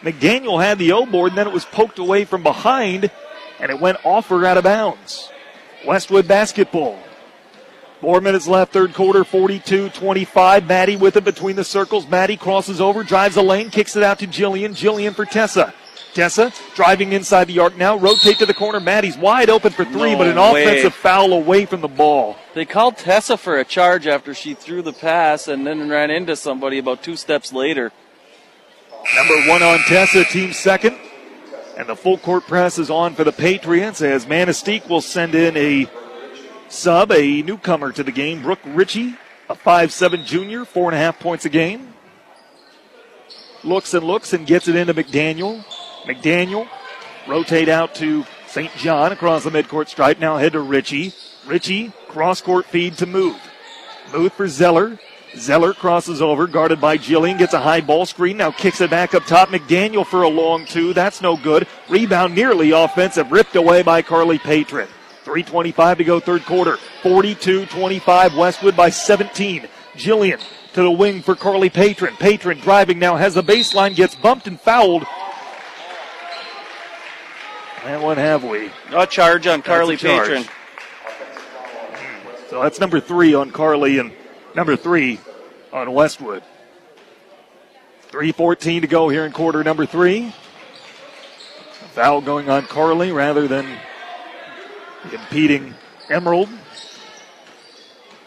McDaniel 0.00 0.64
had 0.64 0.78
the 0.78 0.92
O 0.92 1.04
board, 1.04 1.32
and 1.32 1.38
then 1.38 1.46
it 1.46 1.52
was 1.52 1.66
poked 1.66 1.98
away 1.98 2.24
from 2.24 2.42
behind, 2.42 3.10
and 3.60 3.70
it 3.70 3.78
went 3.78 3.98
off 4.06 4.28
her 4.28 4.46
out 4.46 4.56
of 4.56 4.64
bounds. 4.64 5.30
Westwood 5.86 6.26
basketball. 6.26 6.98
Four 8.00 8.22
minutes 8.22 8.48
left, 8.48 8.72
third 8.72 8.94
quarter, 8.94 9.24
42 9.24 9.90
25. 9.90 10.66
Maddie 10.66 10.96
with 10.96 11.16
it 11.16 11.24
between 11.24 11.56
the 11.56 11.64
circles. 11.64 12.08
Maddie 12.08 12.38
crosses 12.38 12.80
over, 12.80 13.04
drives 13.04 13.36
a 13.36 13.42
lane, 13.42 13.68
kicks 13.68 13.94
it 13.94 14.02
out 14.02 14.18
to 14.20 14.26
Jillian. 14.26 14.70
Jillian 14.70 15.14
for 15.14 15.26
Tessa. 15.26 15.74
Tessa 16.14 16.52
driving 16.74 17.12
inside 17.12 17.44
the 17.44 17.58
arc 17.58 17.76
now. 17.76 17.96
Rotate 17.96 18.38
to 18.38 18.46
the 18.46 18.54
corner. 18.54 18.80
Maddie's 18.80 19.16
wide 19.18 19.50
open 19.50 19.70
for 19.72 19.84
three, 19.84 20.12
No 20.12 20.18
but 20.18 20.26
an 20.28 20.36
way. 20.36 20.64
offensive 20.64 20.94
foul 20.94 21.32
away 21.34 21.66
from 21.66 21.82
the 21.82 21.88
ball. 21.88 22.36
They 22.54 22.64
called 22.64 22.96
Tessa 22.96 23.36
for 23.36 23.58
a 23.58 23.64
charge 23.64 24.06
after 24.06 24.34
she 24.34 24.54
threw 24.54 24.82
the 24.82 24.92
pass 24.94 25.46
and 25.46 25.66
then 25.66 25.88
ran 25.88 26.10
into 26.10 26.34
somebody 26.36 26.78
about 26.78 27.02
two 27.02 27.16
steps 27.16 27.52
later. 27.52 27.92
Number 29.14 29.48
one 29.48 29.62
on 29.62 29.78
Tessa, 29.80 30.24
team 30.24 30.52
second. 30.52 30.96
And 31.76 31.88
the 31.88 31.96
full 31.96 32.18
court 32.18 32.44
press 32.44 32.78
is 32.78 32.90
on 32.90 33.14
for 33.14 33.24
the 33.24 33.32
Patriots 33.32 34.02
as 34.02 34.26
Manistique 34.26 34.88
will 34.88 35.00
send 35.00 35.34
in 35.34 35.56
a 35.56 35.88
sub, 36.70 37.12
a 37.12 37.42
newcomer 37.42 37.92
to 37.92 38.02
the 38.02 38.12
game, 38.12 38.42
Brooke 38.42 38.60
Ritchie, 38.64 39.14
a 39.48 39.54
5'7 39.54 40.24
junior, 40.24 40.64
four 40.64 40.90
and 40.90 40.94
a 40.94 40.98
half 40.98 41.18
points 41.18 41.44
a 41.44 41.48
game. 41.48 41.92
Looks 43.62 43.92
and 43.92 44.06
looks 44.06 44.32
and 44.32 44.46
gets 44.46 44.68
it 44.68 44.76
into 44.76 44.94
McDaniel. 44.94 45.64
McDaniel 46.04 46.68
rotate 47.28 47.68
out 47.68 47.94
to 47.96 48.24
St. 48.46 48.74
John 48.76 49.12
across 49.12 49.44
the 49.44 49.50
midcourt 49.50 49.88
stripe. 49.88 50.18
Now 50.18 50.38
head 50.38 50.52
to 50.52 50.60
Ritchie. 50.60 51.12
Ritchie 51.46 51.92
cross 52.08 52.40
court 52.40 52.66
feed 52.66 52.96
to 52.98 53.06
Muth. 53.06 53.40
Muth 54.12 54.32
for 54.32 54.48
Zeller. 54.48 54.98
Zeller 55.36 55.72
crosses 55.72 56.20
over, 56.20 56.46
guarded 56.48 56.80
by 56.80 56.98
Jillian, 56.98 57.38
gets 57.38 57.54
a 57.54 57.60
high 57.60 57.80
ball 57.80 58.04
screen, 58.04 58.36
now 58.36 58.50
kicks 58.50 58.80
it 58.80 58.90
back 58.90 59.14
up 59.14 59.24
top. 59.26 59.50
McDaniel 59.50 60.04
for 60.04 60.22
a 60.22 60.28
long 60.28 60.66
two. 60.66 60.92
That's 60.92 61.20
no 61.20 61.36
good. 61.36 61.68
Rebound 61.88 62.34
nearly 62.34 62.72
offensive, 62.72 63.30
ripped 63.30 63.54
away 63.54 63.82
by 63.82 64.02
Carly 64.02 64.38
Patron. 64.38 64.88
3.25 65.24 65.98
to 65.98 66.04
go, 66.04 66.20
third 66.20 66.44
quarter. 66.44 66.76
42 67.02 67.66
25, 67.66 68.36
Westwood 68.36 68.76
by 68.76 68.90
17. 68.90 69.68
Jillian 69.94 70.40
to 70.72 70.82
the 70.82 70.90
wing 70.90 71.22
for 71.22 71.34
Carly 71.34 71.70
Patron. 71.70 72.16
Patron 72.16 72.58
driving 72.58 72.98
now, 72.98 73.16
has 73.16 73.36
a 73.36 73.42
baseline, 73.42 73.94
gets 73.94 74.14
bumped 74.14 74.46
and 74.46 74.60
fouled. 74.60 75.04
And 77.84 78.02
what 78.02 78.18
have 78.18 78.44
we? 78.44 78.70
A 78.92 79.06
charge 79.06 79.46
on 79.46 79.62
Carly 79.62 79.96
charge. 79.96 80.28
Patron. 80.28 80.44
So 82.50 82.62
that's 82.62 82.80
number 82.80 83.00
three 83.00 83.34
on 83.34 83.50
Carly 83.52 83.98
and 83.98 84.12
number 84.54 84.76
three 84.76 85.20
on 85.72 85.92
Westwood. 85.92 86.42
3.14 88.10 88.80
to 88.80 88.86
go 88.86 89.08
here 89.08 89.24
in 89.24 89.32
quarter 89.32 89.62
number 89.62 89.86
three. 89.86 90.26
A 90.26 91.88
foul 91.90 92.20
going 92.20 92.50
on 92.50 92.66
Carly 92.66 93.12
rather 93.12 93.46
than 93.46 93.66
impeding 95.12 95.74
Emerald. 96.08 96.48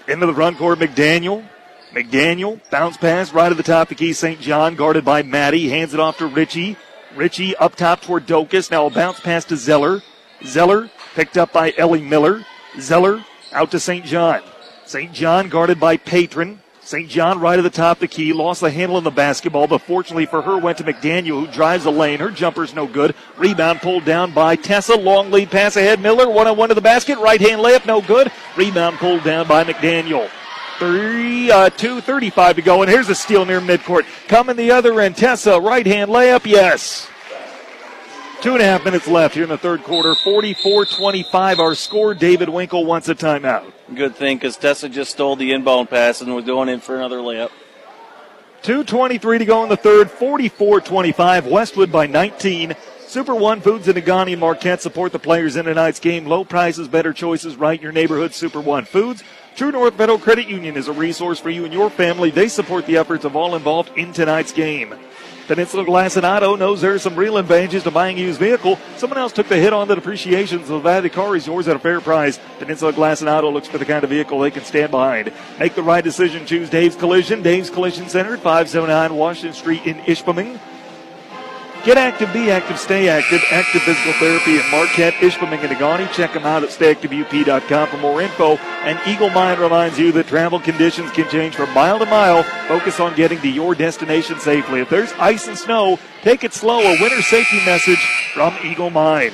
Into 0.08 0.26
the 0.26 0.34
front 0.34 0.58
court, 0.58 0.80
McDaniel. 0.80 1.48
McDaniel, 1.92 2.60
bounce 2.72 2.98
pass 2.98 3.32
right 3.32 3.52
at 3.52 3.58
the 3.58 3.64
top 3.64 3.92
of 3.92 3.98
key. 3.98 4.14
St. 4.14 4.40
John 4.40 4.76
guarded 4.76 5.06
by 5.06 5.22
Maddie. 5.22 5.70
Hands 5.70 5.94
it 5.94 6.00
off 6.00 6.18
to 6.18 6.26
Ritchie. 6.26 6.76
Ritchie 7.16 7.56
up 7.58 7.76
top 7.76 8.02
Twardokis. 8.02 8.72
Now 8.72 8.88
a 8.88 8.90
bounce 8.90 9.20
pass 9.20 9.46
to 9.46 9.58
Zeller. 9.58 10.02
Zeller 10.44 10.90
picked 11.14 11.38
up 11.38 11.54
by 11.54 11.72
Ellie 11.78 12.02
Miller. 12.02 12.44
Zeller 12.80 13.24
out 13.52 13.70
to 13.72 13.80
St. 13.80 14.04
John. 14.06 14.42
St. 14.86 15.14
John 15.14 15.50
guarded 15.50 15.80
by 15.80 15.98
Patron. 15.98 16.63
St. 16.86 17.10
John 17.10 17.40
right 17.40 17.58
at 17.58 17.62
the 17.62 17.70
top 17.70 17.98
of 17.98 18.02
the 18.02 18.08
key. 18.08 18.34
Lost 18.34 18.62
the 18.62 18.70
handle 18.70 18.98
in 18.98 19.06
the 19.06 19.12
basketball, 19.12 19.68
but 19.68 19.82
fortunately 19.82 20.26
for 20.26 20.42
her 20.42 20.58
went 20.58 20.78
to 20.80 20.84
McDaniel 20.84 21.46
who 21.46 21.48
drives 21.48 21.86
the 21.86 21.92
lane. 21.92 22.20
Her 22.20 22.30
jumper's 22.30 22.74
no 22.74 22.88
good. 22.88 23.16
Rebound 23.38 23.82
pulled 23.82 24.04
down 24.04 24.34
by 24.34 24.58
Tessa. 24.58 24.96
Long 24.96 25.32
lead 25.32 25.50
pass 25.50 25.78
ahead. 25.78 26.02
Miller 26.02 26.30
one 26.30 26.48
on 26.48 26.58
one 26.58 26.70
to 26.70 26.76
the 26.76 26.82
basket. 26.82 27.18
Right 27.20 27.40
hand 27.40 27.62
layup 27.62 27.86
no 27.86 28.02
good. 28.02 28.32
Rebound 28.58 28.98
pulled 28.98 29.24
down 29.24 29.48
by 29.48 29.64
McDaniel. 29.64 30.30
Three, 30.78 31.50
uh, 31.52 31.70
two 31.70 32.02
thirty-five 32.02 32.58
to 32.58 32.62
go, 32.62 32.82
and 32.82 32.92
here's 32.92 33.08
a 33.08 33.16
steal 33.16 33.46
near 33.46 33.62
midcourt. 33.62 34.06
Coming 34.28 34.56
the 34.56 34.72
other 34.72 35.00
end, 35.00 35.16
Tessa, 35.16 35.62
right 35.62 35.86
hand 35.86 36.12
layup, 36.12 36.46
yes. 36.46 37.08
Two 38.42 38.54
and 38.54 38.62
a 38.62 38.66
half 38.66 38.84
minutes 38.84 39.08
left 39.08 39.36
here 39.36 39.44
in 39.44 39.50
the 39.50 39.58
third 39.58 39.84
quarter. 39.84 40.16
44-25 40.16 41.60
our 41.60 41.76
score. 41.76 42.14
David 42.14 42.50
Winkle 42.50 42.84
wants 42.84 43.08
a 43.08 43.16
timeout. 43.16 43.73
Good 43.94 44.16
thing 44.16 44.38
because 44.38 44.58
Tessa 44.58 44.88
just 44.88 45.12
stole 45.12 45.36
the 45.36 45.52
inbound 45.52 45.90
pass 45.90 46.22
and 46.22 46.34
was 46.34 46.46
going 46.46 46.70
in 46.70 46.80
for 46.80 46.96
another 46.96 47.18
layup. 47.18 47.52
2.23 48.64 49.40
to 49.40 49.46
go 49.46 49.64
in 49.64 49.70
the 49.70 49.76
third. 49.76 50.08
44-25. 50.08 51.50
Westwood 51.50 51.92
by 51.92 52.08
19. 52.08 52.76
Super 53.06 53.36
One 53.36 53.62
Foods 53.62 53.88
and 53.88 53.98
Negaunee 53.98 54.32
and 54.32 54.40
Marquette 54.40 54.82
support 54.82 55.12
the 55.12 55.20
players 55.20 55.58
in 55.58 55.66
tonight's 55.66 56.00
game. 56.00 56.26
Low 56.26 56.46
prices, 56.46 56.88
better 56.88 57.14
choices, 57.14 57.58
right 57.58 57.78
in 57.78 57.84
your 57.84 57.92
neighborhood. 57.92 58.34
Super 58.34 58.62
One 58.62 58.86
Foods. 58.86 59.22
True 59.56 59.72
North 59.72 59.96
Federal 59.96 60.18
Credit 60.18 60.48
Union 60.48 60.78
is 60.78 60.88
a 60.88 60.94
resource 60.94 61.40
for 61.40 61.52
you 61.52 61.66
and 61.66 61.74
your 61.74 61.92
family. 61.92 62.32
They 62.32 62.48
support 62.48 62.88
the 62.88 62.98
efforts 62.98 63.26
of 63.26 63.36
all 63.36 63.56
involved 63.56 63.96
in 63.98 64.14
tonight's 64.14 64.52
game. 64.52 64.96
Peninsula 65.48 65.84
Auto 65.84 66.56
knows 66.56 66.80
there 66.80 66.94
are 66.94 67.00
some 67.00 67.16
real 67.16 67.38
advantages 67.38 67.84
to 67.84 67.92
buying 67.92 68.18
a 68.18 68.22
used 68.22 68.40
vehicle. 68.40 68.80
Someone 68.96 69.20
else 69.20 69.34
took 69.34 69.48
the 69.48 69.58
hit 69.58 69.74
on 69.74 69.90
the 69.90 69.96
depreciation, 69.96 70.64
so 70.64 70.80
the 70.80 70.90
of 70.90 71.04
the 71.04 71.10
car 71.10 71.36
is 71.36 71.46
yours 71.46 71.68
at 71.68 71.76
a 71.76 71.80
fair 71.80 72.00
price. 72.00 72.40
Peninsula 72.60 72.94
Auto 72.94 73.52
looks 73.52 73.68
for 73.68 73.78
the 73.78 73.86
kind 73.86 74.04
of 74.06 74.10
vehicle 74.10 74.40
they 74.40 74.52
can 74.52 74.64
stand 74.64 74.92
behind. 74.92 75.34
Make 75.60 75.76
the 75.76 75.84
right 75.84 76.04
decision. 76.04 76.46
Choose 76.46 76.70
Dave's 76.70 76.96
Collision. 76.96 77.42
Dave's 77.42 77.70
Collision 77.70 78.08
Center 78.08 78.36
at 78.36 78.40
579 78.40 79.16
Washington 79.16 79.54
Street 79.54 79.86
in 79.86 79.96
Ishpeming. 80.06 80.60
Get 81.84 81.98
active, 81.98 82.32
be 82.32 82.50
active, 82.50 82.80
stay 82.80 83.10
active. 83.10 83.44
Active 83.52 83.82
Physical 83.82 84.14
Therapy 84.14 84.58
at 84.58 84.72
Marquette, 84.72 85.16
Ishpeming, 85.16 85.66
and 85.66 85.74
Negaunee. 85.74 86.10
Check 86.14 86.32
them 86.32 86.46
out 86.46 86.64
at 86.64 86.70
stayactiveup.com 86.70 87.90
for 87.90 87.98
more 87.98 88.22
info. 88.22 88.56
And 88.56 88.98
Eagle 89.06 89.30
Mine 89.30 89.60
reminds 89.60 90.00
you 90.00 90.14
that 90.14 90.28
travel 90.28 90.62
conditions 90.62 91.12
can 91.12 91.28
change 91.28 91.56
from 91.56 91.74
mile 91.74 92.00
to 92.00 92.06
mile. 92.06 92.44
Focus 92.70 93.02
on 93.02 93.14
getting 93.18 93.42
to 93.42 93.50
your 93.50 93.76
destination 93.76 94.40
safely. 94.40 94.80
If 94.80 94.90
there's 94.90 95.12
ice 95.14 95.50
and 95.50 95.58
snow, 95.58 96.00
take 96.22 96.46
it 96.46 96.54
slow. 96.54 96.80
A 96.80 97.02
winter 97.02 97.22
safety 97.22 97.58
message 97.66 98.00
from 98.34 98.56
Eagle 98.64 98.90
Mine. 98.90 99.34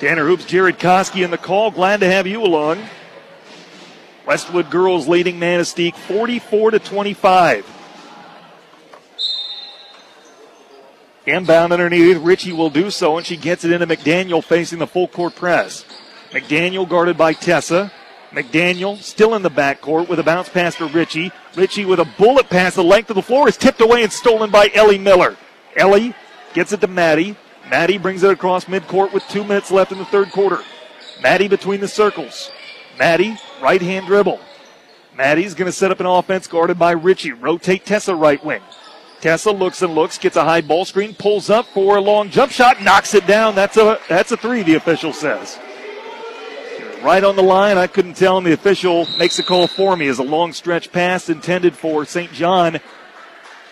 Tanner 0.00 0.26
Hoops, 0.26 0.44
Jared 0.44 0.78
Koski 0.78 1.24
in 1.24 1.30
the 1.30 1.38
call. 1.38 1.70
Glad 1.70 2.00
to 2.00 2.06
have 2.06 2.26
you 2.26 2.42
along. 2.42 2.84
Westwood 4.26 4.68
girls 4.68 5.08
leading 5.08 5.40
Manistique 5.40 5.96
44 5.96 6.72
to 6.72 6.78
25. 6.78 7.77
Inbound 11.28 11.74
underneath. 11.74 12.16
Richie 12.16 12.52
will 12.52 12.70
do 12.70 12.90
so, 12.90 13.18
and 13.18 13.26
she 13.26 13.36
gets 13.36 13.62
it 13.62 13.70
into 13.70 13.86
McDaniel 13.86 14.42
facing 14.42 14.78
the 14.78 14.86
full 14.86 15.08
court 15.08 15.34
press. 15.34 15.84
McDaniel 16.30 16.88
guarded 16.88 17.18
by 17.18 17.34
Tessa. 17.34 17.92
McDaniel 18.30 18.96
still 19.02 19.34
in 19.34 19.42
the 19.42 19.50
backcourt 19.50 20.08
with 20.08 20.18
a 20.18 20.22
bounce 20.22 20.48
pass 20.48 20.74
to 20.76 20.86
Richie. 20.86 21.30
Richie 21.54 21.84
with 21.84 22.00
a 22.00 22.08
bullet 22.16 22.48
pass 22.48 22.74
the 22.74 22.84
length 22.84 23.10
of 23.10 23.16
the 23.16 23.22
floor 23.22 23.46
is 23.46 23.58
tipped 23.58 23.82
away 23.82 24.02
and 24.02 24.12
stolen 24.12 24.50
by 24.50 24.70
Ellie 24.74 24.98
Miller. 24.98 25.36
Ellie 25.76 26.14
gets 26.54 26.72
it 26.72 26.80
to 26.80 26.86
Maddie. 26.86 27.36
Maddie 27.68 27.98
brings 27.98 28.22
it 28.22 28.30
across 28.30 28.64
midcourt 28.64 29.12
with 29.12 29.22
two 29.28 29.44
minutes 29.44 29.70
left 29.70 29.92
in 29.92 29.98
the 29.98 30.06
third 30.06 30.30
quarter. 30.30 30.62
Maddie 31.22 31.48
between 31.48 31.80
the 31.80 31.88
circles. 31.88 32.50
Maddie, 32.98 33.36
right 33.62 33.82
hand 33.82 34.06
dribble. 34.06 34.40
Maddie's 35.14 35.54
going 35.54 35.70
to 35.70 35.76
set 35.76 35.90
up 35.90 36.00
an 36.00 36.06
offense 36.06 36.46
guarded 36.46 36.78
by 36.78 36.92
Richie. 36.92 37.32
Rotate 37.32 37.84
Tessa 37.84 38.14
right 38.14 38.42
wing. 38.42 38.62
Tessa 39.20 39.50
looks 39.50 39.82
and 39.82 39.94
looks, 39.94 40.16
gets 40.18 40.36
a 40.36 40.44
high 40.44 40.60
ball 40.60 40.84
screen, 40.84 41.14
pulls 41.14 41.50
up 41.50 41.66
for 41.66 41.96
a 41.96 42.00
long 42.00 42.30
jump 42.30 42.52
shot, 42.52 42.82
knocks 42.82 43.14
it 43.14 43.26
down. 43.26 43.54
That's 43.54 43.76
a 43.76 43.98
that's 44.08 44.32
a 44.32 44.36
three. 44.36 44.62
The 44.62 44.74
official 44.74 45.12
says. 45.12 45.58
Right 47.02 47.22
on 47.22 47.36
the 47.36 47.42
line. 47.42 47.78
I 47.78 47.86
couldn't 47.86 48.14
tell, 48.14 48.38
and 48.38 48.46
the 48.46 48.52
official 48.52 49.06
makes 49.18 49.38
a 49.38 49.42
call 49.42 49.66
for 49.66 49.96
me 49.96 50.08
as 50.08 50.18
a 50.18 50.24
long 50.24 50.52
stretch 50.52 50.90
pass 50.90 51.28
intended 51.28 51.76
for 51.76 52.04
St. 52.04 52.32
John 52.32 52.80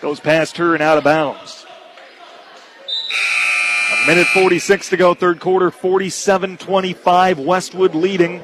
goes 0.01 0.19
past 0.19 0.57
her 0.57 0.73
and 0.73 0.83
out 0.83 0.97
of 0.97 1.03
bounds. 1.03 1.65
A 4.03 4.07
minute 4.07 4.27
46 4.27 4.89
to 4.89 4.97
go, 4.97 5.13
third 5.13 5.39
quarter, 5.39 5.71
47 5.71 6.57
25. 6.57 7.39
Westwood 7.39 7.95
leading. 7.95 8.43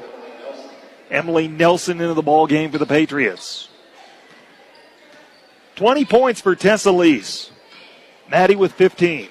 Emily 1.10 1.48
Nelson 1.48 2.00
into 2.00 2.14
the 2.14 2.22
ball 2.22 2.46
game 2.46 2.72
for 2.72 2.78
the 2.78 2.86
Patriots. 2.86 3.68
20 5.76 6.04
points 6.04 6.40
for 6.40 6.54
Tessa 6.54 6.92
Lease. 6.92 7.50
Maddie 8.30 8.56
with 8.56 8.72
15. 8.72 9.28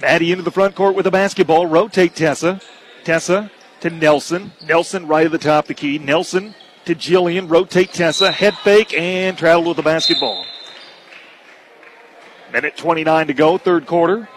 Maddie 0.00 0.32
into 0.32 0.44
the 0.44 0.50
front 0.50 0.74
court 0.74 0.94
with 0.94 1.06
a 1.06 1.10
basketball. 1.10 1.66
Rotate 1.66 2.14
Tessa. 2.14 2.60
Tessa 3.04 3.50
to 3.80 3.90
Nelson. 3.90 4.52
Nelson 4.66 5.06
right 5.06 5.26
at 5.26 5.32
the 5.32 5.38
top 5.38 5.64
of 5.64 5.68
the 5.68 5.74
key. 5.74 5.98
Nelson 5.98 6.54
to 6.84 6.94
Jillian. 6.94 7.50
Rotate 7.50 7.92
Tessa. 7.92 8.30
Head 8.30 8.54
fake 8.58 8.92
and 8.94 9.38
travel 9.38 9.64
with 9.64 9.76
the 9.76 9.82
basketball. 9.82 10.44
Minute 12.52 12.76
29 12.76 13.28
to 13.28 13.34
go, 13.34 13.56
third 13.56 13.86
quarter. 13.86 14.28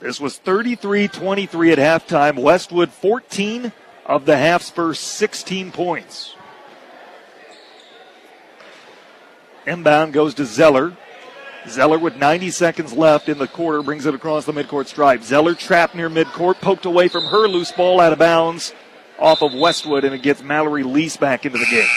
This 0.00 0.18
was 0.18 0.38
33 0.38 1.08
23 1.08 1.72
at 1.72 1.78
halftime. 1.78 2.42
Westwood 2.42 2.90
14 2.90 3.72
of 4.06 4.24
the 4.24 4.36
half's 4.36 4.70
first 4.70 5.02
16 5.02 5.70
points. 5.70 6.34
Inbound 9.70 10.12
goes 10.12 10.34
to 10.34 10.44
Zeller. 10.44 10.96
Zeller 11.68 11.98
with 11.98 12.16
90 12.16 12.50
seconds 12.50 12.92
left 12.92 13.28
in 13.28 13.38
the 13.38 13.46
quarter 13.46 13.82
brings 13.82 14.04
it 14.04 14.14
across 14.14 14.44
the 14.44 14.52
midcourt 14.52 14.88
stripe. 14.88 15.22
Zeller 15.22 15.54
trapped 15.54 15.94
near 15.94 16.10
midcourt, 16.10 16.60
poked 16.60 16.86
away 16.86 17.06
from 17.06 17.24
her 17.26 17.46
loose 17.46 17.70
ball 17.70 18.00
out 18.00 18.12
of 18.12 18.18
bounds 18.18 18.74
off 19.16 19.42
of 19.42 19.54
Westwood, 19.54 20.02
and 20.02 20.12
it 20.12 20.22
gets 20.22 20.42
Mallory 20.42 20.82
Lease 20.82 21.16
back 21.16 21.46
into 21.46 21.58
the 21.58 21.66
game. 21.66 21.88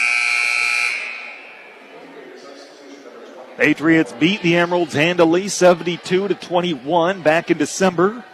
Patriots 3.56 4.12
beat 4.12 4.42
the 4.42 4.54
Emeralds 4.56 4.92
handily 4.92 5.48
72 5.48 6.28
to 6.28 6.34
21 6.34 7.22
back 7.22 7.50
in 7.50 7.58
December. 7.58 8.24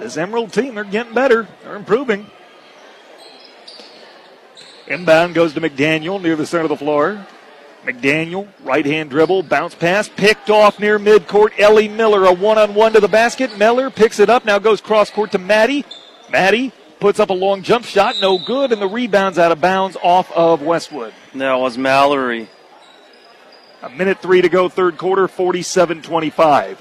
This 0.00 0.16
Emerald 0.16 0.54
team, 0.54 0.74
they're 0.74 0.84
getting 0.84 1.12
better. 1.12 1.46
They're 1.64 1.76
improving. 1.76 2.26
Inbound 4.86 5.34
goes 5.34 5.52
to 5.52 5.60
McDaniel 5.60 6.20
near 6.20 6.36
the 6.36 6.46
center 6.46 6.64
of 6.64 6.70
the 6.70 6.76
floor. 6.76 7.26
McDaniel, 7.84 8.46
right 8.62 8.86
hand 8.86 9.10
dribble, 9.10 9.42
bounce 9.44 9.74
pass, 9.74 10.08
picked 10.08 10.50
off 10.50 10.78
near 10.78 10.98
midcourt. 10.98 11.58
Ellie 11.58 11.88
Miller, 11.88 12.24
a 12.26 12.32
one 12.32 12.56
on 12.56 12.74
one 12.74 12.92
to 12.92 13.00
the 13.00 13.08
basket. 13.08 13.58
Miller 13.58 13.90
picks 13.90 14.20
it 14.20 14.30
up, 14.30 14.44
now 14.44 14.58
goes 14.58 14.80
cross 14.80 15.10
court 15.10 15.32
to 15.32 15.38
Maddie. 15.38 15.84
Maddie 16.30 16.72
puts 17.00 17.18
up 17.18 17.30
a 17.30 17.34
long 17.34 17.62
jump 17.62 17.84
shot, 17.84 18.14
no 18.20 18.38
good, 18.38 18.70
and 18.70 18.80
the 18.80 18.86
rebound's 18.86 19.38
out 19.38 19.50
of 19.50 19.60
bounds 19.60 19.96
off 20.00 20.30
of 20.32 20.62
Westwood. 20.62 21.12
That 21.34 21.54
was 21.54 21.76
Mallory. 21.76 22.48
A 23.82 23.90
minute 23.90 24.22
three 24.22 24.40
to 24.40 24.48
go, 24.48 24.68
third 24.68 24.96
quarter, 24.96 25.26
47 25.26 26.02
25. 26.02 26.80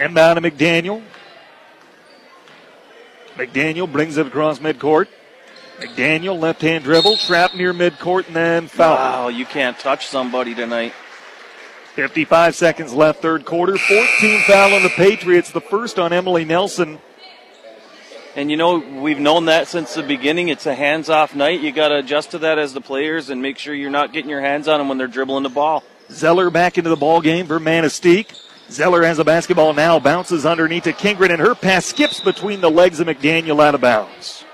Inbound 0.00 0.40
to 0.40 0.50
McDaniel. 0.50 1.02
McDaniel 3.34 3.90
brings 3.90 4.16
it 4.16 4.28
across 4.28 4.60
midcourt. 4.60 5.08
McDaniel, 5.80 6.38
left 6.38 6.60
hand 6.60 6.84
dribble, 6.84 7.16
trap 7.16 7.54
near 7.54 7.72
midcourt, 7.72 8.26
and 8.26 8.36
then 8.36 8.68
foul. 8.68 8.96
Wow, 8.96 9.28
you 9.28 9.46
can't 9.46 9.78
touch 9.78 10.06
somebody 10.06 10.54
tonight. 10.54 10.92
55 11.94 12.54
seconds 12.54 12.92
left, 12.92 13.22
third 13.22 13.44
quarter. 13.44 13.76
14 13.76 14.40
foul 14.42 14.74
on 14.74 14.82
the 14.82 14.90
Patriots, 14.90 15.50
the 15.50 15.60
first 15.60 15.98
on 15.98 16.12
Emily 16.12 16.44
Nelson. 16.44 16.98
And 18.36 18.50
you 18.50 18.56
know, 18.56 18.78
we've 18.78 19.18
known 19.18 19.46
that 19.46 19.68
since 19.68 19.94
the 19.94 20.02
beginning. 20.02 20.48
It's 20.48 20.66
a 20.66 20.74
hands 20.74 21.10
off 21.10 21.34
night. 21.34 21.60
You 21.60 21.72
got 21.72 21.88
to 21.88 21.96
adjust 21.96 22.30
to 22.32 22.38
that 22.38 22.58
as 22.58 22.72
the 22.72 22.80
players 22.80 23.28
and 23.30 23.42
make 23.42 23.58
sure 23.58 23.74
you're 23.74 23.90
not 23.90 24.12
getting 24.12 24.30
your 24.30 24.40
hands 24.40 24.68
on 24.68 24.78
them 24.78 24.88
when 24.88 24.98
they're 24.98 25.08
dribbling 25.08 25.42
the 25.42 25.48
ball. 25.48 25.82
Zeller 26.10 26.50
back 26.50 26.78
into 26.78 26.90
the 26.90 26.96
ball 26.96 27.20
game 27.20 27.46
for 27.46 27.58
Manistique. 27.58 28.38
Zeller 28.70 29.02
has 29.02 29.18
a 29.18 29.24
basketball 29.24 29.72
now, 29.72 29.98
bounces 29.98 30.46
underneath 30.46 30.84
to 30.84 30.92
Kingren, 30.92 31.30
and 31.30 31.40
her 31.40 31.56
pass 31.56 31.86
skips 31.86 32.20
between 32.20 32.60
the 32.60 32.70
legs 32.70 33.00
of 33.00 33.08
McDaniel 33.08 33.60
out 33.60 33.74
of 33.74 33.80
bounds. 33.80 34.44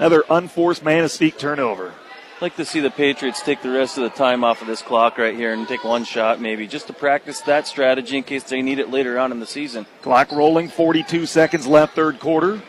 Another 0.00 0.24
unforced 0.30 0.82
Manistique 0.82 1.36
turnover. 1.36 1.92
I'd 2.36 2.40
like 2.40 2.56
to 2.56 2.64
see 2.64 2.80
the 2.80 2.90
Patriots 2.90 3.42
take 3.42 3.60
the 3.60 3.68
rest 3.70 3.98
of 3.98 4.04
the 4.04 4.08
time 4.08 4.44
off 4.44 4.62
of 4.62 4.66
this 4.66 4.80
clock 4.80 5.18
right 5.18 5.36
here 5.36 5.52
and 5.52 5.68
take 5.68 5.84
one 5.84 6.04
shot 6.04 6.40
maybe 6.40 6.66
just 6.66 6.86
to 6.86 6.94
practice 6.94 7.42
that 7.42 7.66
strategy 7.66 8.16
in 8.16 8.22
case 8.22 8.44
they 8.44 8.62
need 8.62 8.78
it 8.78 8.88
later 8.88 9.18
on 9.18 9.30
in 9.30 9.40
the 9.40 9.46
season. 9.46 9.84
Clock 10.00 10.32
rolling, 10.32 10.68
42 10.70 11.26
seconds 11.26 11.66
left, 11.66 11.94
third 11.94 12.18
quarter. 12.18 12.62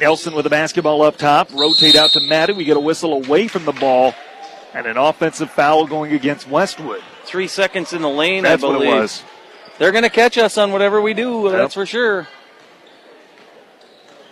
Nelson 0.00 0.34
with 0.34 0.44
the 0.44 0.48
basketball 0.50 1.02
up 1.02 1.18
top. 1.18 1.52
Rotate 1.52 1.96
out 1.96 2.12
to 2.12 2.20
Maddie. 2.20 2.54
We 2.54 2.64
get 2.64 2.78
a 2.78 2.80
whistle 2.80 3.12
away 3.12 3.46
from 3.46 3.66
the 3.66 3.72
ball. 3.72 4.14
And 4.72 4.86
an 4.86 4.96
offensive 4.96 5.50
foul 5.50 5.86
going 5.86 6.14
against 6.14 6.48
Westwood. 6.48 7.02
Three 7.24 7.48
seconds 7.48 7.92
in 7.92 8.00
the 8.00 8.08
lane, 8.08 8.44
That's 8.44 8.64
I 8.64 8.66
believe. 8.66 8.88
what 8.88 8.96
it 8.96 9.00
was. 9.02 9.22
They're 9.78 9.92
going 9.92 10.04
to 10.04 10.08
catch 10.10 10.38
us 10.38 10.56
on 10.56 10.72
whatever 10.72 11.02
we 11.02 11.12
do, 11.12 11.42
Yep. 11.44 11.52
that's 11.52 11.74
for 11.74 11.84
sure. 11.84 12.26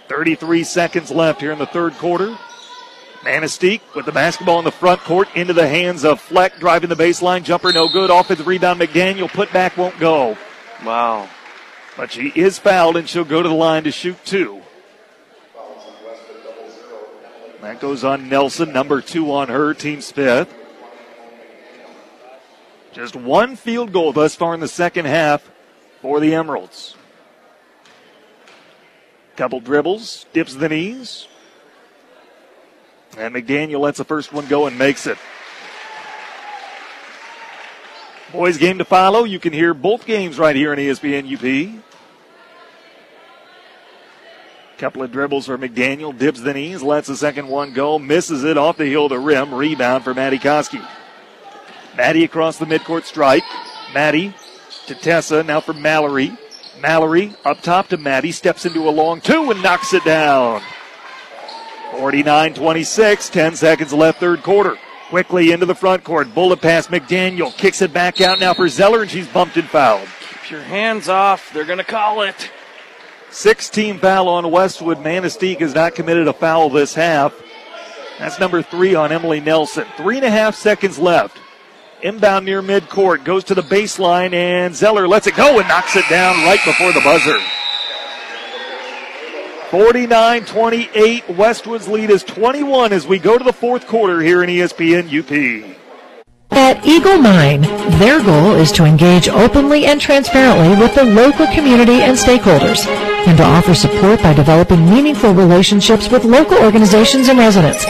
33 0.08 0.64
seconds 0.64 1.10
left 1.10 1.40
here 1.40 1.52
in 1.52 1.58
the 1.58 1.66
third 1.66 1.94
quarter. 1.94 2.36
Manistique 3.22 3.80
with 3.94 4.06
the 4.06 4.12
basketball 4.12 4.58
in 4.58 4.64
the 4.64 4.70
front 4.70 5.00
court 5.00 5.28
into 5.34 5.52
the 5.52 5.68
hands 5.68 6.04
of 6.04 6.20
Fleck 6.20 6.58
driving 6.58 6.88
the 6.88 6.96
baseline. 6.96 7.42
Jumper 7.42 7.72
no 7.72 7.88
good. 7.88 8.10
Offensive 8.10 8.46
rebound. 8.46 8.80
McDaniel 8.80 9.28
put 9.28 9.52
back 9.52 9.76
won't 9.76 9.98
go. 9.98 10.36
Wow. 10.84 11.28
But 11.96 12.12
she 12.12 12.28
is 12.28 12.58
fouled 12.58 12.96
and 12.96 13.08
she'll 13.08 13.24
go 13.24 13.42
to 13.42 13.48
the 13.48 13.54
line 13.54 13.84
to 13.84 13.90
shoot 13.90 14.16
two. 14.24 14.62
That 17.60 17.80
goes 17.80 18.04
on 18.04 18.28
Nelson, 18.28 18.72
number 18.72 19.00
two 19.00 19.32
on 19.32 19.48
her, 19.48 19.74
team's 19.74 20.12
fifth. 20.12 20.54
Just 22.92 23.16
one 23.16 23.56
field 23.56 23.92
goal 23.92 24.12
thus 24.12 24.36
far 24.36 24.54
in 24.54 24.60
the 24.60 24.68
second 24.68 25.06
half 25.06 25.50
for 26.00 26.20
the 26.20 26.34
Emeralds. 26.34 26.96
Couple 29.38 29.60
dribbles, 29.60 30.26
dips 30.32 30.56
the 30.56 30.68
knees. 30.68 31.28
And 33.16 33.32
McDaniel 33.32 33.78
lets 33.78 33.98
the 33.98 34.04
first 34.04 34.32
one 34.32 34.48
go 34.48 34.66
and 34.66 34.76
makes 34.76 35.06
it. 35.06 35.16
Boys 38.32 38.58
game 38.58 38.78
to 38.78 38.84
follow. 38.84 39.22
You 39.22 39.38
can 39.38 39.52
hear 39.52 39.74
both 39.74 40.06
games 40.06 40.40
right 40.40 40.56
here 40.56 40.72
on 40.72 40.78
ESPN 40.78 41.32
UP. 41.32 41.84
Couple 44.76 45.04
of 45.04 45.12
dribbles 45.12 45.46
for 45.46 45.56
McDaniel, 45.56 46.18
dips 46.18 46.40
the 46.40 46.54
knees, 46.54 46.82
lets 46.82 47.06
the 47.06 47.16
second 47.16 47.46
one 47.46 47.72
go, 47.72 47.96
misses 47.96 48.42
it 48.42 48.58
off 48.58 48.76
the 48.76 48.86
heel 48.86 49.08
the 49.08 49.20
rim. 49.20 49.54
Rebound 49.54 50.02
for 50.02 50.14
Maddie 50.14 50.40
Koski. 50.40 50.84
Maddie 51.96 52.24
across 52.24 52.58
the 52.58 52.66
midcourt 52.66 53.04
stripe. 53.04 53.44
Maddie 53.94 54.34
to 54.88 54.96
Tessa, 54.96 55.44
now 55.44 55.60
for 55.60 55.74
Mallory. 55.74 56.36
Mallory 56.80 57.34
up 57.44 57.60
top 57.62 57.88
to 57.88 57.96
Maddie, 57.96 58.32
steps 58.32 58.66
into 58.66 58.88
a 58.88 58.90
long 58.90 59.20
two 59.20 59.50
and 59.50 59.62
knocks 59.62 59.92
it 59.94 60.04
down. 60.04 60.62
49 61.92 62.54
26, 62.54 63.28
10 63.30 63.56
seconds 63.56 63.92
left, 63.92 64.20
third 64.20 64.42
quarter. 64.42 64.76
Quickly 65.08 65.52
into 65.52 65.64
the 65.64 65.74
front 65.74 66.04
court. 66.04 66.34
Bullet 66.34 66.60
pass 66.60 66.88
McDaniel. 66.88 67.56
Kicks 67.56 67.80
it 67.80 67.94
back 67.94 68.20
out 68.20 68.38
now 68.38 68.52
for 68.52 68.68
Zeller, 68.68 69.00
and 69.02 69.10
she's 69.10 69.26
bumped 69.26 69.56
and 69.56 69.66
fouled. 69.66 70.06
Keep 70.42 70.50
your 70.50 70.62
hands 70.62 71.08
off. 71.08 71.50
They're 71.54 71.64
going 71.64 71.78
to 71.78 71.84
call 71.84 72.20
it. 72.22 72.50
16 73.30 73.98
foul 73.98 74.28
on 74.28 74.50
Westwood. 74.50 74.98
Manistique 74.98 75.60
has 75.60 75.74
not 75.74 75.94
committed 75.94 76.28
a 76.28 76.32
foul 76.34 76.68
this 76.68 76.94
half. 76.94 77.34
That's 78.18 78.38
number 78.38 78.62
three 78.62 78.94
on 78.94 79.12
Emily 79.12 79.40
Nelson. 79.40 79.86
Three 79.96 80.16
and 80.16 80.26
a 80.26 80.30
half 80.30 80.54
seconds 80.54 80.98
left. 80.98 81.38
Inbound 82.00 82.46
near 82.46 82.62
midcourt. 82.62 83.24
Goes 83.24 83.42
to 83.44 83.56
the 83.56 83.62
baseline, 83.62 84.32
and 84.32 84.74
Zeller 84.74 85.08
lets 85.08 85.26
it 85.26 85.34
go 85.34 85.58
and 85.58 85.66
knocks 85.66 85.96
it 85.96 86.04
down 86.08 86.36
right 86.44 86.60
before 86.64 86.92
the 86.92 87.00
buzzer. 87.00 87.40
49 89.70 90.44
28. 90.44 91.28
Westwood's 91.30 91.88
lead 91.88 92.10
is 92.10 92.22
21 92.22 92.92
as 92.92 93.06
we 93.06 93.18
go 93.18 93.36
to 93.36 93.44
the 93.44 93.52
fourth 93.52 93.86
quarter 93.86 94.20
here 94.20 94.42
in 94.44 94.48
ESPN 94.48 95.06
UP. 95.08 95.76
At 96.50 96.86
Eagle 96.86 97.18
Mine, 97.18 97.62
their 97.98 98.22
goal 98.22 98.52
is 98.54 98.70
to 98.72 98.84
engage 98.84 99.28
openly 99.28 99.86
and 99.86 100.00
transparently 100.00 100.80
with 100.80 100.94
the 100.94 101.04
local 101.04 101.46
community 101.48 102.00
and 102.00 102.16
stakeholders, 102.16 102.86
and 103.26 103.36
to 103.36 103.42
offer 103.42 103.74
support 103.74 104.22
by 104.22 104.32
developing 104.32 104.88
meaningful 104.88 105.34
relationships 105.34 106.08
with 106.08 106.24
local 106.24 106.58
organizations 106.58 107.28
and 107.28 107.38
residents. 107.38 107.84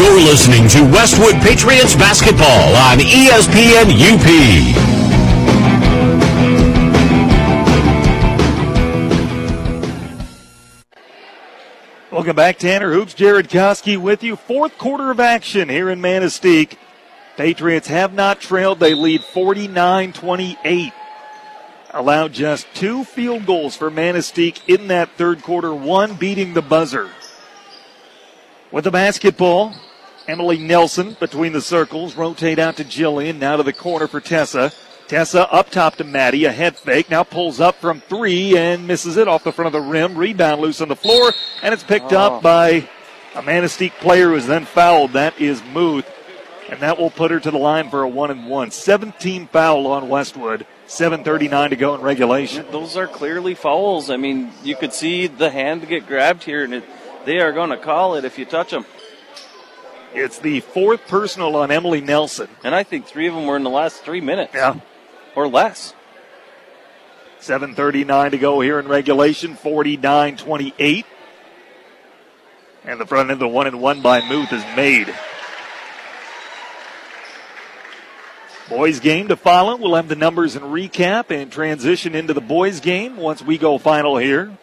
You're 0.00 0.22
listening 0.22 0.66
to 0.68 0.82
Westwood 0.90 1.34
Patriots 1.42 1.94
basketball 1.94 2.74
on 2.74 3.00
ESPN 3.00 3.92
UP. 4.00 4.26
Welcome 12.10 12.34
back, 12.34 12.56
Tanner 12.56 12.94
Hoops. 12.94 13.12
Jared 13.12 13.50
Koski 13.50 13.98
with 13.98 14.22
you. 14.22 14.36
Fourth 14.36 14.78
quarter 14.78 15.10
of 15.10 15.20
action 15.20 15.68
here 15.68 15.90
in 15.90 16.00
Manistique. 16.00 16.78
Patriots 17.36 17.88
have 17.88 18.14
not 18.14 18.40
trailed. 18.40 18.80
They 18.80 18.94
lead 18.94 19.22
49 19.22 20.14
28. 20.14 20.92
Allowed 21.90 22.32
just 22.32 22.66
two 22.72 23.04
field 23.04 23.44
goals 23.44 23.76
for 23.76 23.90
Manistique 23.90 24.66
in 24.66 24.88
that 24.88 25.10
third 25.18 25.42
quarter, 25.42 25.74
one 25.74 26.14
beating 26.14 26.54
the 26.54 26.62
buzzer. 26.62 27.10
With 28.72 28.84
the 28.84 28.90
basketball, 28.90 29.74
Emily 30.30 30.58
Nelson 30.58 31.16
between 31.18 31.52
the 31.52 31.60
circles. 31.60 32.14
Rotate 32.14 32.60
out 32.60 32.76
to 32.76 32.84
Jillian. 32.84 33.38
Now 33.38 33.56
to 33.56 33.64
the 33.64 33.72
corner 33.72 34.06
for 34.06 34.20
Tessa. 34.20 34.72
Tessa 35.08 35.52
up 35.52 35.70
top 35.70 35.96
to 35.96 36.04
Maddie. 36.04 36.44
A 36.44 36.52
head 36.52 36.76
fake. 36.76 37.10
Now 37.10 37.24
pulls 37.24 37.58
up 37.58 37.74
from 37.80 38.00
three 38.00 38.56
and 38.56 38.86
misses 38.86 39.16
it 39.16 39.26
off 39.26 39.42
the 39.42 39.50
front 39.50 39.66
of 39.66 39.72
the 39.72 39.80
rim. 39.80 40.16
Rebound 40.16 40.60
loose 40.60 40.80
on 40.80 40.86
the 40.86 40.94
floor. 40.94 41.32
And 41.64 41.74
it's 41.74 41.82
picked 41.82 42.12
Oh. 42.12 42.18
up 42.20 42.32
ah. 42.34 42.40
by 42.40 42.88
a 43.34 43.42
Manistique 43.42 43.94
player 43.94 44.28
who 44.28 44.36
is 44.36 44.46
then 44.46 44.66
fouled. 44.66 45.14
That 45.14 45.40
is 45.40 45.62
Muth. 45.72 46.06
And 46.68 46.78
that 46.78 46.96
will 46.96 47.10
put 47.10 47.32
her 47.32 47.40
to 47.40 47.50
the 47.50 47.58
line 47.58 47.90
for 47.90 48.04
a 48.04 48.08
one 48.08 48.30
and 48.30 48.46
one. 48.46 48.70
17 48.70 49.48
foul 49.48 49.88
on 49.88 50.08
Westwood. 50.08 50.64
7.39 50.86 51.70
to 51.70 51.76
go 51.76 51.96
in 51.96 52.02
regulation. 52.02 52.64
Those 52.70 52.96
are 52.96 53.08
clearly 53.08 53.56
fouls. 53.56 54.10
I 54.10 54.16
mean, 54.16 54.52
you 54.62 54.76
could 54.76 54.92
see 54.92 55.26
the 55.26 55.50
hand 55.50 55.88
get 55.88 56.06
grabbed 56.06 56.44
here, 56.44 56.62
and 56.62 56.74
it, 56.74 56.84
they 57.24 57.40
are 57.40 57.50
going 57.50 57.70
to 57.70 57.76
call 57.76 58.14
it 58.14 58.24
if 58.24 58.38
you 58.38 58.44
touch 58.44 58.70
them. 58.70 58.86
It's 60.12 60.38
the 60.38 60.60
fourth 60.60 61.06
personal 61.06 61.56
on 61.56 61.70
Emily 61.70 62.00
Nelson. 62.00 62.48
And 62.64 62.74
I 62.74 62.82
think 62.82 63.06
three 63.06 63.28
of 63.28 63.34
them 63.34 63.46
were 63.46 63.56
in 63.56 63.62
the 63.62 63.70
last 63.70 64.02
three 64.02 64.20
minutes. 64.20 64.54
Yeah. 64.54 64.80
Or 65.36 65.46
less. 65.46 65.94
7.39 67.40 68.32
to 68.32 68.38
go 68.38 68.60
here 68.60 68.78
in 68.78 68.88
regulation. 68.88 69.54
49 69.54 70.36
28. 70.36 71.06
And 72.84 73.00
the 73.00 73.06
front 73.06 73.30
end 73.30 73.32
of 73.32 73.38
the 73.40 73.48
one 73.48 73.66
and 73.66 73.80
one 73.80 74.02
by 74.02 74.26
Muth 74.26 74.52
is 74.52 74.64
made. 74.74 75.14
Boys 78.68 79.00
game 79.00 79.28
to 79.28 79.36
follow. 79.36 79.76
We'll 79.76 79.96
have 79.96 80.08
the 80.08 80.16
numbers 80.16 80.54
and 80.54 80.64
recap 80.66 81.30
and 81.30 81.50
transition 81.50 82.14
into 82.14 82.32
the 82.32 82.40
boys 82.40 82.80
game 82.80 83.16
once 83.16 83.42
we 83.42 83.58
go 83.58 83.78
final 83.78 84.16
here. 84.16 84.56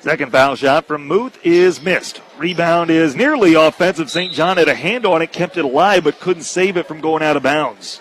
Second 0.00 0.30
foul 0.30 0.54
shot 0.54 0.86
from 0.86 1.08
Muth 1.08 1.44
is 1.44 1.82
missed. 1.82 2.22
Rebound 2.38 2.88
is 2.88 3.16
nearly 3.16 3.54
offensive. 3.54 4.10
St. 4.10 4.32
John 4.32 4.56
had 4.56 4.68
a 4.68 4.74
hand 4.74 5.04
on 5.04 5.22
it, 5.22 5.32
kept 5.32 5.56
it 5.56 5.64
alive, 5.64 6.04
but 6.04 6.20
couldn't 6.20 6.44
save 6.44 6.76
it 6.76 6.86
from 6.86 7.00
going 7.00 7.22
out 7.22 7.36
of 7.36 7.42
bounds. 7.42 8.00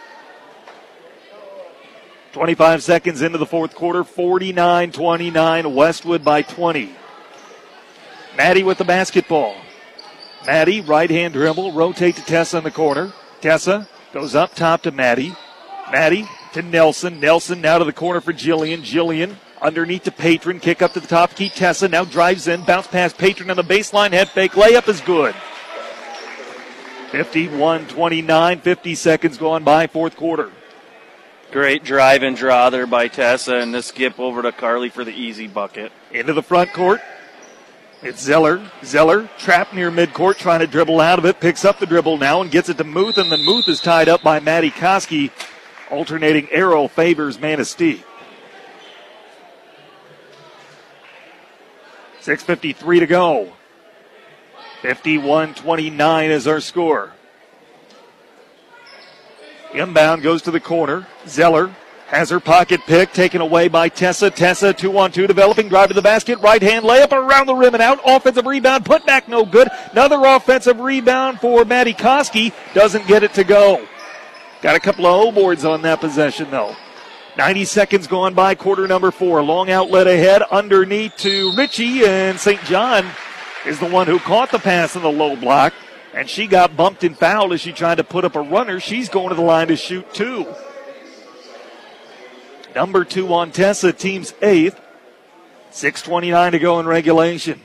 25 2.34 2.84
seconds 2.84 3.24
into 3.24 3.40
the 3.40 3.48
fourth 3.48 3.74
quarter, 3.74 4.04
49 4.04 4.92
29, 4.92 5.74
Westwood 5.74 6.24
by 6.24 6.44
20. 6.44 6.92
Maddie 8.38 8.62
with 8.62 8.78
the 8.78 8.86
basketball. 8.86 9.56
Maddie, 10.46 10.82
right 10.82 11.10
hand 11.10 11.34
dribble, 11.34 11.72
rotate 11.72 12.16
to 12.18 12.22
Tessa 12.24 12.60
in 12.60 12.64
the 12.64 12.70
corner. 12.70 13.12
Tessa 13.42 13.90
goes 14.14 14.36
up 14.36 14.54
top 14.54 14.84
to 14.84 14.92
Maddie. 14.92 15.36
Maddie 15.92 16.28
to 16.54 16.62
Nelson. 16.62 17.20
Nelson 17.20 17.60
now 17.60 17.80
to 17.80 17.86
the 17.86 17.92
corner 17.92 18.22
for 18.22 18.34
Jillian. 18.34 18.82
Jillian 18.82 19.36
underneath 19.62 20.04
to 20.04 20.12
Patron. 20.12 20.60
Kick 20.60 20.82
up 20.82 20.94
to 20.94 21.00
the 21.00 21.08
top. 21.08 21.36
Keep 21.36 21.54
Tessa 21.54 21.88
now 21.88 22.06
drives 22.06 22.48
in. 22.48 22.64
Bounce 22.64 22.88
past 22.88 23.18
Patron 23.18 23.50
on 23.50 23.56
the 23.56 23.64
baseline. 23.64 24.12
Head 24.12 24.30
fake. 24.30 24.54
Layup 24.54 24.88
is 24.88 25.02
good. 25.02 25.36
51 27.12 27.88
29. 27.88 28.62
50 28.62 28.96
seconds 28.96 29.38
gone 29.38 29.64
by. 29.64 29.88
Fourth 29.88 30.16
quarter. 30.16 30.52
Great 31.52 31.84
drive 31.84 32.24
and 32.24 32.36
draw 32.36 32.70
there 32.70 32.86
by 32.86 33.08
Tessa, 33.08 33.56
and 33.56 33.74
the 33.74 33.82
skip 33.82 34.20
over 34.20 34.42
to 34.42 34.52
Carly 34.52 34.90
for 34.90 35.06
the 35.06 35.14
easy 35.14 35.48
bucket. 35.48 35.94
Into 36.12 36.34
the 36.34 36.44
front 36.44 36.74
court. 36.74 37.00
It's 38.04 38.22
Zeller. 38.22 38.62
Zeller 38.84 39.30
trapped 39.38 39.74
near 39.74 39.90
midcourt, 39.90 40.38
trying 40.38 40.60
to 40.60 40.68
dribble 40.68 41.00
out 41.00 41.20
of 41.20 41.26
it. 41.26 41.40
Picks 41.40 41.66
up 41.66 41.80
the 41.80 41.86
dribble 41.86 42.18
now 42.18 42.42
and 42.42 42.52
gets 42.52 42.70
it 42.70 42.78
to 42.78 42.84
Muth, 42.84 43.18
and 43.18 43.32
then 43.32 43.44
Muth 43.46 43.68
is 43.70 43.80
tied 43.80 44.10
up 44.10 44.22
by 44.22 44.40
Maddie 44.40 44.72
Koski. 44.72 45.32
Alternating 45.90 46.50
arrow 46.52 46.88
favors 46.90 47.38
Manistique. 47.38 48.04
6.53 52.28 53.00
to 53.00 53.08
go. 53.08 53.54
51 54.82 55.54
29 55.54 56.30
is 56.30 56.46
our 56.46 56.60
score. 56.60 57.14
Inbound 59.74 60.24
goes 60.24 60.42
to 60.42 60.52
the 60.52 60.60
corner. 60.60 61.08
Zeller 61.26 61.74
has 62.08 62.30
her 62.30 62.42
pocket 62.42 62.82
pick 62.86 63.14
taken 63.14 63.40
away 63.40 63.70
by 63.70 63.88
Tessa. 63.88 64.30
Tessa 64.30 64.74
two 64.74 64.98
on 64.98 65.14
two 65.14 65.26
developing 65.26 65.70
drive 65.70 65.88
to 65.88 65.94
the 65.94 66.02
basket. 66.02 66.38
Right 66.40 66.62
hand 66.62 66.84
layup 66.84 67.14
around 67.14 67.48
the 67.48 67.56
rim 67.56 67.74
and 67.74 67.82
out. 67.82 68.02
Offensive 68.06 68.46
rebound. 68.46 68.84
Put 68.84 69.06
back 69.06 69.30
no 69.30 69.46
good. 69.46 69.70
Another 69.94 70.20
offensive 70.26 70.82
rebound 70.82 71.40
for 71.40 71.64
Maddie 71.64 71.94
Koski. 71.94 72.54
Doesn't 72.74 73.08
get 73.08 73.24
it 73.24 73.34
to 73.36 73.46
go. 73.46 73.88
Got 74.62 74.76
a 74.76 74.82
couple 74.82 75.06
of 75.06 75.14
O 75.14 75.32
boards 75.32 75.64
on 75.64 75.82
that 75.84 76.02
possession 76.02 76.52
though. 76.52 76.76
90 77.38 77.66
seconds 77.66 78.08
gone 78.08 78.34
by 78.34 78.56
quarter 78.56 78.88
number 78.88 79.12
four. 79.12 79.44
Long 79.44 79.70
outlet 79.70 80.08
ahead 80.08 80.42
underneath 80.42 81.16
to 81.18 81.54
Ritchie 81.56 82.04
and 82.04 82.40
St. 82.40 82.60
John 82.64 83.06
is 83.64 83.80
the 83.80 83.88
one 83.88 84.08
who 84.08 84.18
caught 84.18 84.50
the 84.50 84.58
pass 84.58 84.96
in 84.96 85.04
the 85.04 85.12
low 85.12 85.36
block. 85.36 85.74
And 86.16 86.28
she 86.28 86.48
got 86.48 86.76
bumped 86.76 87.04
and 87.04 87.16
fouled 87.16 87.54
as 87.54 87.62
she 87.62 87.74
tried 87.74 87.96
to 87.96 88.04
put 88.04 88.26
up 88.26 88.36
a 88.36 88.42
runner. 88.42 88.80
She's 88.80 89.08
going 89.08 89.30
to 89.30 89.36
the 89.36 89.44
line 89.44 89.68
to 89.68 89.76
shoot 89.76 90.12
two. 90.16 90.52
Number 92.74 93.06
two 93.06 93.32
on 93.32 93.52
Tessa, 93.52 93.94
team's 93.94 94.34
eighth. 94.42 94.82
6.29 95.72 96.52
to 96.52 96.60
go 96.60 96.80
in 96.80 96.88
regulation. 96.88 97.62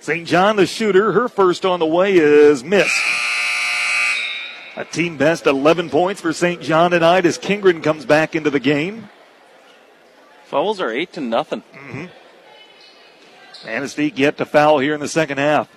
St. 0.00 0.28
John, 0.28 0.56
the 0.56 0.66
shooter, 0.66 1.12
her 1.12 1.28
first 1.28 1.64
on 1.64 1.80
the 1.80 1.86
way 1.86 2.16
is 2.16 2.62
missed. 2.62 3.00
A 4.76 4.84
team 4.84 5.16
best 5.16 5.46
11 5.46 5.88
points 5.88 6.20
for 6.20 6.34
St. 6.34 6.60
John 6.60 6.90
tonight 6.90 7.24
as 7.24 7.38
Kingren 7.38 7.82
comes 7.82 8.04
back 8.04 8.36
into 8.36 8.50
the 8.50 8.60
game. 8.60 9.08
Fouls 10.44 10.80
are 10.80 10.90
8 10.90 11.14
to 11.14 11.20
nothing. 11.22 11.62
Mm-hmm. 11.72 12.06
Manistique 13.66 14.18
yet 14.18 14.36
to 14.36 14.44
foul 14.44 14.78
here 14.78 14.94
in 14.94 15.00
the 15.00 15.08
second 15.08 15.38
half. 15.38 15.68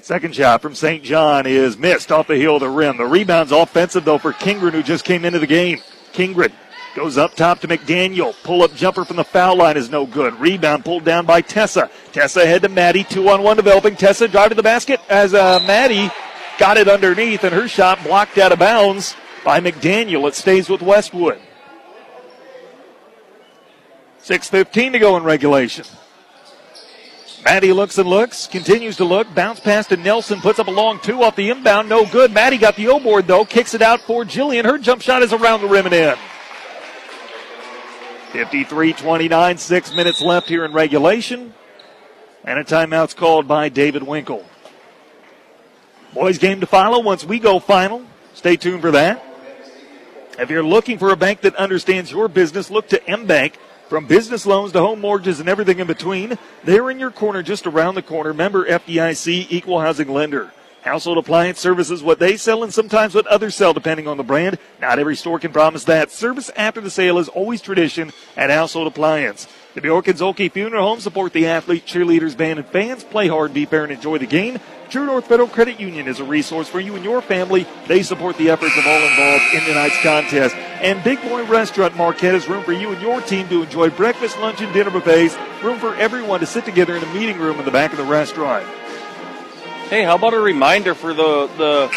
Second 0.00 0.34
shot 0.34 0.62
from 0.62 0.74
St. 0.74 1.04
John 1.04 1.46
is 1.46 1.76
missed 1.76 2.10
off 2.10 2.28
the 2.28 2.36
heel 2.36 2.54
of 2.54 2.60
the 2.60 2.70
rim. 2.70 2.96
The 2.96 3.04
rebound's 3.04 3.52
offensive 3.52 4.06
though 4.06 4.16
for 4.16 4.32
Kingren 4.32 4.72
who 4.72 4.82
just 4.82 5.04
came 5.04 5.26
into 5.26 5.38
the 5.38 5.46
game. 5.46 5.80
Kingren 6.14 6.52
goes 6.94 7.18
up 7.18 7.34
top 7.34 7.60
to 7.60 7.68
McDaniel. 7.68 8.34
Pull 8.42 8.62
up 8.62 8.74
jumper 8.74 9.04
from 9.04 9.16
the 9.16 9.24
foul 9.24 9.56
line 9.56 9.76
is 9.76 9.90
no 9.90 10.06
good. 10.06 10.38
Rebound 10.40 10.84
pulled 10.84 11.04
down 11.04 11.26
by 11.26 11.40
Tessa. 11.40 11.90
Tessa 12.12 12.40
ahead 12.40 12.62
to 12.62 12.68
Maddie. 12.68 13.04
Two 13.04 13.28
on 13.28 13.42
one 13.42 13.56
developing. 13.56 13.96
Tessa 13.96 14.28
drive 14.28 14.50
to 14.50 14.54
the 14.54 14.62
basket 14.62 15.00
as 15.08 15.34
uh, 15.34 15.60
Maddie 15.66 16.10
got 16.58 16.76
it 16.76 16.88
underneath 16.88 17.44
and 17.44 17.54
her 17.54 17.68
shot 17.68 18.02
blocked 18.02 18.38
out 18.38 18.52
of 18.52 18.58
bounds 18.58 19.14
by 19.44 19.60
McDaniel. 19.60 20.26
It 20.28 20.34
stays 20.34 20.68
with 20.68 20.82
Westwood. 20.82 21.40
6.15 24.22 24.92
to 24.92 24.98
go 24.98 25.16
in 25.16 25.22
regulation. 25.22 25.86
Maddie 27.44 27.72
looks 27.72 27.96
and 27.98 28.08
looks, 28.08 28.46
continues 28.46 28.96
to 28.96 29.04
look, 29.04 29.32
bounce 29.34 29.60
pass 29.60 29.86
to 29.86 29.96
Nelson, 29.96 30.40
puts 30.40 30.58
up 30.58 30.66
a 30.66 30.70
long 30.70 30.98
two 31.00 31.22
off 31.22 31.36
the 31.36 31.50
inbound, 31.50 31.88
no 31.88 32.04
good. 32.04 32.32
Maddie 32.32 32.58
got 32.58 32.76
the 32.76 32.88
O 32.88 32.98
board 32.98 33.26
though, 33.26 33.44
kicks 33.44 33.74
it 33.74 33.80
out 33.80 34.00
for 34.00 34.24
Jillian. 34.24 34.64
Her 34.64 34.76
jump 34.76 35.00
shot 35.00 35.22
is 35.22 35.32
around 35.32 35.62
the 35.62 35.68
rim 35.68 35.86
and 35.86 35.94
in. 35.94 36.16
53 38.32 38.92
29, 38.92 39.58
six 39.58 39.94
minutes 39.94 40.20
left 40.20 40.48
here 40.48 40.64
in 40.64 40.72
regulation. 40.72 41.54
And 42.44 42.58
a 42.58 42.64
timeout's 42.64 43.14
called 43.14 43.48
by 43.48 43.68
David 43.68 44.02
Winkle. 44.02 44.44
Boys 46.14 46.38
game 46.38 46.60
to 46.60 46.66
follow 46.66 47.00
once 47.00 47.24
we 47.24 47.38
go 47.38 47.58
final. 47.58 48.04
Stay 48.34 48.56
tuned 48.56 48.80
for 48.80 48.90
that. 48.92 49.24
If 50.38 50.50
you're 50.50 50.62
looking 50.62 50.98
for 50.98 51.10
a 51.10 51.16
bank 51.16 51.40
that 51.40 51.56
understands 51.56 52.12
your 52.12 52.28
business, 52.28 52.70
look 52.70 52.88
to 52.88 53.08
M 53.08 53.26
Bank. 53.26 53.58
From 53.88 54.06
business 54.06 54.44
loans 54.44 54.72
to 54.72 54.80
home 54.80 55.00
mortgages 55.00 55.40
and 55.40 55.48
everything 55.48 55.78
in 55.78 55.86
between, 55.86 56.38
they're 56.62 56.90
in 56.90 56.98
your 56.98 57.10
corner 57.10 57.42
just 57.42 57.66
around 57.66 57.94
the 57.94 58.02
corner. 58.02 58.34
Member 58.34 58.66
FDIC 58.66 59.46
Equal 59.48 59.80
Housing 59.80 60.10
Lender. 60.10 60.52
Household 60.82 61.18
appliance 61.18 61.58
services, 61.58 62.02
what 62.02 62.18
they 62.18 62.36
sell 62.36 62.62
and 62.62 62.72
sometimes 62.72 63.14
what 63.14 63.26
others 63.26 63.54
sell 63.54 63.72
depending 63.72 64.06
on 64.06 64.16
the 64.16 64.22
brand. 64.22 64.58
Not 64.80 64.98
every 64.98 65.16
store 65.16 65.38
can 65.38 65.52
promise 65.52 65.84
that. 65.84 66.10
Service 66.10 66.50
after 66.56 66.80
the 66.80 66.90
sale 66.90 67.18
is 67.18 67.28
always 67.28 67.60
tradition 67.60 68.12
at 68.36 68.50
Household 68.50 68.86
Appliance. 68.86 69.48
The 69.74 69.82
Bjork 69.82 70.08
and 70.08 70.18
Zhulkie 70.18 70.50
Funeral 70.50 70.86
Home 70.86 71.00
support 71.00 71.32
the 71.32 71.46
athletes, 71.46 71.92
cheerleaders, 71.92 72.36
band, 72.36 72.58
and 72.58 72.68
fans. 72.68 73.04
Play 73.04 73.28
hard, 73.28 73.52
be 73.52 73.64
fair, 73.64 73.84
and 73.84 73.92
enjoy 73.92 74.18
the 74.18 74.26
game. 74.26 74.58
True 74.88 75.04
North 75.04 75.26
Federal 75.26 75.48
Credit 75.48 75.78
Union 75.78 76.08
is 76.08 76.18
a 76.18 76.24
resource 76.24 76.68
for 76.68 76.80
you 76.80 76.96
and 76.96 77.04
your 77.04 77.20
family. 77.20 77.66
They 77.86 78.02
support 78.02 78.38
the 78.38 78.48
efforts 78.48 78.76
of 78.78 78.86
all 78.86 79.02
involved 79.02 79.44
in 79.52 79.60
tonight's 79.64 80.00
contest. 80.02 80.54
And 80.56 81.04
Big 81.04 81.20
Boy 81.22 81.44
Restaurant 81.44 81.94
Marquette 81.94 82.34
has 82.34 82.48
room 82.48 82.64
for 82.64 82.72
you 82.72 82.90
and 82.90 83.02
your 83.02 83.20
team 83.20 83.46
to 83.50 83.62
enjoy 83.62 83.90
breakfast, 83.90 84.38
lunch, 84.38 84.62
and 84.62 84.72
dinner 84.72 84.90
buffets. 84.90 85.36
Room 85.62 85.78
for 85.78 85.94
everyone 85.96 86.40
to 86.40 86.46
sit 86.46 86.64
together 86.64 86.96
in 86.96 87.02
a 87.02 87.14
meeting 87.14 87.38
room 87.38 87.58
in 87.58 87.66
the 87.66 87.70
back 87.70 87.92
of 87.92 87.98
the 87.98 88.04
restaurant. 88.04 88.66
Hey, 89.88 90.04
how 90.04 90.16
about 90.16 90.34
a 90.34 90.38
reminder 90.38 90.94
for 90.94 91.14
the, 91.14 91.46
the 91.56 91.88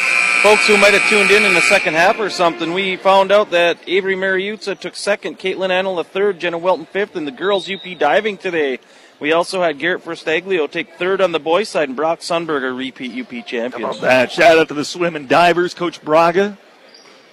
folks 0.44 0.66
who 0.66 0.78
might 0.78 0.94
have 0.94 1.02
tuned 1.10 1.30
in 1.30 1.44
in 1.44 1.54
the 1.54 1.60
second 1.60 1.94
half 1.94 2.22
or 2.22 2.30
something? 2.30 2.72
We 2.72 2.96
found 2.96 3.34
out 3.34 3.52
that 3.52 3.80
Avery 3.86 4.16
Mariuzza 4.16 4.80
took 4.80 4.96
second, 4.96 5.40
Caitlin 5.40 5.72
Annell 5.72 5.98
the 5.98 6.06
third, 6.06 6.40
Jenna 6.40 6.58
Welton 6.58 6.86
fifth, 6.86 7.18
and 7.18 7.28
the 7.28 7.32
girls 7.32 7.70
UP 7.70 7.82
diving 8.00 8.38
today. 8.38 8.80
We 9.20 9.34
also 9.34 9.62
had 9.62 9.78
Garrett 9.78 10.06
Verstaglio 10.06 10.72
take 10.72 10.94
third 10.94 11.20
on 11.20 11.34
the 11.34 11.40
boys 11.40 11.68
side, 11.68 11.90
and 11.90 11.98
Brock 11.98 12.22
Sunberger 12.22 12.76
repeat 12.76 13.12
UP 13.12 13.28
champion. 13.46 13.72
champions. 13.72 14.00
That 14.00 14.32
shout 14.32 14.58
out 14.58 14.70
to 14.70 14.74
the 14.74 14.86
swim 14.86 15.18
and 15.18 15.28
divers, 15.28 15.74
Coach 15.74 16.02
Braga, 16.02 16.58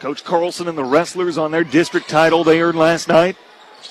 Coach 0.01 0.25
Carlson, 0.25 0.67
and 0.67 0.77
the 0.77 0.83
wrestlers 0.83 1.39
on 1.39 1.53
their 1.53 1.63
district 1.63 2.09
title 2.09 2.43
they 2.43 2.61
earned 2.61 2.79
last 2.79 3.07
night. 3.07 3.37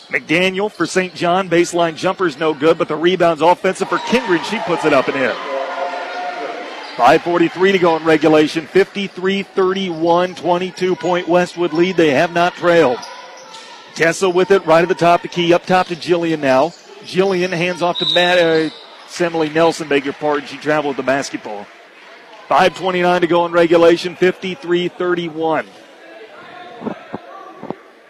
McDaniel 0.10 0.70
for 0.70 0.86
St. 0.86 1.16
John, 1.16 1.50
baseline 1.50 1.96
jumper's 1.96 2.38
no 2.38 2.54
good, 2.54 2.78
but 2.78 2.90
the 2.90 2.98
rebound's 2.98 3.42
offensive 3.42 3.88
for 3.88 4.00
Kingren. 4.00 4.44
She 4.44 4.60
puts 4.60 4.84
it 4.84 4.92
up 4.92 5.08
and 5.08 5.16
in. 5.16 5.57
5.43 6.98 7.74
to 7.74 7.78
go 7.78 7.96
in 7.96 8.04
regulation. 8.04 8.66
53 8.66 9.44
31, 9.44 10.34
22 10.34 10.96
point 10.96 11.28
Westwood 11.28 11.72
lead. 11.72 11.96
They 11.96 12.10
have 12.10 12.34
not 12.34 12.56
trailed. 12.56 12.98
Tessa 13.94 14.28
with 14.28 14.50
it 14.50 14.66
right 14.66 14.82
at 14.82 14.88
the 14.88 14.96
top 14.96 15.20
of 15.20 15.22
the 15.22 15.28
key. 15.28 15.54
Up 15.54 15.64
top 15.64 15.88
to 15.88 15.96
Jillian 15.96 16.40
now. 16.40 16.70
Jillian 17.02 17.52
hands 17.52 17.84
off 17.84 18.00
to 18.00 18.14
Matt, 18.16 18.40
uh, 18.40 19.44
Nelson, 19.54 19.88
beg 19.88 20.06
your 20.06 20.16
pardon. 20.16 20.48
She 20.48 20.58
traveled 20.58 20.98
with 20.98 21.06
the 21.06 21.10
basketball. 21.10 21.68
5.29 22.50 23.22
to 23.22 23.28
go 23.28 23.46
in 23.46 23.52
regulation. 23.52 24.16
53 24.16 24.88
31. 24.88 25.68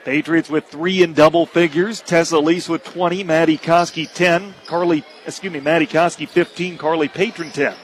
Patriots 0.05 0.49
with 0.49 0.65
three 0.65 1.03
in 1.03 1.11
double 1.11 1.45
figures. 1.45 1.99
Tessa 1.99 2.39
Lease 2.39 2.69
with 2.69 2.85
20. 2.85 3.25
Maddie 3.25 3.57
Koski 3.57 4.09
10. 4.13 4.53
Carly, 4.65 5.03
excuse 5.25 5.51
me, 5.51 5.59
Maddie 5.59 5.87
Koski 5.87 6.25
15. 6.25 6.77
Carly 6.77 7.09
Patron 7.09 7.51
10 7.51 7.75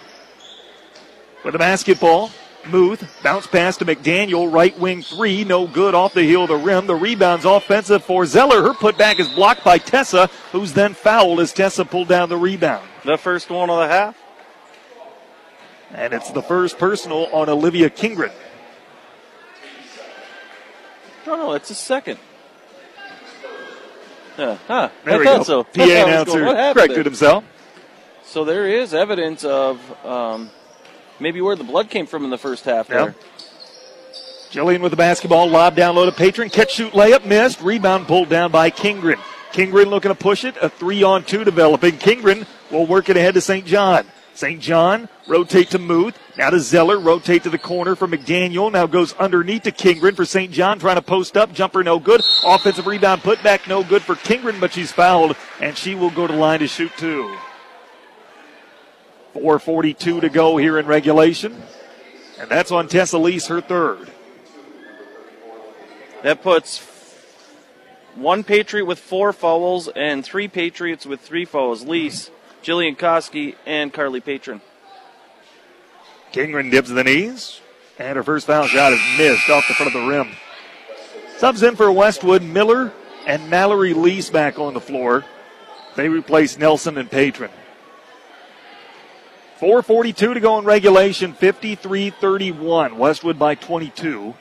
with 1.44 1.54
the 1.54 1.60
basketball. 1.60 2.32
Muth, 2.66 3.22
bounce 3.22 3.46
pass 3.46 3.76
to 3.78 3.86
McDaniel, 3.86 4.50
right 4.52 4.78
wing 4.80 5.02
three, 5.02 5.44
no 5.44 5.68
good 5.68 5.94
off 5.94 6.14
the 6.14 6.24
heel 6.24 6.44
of 6.44 6.48
the 6.48 6.56
rim. 6.56 6.88
The 6.88 6.96
rebound's 6.96 7.44
offensive 7.44 8.06
for 8.06 8.26
Zeller. 8.26 8.62
Her 8.62 8.74
putback 8.74 9.20
is 9.20 9.28
blocked 9.28 9.66
by 9.66 9.78
Tessa, 9.78 10.28
who's 10.54 10.72
then 10.72 10.94
fouled 10.94 11.42
as 11.42 11.52
Tessa 11.52 11.84
pulled 11.84 12.08
down 12.08 12.30
the 12.30 12.38
rebound. 12.38 12.88
The 13.04 13.18
first 13.18 13.50
one 13.50 13.70
of 13.70 13.80
the 13.80 13.88
half. 13.88 14.18
And 15.92 16.14
it's 16.14 16.32
the 16.32 16.42
first 16.42 16.78
personal 16.78 17.28
on 17.34 17.50
Olivia 17.50 17.90
Kingren. 17.90 18.32
No, 21.28 21.36
no, 21.36 21.54
it's 21.54 21.70
a 21.70 21.76
second. 21.76 22.18
Yeah, 24.38 24.58
huh. 24.68 24.90
There 25.04 25.16
I 25.16 25.18
we 25.18 25.24
go. 25.26 25.44
so. 25.44 25.64
PA 25.64 25.70
I 25.84 25.86
was 25.86 25.94
going, 25.94 26.08
announcer 26.08 26.74
corrected 26.74 26.90
there? 26.98 27.04
himself. 27.04 27.44
So 28.24 28.46
there 28.46 28.68
is 28.68 28.94
evidence 28.94 29.44
of 29.44 30.06
um, 30.06 30.50
maybe 31.24 31.42
where 31.42 31.56
the 31.56 31.64
blood 31.64 31.90
came 31.90 32.06
from 32.06 32.24
in 32.24 32.30
the 32.30 32.38
first 32.38 32.66
half 32.66 32.88
there. 32.88 33.16
Jillian 34.52 34.82
with 34.82 34.92
the 34.92 34.98
basketball, 34.98 35.50
lob 35.50 35.76
down 35.76 35.96
low 35.96 36.06
to 36.06 36.12
Patron, 36.12 36.50
catch 36.50 36.74
shoot 36.74 36.94
layup 36.94 37.26
missed, 37.26 37.62
rebound 37.62 38.06
pulled 38.06 38.30
down 38.30 38.52
by 38.52 38.70
Kingren. 38.70 39.20
Kingren 39.52 39.88
looking 39.88 40.10
to 40.10 40.16
push 40.16 40.44
it, 40.44 40.56
a 40.62 40.70
three 40.70 41.02
on 41.02 41.24
two 41.24 41.44
developing. 41.44 41.94
Kingren 41.94 42.46
will 42.70 42.86
work 42.86 43.10
it 43.10 43.18
ahead 43.18 43.34
to 43.34 43.42
St. 43.42 43.66
John. 43.66 44.06
St. 44.36 44.60
John 44.60 45.10
rotate 45.28 45.70
to 45.72 45.80
Muth, 45.80 46.18
now 46.38 46.50
to 46.50 46.60
Zeller, 46.60 47.00
rotate 47.00 47.44
to 47.44 47.50
the 47.50 47.58
corner 47.58 47.96
for 47.96 48.08
McDaniel, 48.08 48.72
now 48.72 48.88
goes 48.88 49.14
underneath 49.14 49.64
to 49.64 49.72
Kingren 49.72 50.16
for 50.16 50.26
St. 50.26 50.52
John, 50.52 50.80
trying 50.80 50.96
to 50.96 51.04
post 51.04 51.38
up, 51.38 51.54
jumper 51.54 51.84
no 51.84 52.00
good, 52.00 52.22
offensive 52.44 52.88
rebound 52.88 53.22
put 53.22 53.42
back 53.44 53.68
no 53.68 53.84
good 53.84 54.02
for 54.02 54.16
Kingren, 54.16 54.60
but 54.60 54.74
she's 54.74 54.92
fouled, 54.92 55.36
and 55.62 55.78
she 55.78 55.96
will 55.96 56.10
go 56.10 56.28
to 56.28 56.34
line 56.34 56.60
to 56.60 56.68
shoot 56.68 56.92
two. 56.98 57.36
4.42 59.36 60.22
to 60.22 60.30
go 60.30 60.58
here 60.58 60.78
in 60.78 60.86
regulation. 60.86 61.62
And 62.40 62.50
that's 62.50 62.72
on 62.72 62.88
Tessa 62.88 63.18
Lease, 63.18 63.48
her 63.48 63.62
third. 63.62 64.12
That 66.24 66.42
puts 66.42 66.88
one 68.16 68.44
Patriot 68.44 68.86
with 68.86 69.00
four 69.00 69.34
fouls 69.34 69.90
and 69.90 70.24
three 70.24 70.48
Patriots 70.48 71.06
with 71.06 71.20
three 71.20 71.46
fouls. 71.46 71.84
Lease, 71.84 72.32
Jillian 72.64 72.98
Koski, 72.98 73.56
and 73.66 73.92
Carly 73.92 74.22
Patron. 74.22 74.62
Kingren 76.32 76.72
dips 76.72 76.90
the 76.90 77.04
knees, 77.04 77.60
and 78.00 78.16
her 78.16 78.24
first 78.24 78.48
foul 78.48 78.66
shot 78.68 78.94
is 78.94 79.00
missed 79.18 79.50
off 79.50 79.68
the 79.68 79.74
front 79.74 79.94
of 79.94 80.02
the 80.02 80.08
rim. 80.08 80.30
Subs 81.38 81.62
in 81.62 81.76
for 81.76 81.92
Westwood, 81.92 82.42
Miller 82.42 82.94
and 83.28 83.50
Mallory 83.50 83.94
Lease 83.94 84.30
back 84.30 84.60
on 84.60 84.74
the 84.74 84.82
floor. 84.82 85.26
They 85.96 86.10
replace 86.10 86.58
Nelson 86.58 86.98
and 86.98 87.10
Patron. 87.10 87.52
4.42 89.64 90.34
to 90.34 90.40
go 90.42 90.60
in 90.60 90.66
regulation, 90.66 91.32
53 91.32 92.10
31. 92.10 92.98
Westwood 92.98 93.40
by 93.40 93.56
22. 93.56 94.34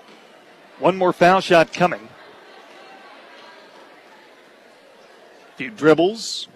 One 0.80 0.96
more 0.96 1.12
foul 1.12 1.40
shot 1.40 1.72
coming. 1.72 2.08
Few 5.54 5.70
dribbles, 5.70 6.48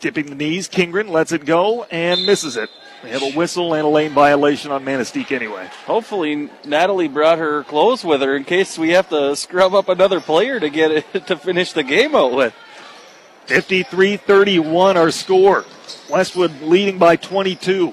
tipping 0.00 0.30
the 0.30 0.34
knees. 0.34 0.66
Kingren 0.66 1.10
lets 1.10 1.30
it 1.30 1.44
go 1.44 1.84
and 1.90 2.24
misses 2.24 2.56
it. 2.56 2.70
They 3.02 3.10
have 3.10 3.22
a 3.22 3.32
whistle 3.32 3.74
and 3.74 3.84
a 3.84 3.88
lane 3.88 4.12
violation 4.12 4.70
on 4.70 4.82
Manistee 4.82 5.26
anyway. 5.28 5.68
Hopefully, 5.84 6.48
Natalie 6.64 7.08
brought 7.08 7.36
her 7.36 7.64
clothes 7.64 8.02
with 8.02 8.22
her 8.22 8.34
in 8.34 8.44
case 8.44 8.78
we 8.78 8.92
have 8.92 9.10
to 9.10 9.36
scrub 9.36 9.74
up 9.74 9.90
another 9.90 10.22
player 10.22 10.58
to 10.58 10.70
get 10.70 10.90
it 10.90 11.12
to 11.26 11.36
finish 11.36 11.74
the 11.74 11.82
game 11.82 12.14
out 12.14 12.32
with. 12.32 12.54
53 13.44 14.16
31 14.16 14.96
our 14.96 15.10
score. 15.10 15.66
Westwood 16.08 16.62
leading 16.62 16.96
by 16.96 17.16
22. 17.16 17.92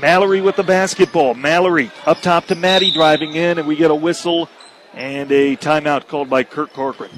Mallory 0.00 0.40
with 0.40 0.54
the 0.54 0.62
basketball. 0.62 1.34
Mallory 1.34 1.90
up 2.06 2.20
top 2.20 2.46
to 2.46 2.54
Maddie 2.54 2.92
driving 2.92 3.34
in, 3.34 3.58
and 3.58 3.66
we 3.66 3.74
get 3.74 3.90
a 3.90 3.94
whistle 3.94 4.48
and 4.94 5.30
a 5.32 5.56
timeout 5.56 6.06
called 6.06 6.30
by 6.30 6.44
Kirk 6.44 6.72
Corcoran. 6.72 7.10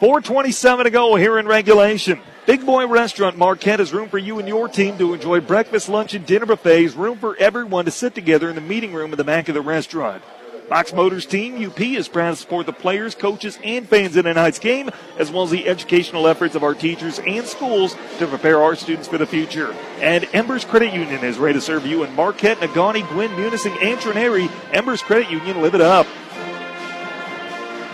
427 0.00 0.84
to 0.84 0.90
go 0.90 1.14
here 1.14 1.38
in 1.38 1.46
regulation. 1.46 2.20
Big 2.44 2.66
Boy 2.66 2.86
Restaurant 2.86 3.38
Marquette 3.38 3.78
has 3.78 3.92
room 3.92 4.08
for 4.08 4.18
you 4.18 4.38
and 4.38 4.48
your 4.48 4.68
team 4.68 4.98
to 4.98 5.14
enjoy 5.14 5.40
breakfast, 5.40 5.88
lunch, 5.88 6.12
and 6.14 6.26
dinner 6.26 6.46
buffets. 6.46 6.94
Room 6.94 7.18
for 7.18 7.36
everyone 7.36 7.84
to 7.84 7.90
sit 7.90 8.14
together 8.14 8.48
in 8.48 8.56
the 8.56 8.60
meeting 8.60 8.92
room 8.92 9.12
at 9.12 9.16
the 9.16 9.24
back 9.24 9.48
of 9.48 9.54
the 9.54 9.60
restaurant. 9.60 10.22
Fox 10.68 10.92
Motors 10.92 11.26
Team 11.26 11.64
UP 11.64 11.80
is 11.80 12.08
proud 12.08 12.30
to 12.30 12.36
support 12.36 12.66
the 12.66 12.72
players, 12.72 13.14
coaches, 13.14 13.56
and 13.62 13.88
fans 13.88 14.16
in 14.16 14.24
tonight's 14.24 14.58
game, 14.58 14.90
as 15.16 15.30
well 15.30 15.44
as 15.44 15.50
the 15.50 15.68
educational 15.68 16.26
efforts 16.26 16.56
of 16.56 16.64
our 16.64 16.74
teachers 16.74 17.20
and 17.20 17.46
schools 17.46 17.94
to 18.18 18.26
prepare 18.26 18.60
our 18.60 18.74
students 18.74 19.06
for 19.06 19.16
the 19.16 19.26
future. 19.26 19.72
And 20.00 20.26
Embers 20.32 20.64
Credit 20.64 20.92
Union 20.92 21.22
is 21.22 21.38
ready 21.38 21.54
to 21.54 21.60
serve 21.60 21.86
you 21.86 22.02
in 22.02 22.12
Marquette, 22.16 22.58
Negaunee, 22.58 23.08
Gwinn, 23.10 23.30
Munising, 23.32 23.80
and 23.80 24.00
Trenary. 24.00 24.50
Embers 24.72 25.02
Credit 25.02 25.30
Union, 25.30 25.62
live 25.62 25.76
it 25.76 25.80
up. 25.80 26.06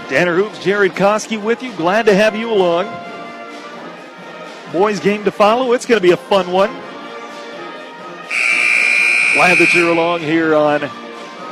Danner 0.08 0.34
Hoops, 0.34 0.58
Jared 0.64 0.92
Koski 0.92 1.42
with 1.42 1.62
you. 1.62 1.74
Glad 1.74 2.06
to 2.06 2.14
have 2.14 2.34
you 2.34 2.50
along. 2.50 2.86
Boys 4.72 4.98
game 4.98 5.24
to 5.24 5.30
follow. 5.30 5.74
It's 5.74 5.84
going 5.84 6.00
to 6.00 6.02
be 6.02 6.12
a 6.12 6.16
fun 6.16 6.50
one. 6.50 6.70
Glad 9.34 9.58
that 9.58 9.74
you're 9.74 9.92
along 9.92 10.20
here 10.20 10.54
on 10.54 11.01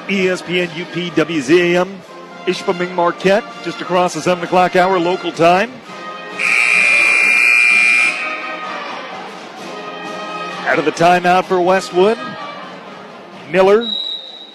ESPN 0.08 0.68
UP 0.68 1.14
WZAM 1.14 2.00
Ishpeming 2.46 2.94
Marquette, 2.94 3.44
just 3.62 3.80
across 3.80 4.14
the 4.14 4.20
7 4.22 4.42
o'clock 4.42 4.74
hour 4.74 4.98
local 4.98 5.30
time. 5.30 5.70
Out 10.66 10.78
of 10.78 10.84
the 10.84 10.92
timeout 10.92 11.44
for 11.44 11.60
Westwood, 11.60 12.18
Miller, 13.50 13.86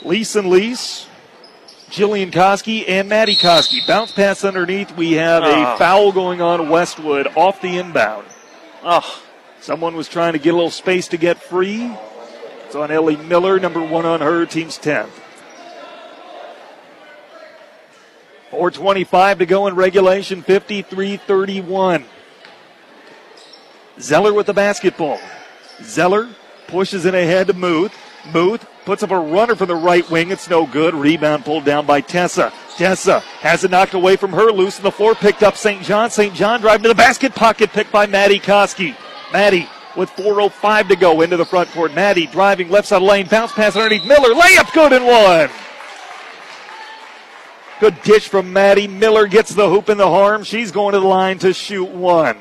Lease 0.04 0.36
and 0.36 0.50
Lease, 0.50 1.08
Jillian 1.90 2.32
Koski, 2.32 2.88
and 2.88 3.08
Maddie 3.08 3.36
Koski. 3.36 3.86
Bounce 3.86 4.12
pass 4.12 4.44
underneath. 4.44 4.96
We 4.98 5.14
have 5.14 5.44
Oh. 5.44 5.50
a 5.50 5.64
ah. 5.64 5.78
foul 5.78 6.12
going 6.12 6.42
on 6.42 6.70
Westwood 6.70 7.28
off 7.36 7.62
the 7.62 7.78
inbound. 7.78 8.26
Oh. 8.84 9.22
Someone 9.62 9.96
was 9.96 10.08
trying 10.08 10.34
to 10.34 10.40
get 10.40 10.54
a 10.54 10.58
little 10.58 10.72
space 10.72 11.08
to 11.10 11.18
get 11.18 11.42
free. 11.42 11.92
It's 12.66 12.76
on 12.76 12.92
Ellie 12.92 13.18
Miller, 13.18 13.60
number 13.60 13.82
one 13.82 14.06
on 14.06 14.22
her, 14.22 14.46
team's 14.46 14.78
10th. 14.78 15.10
425 18.56 19.40
to 19.40 19.46
go 19.46 19.68
in 19.68 19.76
regulation, 19.76 20.42
53-31. 20.42 22.06
Zeller 24.00 24.34
with 24.34 24.46
the 24.46 24.54
basketball. 24.54 25.20
Zeller 25.84 26.30
pushes 26.68 27.06
it 27.06 27.14
ahead 27.14 27.48
to 27.48 27.54
Muth. 27.54 27.94
Muth 28.34 28.66
puts 28.86 29.04
up 29.04 29.12
a 29.12 29.20
runner 29.20 29.56
from 29.56 29.68
the 29.68 29.76
right 29.76 30.10
wing. 30.10 30.32
It's 30.32 30.50
no 30.50 30.66
good. 30.66 30.94
Rebound 30.94 31.44
pulled 31.44 31.66
down 31.66 31.86
by 31.86 32.00
Tessa. 32.02 32.54
Tessa 32.78 33.20
has 33.42 33.64
it 33.64 33.72
knocked 33.72 33.94
away 33.94 34.16
from 34.16 34.32
her. 34.32 34.52
Loose 34.52 34.78
on 34.78 34.84
the 34.84 34.92
floor. 34.92 35.16
Picked 35.16 35.44
up 35.44 35.58
St. 35.58 35.84
John. 35.84 36.10
St. 36.10 36.34
John 36.34 36.62
driving 36.62 36.84
to 36.84 36.90
the 36.90 36.96
basket. 36.96 37.36
Pocket 37.36 37.72
picked 37.72 37.92
by 37.92 38.06
Maddie 38.08 38.40
Koski. 38.40 38.96
Maddie 39.34 39.68
with 39.98 40.10
4.05 40.12 40.88
to 40.90 40.96
go 40.96 41.22
into 41.22 41.38
the 41.38 41.46
front 41.46 41.70
court. 41.72 41.94
Maddie 41.94 42.28
driving 42.28 42.70
left 42.70 42.88
side 42.88 43.02
lane. 43.02 43.28
Bounce 43.28 43.52
pass 43.52 43.76
underneath 43.76 44.06
Miller. 44.06 44.34
Layup 44.34 44.74
good 44.74 44.94
and 44.94 45.06
one. 45.06 45.65
Good 47.80 48.02
dish 48.04 48.30
from 48.30 48.54
Maddie. 48.54 48.88
Miller 48.88 49.28
gets 49.28 49.54
the 49.54 49.68
hoop 49.68 49.90
in 49.90 49.98
the 49.98 50.08
arm. 50.08 50.44
She's 50.44 50.72
going 50.72 50.94
to 50.94 51.00
the 51.02 51.06
line 51.06 51.40
to 51.40 51.54
shoot 51.54 51.90
one. 51.90 52.38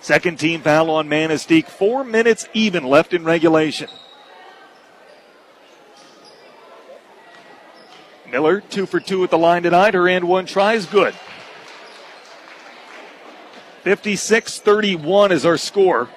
Second 0.00 0.38
team 0.38 0.62
foul 0.62 0.90
on 0.90 1.10
Manistee. 1.10 1.60
Four 1.60 2.04
minutes 2.04 2.48
even 2.54 2.84
left 2.84 3.12
in 3.12 3.24
regulation. 3.24 3.90
Miller, 8.30 8.62
two 8.62 8.86
for 8.86 9.00
two 9.00 9.22
at 9.24 9.30
the 9.30 9.38
line 9.38 9.62
tonight. 9.62 9.92
Her 9.92 10.08
and 10.08 10.26
one 10.26 10.46
try 10.46 10.72
is 10.74 10.86
good. 10.86 11.14
56 13.82 14.60
31 14.60 15.32
is 15.32 15.44
our 15.44 15.58
score. 15.58 16.08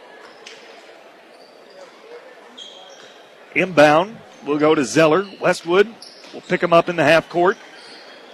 Inbound 3.53 4.17
will 4.45 4.57
go 4.57 4.73
to 4.73 4.85
Zeller. 4.85 5.25
Westwood 5.41 5.93
will 6.33 6.41
pick 6.41 6.61
him 6.61 6.73
up 6.73 6.89
in 6.89 6.95
the 6.95 7.03
half 7.03 7.29
court. 7.29 7.57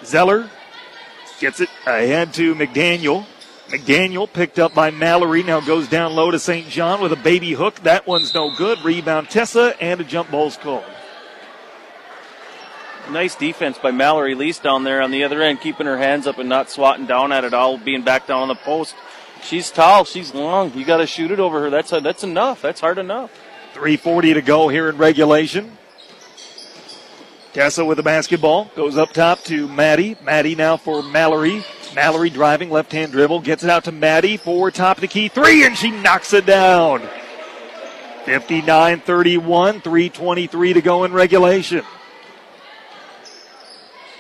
Zeller 0.03 0.49
gets 1.39 1.59
it 1.59 1.69
ahead 1.85 2.33
to 2.35 2.55
McDaniel. 2.55 3.25
McDaniel 3.67 4.31
picked 4.31 4.59
up 4.59 4.73
by 4.73 4.91
Mallory. 4.91 5.43
Now 5.43 5.59
goes 5.59 5.87
down 5.87 6.15
low 6.15 6.31
to 6.31 6.39
St. 6.39 6.69
John 6.69 7.01
with 7.01 7.11
a 7.11 7.17
baby 7.17 7.51
hook. 7.51 7.75
That 7.81 8.07
one's 8.07 8.33
no 8.33 8.55
good. 8.55 8.79
Rebound 8.83 9.29
Tessa 9.29 9.75
and 9.81 9.99
a 9.99 10.03
jump 10.03 10.31
ball's 10.31 10.55
called. 10.57 10.85
Nice 13.11 13.35
defense 13.35 13.77
by 13.77 13.91
Mallory 13.91 14.35
Lease 14.35 14.59
down 14.59 14.83
there 14.83 15.01
on 15.01 15.11
the 15.11 15.23
other 15.23 15.41
end, 15.41 15.61
keeping 15.61 15.87
her 15.87 15.97
hands 15.97 16.27
up 16.27 16.39
and 16.39 16.49
not 16.49 16.69
swatting 16.69 17.05
down 17.05 17.31
at 17.31 17.45
it 17.45 17.53
all, 17.53 17.77
being 17.77 18.01
back 18.01 18.27
down 18.27 18.41
on 18.41 18.47
the 18.49 18.55
post. 18.55 18.95
She's 19.43 19.71
tall, 19.71 20.03
she's 20.03 20.33
long. 20.33 20.73
You 20.73 20.83
got 20.83 20.97
to 20.97 21.07
shoot 21.07 21.31
it 21.31 21.39
over 21.39 21.61
her. 21.61 21.69
That's 21.69 21.91
a, 21.93 22.01
that's 22.01 22.23
enough. 22.23 22.61
That's 22.61 22.81
hard 22.81 22.97
enough. 22.97 23.31
340 23.73 24.33
to 24.33 24.41
go 24.41 24.67
here 24.67 24.89
in 24.89 24.97
regulation. 24.97 25.76
Tessa 27.57 27.84
with 27.84 27.97
the 27.97 28.03
basketball 28.03 28.65
goes 28.75 28.97
up 28.97 29.13
top 29.13 29.43
to 29.45 29.67
Maddie. 29.67 30.15
Maddie 30.21 30.53
now 30.53 30.77
for 30.77 31.01
Mallory. 31.01 31.65
Mallory 31.95 32.29
driving 32.29 32.69
left 32.69 32.91
hand 32.91 33.11
dribble 33.11 33.39
gets 33.39 33.63
it 33.63 33.69
out 33.71 33.85
to 33.85 33.91
Maddie 33.91 34.38
for 34.38 34.69
top 34.69 34.97
of 34.97 35.01
the 35.01 35.07
key 35.07 35.27
three 35.27 35.65
and 35.65 35.75
she 35.75 35.89
knocks 35.89 36.34
it 36.34 36.45
down. 36.45 37.01
59 38.25 38.99
31, 38.99 39.81
323 39.81 40.73
to 40.73 40.81
go 40.84 41.03
in 41.03 41.11
regulation. 41.11 41.84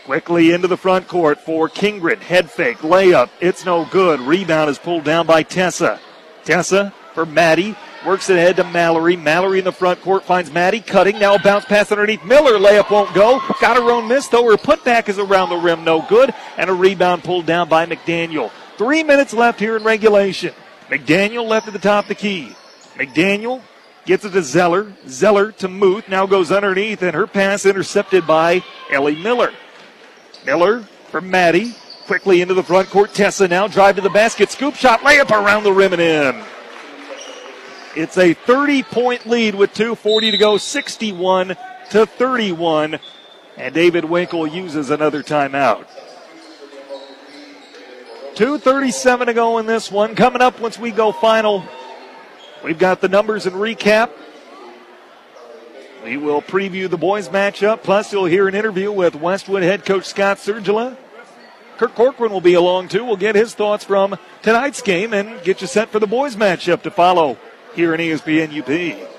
Quickly 0.05 0.51
into 0.51 0.67
the 0.67 0.75
front 0.75 1.07
court 1.07 1.39
for 1.39 1.69
Kingren. 1.69 2.17
Head 2.17 2.49
fake, 2.49 2.79
layup. 2.79 3.29
It's 3.39 3.63
no 3.63 3.85
good. 3.85 4.19
Rebound 4.19 4.71
is 4.71 4.79
pulled 4.79 5.03
down 5.03 5.27
by 5.27 5.43
Tessa. 5.43 5.99
Tessa 6.43 6.91
for 7.13 7.27
Maddie. 7.27 7.75
Works 8.05 8.29
it 8.29 8.37
ahead 8.37 8.55
to 8.57 8.63
Mallory. 8.63 9.15
Mallory 9.15 9.59
in 9.59 9.65
the 9.65 9.71
front 9.71 10.01
court 10.01 10.23
finds 10.23 10.51
Maddie 10.51 10.81
cutting. 10.81 11.19
Now 11.19 11.35
a 11.35 11.39
bounce 11.39 11.65
pass 11.65 11.91
underneath 11.91 12.23
Miller. 12.23 12.53
Layup 12.53 12.91
won't 12.91 13.13
go. 13.13 13.41
Got 13.59 13.77
her 13.77 13.91
own 13.91 14.07
miss 14.07 14.27
though. 14.27 14.49
Her 14.49 14.55
putback 14.55 15.09
is 15.09 15.17
around 15.17 15.49
the 15.49 15.57
rim. 15.57 15.83
No 15.83 16.03
good. 16.07 16.33
And 16.57 16.69
a 16.69 16.73
rebound 16.73 17.23
pulled 17.23 17.45
down 17.45 17.67
by 17.67 17.85
McDaniel. 17.85 18.51
Three 18.77 19.03
minutes 19.03 19.33
left 19.33 19.59
here 19.59 19.75
in 19.75 19.83
regulation. 19.83 20.53
McDaniel 20.89 21.47
left 21.47 21.67
at 21.67 21.73
the 21.73 21.79
top 21.79 22.05
of 22.05 22.09
the 22.09 22.15
key. 22.15 22.51
McDaniel 22.95 23.61
gets 24.05 24.23
it 24.23 24.29
to 24.31 24.43
Zeller. 24.43 24.93
Zeller 25.07 25.51
to 25.53 25.67
Muth. 25.67 26.07
Now 26.07 26.27
goes 26.27 26.51
underneath 26.51 27.01
and 27.01 27.15
her 27.15 27.27
pass 27.27 27.65
intercepted 27.65 28.27
by 28.27 28.63
Ellie 28.91 29.21
Miller. 29.21 29.51
Miller 30.45 30.81
for 31.09 31.19
Maddie. 31.19 31.73
Quickly 32.05 32.41
into 32.41 32.53
the 32.53 32.63
front 32.63 32.89
court. 32.89 33.13
Tessa 33.13 33.47
now 33.47 33.67
drive 33.67 33.95
to 33.95 34.01
the 34.01 34.09
basket. 34.09 34.49
Scoop 34.49 34.75
shot. 34.75 35.01
Layup 35.01 35.31
around 35.31 35.63
the 35.63 35.73
rim 35.73 35.93
and 35.93 36.01
in. 36.01 36.43
It's 37.97 38.15
a 38.19 38.35
30 38.35 38.83
point 38.83 39.25
lead 39.25 39.55
with 39.55 39.73
2.40 39.73 40.29
to 40.29 40.37
go, 40.37 40.57
61 40.59 41.57
to 41.89 42.05
31. 42.05 42.99
And 43.57 43.73
David 43.73 44.05
Winkle 44.05 44.45
uses 44.45 44.91
another 44.91 45.23
timeout. 45.23 45.87
2.37 48.35 49.25
to 49.25 49.33
go 49.33 49.57
in 49.57 49.65
this 49.65 49.91
one. 49.91 50.13
Coming 50.13 50.43
up 50.43 50.59
once 50.59 50.77
we 50.77 50.91
go 50.91 51.11
final, 51.11 51.65
we've 52.63 52.77
got 52.77 53.01
the 53.01 53.09
numbers 53.09 53.47
and 53.47 53.55
recap. 53.55 54.11
We 56.03 56.17
will 56.17 56.43
preview 56.43 56.87
the 56.87 56.97
boys' 56.97 57.29
matchup. 57.29 57.81
Plus, 57.81 58.13
you'll 58.13 58.25
hear 58.25 58.47
an 58.47 58.53
interview 58.53 58.91
with 58.91 59.15
Westwood 59.15 59.63
head 59.63 59.85
coach 59.85 60.05
Scott 60.05 60.37
Sergila. 60.37 60.95
Kirk 61.77 61.95
Corcoran 61.95 62.31
will 62.31 62.41
be 62.41 62.53
along 62.53 62.89
too. 62.89 63.03
We'll 63.03 63.17
get 63.17 63.33
his 63.33 63.55
thoughts 63.55 63.83
from 63.83 64.19
tonight's 64.43 64.83
game 64.83 65.13
and 65.13 65.41
get 65.43 65.61
you 65.61 65.67
set 65.67 65.89
for 65.89 65.97
the 65.97 66.05
boys' 66.05 66.35
matchup 66.35 66.83
to 66.83 66.91
follow 66.91 67.39
here 67.77 67.93
in 67.93 68.01
ESPN 68.01 68.49
UP. 68.59 69.09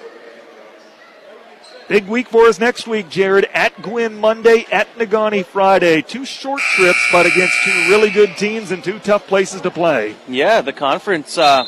Big 1.89 2.07
week 2.09 2.29
for 2.29 2.47
us 2.47 2.59
next 2.59 2.89
week, 2.89 3.09
Jared. 3.09 3.49
At 3.55 3.81
Gwinn 3.81 4.19
Monday, 4.19 4.67
at 4.73 4.93
Negaunee 4.97 5.47
Friday. 5.47 6.03
Two 6.03 6.25
short 6.25 6.61
trips, 6.61 6.99
but 7.13 7.25
against 7.25 7.55
two 7.65 7.89
really 7.89 8.11
good 8.11 8.37
teams 8.37 8.73
and 8.73 8.83
two 8.83 8.99
tough 8.99 9.29
places 9.29 9.61
to 9.61 9.71
play. 9.71 10.17
Yeah, 10.27 10.61
the 10.61 10.73
conference, 10.73 11.39
uh, 11.39 11.65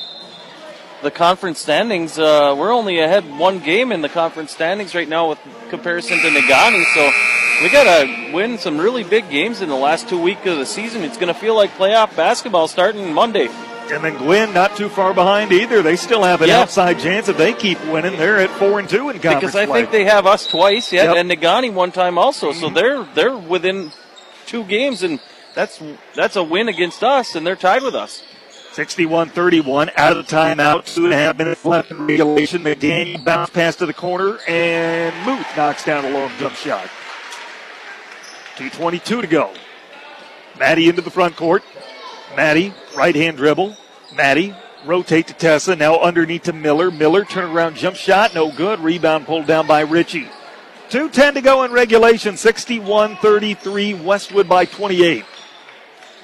the 1.02 1.12
conference 1.12 1.60
standings. 1.60 2.18
Uh, 2.18 2.56
we're 2.58 2.72
only 2.72 2.98
ahead 2.98 3.24
one 3.38 3.60
game 3.60 3.92
in 3.92 4.02
the 4.02 4.08
conference 4.08 4.50
standings 4.50 4.92
right 4.92 5.08
now 5.08 5.30
with 5.30 5.38
comparison 5.70 6.18
to 6.18 6.28
Negaunee. 6.28 6.84
So 6.92 7.10
we 7.62 7.70
got 7.70 7.84
to 7.84 8.32
win 8.32 8.58
some 8.58 8.78
really 8.78 9.04
big 9.04 9.30
games 9.30 9.62
in 9.62 9.68
the 9.68 9.76
last 9.76 10.08
two 10.08 10.20
weeks 10.20 10.44
of 10.44 10.58
the 10.58 10.66
season. 10.66 11.02
It's 11.02 11.16
going 11.16 11.32
to 11.32 11.40
feel 11.40 11.54
like 11.54 11.70
playoff 11.76 12.16
basketball 12.16 12.66
starting 12.66 13.14
Monday. 13.14 13.48
And 13.92 14.04
then 14.04 14.16
Gwinn 14.18 14.54
not 14.54 14.76
too 14.76 14.88
far 14.88 15.12
behind 15.12 15.52
either. 15.52 15.82
They 15.82 15.96
still 15.96 16.22
have 16.22 16.42
an 16.42 16.48
Yeah. 16.48 16.60
outside 16.60 17.00
chance 17.00 17.28
if 17.28 17.36
they 17.36 17.52
keep 17.52 17.84
winning. 17.86 18.16
They're 18.16 18.38
at 18.38 18.50
four 18.50 18.78
and 18.78 18.88
two 18.88 19.10
in 19.10 19.18
conference 19.18 19.40
Because 19.40 19.56
I 19.56 19.66
play. 19.66 19.80
think 19.80 19.90
they 19.90 20.04
have 20.04 20.26
us 20.26 20.46
twice, 20.46 20.92
yeah, 20.92 21.04
Yep. 21.04 21.16
and 21.16 21.30
Negaunee 21.30 21.72
one 21.72 21.90
time 21.90 22.16
also. 22.16 22.52
So 22.52 22.66
mm-hmm. 22.66 22.74
they're 22.74 23.04
they're 23.14 23.36
within 23.36 23.92
two 24.46 24.62
games, 24.64 25.02
and 25.02 25.18
that's 25.54 25.80
that's 26.14 26.36
a 26.36 26.44
win 26.44 26.68
against 26.68 27.02
us, 27.02 27.34
and 27.34 27.46
they're 27.46 27.56
tied 27.56 27.82
with 27.82 27.94
us. 27.94 28.22
61-31 28.72 29.90
out 29.96 30.16
of 30.16 30.26
the 30.26 30.36
timeout. 30.36 30.84
Two 30.94 31.04
and 31.04 31.12
a 31.12 31.16
half 31.16 31.36
minutes 31.36 31.64
left 31.64 31.90
in 31.90 32.06
regulation. 32.06 32.62
McDaniel 32.62 33.24
bounce 33.24 33.50
pass 33.50 33.74
to 33.76 33.86
the 33.86 33.92
corner, 33.92 34.38
and 34.46 35.14
Muth 35.26 35.46
knocks 35.56 35.84
down 35.84 36.04
a 36.04 36.10
long 36.10 36.30
jump 36.38 36.54
shot. 36.54 36.88
2.22 38.56 39.22
to 39.22 39.26
go. 39.26 39.52
Maddie 40.58 40.88
into 40.88 41.02
the 41.02 41.10
front 41.10 41.34
court. 41.34 41.64
Maddie, 42.36 42.72
right 42.96 43.16
hand 43.16 43.38
dribble. 43.38 43.76
Maddie, 44.14 44.54
rotate 44.84 45.28
to 45.28 45.34
Tessa. 45.34 45.76
Now 45.76 46.00
underneath 46.00 46.44
to 46.44 46.52
Miller. 46.52 46.90
Miller, 46.90 47.24
turn 47.24 47.50
around 47.50 47.76
jump 47.76 47.96
shot. 47.96 48.34
No 48.34 48.50
good. 48.50 48.80
Rebound 48.80 49.26
pulled 49.26 49.46
down 49.46 49.66
by 49.66 49.80
Ritchie. 49.80 50.28
2.10 50.90 51.34
to 51.34 51.40
go 51.40 51.62
in 51.62 51.72
regulation. 51.72 52.36
61 52.36 53.16
33. 53.16 53.94
Westwood 53.94 54.48
by 54.48 54.64
28. 54.64 55.24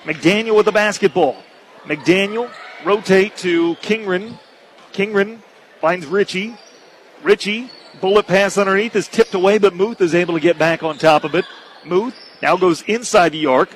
McDaniel 0.05 0.57
with 0.57 0.67
the 0.67 0.73
basketball. 0.73 1.37
McDaniel, 1.85 2.51
rotate 2.85 3.37
to 3.39 3.75
Kingren. 3.77 4.39
Kingren 4.93 5.39
finds 5.81 6.07
Ritchie. 6.07 6.57
Ritchie, 7.23 7.71
bullet 8.01 8.27
pass 8.27 8.59
underneath 8.59 8.95
is 8.95 9.09
tipped 9.09 9.35
away, 9.35 9.59
but 9.59 9.75
Muth 9.75 10.01
is 10.01 10.15
able 10.15 10.35
to 10.35 10.41
get 10.41 10.59
back 10.59 10.83
on 10.83 10.99
top 10.99 11.25
of 11.25 11.35
it. 11.35 11.45
Muth 11.85 12.15
now 12.43 12.57
goes 12.57 12.83
inside 12.83 13.31
the 13.31 13.47
arc. 13.47 13.71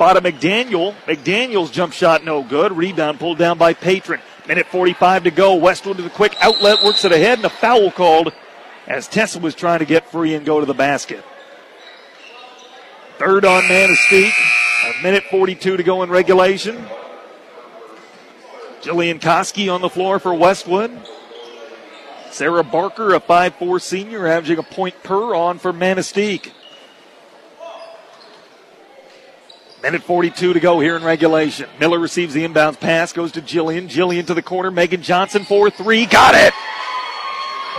Spot 0.00 0.16
of 0.16 0.24
McDaniel. 0.24 0.94
McDaniel's 1.04 1.70
jump 1.70 1.92
shot 1.92 2.24
no 2.24 2.42
good. 2.42 2.72
Rebound 2.72 3.18
pulled 3.18 3.36
down 3.36 3.58
by 3.58 3.74
Patron. 3.74 4.18
Minute 4.48 4.66
45 4.68 5.24
to 5.24 5.30
go. 5.30 5.56
Westwood 5.56 5.98
to 5.98 6.02
the 6.02 6.08
quick 6.08 6.34
outlet, 6.40 6.82
works 6.82 7.04
it 7.04 7.12
ahead, 7.12 7.40
and 7.40 7.44
a 7.44 7.50
foul 7.50 7.90
called 7.90 8.32
as 8.86 9.06
Tessa 9.06 9.38
was 9.38 9.54
trying 9.54 9.80
to 9.80 9.84
get 9.84 10.10
free 10.10 10.34
and 10.34 10.46
go 10.46 10.58
to 10.58 10.64
the 10.64 10.72
basket. 10.72 11.22
Third 13.18 13.44
on 13.44 13.68
Manistee. 13.68 14.32
A 14.86 15.02
minute 15.02 15.24
42 15.24 15.76
to 15.76 15.82
go 15.82 16.02
in 16.02 16.08
regulation. 16.08 16.82
Jillian 18.80 19.20
Koski 19.20 19.70
on 19.70 19.82
the 19.82 19.90
floor 19.90 20.18
for 20.18 20.32
Westwood. 20.32 20.98
Sarah 22.30 22.64
Barker, 22.64 23.12
a 23.12 23.20
5'4 23.20 23.82
senior, 23.82 24.26
averaging 24.26 24.56
a 24.56 24.62
point 24.62 24.94
per 25.02 25.34
on 25.34 25.58
for 25.58 25.74
Manistee. 25.74 26.40
Minute 29.82 30.02
42 30.02 30.52
to 30.52 30.60
go 30.60 30.78
here 30.78 30.96
in 30.96 31.02
regulation. 31.02 31.68
Miller 31.78 31.98
receives 31.98 32.34
the 32.34 32.46
inbounds 32.46 32.78
pass, 32.78 33.14
goes 33.14 33.32
to 33.32 33.40
Jillian. 33.40 33.88
Jillian 33.88 34.26
to 34.26 34.34
the 34.34 34.42
corner. 34.42 34.70
Megan 34.70 35.00
Johnson 35.00 35.42
4 35.44 35.70
3. 35.70 36.06
Got 36.06 36.34
it! 36.34 36.52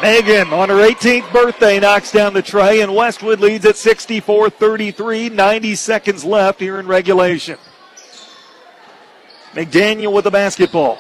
Megan 0.02 0.52
on 0.52 0.70
her 0.70 0.78
18th 0.78 1.32
birthday 1.32 1.80
knocks 1.80 2.12
down 2.12 2.34
the 2.34 2.42
tray, 2.42 2.82
and 2.82 2.96
Westwood 2.96 3.40
leads 3.40 3.66
at 3.66 3.76
64 3.76 4.50
33. 4.50 5.30
90 5.30 5.76
seconds 5.76 6.26
left 6.26 6.60
here 6.60 6.80
in 6.80 6.88
regulation. 6.88 7.60
McDaniel 9.54 10.12
with 10.12 10.24
the 10.24 10.32
basketball. 10.32 10.98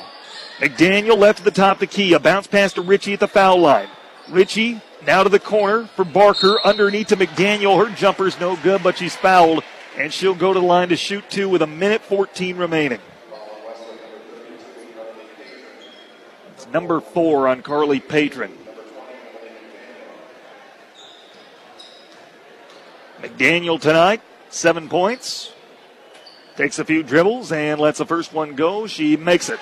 McDaniel 0.59 1.17
left 1.17 1.39
at 1.39 1.45
the 1.45 1.51
top 1.51 1.77
of 1.77 1.79
the 1.79 1.87
key. 1.87 2.13
A 2.13 2.19
bounce 2.19 2.45
pass 2.45 2.73
to 2.73 2.81
Ritchie 2.81 3.13
at 3.13 3.19
the 3.19 3.27
foul 3.27 3.59
line. 3.59 3.87
Ritchie 4.29 4.79
now 5.07 5.23
to 5.23 5.29
the 5.29 5.39
corner 5.39 5.87
for 5.95 6.05
Barker. 6.05 6.59
Underneath 6.63 7.07
to 7.07 7.17
McDaniel. 7.17 7.83
Her 7.83 7.91
jumper's 7.95 8.39
no 8.39 8.55
good, 8.57 8.83
but 8.83 8.99
she's 8.99 9.15
fouled, 9.15 9.63
and 9.97 10.13
she'll 10.13 10.35
go 10.35 10.53
to 10.53 10.59
the 10.59 10.65
line 10.65 10.89
to 10.89 10.95
shoot 10.95 11.30
two 11.30 11.49
with 11.49 11.61
a 11.61 11.68
minute 11.68 12.01
14 12.01 12.57
remaining. 12.57 12.99
It's 16.53 16.68
number 16.68 17.01
four 17.01 17.47
on 17.47 17.61
Carly 17.61 17.99
Patron. 17.99 18.57
McDaniel 23.22 23.80
tonight, 23.80 24.22
seven 24.49 24.89
points. 24.89 25.51
Takes 26.55 26.80
a 26.80 26.85
few 26.85 27.03
dribbles 27.03 27.51
and 27.51 27.80
lets 27.80 27.99
the 27.99 28.05
first 28.05 28.34
one 28.34 28.55
go. 28.55 28.88
She 28.88 29.15
makes 29.15 29.49
it. 29.49 29.59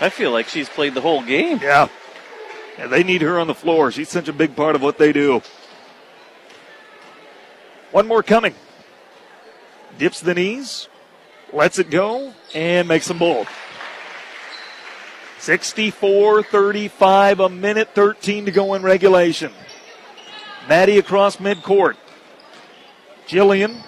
I 0.00 0.10
feel 0.10 0.30
like 0.30 0.48
she's 0.48 0.68
played 0.68 0.94
the 0.94 1.00
whole 1.00 1.22
game. 1.22 1.58
Yeah. 1.62 1.88
And 2.78 2.92
they 2.92 3.02
need 3.02 3.22
her 3.22 3.40
on 3.40 3.46
the 3.46 3.54
floor. 3.54 3.90
She's 3.90 4.10
such 4.10 4.28
a 4.28 4.32
big 4.32 4.54
part 4.54 4.76
of 4.76 4.82
what 4.82 4.98
they 4.98 5.12
do. 5.12 5.40
One 7.92 8.06
more 8.06 8.22
coming. 8.22 8.54
Dips 9.98 10.20
the 10.20 10.34
knees, 10.34 10.88
lets 11.52 11.78
it 11.78 11.90
go, 11.90 12.32
and 12.54 12.86
makes 12.86 13.08
them 13.08 13.18
both. 13.18 13.48
64 15.38 16.42
35, 16.42 17.40
a 17.40 17.48
minute 17.48 17.90
13 17.94 18.46
to 18.46 18.50
go 18.50 18.74
in 18.74 18.82
regulation. 18.82 19.52
Maddie 20.68 20.98
across 20.98 21.36
midcourt. 21.36 21.96
Jillian 23.28 23.82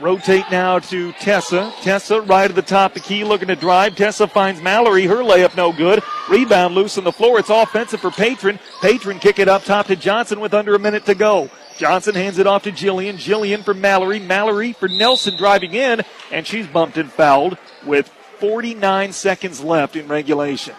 rotate 0.00 0.44
now 0.50 0.78
to 0.78 1.12
Tessa. 1.12 1.72
Tessa 1.82 2.20
right 2.22 2.50
at 2.50 2.56
the 2.56 2.62
top 2.62 2.96
of 2.96 3.02
the 3.02 3.08
key 3.08 3.24
looking 3.24 3.48
to 3.48 3.56
drive. 3.56 3.96
Tessa 3.96 4.26
finds 4.26 4.60
Mallory. 4.60 5.06
Her 5.06 5.16
layup 5.16 5.56
no 5.56 5.72
good. 5.72 6.02
Rebound 6.28 6.74
loose 6.74 6.98
on 6.98 7.04
the 7.04 7.12
floor. 7.12 7.38
It's 7.38 7.50
offensive 7.50 8.00
for 8.00 8.10
Patron. 8.10 8.58
Patron 8.80 9.18
kick 9.18 9.38
it 9.38 9.48
up 9.48 9.64
top 9.64 9.86
to 9.86 9.96
Johnson 9.96 10.40
with 10.40 10.54
under 10.54 10.74
a 10.74 10.78
minute 10.78 11.04
to 11.06 11.14
go. 11.14 11.50
Johnson 11.78 12.14
hands 12.14 12.38
it 12.38 12.46
off 12.46 12.64
to 12.64 12.72
Jillian. 12.72 13.14
Jillian 13.14 13.64
for 13.64 13.74
Mallory. 13.74 14.18
Mallory 14.18 14.72
for 14.72 14.88
Nelson 14.88 15.36
driving 15.36 15.74
in, 15.74 16.02
and 16.30 16.46
she's 16.46 16.66
bumped 16.66 16.96
and 16.96 17.10
fouled 17.10 17.58
with 17.84 18.08
49 18.38 19.12
seconds 19.12 19.60
left 19.60 19.96
in 19.96 20.08
regulation. 20.08 20.74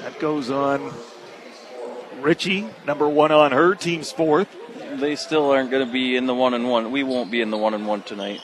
That 0.00 0.18
goes 0.18 0.50
on 0.50 0.92
Richie, 2.20 2.68
number 2.86 3.08
one 3.08 3.32
on 3.32 3.52
her, 3.52 3.74
team's 3.74 4.12
fourth. 4.12 4.48
They 4.94 5.16
still 5.16 5.50
aren't 5.50 5.70
going 5.70 5.86
to 5.86 5.92
be 5.92 6.16
in 6.16 6.26
the 6.26 6.34
one 6.34 6.54
and 6.54 6.68
one. 6.68 6.92
We 6.92 7.02
won't 7.02 7.30
be 7.30 7.40
in 7.40 7.50
the 7.50 7.58
one 7.58 7.74
and 7.74 7.86
one 7.86 8.02
tonight. 8.02 8.40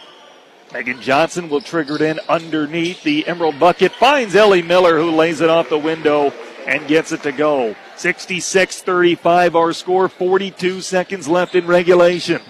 Megan 0.72 1.00
Johnson 1.00 1.48
will 1.48 1.60
trigger 1.60 1.96
it 1.96 2.02
in 2.02 2.20
underneath 2.28 3.02
the 3.02 3.26
Emerald 3.26 3.58
bucket. 3.58 3.92
Finds 3.92 4.34
Ellie 4.34 4.62
Miller, 4.62 4.98
who 4.98 5.10
lays 5.10 5.40
it 5.40 5.48
off 5.48 5.70
the 5.70 5.78
window 5.78 6.32
and 6.68 6.86
gets 6.86 7.12
it 7.12 7.22
to 7.22 7.32
go. 7.32 7.74
66 7.96 8.82
35, 8.82 9.56
our 9.56 9.72
score, 9.72 10.08
42 10.08 10.82
seconds 10.82 11.26
left 11.26 11.54
in 11.54 11.66
regulation. 11.66 12.42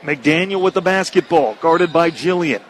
McDaniel 0.00 0.60
with 0.60 0.74
the 0.74 0.82
basketball, 0.82 1.54
guarded 1.54 1.92
by 1.92 2.10
Jillian. 2.10 2.60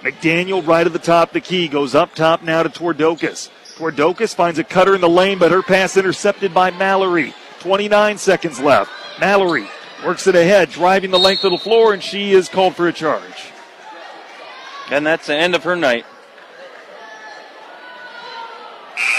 McDaniel 0.00 0.64
right 0.64 0.86
at 0.86 0.92
the 0.92 1.00
top 1.00 1.32
the 1.32 1.40
key, 1.40 1.66
goes 1.66 1.96
up 1.96 2.14
top 2.14 2.42
now 2.42 2.62
to 2.62 2.68
Twardokis. 2.68 3.50
Twardokis 3.74 4.34
finds 4.34 4.60
a 4.60 4.64
cutter 4.64 4.94
in 4.94 5.00
the 5.00 5.08
lane, 5.08 5.38
but 5.38 5.50
her 5.50 5.62
pass 5.62 5.96
intercepted 5.96 6.54
by 6.54 6.70
Mallory. 6.70 7.34
29 7.58 8.16
seconds 8.16 8.60
left. 8.60 8.90
Mallory 9.18 9.66
works 10.04 10.28
it 10.28 10.36
ahead, 10.36 10.70
driving 10.70 11.10
the 11.10 11.18
length 11.18 11.42
of 11.42 11.50
the 11.50 11.58
floor, 11.58 11.92
and 11.92 12.02
she 12.02 12.30
is 12.30 12.48
called 12.48 12.76
for 12.76 12.86
a 12.86 12.92
charge. 12.92 13.50
And 14.90 15.04
that's 15.04 15.26
the 15.26 15.34
end 15.34 15.56
of 15.56 15.64
her 15.64 15.74
night. 15.74 16.06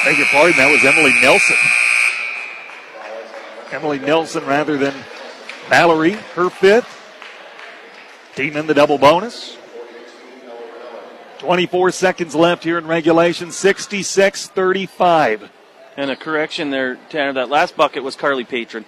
Beg 0.03 0.17
your 0.17 0.27
pardon, 0.27 0.57
that 0.57 0.71
was 0.71 0.83
Emily 0.83 1.13
Nelson. 1.21 1.57
Emily 3.71 3.99
Nelson 3.99 4.45
rather 4.45 4.77
than 4.77 4.93
Mallory, 5.69 6.13
her 6.35 6.49
fifth. 6.49 6.93
Team 8.35 8.55
in 8.55 8.67
the 8.67 8.73
double 8.73 8.97
bonus. 8.97 9.57
24 11.39 11.91
seconds 11.91 12.35
left 12.35 12.63
here 12.63 12.77
in 12.77 12.87
regulation, 12.87 13.51
66 13.51 14.47
35. 14.47 15.49
And 15.97 16.11
a 16.11 16.15
correction 16.15 16.69
there, 16.69 16.97
Tanner. 17.09 17.33
That 17.33 17.49
last 17.49 17.75
bucket 17.75 18.03
was 18.03 18.15
Carly 18.15 18.43
Patron. 18.43 18.85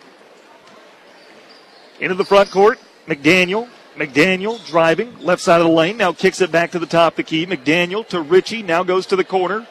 Into 2.00 2.16
the 2.16 2.26
front 2.26 2.52
court, 2.52 2.80
McDaniel. 3.08 3.68
McDaniel 3.96 4.66
driving, 4.66 5.20
left 5.20 5.42
side 5.42 5.60
of 5.60 5.68
the 5.68 5.74
lane, 5.74 5.98
now 5.98 6.14
kicks 6.14 6.40
it 6.40 6.52
back 6.52 6.72
to 6.72 6.80
the 6.80 6.86
top 6.86 7.14
of 7.14 7.18
the 7.18 7.24
key. 7.24 7.46
McDaniel 7.46 8.08
to 8.08 8.22
Ritchie, 8.22 8.64
now 8.64 8.84
goes 8.84 9.06
to 9.08 9.18
the 9.18 9.26
corner. 9.26 9.68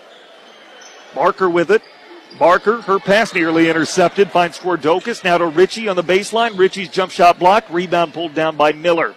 Barker 1.19 1.51
with 1.51 1.73
it. 1.73 1.83
Barker, 2.39 2.81
her 2.83 3.01
pass 3.01 3.35
nearly 3.35 3.69
intercepted, 3.69 4.31
finds 4.31 4.57
Twardokis, 4.57 5.25
now 5.25 5.37
to 5.37 5.47
Ritchie 5.47 5.89
on 5.89 5.97
the 5.97 6.05
baseline. 6.05 6.57
Ritchie's 6.57 6.89
jump 6.89 7.11
shot 7.11 7.41
blocked, 7.41 7.71
rebound 7.71 8.15
pulled 8.15 8.35
down 8.35 8.57
by 8.57 8.71
Miller. 8.71 9.17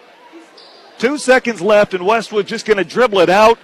Two 0.97 1.19
seconds 1.19 1.61
left, 1.61 1.93
and 1.93 2.03
Westwood 2.03 2.47
just 2.47 2.65
going 2.65 2.77
to 2.77 2.83
dribble 2.83 3.19
it 3.19 3.29
out. 3.29 3.59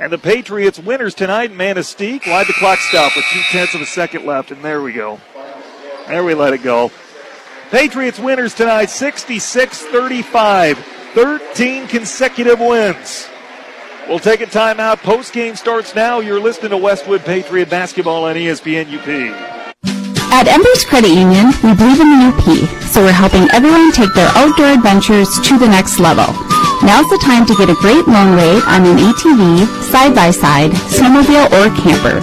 And 0.00 0.12
the 0.12 0.18
Patriots 0.18 0.80
winners 0.80 1.14
tonight, 1.14 1.52
Manistique. 1.52 2.26
Why'd 2.26 2.48
the 2.48 2.54
clock 2.54 2.80
stop 2.80 3.14
with 3.14 3.24
two 3.26 3.40
tenths 3.50 3.76
of 3.76 3.80
a 3.80 3.86
second 3.86 4.26
left? 4.26 4.50
And 4.50 4.64
there 4.64 4.82
we 4.82 4.92
go. 4.92 5.20
There 6.08 6.24
we 6.24 6.34
let 6.34 6.54
it 6.54 6.64
go. 6.64 6.90
Patriots 7.70 8.18
winners 8.18 8.52
tonight, 8.52 8.86
66 8.86 9.82
35. 9.84 10.78
13 11.14 11.86
consecutive 11.86 12.58
wins. 12.58 13.28
We'll 14.08 14.20
take 14.20 14.40
a 14.40 14.46
timeout. 14.46 15.02
Post 15.02 15.32
game 15.32 15.56
starts 15.56 15.94
now. 15.94 16.20
You're 16.20 16.38
listening 16.38 16.70
to 16.70 16.76
Westwood 16.76 17.24
Patriot 17.24 17.68
basketball 17.68 18.24
on 18.24 18.36
ESPN 18.36 18.86
UP. 18.86 19.08
At 20.30 20.46
Embers 20.46 20.84
Credit 20.84 21.10
Union, 21.10 21.50
we 21.66 21.74
believe 21.74 21.98
in 21.98 22.10
the 22.14 22.30
UP, 22.30 22.46
so 22.86 23.02
we're 23.02 23.10
helping 23.10 23.50
everyone 23.50 23.90
take 23.90 24.12
their 24.14 24.30
outdoor 24.38 24.78
adventures 24.78 25.26
to 25.42 25.58
the 25.58 25.66
next 25.66 25.98
level. 25.98 26.30
Now's 26.86 27.08
the 27.10 27.18
time 27.24 27.46
to 27.50 27.54
get 27.56 27.66
a 27.66 27.78
great 27.82 28.06
loan 28.06 28.36
rate 28.36 28.62
on 28.70 28.86
an 28.86 28.94
ATV, 29.00 29.66
side-by-side, 29.90 30.70
snowmobile, 30.92 31.50
or 31.56 31.72
camper. 31.74 32.22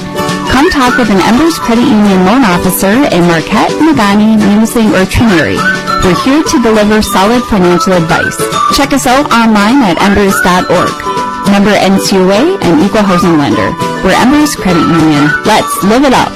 Come 0.56 0.70
talk 0.70 0.96
with 0.96 1.10
an 1.10 1.20
Embers 1.26 1.58
Credit 1.60 1.84
Union 1.84 2.24
loan 2.24 2.48
officer 2.48 2.96
in 3.12 3.28
Marquette, 3.28 3.76
Negaunee, 3.82 4.40
Munising, 4.40 4.94
or 4.96 5.04
Trenary. 5.10 5.60
We're 6.06 6.16
here 6.24 6.44
to 6.44 6.64
deliver 6.64 7.02
solid 7.02 7.44
financial 7.52 7.94
advice. 7.94 8.38
Check 8.78 8.94
us 8.94 9.08
out 9.08 9.28
online 9.34 9.84
at 9.84 10.00
embers.org. 10.00 11.13
Member 11.52 11.72
NCUA 11.72 12.64
and 12.64 12.82
Equal 12.82 13.04
Housing 13.04 13.38
Lender. 13.38 13.72
We're 14.04 14.16
Embers 14.16 14.56
Credit 14.56 14.82
Union. 14.82 15.30
Let's 15.46 15.84
live 15.84 16.04
it 16.04 16.14
up. 16.14 16.32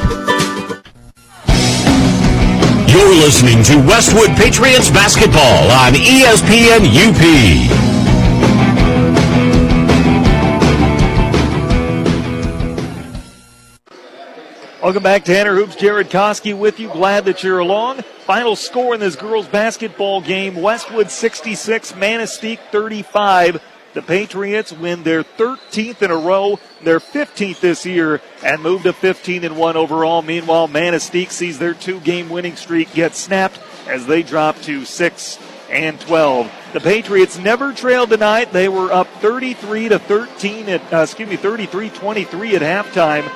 You're 2.90 3.08
You're 3.08 3.16
listening 3.16 3.64
to 3.64 3.78
Westwood 3.88 4.36
Patriots 4.36 4.90
basketball 4.90 5.72
on 5.72 5.94
ESPN 5.94 6.84
UP. 6.92 7.24
Welcome 14.82 15.04
back 15.04 15.24
to 15.26 15.34
Tanner 15.34 15.56
Hoops. 15.56 15.76
Jared 15.76 16.10
Koski 16.10 16.58
with 16.58 16.80
you. 16.80 16.90
Glad 16.90 17.26
that 17.26 17.44
you're 17.44 17.60
along. 17.60 18.02
Final 18.26 18.56
score 18.56 18.94
in 18.94 19.00
this 19.00 19.16
girls 19.16 19.48
basketball 19.48 20.22
game 20.22 20.62
Westwood 20.62 21.10
66, 21.10 21.94
Manistique 21.94 22.60
35. 22.72 23.62
The 23.98 24.04
Patriots 24.04 24.72
win 24.72 25.02
their 25.02 25.24
13th 25.24 26.04
in 26.04 26.12
a 26.12 26.16
row, 26.16 26.60
their 26.84 27.00
15th 27.00 27.60
this 27.62 27.84
year, 27.84 28.22
and 28.44 28.62
move 28.62 28.84
to 28.84 28.94
15 28.94 29.44
and 29.44 29.58
1 29.58 29.76
overall. 29.76 30.22
Meanwhile, 30.22 30.68
Manistique 30.68 31.32
sees 31.32 31.58
their 31.58 31.74
two 31.74 32.00
game 32.02 32.30
winning 32.30 32.56
streak 32.58 32.94
get 32.94 33.16
snapped 33.16 33.60
as 33.88 34.06
they 34.06 34.22
drop 34.22 34.56
to 34.62 34.86
6 34.86 35.40
and 35.72 36.00
12. 36.02 36.52
The 36.74 36.80
Patriots 36.80 37.40
never 37.40 37.74
trailed 37.74 38.12
tonight. 38.12 38.54
They 38.54 38.70
were 38.70 38.92
up 38.92 39.08
33 39.20 39.90
to 39.90 39.98
13 39.98 40.70
at, 40.70 40.94
uh, 40.94 40.98
excuse 40.98 41.28
me, 41.28 41.36
33 41.36 41.90
23 41.90 42.56
at 42.56 42.62
halftime 42.62 43.28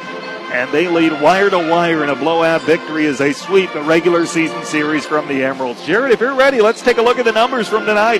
and 0.52 0.70
they 0.74 0.88
lead 0.88 1.14
wire 1.22 1.50
to 1.50 1.58
wire 1.58 2.04
in 2.04 2.10
a 2.10 2.16
blowout 2.16 2.62
victory 2.64 3.06
as 3.06 3.18
they 3.18 3.32
sweep 3.32 3.72
the 3.72 3.82
regular 3.82 4.26
season 4.26 4.66
series 4.66 5.06
from 5.06 5.26
the 5.30 5.44
Emeralds. 5.44 5.86
Jared, 5.86 6.12
if 6.12 6.20
you're 6.20 6.36
ready, 6.36 6.60
let's 6.60 6.82
take 6.82 6.98
a 6.98 7.02
look 7.02 7.18
at 7.18 7.26
the 7.26 7.32
numbers 7.32 7.70
from 7.70 7.86
tonight. 7.86 8.20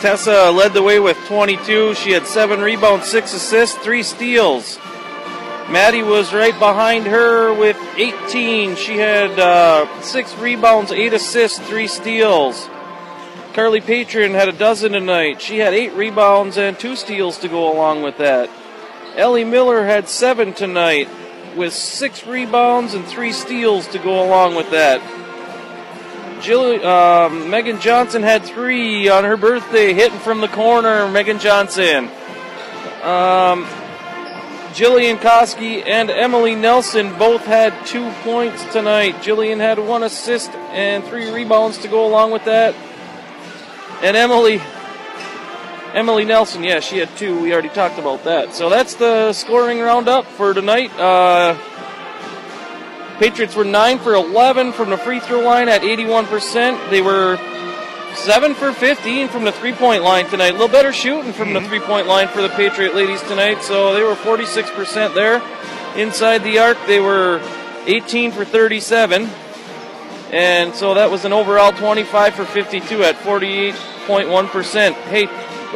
Tessa 0.00 0.48
led 0.52 0.74
the 0.74 0.82
way 0.82 1.00
with 1.00 1.16
22. 1.26 1.94
She 1.94 2.12
had 2.12 2.24
seven 2.24 2.60
rebounds, 2.60 3.06
six 3.06 3.34
assists, 3.34 3.76
three 3.78 4.04
steals. 4.04 4.78
Maddie 5.70 6.04
was 6.04 6.32
right 6.32 6.56
behind 6.56 7.06
her 7.06 7.52
with 7.52 7.76
18. 7.96 8.76
She 8.76 8.98
had 8.98 9.36
uh, 9.38 10.02
six 10.02 10.32
rebounds, 10.36 10.92
eight 10.92 11.12
assists, 11.12 11.58
three 11.58 11.88
steals. 11.88 12.68
Carly 13.54 13.80
Patron 13.80 14.32
had 14.32 14.48
a 14.48 14.52
dozen 14.52 14.92
tonight. 14.92 15.42
She 15.42 15.58
had 15.58 15.74
eight 15.74 15.92
rebounds 15.94 16.56
and 16.58 16.78
two 16.78 16.94
steals 16.94 17.38
to 17.38 17.48
go 17.48 17.72
along 17.72 18.02
with 18.02 18.18
that. 18.18 18.48
Ellie 19.16 19.44
Miller 19.44 19.84
had 19.84 20.08
seven 20.08 20.54
tonight 20.54 21.08
with 21.56 21.72
six 21.72 22.26
rebounds 22.26 22.94
and 22.94 23.04
three 23.04 23.32
steals 23.32 23.86
to 23.88 23.98
go 23.98 24.24
along 24.24 24.54
with 24.54 24.70
that. 24.70 25.00
Jill, 26.42 26.84
um, 26.84 27.50
Megan 27.50 27.80
Johnson 27.80 28.22
had 28.22 28.42
three 28.42 29.08
on 29.08 29.24
her 29.24 29.36
birthday, 29.36 29.94
hitting 29.94 30.18
from 30.18 30.40
the 30.40 30.48
corner. 30.48 31.08
Megan 31.08 31.38
Johnson. 31.38 32.08
Um, 33.02 33.64
Jillian 34.72 35.18
Koski 35.18 35.86
and 35.86 36.10
Emily 36.10 36.54
Nelson 36.54 37.16
both 37.18 37.44
had 37.44 37.74
two 37.86 38.10
points 38.22 38.64
tonight. 38.72 39.16
Jillian 39.16 39.58
had 39.58 39.78
one 39.78 40.02
assist 40.02 40.50
and 40.50 41.04
three 41.04 41.30
rebounds 41.30 41.78
to 41.78 41.88
go 41.88 42.06
along 42.06 42.30
with 42.32 42.44
that. 42.46 42.74
And 44.02 44.16
Emily 44.16 44.60
Emily 45.94 46.24
Nelson, 46.24 46.64
yeah, 46.64 46.80
she 46.80 46.98
had 46.98 47.14
two. 47.16 47.40
We 47.40 47.52
already 47.52 47.68
talked 47.68 47.98
about 47.98 48.24
that. 48.24 48.54
So 48.54 48.70
that's 48.70 48.94
the 48.94 49.32
scoring 49.34 49.78
roundup 49.78 50.24
for 50.24 50.54
tonight. 50.54 50.90
Uh, 50.98 51.54
Patriots 53.18 53.54
were 53.54 53.64
9 53.64 53.98
for 53.98 54.14
11 54.14 54.72
from 54.72 54.88
the 54.88 54.96
free 54.96 55.20
throw 55.20 55.40
line 55.40 55.68
at 55.68 55.82
81%. 55.82 56.90
They 56.90 57.02
were 57.02 57.36
7 58.14 58.54
for 58.54 58.72
15 58.72 59.28
from 59.28 59.44
the 59.44 59.52
three 59.52 59.72
point 59.72 60.02
line 60.02 60.26
tonight. 60.26 60.50
A 60.50 60.52
little 60.52 60.68
better 60.68 60.92
shooting 60.92 61.32
from 61.32 61.52
the 61.52 61.60
three 61.60 61.80
point 61.80 62.06
line 62.06 62.28
for 62.28 62.40
the 62.40 62.48
Patriot 62.48 62.94
ladies 62.94 63.20
tonight. 63.22 63.62
So 63.62 63.94
they 63.94 64.02
were 64.02 64.14
46% 64.14 65.14
there. 65.14 65.42
Inside 65.96 66.38
the 66.38 66.58
arc, 66.58 66.78
they 66.86 67.00
were 67.00 67.40
18 67.86 68.32
for 68.32 68.44
37. 68.46 69.28
And 70.32 70.74
so 70.74 70.94
that 70.94 71.10
was 71.10 71.26
an 71.26 71.34
overall 71.34 71.72
25 71.72 72.34
for 72.34 72.46
52 72.46 73.02
at 73.02 73.16
48.1%. 73.16 74.92
Hey, 74.92 75.26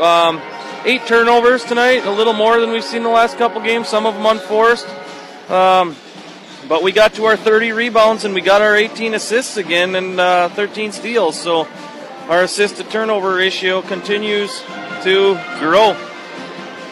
um, 0.01 0.41
eight 0.85 1.07
turnovers 1.07 1.65
tonight, 1.65 2.05
a 2.05 2.11
little 2.11 2.33
more 2.33 2.61
than 2.61 2.71
we've 2.71 2.85
seen 2.85 3.03
the 3.03 3.09
last 3.09 3.39
couple 3.39 3.61
games, 3.61 3.89
some 3.89 4.07
of 4.07 4.15
them 4.15 4.27
unforced. 4.27 4.87
Um, 5.51 5.97
but 6.69 6.83
we 6.83 6.93
got 6.93 7.15
to 7.15 7.25
our 7.27 7.37
30 7.37 7.73
rebounds 7.73 8.25
and 8.25 8.35
we 8.35 8.41
got 8.41 8.61
our 8.61 8.75
18 8.75 9.15
assists 9.15 9.57
again 9.57 9.95
and 9.95 10.19
uh, 10.19 10.49
13 10.51 10.93
steals. 10.93 11.41
So 11.41 11.69
our 12.29 12.43
assist 12.43 12.77
to 12.77 12.85
turnover 12.85 13.35
ratio 13.35 13.83
continues 13.83 14.63
to 15.05 15.39
grow. 15.59 15.97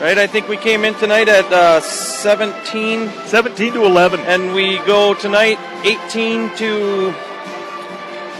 Right, 0.00 0.18
I 0.18 0.26
think 0.26 0.48
we 0.48 0.56
came 0.56 0.84
in 0.84 0.94
tonight 0.94 1.28
at 1.28 1.44
uh, 1.52 1.80
17, 1.80 3.10
17 3.26 3.72
to 3.74 3.84
11, 3.84 4.20
and 4.20 4.52
we 4.52 4.78
go 4.78 5.14
tonight 5.14 5.56
18 5.84 6.56
to 6.56 7.14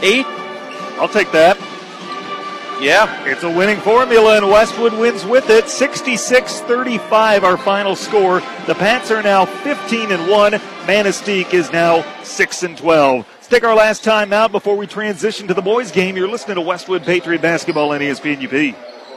eight. 0.03 0.27
I'll 0.99 1.09
take 1.09 1.31
that. 1.31 1.57
Yeah. 2.81 3.25
It's 3.25 3.43
a 3.43 3.51
winning 3.51 3.81
formula, 3.81 4.37
and 4.37 4.49
Westwood 4.49 4.93
wins 4.95 5.25
with 5.25 5.51
it. 5.51 5.69
66 5.69 6.61
35, 6.61 7.45
our 7.45 7.57
final 7.57 7.97
score. 7.97 8.41
The 8.67 8.75
Pats 8.75 9.11
are 9.11 9.23
now 9.23 9.45
15 9.45 10.13
and 10.13 10.31
1. 10.31 10.53
Manistique 10.53 11.55
is 11.55 11.73
now 11.73 12.05
6 12.23 12.63
and 12.63 12.77
12. 12.77 13.27
Let's 13.45 13.49
take 13.49 13.65
our 13.65 13.75
last 13.75 14.05
time 14.05 14.33
out 14.33 14.53
before 14.53 14.77
we 14.77 14.87
transition 14.87 15.47
to 15.49 15.55
the 15.55 15.63
boys' 15.63 15.91
game. 15.91 16.17
You're 16.17 16.29
listening 16.29 16.57
to 16.57 16.63
Westwood 16.63 17.05
Patriot 17.05 17.43
Basketball 17.43 17.93
on 17.93 18.01
ESPN 18.01 18.43
UP. 18.43 18.77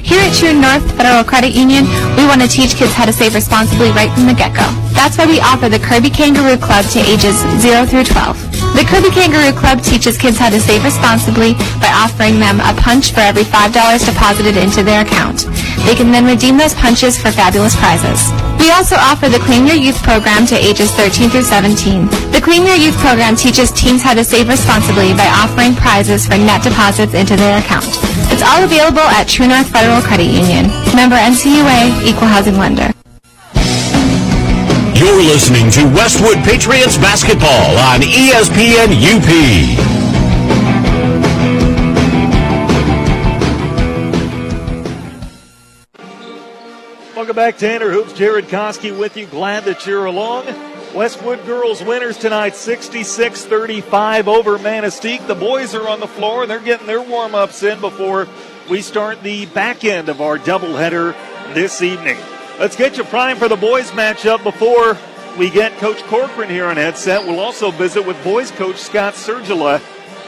Here 0.00 0.20
at 0.20 0.34
True 0.34 0.54
North 0.54 0.84
Federal 0.96 1.24
Credit 1.24 1.52
Union, 1.52 1.84
we 2.16 2.24
want 2.24 2.40
to 2.40 2.48
teach 2.48 2.76
kids 2.76 2.92
how 2.92 3.04
to 3.04 3.12
save 3.12 3.34
responsibly 3.34 3.90
right 3.90 4.12
from 4.14 4.26
the 4.26 4.34
get-go. 4.34 4.66
That's 4.94 5.18
why 5.18 5.26
we 5.26 5.40
offer 5.40 5.68
the 5.68 5.78
Kirby 5.78 6.10
Kangaroo 6.10 6.56
Club 6.56 6.84
to 6.92 7.00
ages 7.00 7.36
0 7.60 7.84
through 7.86 8.04
12. 8.04 8.67
The 8.78 8.86
Kirby 8.86 9.10
Kangaroo 9.10 9.58
Club 9.58 9.82
teaches 9.82 10.14
kids 10.14 10.38
how 10.38 10.54
to 10.54 10.60
save 10.62 10.86
responsibly 10.86 11.58
by 11.82 11.90
offering 11.90 12.38
them 12.38 12.62
a 12.62 12.70
punch 12.78 13.10
for 13.10 13.26
every 13.26 13.42
$5 13.42 13.74
deposited 13.74 14.54
into 14.54 14.86
their 14.86 15.02
account. 15.02 15.50
They 15.82 15.98
can 15.98 16.14
then 16.14 16.22
redeem 16.22 16.54
those 16.54 16.78
punches 16.78 17.18
for 17.18 17.34
fabulous 17.34 17.74
prizes. 17.74 18.30
We 18.62 18.70
also 18.70 18.94
offer 18.94 19.26
the 19.28 19.42
Clean 19.42 19.66
Your 19.66 19.74
Youth 19.74 19.98
program 20.06 20.46
to 20.46 20.54
ages 20.54 20.94
13 20.94 21.26
through 21.26 21.50
17. 21.50 22.06
The 22.30 22.38
Clean 22.38 22.62
Your 22.62 22.78
Youth 22.78 22.94
program 23.02 23.34
teaches 23.34 23.74
teens 23.74 23.98
how 24.00 24.14
to 24.14 24.22
save 24.22 24.46
responsibly 24.46 25.10
by 25.10 25.26
offering 25.26 25.74
prizes 25.74 26.30
for 26.30 26.38
net 26.38 26.62
deposits 26.62 27.18
into 27.18 27.34
their 27.34 27.58
account. 27.58 27.90
It's 28.30 28.46
all 28.46 28.62
available 28.62 29.02
at 29.18 29.26
True 29.26 29.50
North 29.50 29.66
Federal 29.74 30.06
Credit 30.06 30.30
Union. 30.30 30.70
Member 30.94 31.18
NCUA, 31.18 32.06
Equal 32.06 32.30
Housing 32.30 32.54
Lender. 32.54 32.94
You're 35.08 35.22
listening 35.22 35.70
to 35.70 35.84
Westwood 35.94 36.36
Patriots 36.44 36.98
basketball 36.98 37.78
on 37.78 38.00
ESPN 38.02 38.92
UP. 39.08 39.30
Welcome 47.16 47.34
back, 47.34 47.56
Tanner 47.56 47.90
Hoops. 47.90 48.12
Jared 48.12 48.48
Koski 48.48 48.96
with 48.96 49.16
you. 49.16 49.24
Glad 49.24 49.64
that 49.64 49.86
you're 49.86 50.04
along. 50.04 50.44
Westwood 50.94 51.42
girls 51.46 51.82
winners 51.82 52.18
tonight, 52.18 52.52
66-35 52.52 54.26
over 54.26 54.58
Manistique. 54.58 55.26
The 55.26 55.34
boys 55.34 55.74
are 55.74 55.88
on 55.88 56.00
the 56.00 56.06
floor 56.06 56.42
and 56.42 56.50
they're 56.50 56.60
getting 56.60 56.86
their 56.86 57.00
warm-ups 57.00 57.62
in 57.62 57.80
before 57.80 58.28
we 58.68 58.82
start 58.82 59.22
the 59.22 59.46
back 59.46 59.84
end 59.84 60.10
of 60.10 60.20
our 60.20 60.36
doubleheader 60.36 61.14
this 61.54 61.80
evening. 61.80 62.18
Let's 62.58 62.74
get 62.74 62.96
you 62.96 63.04
primed 63.04 63.38
for 63.38 63.46
the 63.46 63.54
boys 63.54 63.92
matchup 63.92 64.42
before 64.42 64.98
we 65.38 65.48
get 65.48 65.78
Coach 65.78 66.02
Corcoran 66.06 66.50
here 66.50 66.66
on 66.66 66.76
headset. 66.76 67.24
We'll 67.24 67.38
also 67.38 67.70
visit 67.70 68.04
with 68.04 68.20
boys 68.24 68.50
coach 68.50 68.78
Scott 68.78 69.14
Sergila. 69.14 69.80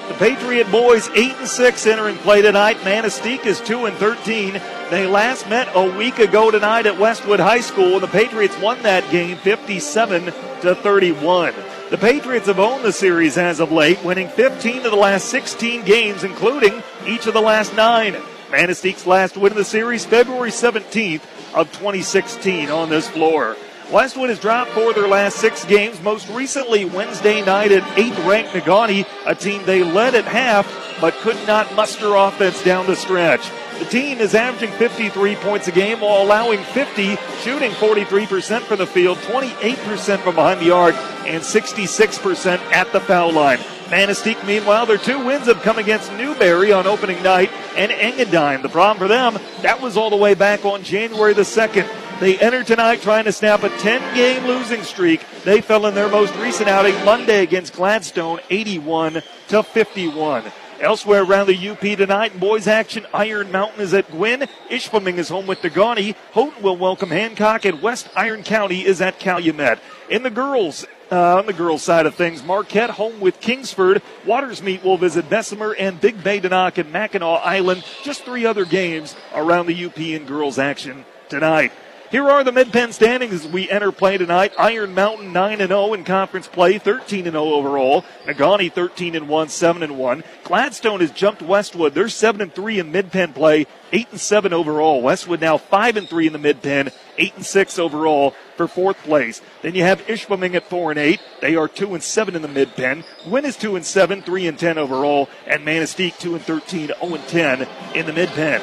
The 0.06 0.14
Patriot 0.14 0.70
boys 0.70 1.08
8 1.08 1.32
and 1.38 1.48
6 1.48 1.86
entering 1.88 2.16
play 2.18 2.40
tonight. 2.40 2.76
Manistique 2.78 3.46
is 3.46 3.60
2 3.62 3.86
and 3.86 3.96
13. 3.96 4.60
They 4.90 5.08
last 5.08 5.48
met 5.48 5.70
a 5.74 5.90
week 5.98 6.20
ago 6.20 6.52
tonight 6.52 6.86
at 6.86 7.00
Westwood 7.00 7.40
High 7.40 7.62
School, 7.62 7.94
and 7.94 8.02
the 8.04 8.06
Patriots 8.06 8.56
won 8.60 8.80
that 8.84 9.10
game 9.10 9.36
57 9.36 10.26
to 10.26 10.76
31. 10.76 11.52
The 11.90 11.98
Patriots 11.98 12.46
have 12.46 12.60
owned 12.60 12.84
the 12.84 12.92
series 12.92 13.38
as 13.38 13.58
of 13.58 13.72
late, 13.72 14.04
winning 14.04 14.28
15 14.28 14.84
of 14.84 14.92
the 14.92 14.96
last 14.96 15.30
16 15.30 15.84
games, 15.84 16.22
including 16.22 16.80
each 17.08 17.26
of 17.26 17.34
the 17.34 17.40
last 17.40 17.74
nine. 17.74 18.16
Manistique's 18.52 19.06
last 19.06 19.36
win 19.36 19.50
of 19.50 19.58
the 19.58 19.64
series, 19.64 20.04
February 20.04 20.50
17th 20.50 21.22
of 21.54 21.70
2016 21.72 22.70
on 22.70 22.88
this 22.88 23.08
floor. 23.08 23.56
Westwood 23.90 24.28
has 24.28 24.38
dropped 24.38 24.70
four 24.70 24.90
of 24.90 24.94
their 24.94 25.08
last 25.08 25.36
six 25.36 25.64
games, 25.64 26.00
most 26.00 26.28
recently 26.28 26.84
Wednesday 26.84 27.44
night 27.44 27.72
at 27.72 27.82
8th 27.96 28.26
ranked 28.26 28.50
Negaunee, 28.50 29.06
a 29.26 29.34
team 29.34 29.64
they 29.66 29.82
led 29.82 30.14
at 30.14 30.24
half 30.24 30.66
but 31.00 31.14
could 31.14 31.36
not 31.46 31.74
muster 31.74 32.14
offense 32.14 32.62
down 32.62 32.86
the 32.86 32.94
stretch. 32.94 33.50
The 33.78 33.86
team 33.86 34.18
is 34.18 34.34
averaging 34.34 34.70
53 34.76 35.36
points 35.36 35.66
a 35.66 35.72
game 35.72 36.00
while 36.00 36.22
allowing 36.22 36.62
50, 36.62 37.16
shooting 37.42 37.70
43% 37.72 38.60
from 38.62 38.78
the 38.78 38.86
field, 38.86 39.16
28% 39.18 40.18
from 40.20 40.34
behind 40.34 40.60
the 40.60 40.70
arc, 40.70 40.94
and 41.26 41.42
66% 41.42 42.58
at 42.72 42.92
the 42.92 43.00
foul 43.00 43.32
line. 43.32 43.58
Manistique, 43.90 44.46
meanwhile, 44.46 44.86
their 44.86 44.98
two 44.98 45.24
wins 45.24 45.46
have 45.46 45.62
come 45.62 45.78
against 45.78 46.12
Newberry 46.12 46.70
on 46.72 46.86
opening 46.86 47.20
night 47.24 47.50
and 47.76 47.90
Engadine. 47.90 48.62
The 48.62 48.68
problem 48.68 48.98
for 48.98 49.08
them, 49.08 49.36
that 49.62 49.80
was 49.80 49.96
all 49.96 50.10
the 50.10 50.16
way 50.16 50.34
back 50.34 50.64
on 50.64 50.84
January 50.84 51.34
the 51.34 51.42
2nd. 51.42 52.20
They 52.20 52.38
enter 52.38 52.62
tonight 52.62 53.02
trying 53.02 53.24
to 53.24 53.32
snap 53.32 53.64
a 53.64 53.68
10 53.68 54.14
game 54.14 54.46
losing 54.46 54.84
streak. 54.84 55.24
They 55.42 55.60
fell 55.60 55.86
in 55.86 55.96
their 55.96 56.08
most 56.08 56.32
recent 56.36 56.68
outing 56.68 56.94
Monday 57.04 57.42
against 57.42 57.72
Gladstone, 57.72 58.38
81 58.48 59.22
to 59.48 59.62
51. 59.64 60.44
Elsewhere 60.80 61.24
around 61.24 61.48
the 61.48 61.68
UP 61.68 61.80
tonight 61.80 62.38
boys 62.38 62.68
action, 62.68 63.06
Iron 63.12 63.50
Mountain 63.50 63.80
is 63.80 63.92
at 63.92 64.08
Gwinn. 64.10 64.46
Ishpeming 64.70 65.18
is 65.18 65.28
home 65.28 65.48
with 65.48 65.62
Negaunee. 65.62 66.14
Houghton 66.32 66.62
will 66.62 66.76
welcome 66.76 67.10
Hancock, 67.10 67.64
and 67.64 67.82
West 67.82 68.08
Iron 68.14 68.44
County 68.44 68.86
is 68.86 69.00
at 69.00 69.18
Calumet. 69.18 69.80
In 70.08 70.22
the 70.22 70.30
girls, 70.30 70.86
uh, 71.10 71.38
on 71.38 71.46
the 71.46 71.52
girls' 71.52 71.82
side 71.82 72.06
of 72.06 72.14
things, 72.14 72.42
Marquette 72.42 72.90
home 72.90 73.20
with 73.20 73.40
Kingsford. 73.40 74.02
Watersmeet 74.24 74.82
will 74.82 74.96
visit 74.96 75.28
Bessemer 75.28 75.74
and 75.74 76.00
Big 76.00 76.22
Bay 76.22 76.40
de 76.40 76.48
Noc 76.48 76.78
and 76.78 76.92
Mackinac 76.92 77.44
Island. 77.44 77.84
Just 78.04 78.24
three 78.24 78.46
other 78.46 78.64
games 78.64 79.16
around 79.34 79.66
the 79.66 79.84
UP 79.84 79.98
in 79.98 80.24
girls' 80.24 80.58
action 80.58 81.04
tonight. 81.28 81.72
Here 82.10 82.28
are 82.28 82.42
the 82.42 82.50
mid-pen 82.50 82.92
standings 82.92 83.32
as 83.32 83.46
we 83.46 83.70
enter 83.70 83.92
play 83.92 84.18
tonight. 84.18 84.52
Iron 84.58 84.94
Mountain 84.94 85.32
9 85.32 85.60
and 85.60 85.68
0 85.68 85.94
in 85.94 86.02
conference 86.02 86.48
play, 86.48 86.76
13 86.76 87.26
and 87.26 87.34
0 87.34 87.44
overall. 87.44 88.04
Negaunee 88.24 88.72
13 88.72 89.14
and 89.14 89.28
1, 89.28 89.48
7 89.48 89.84
and 89.84 89.96
1. 89.96 90.24
Gladstone 90.42 91.02
has 91.02 91.12
jumped 91.12 91.40
Westwood. 91.40 91.94
They're 91.94 92.08
7 92.08 92.40
and 92.40 92.52
3 92.52 92.80
in 92.80 92.90
mid-pen 92.90 93.32
play, 93.32 93.68
8 93.92 94.08
and 94.10 94.20
7 94.20 94.52
overall. 94.52 95.00
Westwood 95.00 95.40
now 95.40 95.56
5 95.56 95.96
and 95.98 96.08
3 96.08 96.26
in 96.26 96.32
the 96.32 96.40
mid-pen, 96.40 96.90
8 97.20 97.36
and 97.36 97.46
6 97.46 97.78
overall 97.78 98.34
for 98.56 98.66
fourth 98.66 98.96
place. 99.04 99.40
Then 99.62 99.74
you 99.74 99.84
have 99.84 100.04
Ishpeming 100.06 100.54
at 100.54 100.68
4 100.68 100.92
and 100.92 100.98
8. 100.98 101.20
They 101.40 101.54
are 101.54 101.68
2 101.68 101.94
and 101.94 102.02
7 102.02 102.34
in 102.34 102.42
the 102.42 102.48
mid-pen. 102.48 103.04
Gwinn 103.24 103.44
is 103.44 103.56
2 103.56 103.76
and 103.76 103.84
7, 103.84 104.22
3 104.22 104.46
and 104.48 104.58
10 104.58 104.78
overall, 104.78 105.28
and 105.46 105.64
Manistique 105.64 106.18
2 106.18 106.34
and 106.34 106.44
13, 106.44 106.86
0 106.88 107.14
and 107.14 107.28
10 107.28 107.68
in 107.94 108.06
the 108.06 108.12
mid-pen. 108.12 108.62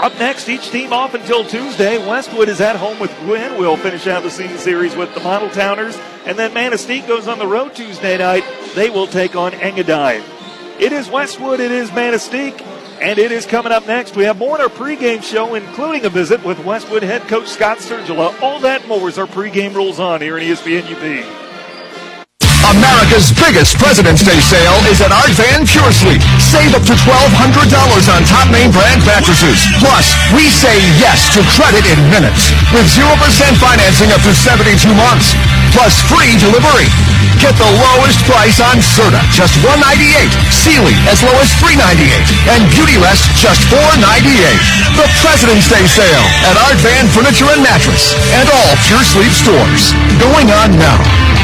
Up 0.00 0.18
next, 0.18 0.48
each 0.48 0.70
team 0.70 0.92
off 0.92 1.14
until 1.14 1.44
Tuesday. 1.44 1.98
Westwood 1.98 2.48
is 2.48 2.60
at 2.60 2.76
home 2.76 2.98
with 2.98 3.16
Gwinn. 3.20 3.58
We'll 3.58 3.76
finish 3.76 4.06
out 4.06 4.22
the 4.22 4.30
season 4.30 4.58
series 4.58 4.96
with 4.96 5.14
the 5.14 5.20
Model 5.20 5.50
Towners. 5.50 5.96
And 6.26 6.38
then 6.38 6.52
Manistique 6.52 7.06
goes 7.06 7.28
on 7.28 7.38
the 7.38 7.46
road 7.46 7.74
Tuesday 7.74 8.18
night. 8.18 8.44
They 8.74 8.90
will 8.90 9.06
take 9.06 9.36
on 9.36 9.52
Engadine. 9.52 10.24
It 10.80 10.92
is 10.92 11.08
Westwood, 11.08 11.60
it 11.60 11.70
is 11.70 11.90
Manistique, 11.90 12.58
and 13.04 13.18
it 13.18 13.30
is 13.30 13.44
coming 13.44 13.70
up 13.70 13.86
next. 13.86 14.16
We 14.16 14.24
have 14.24 14.38
more 14.38 14.56
in 14.56 14.62
our 14.62 14.72
pregame 14.72 15.22
show, 15.22 15.54
including 15.54 16.06
a 16.06 16.08
visit 16.08 16.42
with 16.42 16.64
Westwood 16.64 17.02
head 17.02 17.20
coach 17.28 17.48
Scott 17.48 17.76
Sergila. 17.76 18.32
All 18.40 18.58
that 18.60 18.88
more 18.88 19.08
as 19.08 19.18
our 19.18 19.26
pregame 19.26 19.74
rolls 19.74 20.00
on 20.00 20.22
here 20.22 20.38
in 20.38 20.48
ESPN 20.48 20.88
UP. 20.88 21.04
America's 22.64 23.28
biggest 23.36 23.76
President's 23.76 24.24
Day 24.24 24.40
sale 24.40 24.80
is 24.88 25.04
at 25.04 25.12
Art 25.12 25.36
Van 25.36 25.68
Pure 25.68 25.92
Sleep. 25.92 26.22
Save 26.40 26.72
up 26.72 26.80
to 26.88 26.96
$1,200 26.96 28.08
on 28.08 28.24
top 28.24 28.48
name 28.48 28.72
brand 28.72 29.04
mattresses. 29.04 29.60
Plus, 29.84 30.16
we 30.32 30.48
say 30.48 30.72
yes 30.96 31.28
to 31.36 31.44
credit 31.60 31.84
in 31.84 32.00
minutes 32.08 32.56
with 32.72 32.88
0% 32.88 33.04
financing 33.60 34.16
up 34.16 34.24
to 34.24 34.32
72 34.32 34.80
months. 34.96 35.36
Plus 35.74 35.98
free 36.06 36.38
delivery. 36.38 36.86
Get 37.42 37.58
the 37.58 37.66
lowest 37.66 38.22
price 38.30 38.62
on 38.62 38.78
Serta, 38.78 39.18
just 39.34 39.58
198. 39.66 40.30
Sealy, 40.54 40.94
as 41.10 41.20
low 41.26 41.34
as 41.42 41.50
398. 41.58 42.08
And 42.54 42.62
Beautyrest, 42.70 43.26
just 43.36 43.60
498. 43.68 44.94
The 44.94 45.10
President's 45.18 45.66
Day 45.66 45.82
sale 45.90 46.26
at 46.46 46.54
Art 46.70 46.78
Van 46.78 47.10
Furniture 47.10 47.50
and 47.50 47.60
Mattress 47.66 48.14
and 48.38 48.46
all 48.48 48.72
Pure 48.86 49.02
Sleep 49.02 49.34
stores. 49.34 49.92
Going 50.22 50.48
on 50.54 50.78
now. 50.78 51.43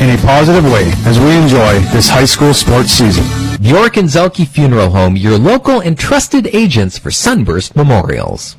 in 0.00 0.10
a 0.10 0.18
positive 0.22 0.64
way 0.64 0.92
as 1.06 1.18
we 1.18 1.36
enjoy 1.36 1.80
this 1.92 2.08
high 2.08 2.24
school 2.24 2.54
sports 2.54 2.90
season. 2.90 3.24
Bjork 3.60 3.96
and 3.96 4.08
Zhulkie 4.08 4.46
Funeral 4.46 4.90
Home, 4.90 5.16
your 5.16 5.38
local 5.38 5.80
and 5.80 5.98
trusted 5.98 6.46
agents 6.54 6.98
for 6.98 7.10
Sunburst 7.10 7.76
Memorials. 7.76 8.56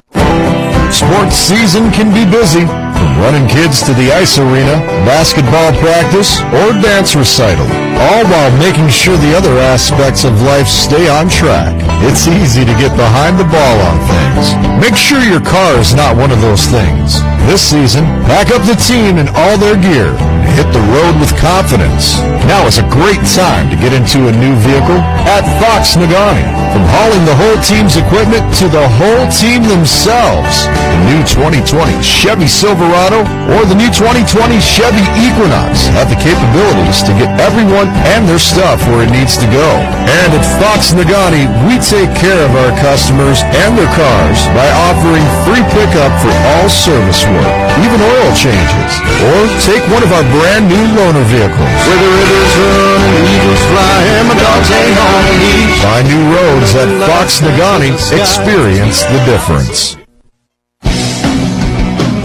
Sports 0.91 1.35
season 1.35 1.89
can 1.91 2.13
be 2.13 2.29
busy, 2.29 2.67
from 2.67 3.17
running 3.17 3.47
kids 3.47 3.81
to 3.81 3.93
the 3.93 4.11
ice 4.11 4.37
arena, 4.37 4.77
basketball 5.07 5.71
practice, 5.79 6.37
or 6.61 6.75
dance 6.83 7.15
recital, 7.15 7.65
all 7.97 8.23
while 8.27 8.51
making 8.59 8.89
sure 8.89 9.15
the 9.17 9.35
other 9.35 9.57
aspects 9.57 10.25
of 10.25 10.41
life 10.43 10.67
stay 10.67 11.07
on 11.07 11.29
track. 11.29 11.73
It's 12.03 12.27
easy 12.27 12.65
to 12.65 12.75
get 12.75 12.95
behind 12.97 13.39
the 13.39 13.47
ball 13.47 13.77
on 13.87 13.97
things. 14.05 14.53
Make 14.83 14.99
sure 14.99 15.23
your 15.23 15.41
car 15.41 15.79
is 15.79 15.95
not 15.95 16.17
one 16.17 16.29
of 16.29 16.41
those 16.41 16.65
things. 16.67 17.21
This 17.47 17.63
season, 17.63 18.03
pack 18.27 18.51
up 18.51 18.61
the 18.67 18.75
team 18.75 19.17
and 19.17 19.29
all 19.29 19.57
their 19.57 19.81
gear 19.81 20.11
hit 20.53 20.67
the 20.75 20.83
road 20.91 21.15
with 21.19 21.31
confidence. 21.39 22.19
Now 22.47 22.67
is 22.67 22.77
a 22.77 22.87
great 22.91 23.21
time 23.31 23.69
to 23.71 23.77
get 23.77 23.93
into 23.93 24.27
a 24.27 24.33
new 24.35 24.55
vehicle 24.59 24.99
at 25.29 25.43
Fox 25.61 25.95
Negaunee. 25.95 26.47
From 26.71 26.83
hauling 26.87 27.25
the 27.27 27.35
whole 27.35 27.59
team's 27.63 27.95
equipment 27.95 28.43
to 28.63 28.67
the 28.71 28.87
whole 28.99 29.27
team 29.31 29.63
themselves. 29.67 30.67
The 30.67 30.99
new 31.11 31.21
2020 31.27 31.99
Chevy 32.03 32.47
Silverado 32.47 33.23
or 33.55 33.63
the 33.67 33.75
new 33.75 33.91
2020 33.91 34.59
Chevy 34.59 35.03
Equinox 35.19 35.87
have 35.95 36.07
the 36.07 36.19
capabilities 36.19 37.03
to 37.07 37.11
get 37.15 37.31
everyone 37.39 37.91
and 38.15 38.27
their 38.27 38.41
stuff 38.41 38.79
where 38.87 39.03
it 39.03 39.11
needs 39.11 39.35
to 39.39 39.47
go. 39.51 39.69
And 40.07 40.29
at 40.31 40.45
Fox 40.59 40.95
Negaunee, 40.95 41.47
we 41.67 41.79
take 41.79 42.11
care 42.19 42.39
of 42.43 42.51
our 42.55 42.73
customers 42.79 43.43
and 43.63 43.75
their 43.75 43.91
cars 43.95 44.39
by 44.55 44.67
offering 44.91 45.23
free 45.43 45.63
pickup 45.75 46.11
for 46.23 46.33
all 46.55 46.67
service 46.71 47.23
work, 47.27 47.55
even 47.83 47.99
oil 47.99 48.31
changes. 48.35 48.91
Or 49.27 49.39
take 49.63 49.83
one 49.91 50.03
of 50.03 50.11
our 50.11 50.25
brand 50.41 50.65
new 50.67 50.85
loaner 50.97 51.25
vehicles. 51.29 51.77
Where 51.85 52.01
the 52.01 52.11
rivers 52.17 52.53
run 52.57 52.99
and 53.05 53.13
the 53.13 53.23
eagles 53.29 53.63
fly 53.69 53.97
and 54.17 54.27
my 54.27 54.35
dogs 54.41 54.69
hang 54.73 54.95
on 54.97 55.21
the 55.29 55.35
leash. 55.37 55.79
Find 55.85 56.05
new 56.09 56.23
roads 56.33 56.71
at 56.81 56.89
Fox 57.05 57.41
Negaunee. 57.45 57.93
Experience 58.09 59.03
the 59.05 59.21
difference. 59.29 60.01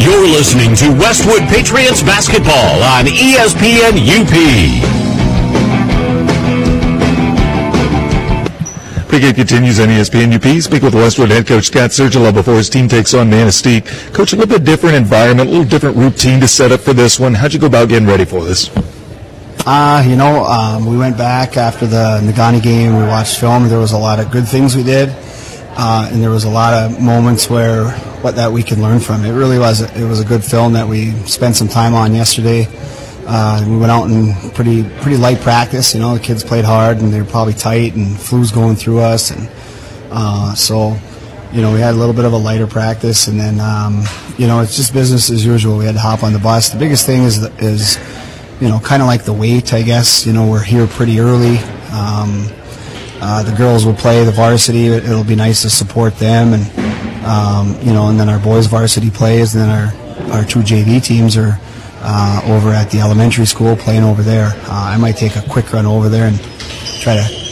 You're 0.00 0.28
listening 0.28 0.74
to 0.76 0.96
Westwood 0.96 1.42
Patriots 1.52 2.02
basketball 2.02 2.80
on 2.96 3.04
ESPN 3.04 4.00
UP. 4.00 5.05
Pregame 9.16 9.34
continues 9.34 9.80
on 9.80 9.88
ESPN 9.88 10.34
UP. 10.34 10.62
Speak 10.62 10.82
with 10.82 10.94
Westwood 10.94 11.30
head 11.30 11.46
coach 11.46 11.68
Scott 11.68 11.88
Sergila 11.88 12.34
before 12.34 12.56
his 12.56 12.68
team 12.68 12.86
takes 12.86 13.14
on 13.14 13.30
Manistique. 13.30 13.86
Coach, 14.12 14.34
a 14.34 14.36
little 14.36 14.58
bit 14.58 14.66
different 14.66 14.94
environment, 14.94 15.48
a 15.48 15.52
little 15.52 15.66
different 15.66 15.96
routine 15.96 16.38
to 16.40 16.46
set 16.46 16.70
up 16.70 16.80
for 16.80 16.92
this 16.92 17.18
one. 17.18 17.32
How'd 17.32 17.54
you 17.54 17.58
go 17.58 17.66
about 17.66 17.88
getting 17.88 18.06
ready 18.06 18.26
for 18.26 18.44
this? 18.44 18.68
Uh, 19.64 20.04
you 20.06 20.16
know, 20.16 20.44
um, 20.44 20.84
we 20.84 20.98
went 20.98 21.16
back 21.16 21.56
after 21.56 21.86
the 21.86 22.20
Negaunee 22.24 22.62
game. 22.62 22.94
We 22.94 23.04
watched 23.04 23.40
film. 23.40 23.66
There 23.70 23.78
was 23.78 23.92
a 23.92 23.98
lot 23.98 24.20
of 24.20 24.30
good 24.30 24.46
things 24.46 24.76
we 24.76 24.82
did, 24.82 25.08
uh, 25.78 26.10
and 26.12 26.22
there 26.22 26.28
was 26.28 26.44
a 26.44 26.50
lot 26.50 26.74
of 26.74 27.00
moments 27.00 27.48
where 27.48 27.92
what 28.20 28.36
that 28.36 28.52
we 28.52 28.62
could 28.62 28.76
learn 28.76 29.00
from. 29.00 29.24
It 29.24 29.32
really 29.32 29.58
was. 29.58 29.80
It 29.80 30.06
was 30.06 30.20
a 30.20 30.26
good 30.26 30.44
film 30.44 30.74
that 30.74 30.86
we 30.86 31.12
spent 31.24 31.56
some 31.56 31.68
time 31.68 31.94
on 31.94 32.14
yesterday. 32.14 32.66
Uh, 33.28 33.64
we 33.68 33.76
went 33.76 33.90
out 33.90 34.08
in 34.08 34.34
pretty 34.52 34.84
pretty 35.00 35.16
light 35.16 35.40
practice. 35.40 35.94
You 35.94 36.00
know, 36.00 36.14
the 36.14 36.20
kids 36.20 36.44
played 36.44 36.64
hard 36.64 36.98
and 36.98 37.12
they 37.12 37.20
were 37.20 37.26
probably 37.26 37.54
tight, 37.54 37.94
and 37.94 38.18
flu's 38.18 38.52
going 38.52 38.76
through 38.76 39.00
us, 39.00 39.32
and 39.32 39.50
uh, 40.12 40.54
so 40.54 40.96
you 41.52 41.60
know 41.60 41.72
we 41.72 41.80
had 41.80 41.94
a 41.94 41.96
little 41.96 42.14
bit 42.14 42.24
of 42.24 42.32
a 42.32 42.36
lighter 42.36 42.68
practice, 42.68 43.26
and 43.26 43.38
then 43.38 43.58
um, 43.58 44.04
you 44.38 44.46
know 44.46 44.60
it's 44.60 44.76
just 44.76 44.92
business 44.92 45.28
as 45.30 45.44
usual. 45.44 45.76
We 45.76 45.86
had 45.86 45.94
to 45.94 46.00
hop 46.00 46.22
on 46.22 46.32
the 46.32 46.38
bus. 46.38 46.70
The 46.70 46.78
biggest 46.78 47.04
thing 47.04 47.24
is 47.24 47.42
is 47.58 47.98
you 48.60 48.68
know 48.68 48.78
kind 48.78 49.02
of 49.02 49.08
like 49.08 49.24
the 49.24 49.32
weight, 49.32 49.74
I 49.74 49.82
guess. 49.82 50.24
You 50.24 50.32
know, 50.32 50.48
we're 50.48 50.62
here 50.62 50.86
pretty 50.86 51.18
early. 51.18 51.58
Um, 51.92 52.48
uh, 53.20 53.42
the 53.42 53.54
girls 53.56 53.84
will 53.84 53.94
play 53.94 54.24
the 54.24 54.30
varsity. 54.30 54.86
It, 54.86 55.04
will 55.04 55.24
be 55.24 55.34
nice 55.34 55.62
to 55.62 55.70
support 55.70 56.16
them, 56.18 56.52
and 56.52 57.24
um, 57.24 57.76
you 57.82 57.92
know, 57.92 58.08
and 58.08 58.20
then 58.20 58.28
our 58.28 58.38
boys 58.38 58.66
varsity 58.66 59.10
plays, 59.10 59.56
and 59.56 59.64
then 59.64 59.70
our 59.70 60.32
our 60.32 60.44
two 60.44 60.60
JV 60.60 61.02
teams 61.02 61.36
are 61.36 61.58
uh, 62.08 62.40
over 62.44 62.70
at 62.70 62.90
the 62.90 63.00
elementary 63.00 63.46
school 63.46 63.74
playing 63.74 64.04
over 64.04 64.22
there. 64.22 64.52
Uh, 64.68 64.94
I 64.94 64.96
might 64.96 65.16
take 65.16 65.34
a 65.34 65.42
quick 65.42 65.72
run 65.72 65.86
over 65.86 66.08
there 66.08 66.28
and 66.28 66.40
try 67.00 67.16
to 67.16 67.46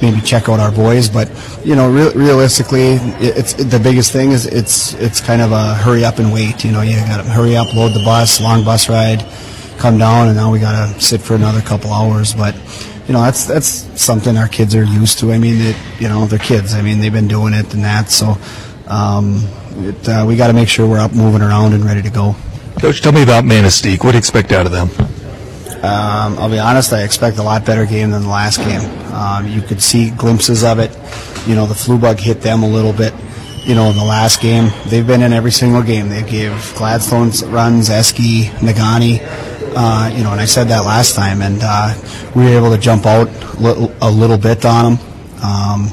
maybe 0.00 0.22
check 0.22 0.48
out 0.48 0.58
our 0.58 0.72
boys. 0.72 1.10
But 1.10 1.30
you 1.64 1.76
know, 1.76 1.90
re- 1.90 2.12
realistically, 2.14 2.94
it's 3.20 3.52
the 3.52 3.78
biggest 3.78 4.10
thing 4.12 4.32
is 4.32 4.46
it's 4.46 4.94
it's 4.94 5.20
kind 5.20 5.42
of 5.42 5.52
a 5.52 5.74
hurry 5.74 6.04
up 6.04 6.18
and 6.18 6.32
wait. 6.32 6.64
You 6.64 6.72
know, 6.72 6.80
you 6.80 6.96
got 6.96 7.22
to 7.22 7.30
hurry 7.30 7.56
up, 7.56 7.74
load 7.74 7.92
the 7.92 8.02
bus, 8.02 8.40
long 8.40 8.64
bus 8.64 8.88
ride, 8.88 9.24
come 9.78 9.98
down, 9.98 10.28
and 10.28 10.36
now 10.36 10.50
we 10.50 10.60
got 10.60 10.94
to 10.94 11.00
sit 11.00 11.20
for 11.20 11.34
another 11.34 11.60
couple 11.60 11.92
hours. 11.92 12.32
But 12.32 12.54
you 13.06 13.12
know, 13.12 13.20
that's 13.20 13.44
that's 13.44 13.68
something 14.00 14.38
our 14.38 14.48
kids 14.48 14.74
are 14.74 14.84
used 14.84 15.18
to. 15.18 15.30
I 15.30 15.38
mean, 15.38 15.56
it, 15.58 15.76
you 15.98 16.08
know, 16.08 16.24
they're 16.24 16.38
kids. 16.38 16.72
I 16.72 16.80
mean, 16.80 17.00
they've 17.00 17.12
been 17.12 17.28
doing 17.28 17.52
it 17.52 17.74
and 17.74 17.84
that. 17.84 18.08
So 18.08 18.38
um, 18.86 19.46
it, 19.76 20.08
uh, 20.08 20.24
we 20.26 20.36
got 20.36 20.46
to 20.46 20.54
make 20.54 20.68
sure 20.68 20.88
we're 20.88 21.00
up, 21.00 21.12
moving 21.12 21.42
around, 21.42 21.74
and 21.74 21.84
ready 21.84 22.00
to 22.00 22.10
go. 22.10 22.34
Coach, 22.80 23.02
tell 23.02 23.12
me 23.12 23.22
about 23.22 23.44
Manistique. 23.44 24.02
What 24.02 24.12
do 24.12 24.16
you 24.16 24.18
expect 24.20 24.52
out 24.52 24.64
of 24.64 24.72
them? 24.72 24.88
Um, 25.84 26.38
I'll 26.38 26.48
be 26.48 26.58
honest, 26.58 26.94
I 26.94 27.02
expect 27.02 27.36
a 27.36 27.42
lot 27.42 27.66
better 27.66 27.84
game 27.84 28.10
than 28.10 28.22
the 28.22 28.28
last 28.28 28.56
game. 28.56 28.80
Um, 29.12 29.46
you 29.46 29.60
could 29.60 29.82
see 29.82 30.08
glimpses 30.08 30.64
of 30.64 30.78
it. 30.78 30.90
You 31.46 31.56
know, 31.56 31.66
the 31.66 31.74
flu 31.74 31.98
bug 31.98 32.18
hit 32.18 32.40
them 32.40 32.62
a 32.62 32.66
little 32.66 32.94
bit. 32.94 33.12
You 33.66 33.74
know, 33.74 33.90
in 33.90 33.96
the 33.98 34.04
last 34.04 34.40
game, 34.40 34.70
they've 34.86 35.06
been 35.06 35.20
in 35.20 35.34
every 35.34 35.52
single 35.52 35.82
game. 35.82 36.08
They 36.08 36.22
gave 36.22 36.52
Gladstone 36.74 37.30
runs, 37.52 37.90
Eski, 37.90 38.44
Negaunee. 38.64 39.20
Uh, 39.76 40.10
you 40.16 40.24
know, 40.24 40.32
and 40.32 40.40
I 40.40 40.46
said 40.46 40.68
that 40.68 40.86
last 40.86 41.14
time, 41.14 41.42
and 41.42 41.60
uh, 41.62 41.94
we 42.34 42.44
were 42.44 42.56
able 42.56 42.70
to 42.74 42.78
jump 42.78 43.04
out 43.04 43.28
a 43.58 44.10
little 44.10 44.38
bit 44.38 44.64
on 44.64 44.96
them. 44.96 45.06
Um, 45.44 45.92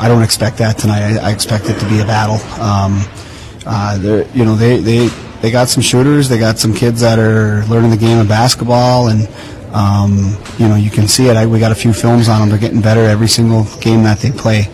I 0.00 0.08
don't 0.08 0.24
expect 0.24 0.58
that 0.58 0.76
tonight. 0.76 1.18
I, 1.18 1.28
I, 1.28 1.32
expect 1.32 1.66
it 1.66 1.78
to 1.78 1.88
be 1.88 2.00
a 2.00 2.04
battle. 2.04 2.36
Um, 2.60 3.04
uh, 3.64 4.24
you 4.34 4.44
know, 4.44 4.56
they, 4.56 4.78
they 4.78 5.08
they 5.40 5.50
got 5.50 5.68
some 5.68 5.82
shooters. 5.82 6.28
They 6.28 6.38
got 6.38 6.58
some 6.58 6.74
kids 6.74 7.00
that 7.00 7.18
are 7.18 7.64
learning 7.66 7.90
the 7.90 7.96
game 7.96 8.18
of 8.18 8.28
basketball, 8.28 9.08
and 9.08 9.28
um, 9.74 10.36
you 10.58 10.68
know 10.68 10.76
you 10.76 10.90
can 10.90 11.08
see 11.08 11.28
it. 11.28 11.36
I, 11.36 11.46
we 11.46 11.58
got 11.58 11.72
a 11.72 11.76
few 11.76 11.92
films 11.92 12.28
on 12.28 12.40
them. 12.40 12.48
They're 12.48 12.58
getting 12.58 12.80
better 12.80 13.02
every 13.02 13.28
single 13.28 13.64
game 13.80 14.02
that 14.04 14.18
they 14.18 14.30
play, 14.30 14.68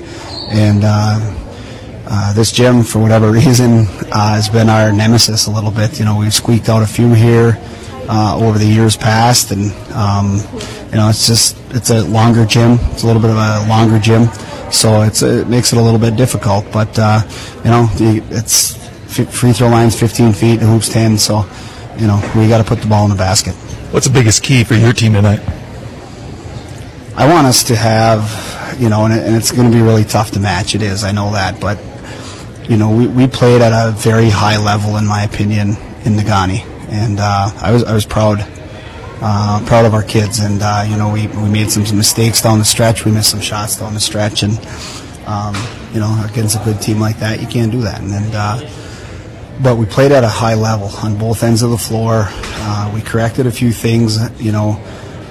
and 0.51 0.83
uh, 0.85 1.35
uh, 2.07 2.33
this 2.35 2.53
gym, 2.53 2.83
for 2.83 2.99
whatever 3.01 3.31
reason, 3.43 3.87
uh, 4.13 4.35
has 4.35 4.49
been 4.49 4.69
our 4.69 4.93
nemesis 4.93 5.47
a 5.47 5.51
little 5.51 5.71
bit. 5.71 5.99
You 5.99 6.05
know, 6.05 6.19
we've 6.19 6.35
squeaked 6.35 6.69
out 6.69 6.83
a 6.83 6.87
few 6.87 7.13
here 7.15 7.59
uh, 8.09 8.39
over 8.39 8.59
the 8.59 8.67
years 8.67 8.97
past, 8.97 9.51
and 9.51 9.73
um, 9.93 10.37
you 10.91 10.99
know 10.99 11.09
it's 11.09 11.27
just 11.27 11.57
it's 11.71 11.91
a 11.91 12.05
longer 12.05 12.45
gym. 12.45 12.79
It's 12.93 13.03
a 13.03 13.07
little 13.07 13.23
bit 13.23 13.31
of 13.31 13.37
a 13.37 13.67
longer 13.69 13.99
gym, 13.99 14.27
so 14.71 15.03
it's 15.03 15.23
it 15.23 15.49
makes 15.49 15.73
it 15.73 15.79
a 15.79 15.83
little 15.83 16.01
bit 16.01 16.17
difficult. 16.17 16.67
But 16.73 16.99
uh, 16.99 17.23
you 17.65 17.71
know, 17.71 17.89
it's 17.97 18.82
free 19.13 19.53
throw 19.53 19.69
line's 19.69 19.99
15 19.99 20.33
feet, 20.33 20.57
the 20.57 20.67
hoop's 20.67 20.89
10. 20.89 21.19
So, 21.19 21.49
you 21.99 22.07
know, 22.07 22.21
we 22.37 22.49
got 22.49 22.59
to 22.59 22.65
put 22.65 22.81
the 22.81 22.89
ball 22.89 23.05
in 23.05 23.11
the 23.11 23.17
basket. 23.17 23.55
What's 23.93 24.07
the 24.07 24.13
biggest 24.13 24.43
key 24.43 24.65
for 24.65 24.75
your 24.75 24.93
team 24.93 25.13
tonight? 25.13 25.41
I 27.15 27.31
want 27.31 27.47
us 27.47 27.65
to 27.65 27.77
have, 27.77 28.81
you 28.81 28.89
know, 28.89 29.05
and, 29.05 29.13
it, 29.13 29.27
and 29.27 29.37
it's 29.37 29.53
going 29.53 29.71
to 29.71 29.77
be 29.77 29.83
really 29.83 30.05
tough 30.05 30.31
to 30.33 30.41
match. 30.41 30.75
It 30.75 30.83
is, 30.83 31.05
I 31.05 31.13
know 31.13 31.33
that, 31.33 31.61
but 31.61 31.79
you 32.69 32.77
know, 32.77 32.91
we, 32.91 33.07
we 33.07 33.27
played 33.27 33.61
at 33.61 33.73
a 33.73 33.93
very 33.93 34.31
high 34.31 34.57
level, 34.57 34.97
in 34.97 35.07
my 35.07 35.25
opinion, 35.25 35.71
in 36.05 36.15
Negaunee, 36.15 36.65
and 36.89 37.19
uh, 37.21 37.51
I 37.61 37.73
was 37.73 37.85
I 37.85 37.93
was 37.93 38.07
proud. 38.07 38.47
Uh, 39.25 39.65
proud 39.67 39.85
of 39.85 39.95
our 39.95 40.03
kids, 40.03 40.41
and 40.41 40.61
uh, 40.63 40.85
you 40.89 40.97
know 40.97 41.13
we, 41.13 41.29
we 41.29 41.49
made 41.49 41.71
some, 41.71 41.87
some 41.87 41.97
mistakes 41.97 42.43
down 42.43 42.59
the 42.59 42.65
stretch. 42.65 43.05
We 43.05 43.13
missed 43.13 43.31
some 43.31 43.41
shots 43.41 43.77
down 43.77 43.95
the 43.95 44.01
stretch, 44.01 44.43
and 44.43 44.59
um, 45.29 45.55
you 45.93 46.01
know 46.01 46.27
against 46.29 46.61
a 46.61 46.65
good 46.65 46.83
team 46.83 46.99
like 46.99 47.19
that, 47.19 47.41
you 47.41 47.47
can't 47.47 47.71
do 47.71 47.83
that. 47.83 48.01
And, 48.01 48.13
and 48.13 48.35
uh, 48.35 48.59
but 49.63 49.77
we 49.77 49.87
played 49.87 50.13
at 50.13 50.25
a 50.25 50.29
high 50.29 50.55
level 50.55 50.89
on 51.03 51.17
both 51.17 51.43
ends 51.43 51.63
of 51.63 51.71
the 51.71 51.79
floor. 51.79 52.25
Uh, 52.27 52.91
we 52.95 53.01
corrected 53.01 53.47
a 53.47 53.53
few 53.53 53.71
things, 53.71 54.19
you 54.41 54.53
know, 54.53 54.83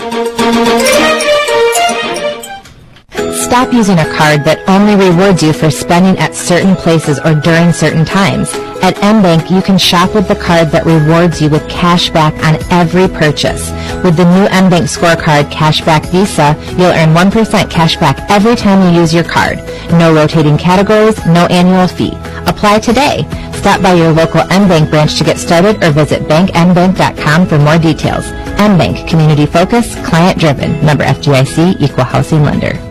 Stop 3.51 3.73
using 3.73 3.99
a 3.99 4.07
card 4.15 4.45
that 4.45 4.63
only 4.69 4.95
rewards 4.95 5.43
you 5.43 5.51
for 5.51 5.69
spending 5.69 6.17
at 6.19 6.33
certain 6.33 6.73
places 6.73 7.19
or 7.19 7.35
during 7.35 7.73
certain 7.73 8.05
times. 8.05 8.47
At 8.79 8.95
MBank, 9.03 9.51
you 9.51 9.61
can 9.61 9.77
shop 9.77 10.15
with 10.15 10.29
the 10.29 10.39
card 10.39 10.71
that 10.71 10.85
rewards 10.85 11.41
you 11.41 11.49
with 11.49 11.67
cash 11.67 12.09
back 12.09 12.31
on 12.47 12.55
every 12.71 13.09
purchase. 13.09 13.69
With 14.07 14.15
the 14.15 14.23
new 14.23 14.47
MBank 14.47 14.87
Scorecard 14.87 15.51
Cashback 15.51 16.05
Visa, 16.15 16.55
you'll 16.79 16.95
earn 16.95 17.11
1% 17.11 17.69
cash 17.69 17.97
back 17.97 18.23
every 18.31 18.55
time 18.55 18.87
you 18.87 19.01
use 19.01 19.13
your 19.13 19.25
card. 19.25 19.57
No 19.99 20.15
rotating 20.15 20.57
categories, 20.57 21.19
no 21.25 21.43
annual 21.51 21.89
fee. 21.89 22.15
Apply 22.47 22.79
today. 22.79 23.27
Stop 23.51 23.81
by 23.81 23.95
your 23.95 24.13
local 24.13 24.47
MBank 24.47 24.89
branch 24.89 25.17
to 25.17 25.25
get 25.25 25.37
started 25.37 25.83
or 25.83 25.91
visit 25.91 26.21
bankmbank.com 26.23 27.47
for 27.47 27.59
more 27.59 27.77
details. 27.77 28.23
MBank, 28.63 29.09
community 29.09 29.45
focused, 29.45 30.01
client 30.05 30.39
driven. 30.39 30.71
Member 30.85 31.03
FDIC, 31.03 31.81
equal 31.81 32.05
housing 32.05 32.43
lender. 32.43 32.90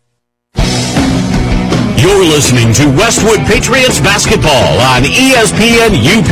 You're 2.01 2.25
listening 2.25 2.73
to 2.73 2.87
Westwood 2.97 3.41
Patriots 3.41 3.99
basketball 3.99 4.79
on 4.79 5.03
ESPN 5.03 5.93
UP. 6.01 6.31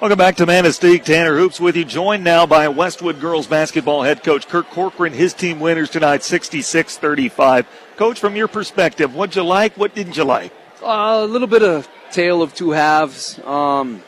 Welcome 0.00 0.16
back 0.16 0.36
to 0.36 0.46
Manistique. 0.46 1.02
Tanner 1.02 1.36
Hoops 1.36 1.58
with 1.58 1.74
you, 1.74 1.84
joined 1.84 2.22
now 2.22 2.46
by 2.46 2.68
Westwood 2.68 3.18
girls 3.20 3.48
basketball 3.48 4.04
head 4.04 4.22
coach 4.22 4.46
Kirk 4.46 4.70
Corcoran. 4.70 5.12
His 5.12 5.34
team 5.34 5.58
winners 5.58 5.90
tonight, 5.90 6.20
66-35. 6.20 7.66
Coach, 7.96 8.20
from 8.20 8.36
your 8.36 8.46
perspective, 8.46 9.12
what'd 9.16 9.34
you 9.34 9.42
like? 9.42 9.76
What 9.76 9.92
didn't 9.92 10.16
you 10.16 10.22
like? 10.22 10.52
Uh, 10.80 11.22
a 11.24 11.26
little 11.26 11.48
bit 11.48 11.64
of 11.64 11.88
tale 12.12 12.42
of 12.42 12.54
two 12.54 12.70
halves. 12.70 13.40
Um, 13.40 14.04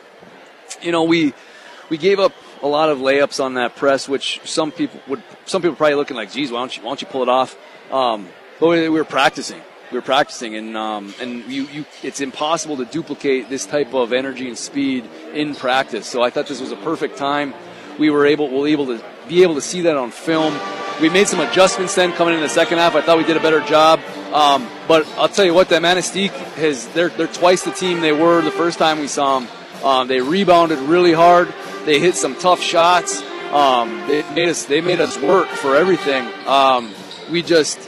you 0.81 0.93
know, 0.93 1.03
we 1.03 1.33
we 1.89 1.97
gave 1.97 2.21
up 2.21 2.31
a 2.61 2.67
lot 2.67 2.89
of 2.89 2.99
layups 2.99 3.43
on 3.43 3.55
that 3.55 3.75
press, 3.75 4.07
which 4.07 4.41
some 4.43 4.71
people 4.71 4.99
would 5.07 5.21
some 5.45 5.61
people 5.61 5.75
probably 5.75 5.95
looking 5.95 6.17
like, 6.17 6.31
geez, 6.31 6.51
why 6.51 6.59
don't 6.59 6.75
you 6.75 6.83
why 6.83 6.89
don't 6.89 7.01
you 7.01 7.07
pull 7.07 7.23
it 7.23 7.29
off? 7.29 7.57
Um, 7.91 8.27
but 8.59 8.67
we, 8.67 8.89
were 8.89 9.03
practicing. 9.03 9.61
We 9.91 9.97
were 9.97 10.03
practicing, 10.03 10.55
and 10.55 10.75
um, 10.75 11.13
and 11.21 11.45
you, 11.45 11.67
you 11.67 11.85
it's 12.03 12.21
impossible 12.21 12.77
to 12.77 12.85
duplicate 12.85 13.49
this 13.49 13.65
type 13.65 13.93
of 13.93 14.11
energy 14.11 14.47
and 14.47 14.57
speed 14.57 15.09
in 15.33 15.55
practice. 15.55 16.07
So 16.07 16.21
I 16.21 16.29
thought 16.29 16.47
this 16.47 16.59
was 16.59 16.71
a 16.71 16.77
perfect 16.77 17.17
time. 17.17 17.53
We 17.97 18.09
were 18.09 18.25
able 18.25 18.49
we 18.49 18.59
were 18.59 18.67
able 18.67 18.85
to 18.87 19.03
be 19.27 19.43
able 19.43 19.55
to 19.55 19.61
see 19.61 19.81
that 19.81 19.95
on 19.95 20.11
film. 20.11 20.57
We 21.01 21.09
made 21.09 21.27
some 21.27 21.39
adjustments 21.39 21.93
then 21.95 22.11
coming 22.13 22.33
in 22.33 22.41
the 22.41 22.49
second 22.49 22.79
half. 22.79 22.95
I 22.95 23.01
thought 23.01 23.19
we 23.19 23.23
did 23.23 23.37
a 23.37 23.41
better 23.41 23.61
job 23.61 23.99
Um, 24.33 24.67
but 24.87 25.07
I'll 25.17 25.29
tell 25.29 25.45
you 25.45 25.53
what, 25.53 25.69
that 25.69 25.81
Manistique 25.81 26.31
has 26.55 26.87
they're 26.89 27.09
they're 27.09 27.27
twice 27.27 27.63
the 27.63 27.71
team 27.71 28.01
they 28.01 28.11
were 28.11 28.41
the 28.41 28.51
first 28.51 28.77
time 28.77 28.99
we 28.99 29.07
saw 29.07 29.39
them. 29.39 29.47
Um, 29.83 30.07
they 30.07 30.21
rebounded 30.21 30.79
really 30.79 31.13
hard. 31.13 31.53
They 31.85 31.99
hit 31.99 32.15
some 32.15 32.35
tough 32.35 32.61
shots. 32.61 33.21
Um, 33.51 34.07
they 34.07 34.23
made 34.33 34.49
us 34.49 34.65
they 34.65 34.81
made 34.81 34.99
us 34.99 35.17
work 35.19 35.47
for 35.47 35.75
everything. 35.75 36.27
Um, 36.45 36.93
we 37.31 37.41
just 37.41 37.79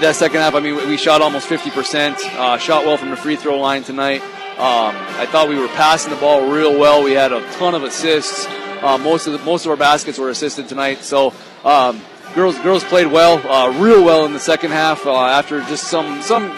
that 0.00 0.16
second 0.16 0.40
half. 0.40 0.54
I 0.54 0.60
mean, 0.60 0.76
we 0.88 0.96
shot 0.96 1.22
almost 1.22 1.46
50 1.46 1.70
percent. 1.70 2.16
Uh, 2.18 2.58
shot 2.58 2.84
well 2.84 2.96
from 2.96 3.10
the 3.10 3.16
free 3.16 3.36
throw 3.36 3.58
line 3.58 3.82
tonight. 3.82 4.22
Um, 4.60 4.94
I 4.94 5.26
thought 5.26 5.48
we 5.48 5.58
were 5.58 5.68
passing 5.68 6.12
the 6.12 6.20
ball 6.20 6.50
real 6.50 6.78
well. 6.78 7.02
We 7.02 7.12
had 7.12 7.32
a 7.32 7.40
ton 7.52 7.74
of 7.74 7.82
assists. 7.82 8.46
Uh, 8.82 8.98
most 8.98 9.26
of 9.26 9.32
the, 9.32 9.38
most 9.38 9.64
of 9.64 9.70
our 9.70 9.76
baskets 9.76 10.18
were 10.18 10.30
assisted 10.30 10.68
tonight. 10.68 11.02
So 11.02 11.32
um, 11.64 12.00
girls 12.34 12.58
girls 12.58 12.84
played 12.84 13.06
well, 13.06 13.38
uh, 13.50 13.78
real 13.80 14.04
well 14.04 14.26
in 14.26 14.32
the 14.32 14.40
second 14.40 14.72
half. 14.72 15.06
Uh, 15.06 15.16
after 15.16 15.60
just 15.62 15.84
some 15.84 16.20
some, 16.22 16.50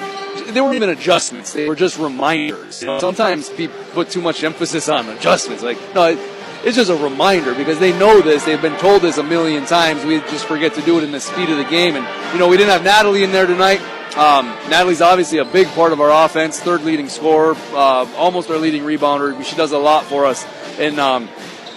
they 0.42 0.60
weren't 0.60 0.76
even 0.76 0.90
adjustments. 0.90 1.52
They 1.52 1.68
were 1.68 1.76
just 1.76 1.98
reminders. 1.98 2.82
You 2.82 2.88
know, 2.88 2.98
sometimes 2.98 3.48
people 3.50 3.76
put 3.92 4.10
too 4.10 4.20
much 4.20 4.44
emphasis 4.44 4.88
on 4.88 5.08
adjustments. 5.08 5.62
Like 5.62 5.78
no. 5.94 6.10
It, 6.10 6.18
it's 6.64 6.76
just 6.76 6.90
a 6.90 6.96
reminder 6.96 7.54
because 7.54 7.80
they 7.80 7.96
know 7.98 8.20
this. 8.20 8.44
They've 8.44 8.62
been 8.62 8.78
told 8.78 9.02
this 9.02 9.18
a 9.18 9.22
million 9.24 9.66
times. 9.66 10.04
We 10.04 10.18
just 10.20 10.46
forget 10.46 10.74
to 10.74 10.82
do 10.82 10.98
it 10.98 11.04
in 11.04 11.10
the 11.10 11.18
speed 11.18 11.50
of 11.50 11.58
the 11.58 11.64
game. 11.64 11.96
And, 11.96 12.06
you 12.32 12.38
know, 12.38 12.46
we 12.46 12.56
didn't 12.56 12.70
have 12.70 12.84
Natalie 12.84 13.24
in 13.24 13.32
there 13.32 13.46
tonight. 13.46 13.80
Um, 14.16 14.46
Natalie's 14.68 15.00
obviously 15.00 15.38
a 15.38 15.44
big 15.44 15.66
part 15.68 15.92
of 15.92 16.00
our 16.00 16.24
offense, 16.24 16.60
third 16.60 16.82
leading 16.82 17.08
scorer, 17.08 17.56
uh, 17.72 18.06
almost 18.16 18.50
our 18.50 18.58
leading 18.58 18.82
rebounder. 18.82 19.42
She 19.44 19.56
does 19.56 19.72
a 19.72 19.78
lot 19.78 20.04
for 20.04 20.26
us, 20.26 20.46
and 20.78 21.00
um, 21.00 21.28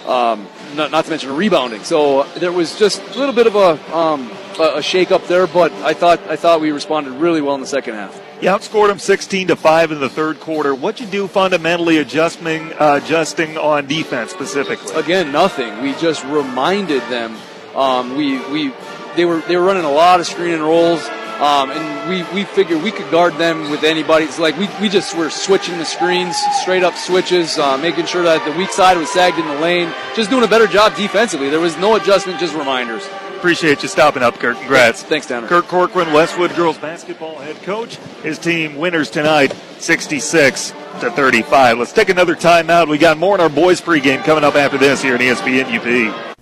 um, 0.06 0.46
not, 0.74 0.90
not, 0.90 1.04
to 1.06 1.10
mention 1.10 1.34
rebounding. 1.34 1.82
So 1.82 2.24
there 2.36 2.52
was 2.52 2.78
just 2.78 3.00
a 3.00 3.18
little 3.18 3.34
bit 3.34 3.46
of 3.46 3.56
a 3.56 3.96
um, 3.96 4.30
a 4.60 4.82
shake 4.82 5.12
up 5.12 5.26
there, 5.26 5.46
but 5.46 5.72
I 5.72 5.94
thought 5.94 6.20
I 6.28 6.36
thought 6.36 6.60
we 6.60 6.72
responded 6.72 7.12
really 7.12 7.40
well 7.40 7.54
in 7.54 7.62
the 7.62 7.66
second 7.66 7.94
half. 7.94 8.20
You 8.40 8.50
outscored 8.50 8.88
them 8.88 8.98
16 8.98 9.48
to 9.48 9.56
five 9.56 9.90
in 9.92 9.98
the 9.98 10.10
third 10.10 10.40
quarter. 10.40 10.74
What 10.74 11.00
you 11.00 11.06
do 11.06 11.26
fundamentally 11.26 11.96
adjusting 11.96 12.70
uh, 12.74 13.00
adjusting 13.02 13.56
on 13.56 13.86
defense 13.86 14.30
specifically? 14.30 14.94
Again, 14.94 15.32
nothing. 15.32 15.80
We 15.80 15.94
just 15.94 16.22
reminded 16.24 17.00
them. 17.04 17.34
Um, 17.74 18.14
we 18.14 18.38
we 18.50 18.74
they 19.16 19.24
were 19.24 19.40
they 19.48 19.56
were 19.56 19.64
running 19.64 19.84
a 19.84 19.90
lot 19.90 20.20
of 20.20 20.26
screen 20.26 20.52
and 20.52 20.62
rolls. 20.62 21.02
Um, 21.36 21.70
and 21.70 22.08
we, 22.08 22.22
we 22.34 22.44
figured 22.44 22.82
we 22.82 22.90
could 22.90 23.10
guard 23.10 23.34
them 23.34 23.70
with 23.70 23.84
anybody. 23.84 24.24
It's 24.24 24.38
like 24.38 24.56
we, 24.56 24.70
we 24.80 24.88
just 24.88 25.14
were 25.14 25.28
switching 25.28 25.76
the 25.76 25.84
screens, 25.84 26.34
straight 26.62 26.82
up 26.82 26.94
switches, 26.94 27.58
uh, 27.58 27.76
making 27.76 28.06
sure 28.06 28.22
that 28.22 28.42
the 28.50 28.56
weak 28.56 28.70
side 28.70 28.96
was 28.96 29.10
sagged 29.10 29.38
in 29.38 29.46
the 29.46 29.60
lane, 29.60 29.92
just 30.14 30.30
doing 30.30 30.44
a 30.44 30.48
better 30.48 30.66
job 30.66 30.96
defensively. 30.96 31.50
There 31.50 31.60
was 31.60 31.76
no 31.76 31.96
adjustment, 31.96 32.40
just 32.40 32.54
reminders. 32.54 33.06
Appreciate 33.46 33.84
you 33.84 33.88
stopping 33.88 34.24
up, 34.24 34.34
Kurt. 34.40 34.56
Congrats. 34.56 35.04
Thanks, 35.04 35.28
Tanner. 35.28 35.46
Kurt 35.46 35.68
Corcoran, 35.68 36.12
Westwood 36.12 36.52
girls 36.56 36.78
basketball 36.78 37.38
head 37.38 37.54
coach. 37.62 37.94
His 38.24 38.40
team 38.40 38.74
winners 38.74 39.08
tonight, 39.08 39.52
66 39.78 40.70
to 40.98 41.12
35. 41.12 41.78
Let's 41.78 41.92
take 41.92 42.08
another 42.08 42.34
timeout. 42.34 42.88
We 42.88 42.98
got 42.98 43.18
more 43.18 43.36
in 43.36 43.40
our 43.40 43.48
boys 43.48 43.80
pregame 43.80 44.24
coming 44.24 44.42
up 44.42 44.56
after 44.56 44.78
this 44.78 45.00
here 45.00 45.14
in 45.14 45.20
ESPN 45.20 46.26
UP. 46.26 46.35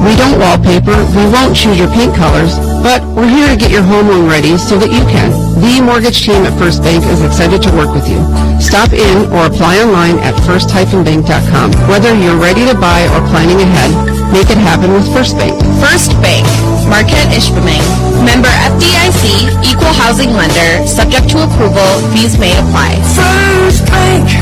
We 0.00 0.16
don't 0.16 0.40
wallpaper, 0.40 0.96
we 1.12 1.24
won't 1.28 1.52
choose 1.52 1.76
your 1.76 1.92
paint 1.92 2.16
colors, 2.16 2.56
but 2.80 3.04
we're 3.12 3.28
here 3.28 3.52
to 3.52 3.56
get 3.56 3.70
your 3.70 3.84
home 3.84 4.08
loan 4.08 4.24
ready 4.24 4.56
so 4.56 4.80
that 4.80 4.88
you 4.88 5.04
can. 5.12 5.28
The 5.60 5.84
mortgage 5.84 6.24
team 6.24 6.48
at 6.48 6.56
First 6.56 6.80
Bank 6.80 7.04
is 7.04 7.20
excited 7.20 7.60
to 7.68 7.70
work 7.76 7.92
with 7.92 8.08
you. 8.08 8.16
Stop 8.56 8.96
in 8.96 9.28
or 9.28 9.44
apply 9.44 9.76
online 9.84 10.16
at 10.24 10.32
first-bank.com. 10.48 11.68
Whether 11.92 12.16
you're 12.16 12.40
ready 12.40 12.64
to 12.64 12.72
buy 12.72 13.04
or 13.12 13.20
planning 13.28 13.60
ahead, 13.60 13.92
make 14.32 14.48
it 14.48 14.56
happen 14.56 14.96
with 14.96 15.04
First 15.12 15.36
Bank. 15.36 15.52
First 15.84 16.16
Bank, 16.24 16.48
Marquette 16.88 17.28
Ishpeming. 17.36 17.84
Member 18.24 18.52
FDIC, 18.72 19.52
equal 19.68 19.92
housing 20.00 20.32
lender, 20.32 20.86
subject 20.88 21.28
to 21.36 21.44
approval, 21.44 21.88
fees 22.16 22.40
may 22.40 22.56
apply. 22.56 22.96
First 23.12 23.84
Bank, 23.92 24.32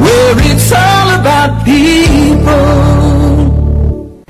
where 0.00 0.40
it's 0.48 0.72
all 0.72 1.20
about 1.20 1.64
people. 1.68 3.15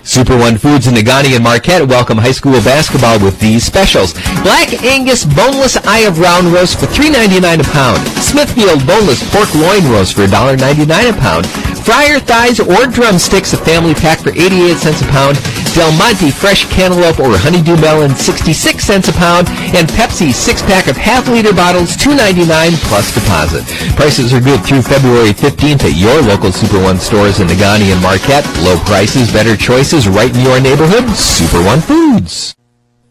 Super 0.07 0.39
One 0.39 0.57
Foods 0.57 0.87
in 0.87 0.95
Negaunee 0.95 1.35
and 1.35 1.43
Marquette 1.43 1.87
welcome 1.87 2.16
high 2.16 2.31
school 2.31 2.55
basketball 2.62 3.19
with 3.19 3.41
these 3.41 3.66
specials. 3.66 4.12
Black 4.47 4.73
Angus 4.85 5.24
Boneless 5.24 5.77
Eye 5.85 6.07
of 6.07 6.20
Round 6.20 6.47
Roast 6.47 6.78
for 6.78 6.87
$3.99 6.87 7.61
a 7.61 7.73
pound. 7.73 8.07
Smithfield 8.23 8.87
Boneless 8.87 9.28
Pork 9.35 9.53
Loin 9.55 9.83
Roast 9.91 10.15
for 10.15 10.27
$1.99 10.27 11.11
a 11.11 11.20
pound. 11.20 11.47
Fryer 11.83 12.20
thighs 12.20 12.61
or 12.61 12.87
drumsticks, 12.87 13.53
a 13.53 13.57
family 13.57 13.95
pack 13.95 14.20
for 14.20 14.31
88 14.31 14.77
cents 14.78 15.03
a 15.03 15.07
pound. 15.07 15.37
Del 15.77 15.93
Monte 15.93 16.31
fresh 16.31 16.65
cantaloupe 16.73 17.20
or 17.20 17.36
honeydew 17.36 17.77
melon, 17.77 18.16
66 18.16 18.82
cents 18.82 19.09
a 19.09 19.12
pound. 19.12 19.47
And 19.77 19.86
Pepsi 19.93 20.32
six 20.32 20.62
pack 20.62 20.89
of 20.89 20.97
half 20.97 21.28
liter 21.28 21.53
bottles, 21.53 21.98
2.99 21.98 22.81
plus 22.89 23.12
deposit. 23.12 23.62
Prices 23.94 24.32
are 24.32 24.40
good 24.40 24.65
through 24.65 24.81
February 24.81 25.36
15th 25.36 25.85
at 25.85 26.01
your 26.01 26.23
local 26.23 26.51
Super 26.51 26.81
One 26.81 26.98
stores 26.98 27.40
in 27.40 27.48
Negaunee 27.48 27.93
and 27.93 28.01
Marquette. 28.01 28.47
Low 28.65 28.78
prices, 28.89 29.31
better 29.31 29.55
choices 29.55 30.09
right 30.09 30.35
in 30.35 30.40
your 30.40 30.61
neighborhood. 30.61 31.15
Super 31.15 31.62
One 31.62 31.82
Foods. 31.82 32.57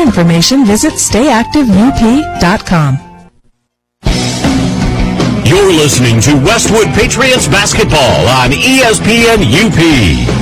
information, 0.00 0.64
visit 0.64 0.94
stayactiveup.com. 0.94 2.98
You're 5.44 5.72
listening 5.72 6.20
to 6.22 6.34
Westwood 6.44 6.88
Patriots 6.94 7.48
basketball 7.48 8.28
on 8.28 8.50
ESPN 8.50 9.42
UP. 9.50 10.39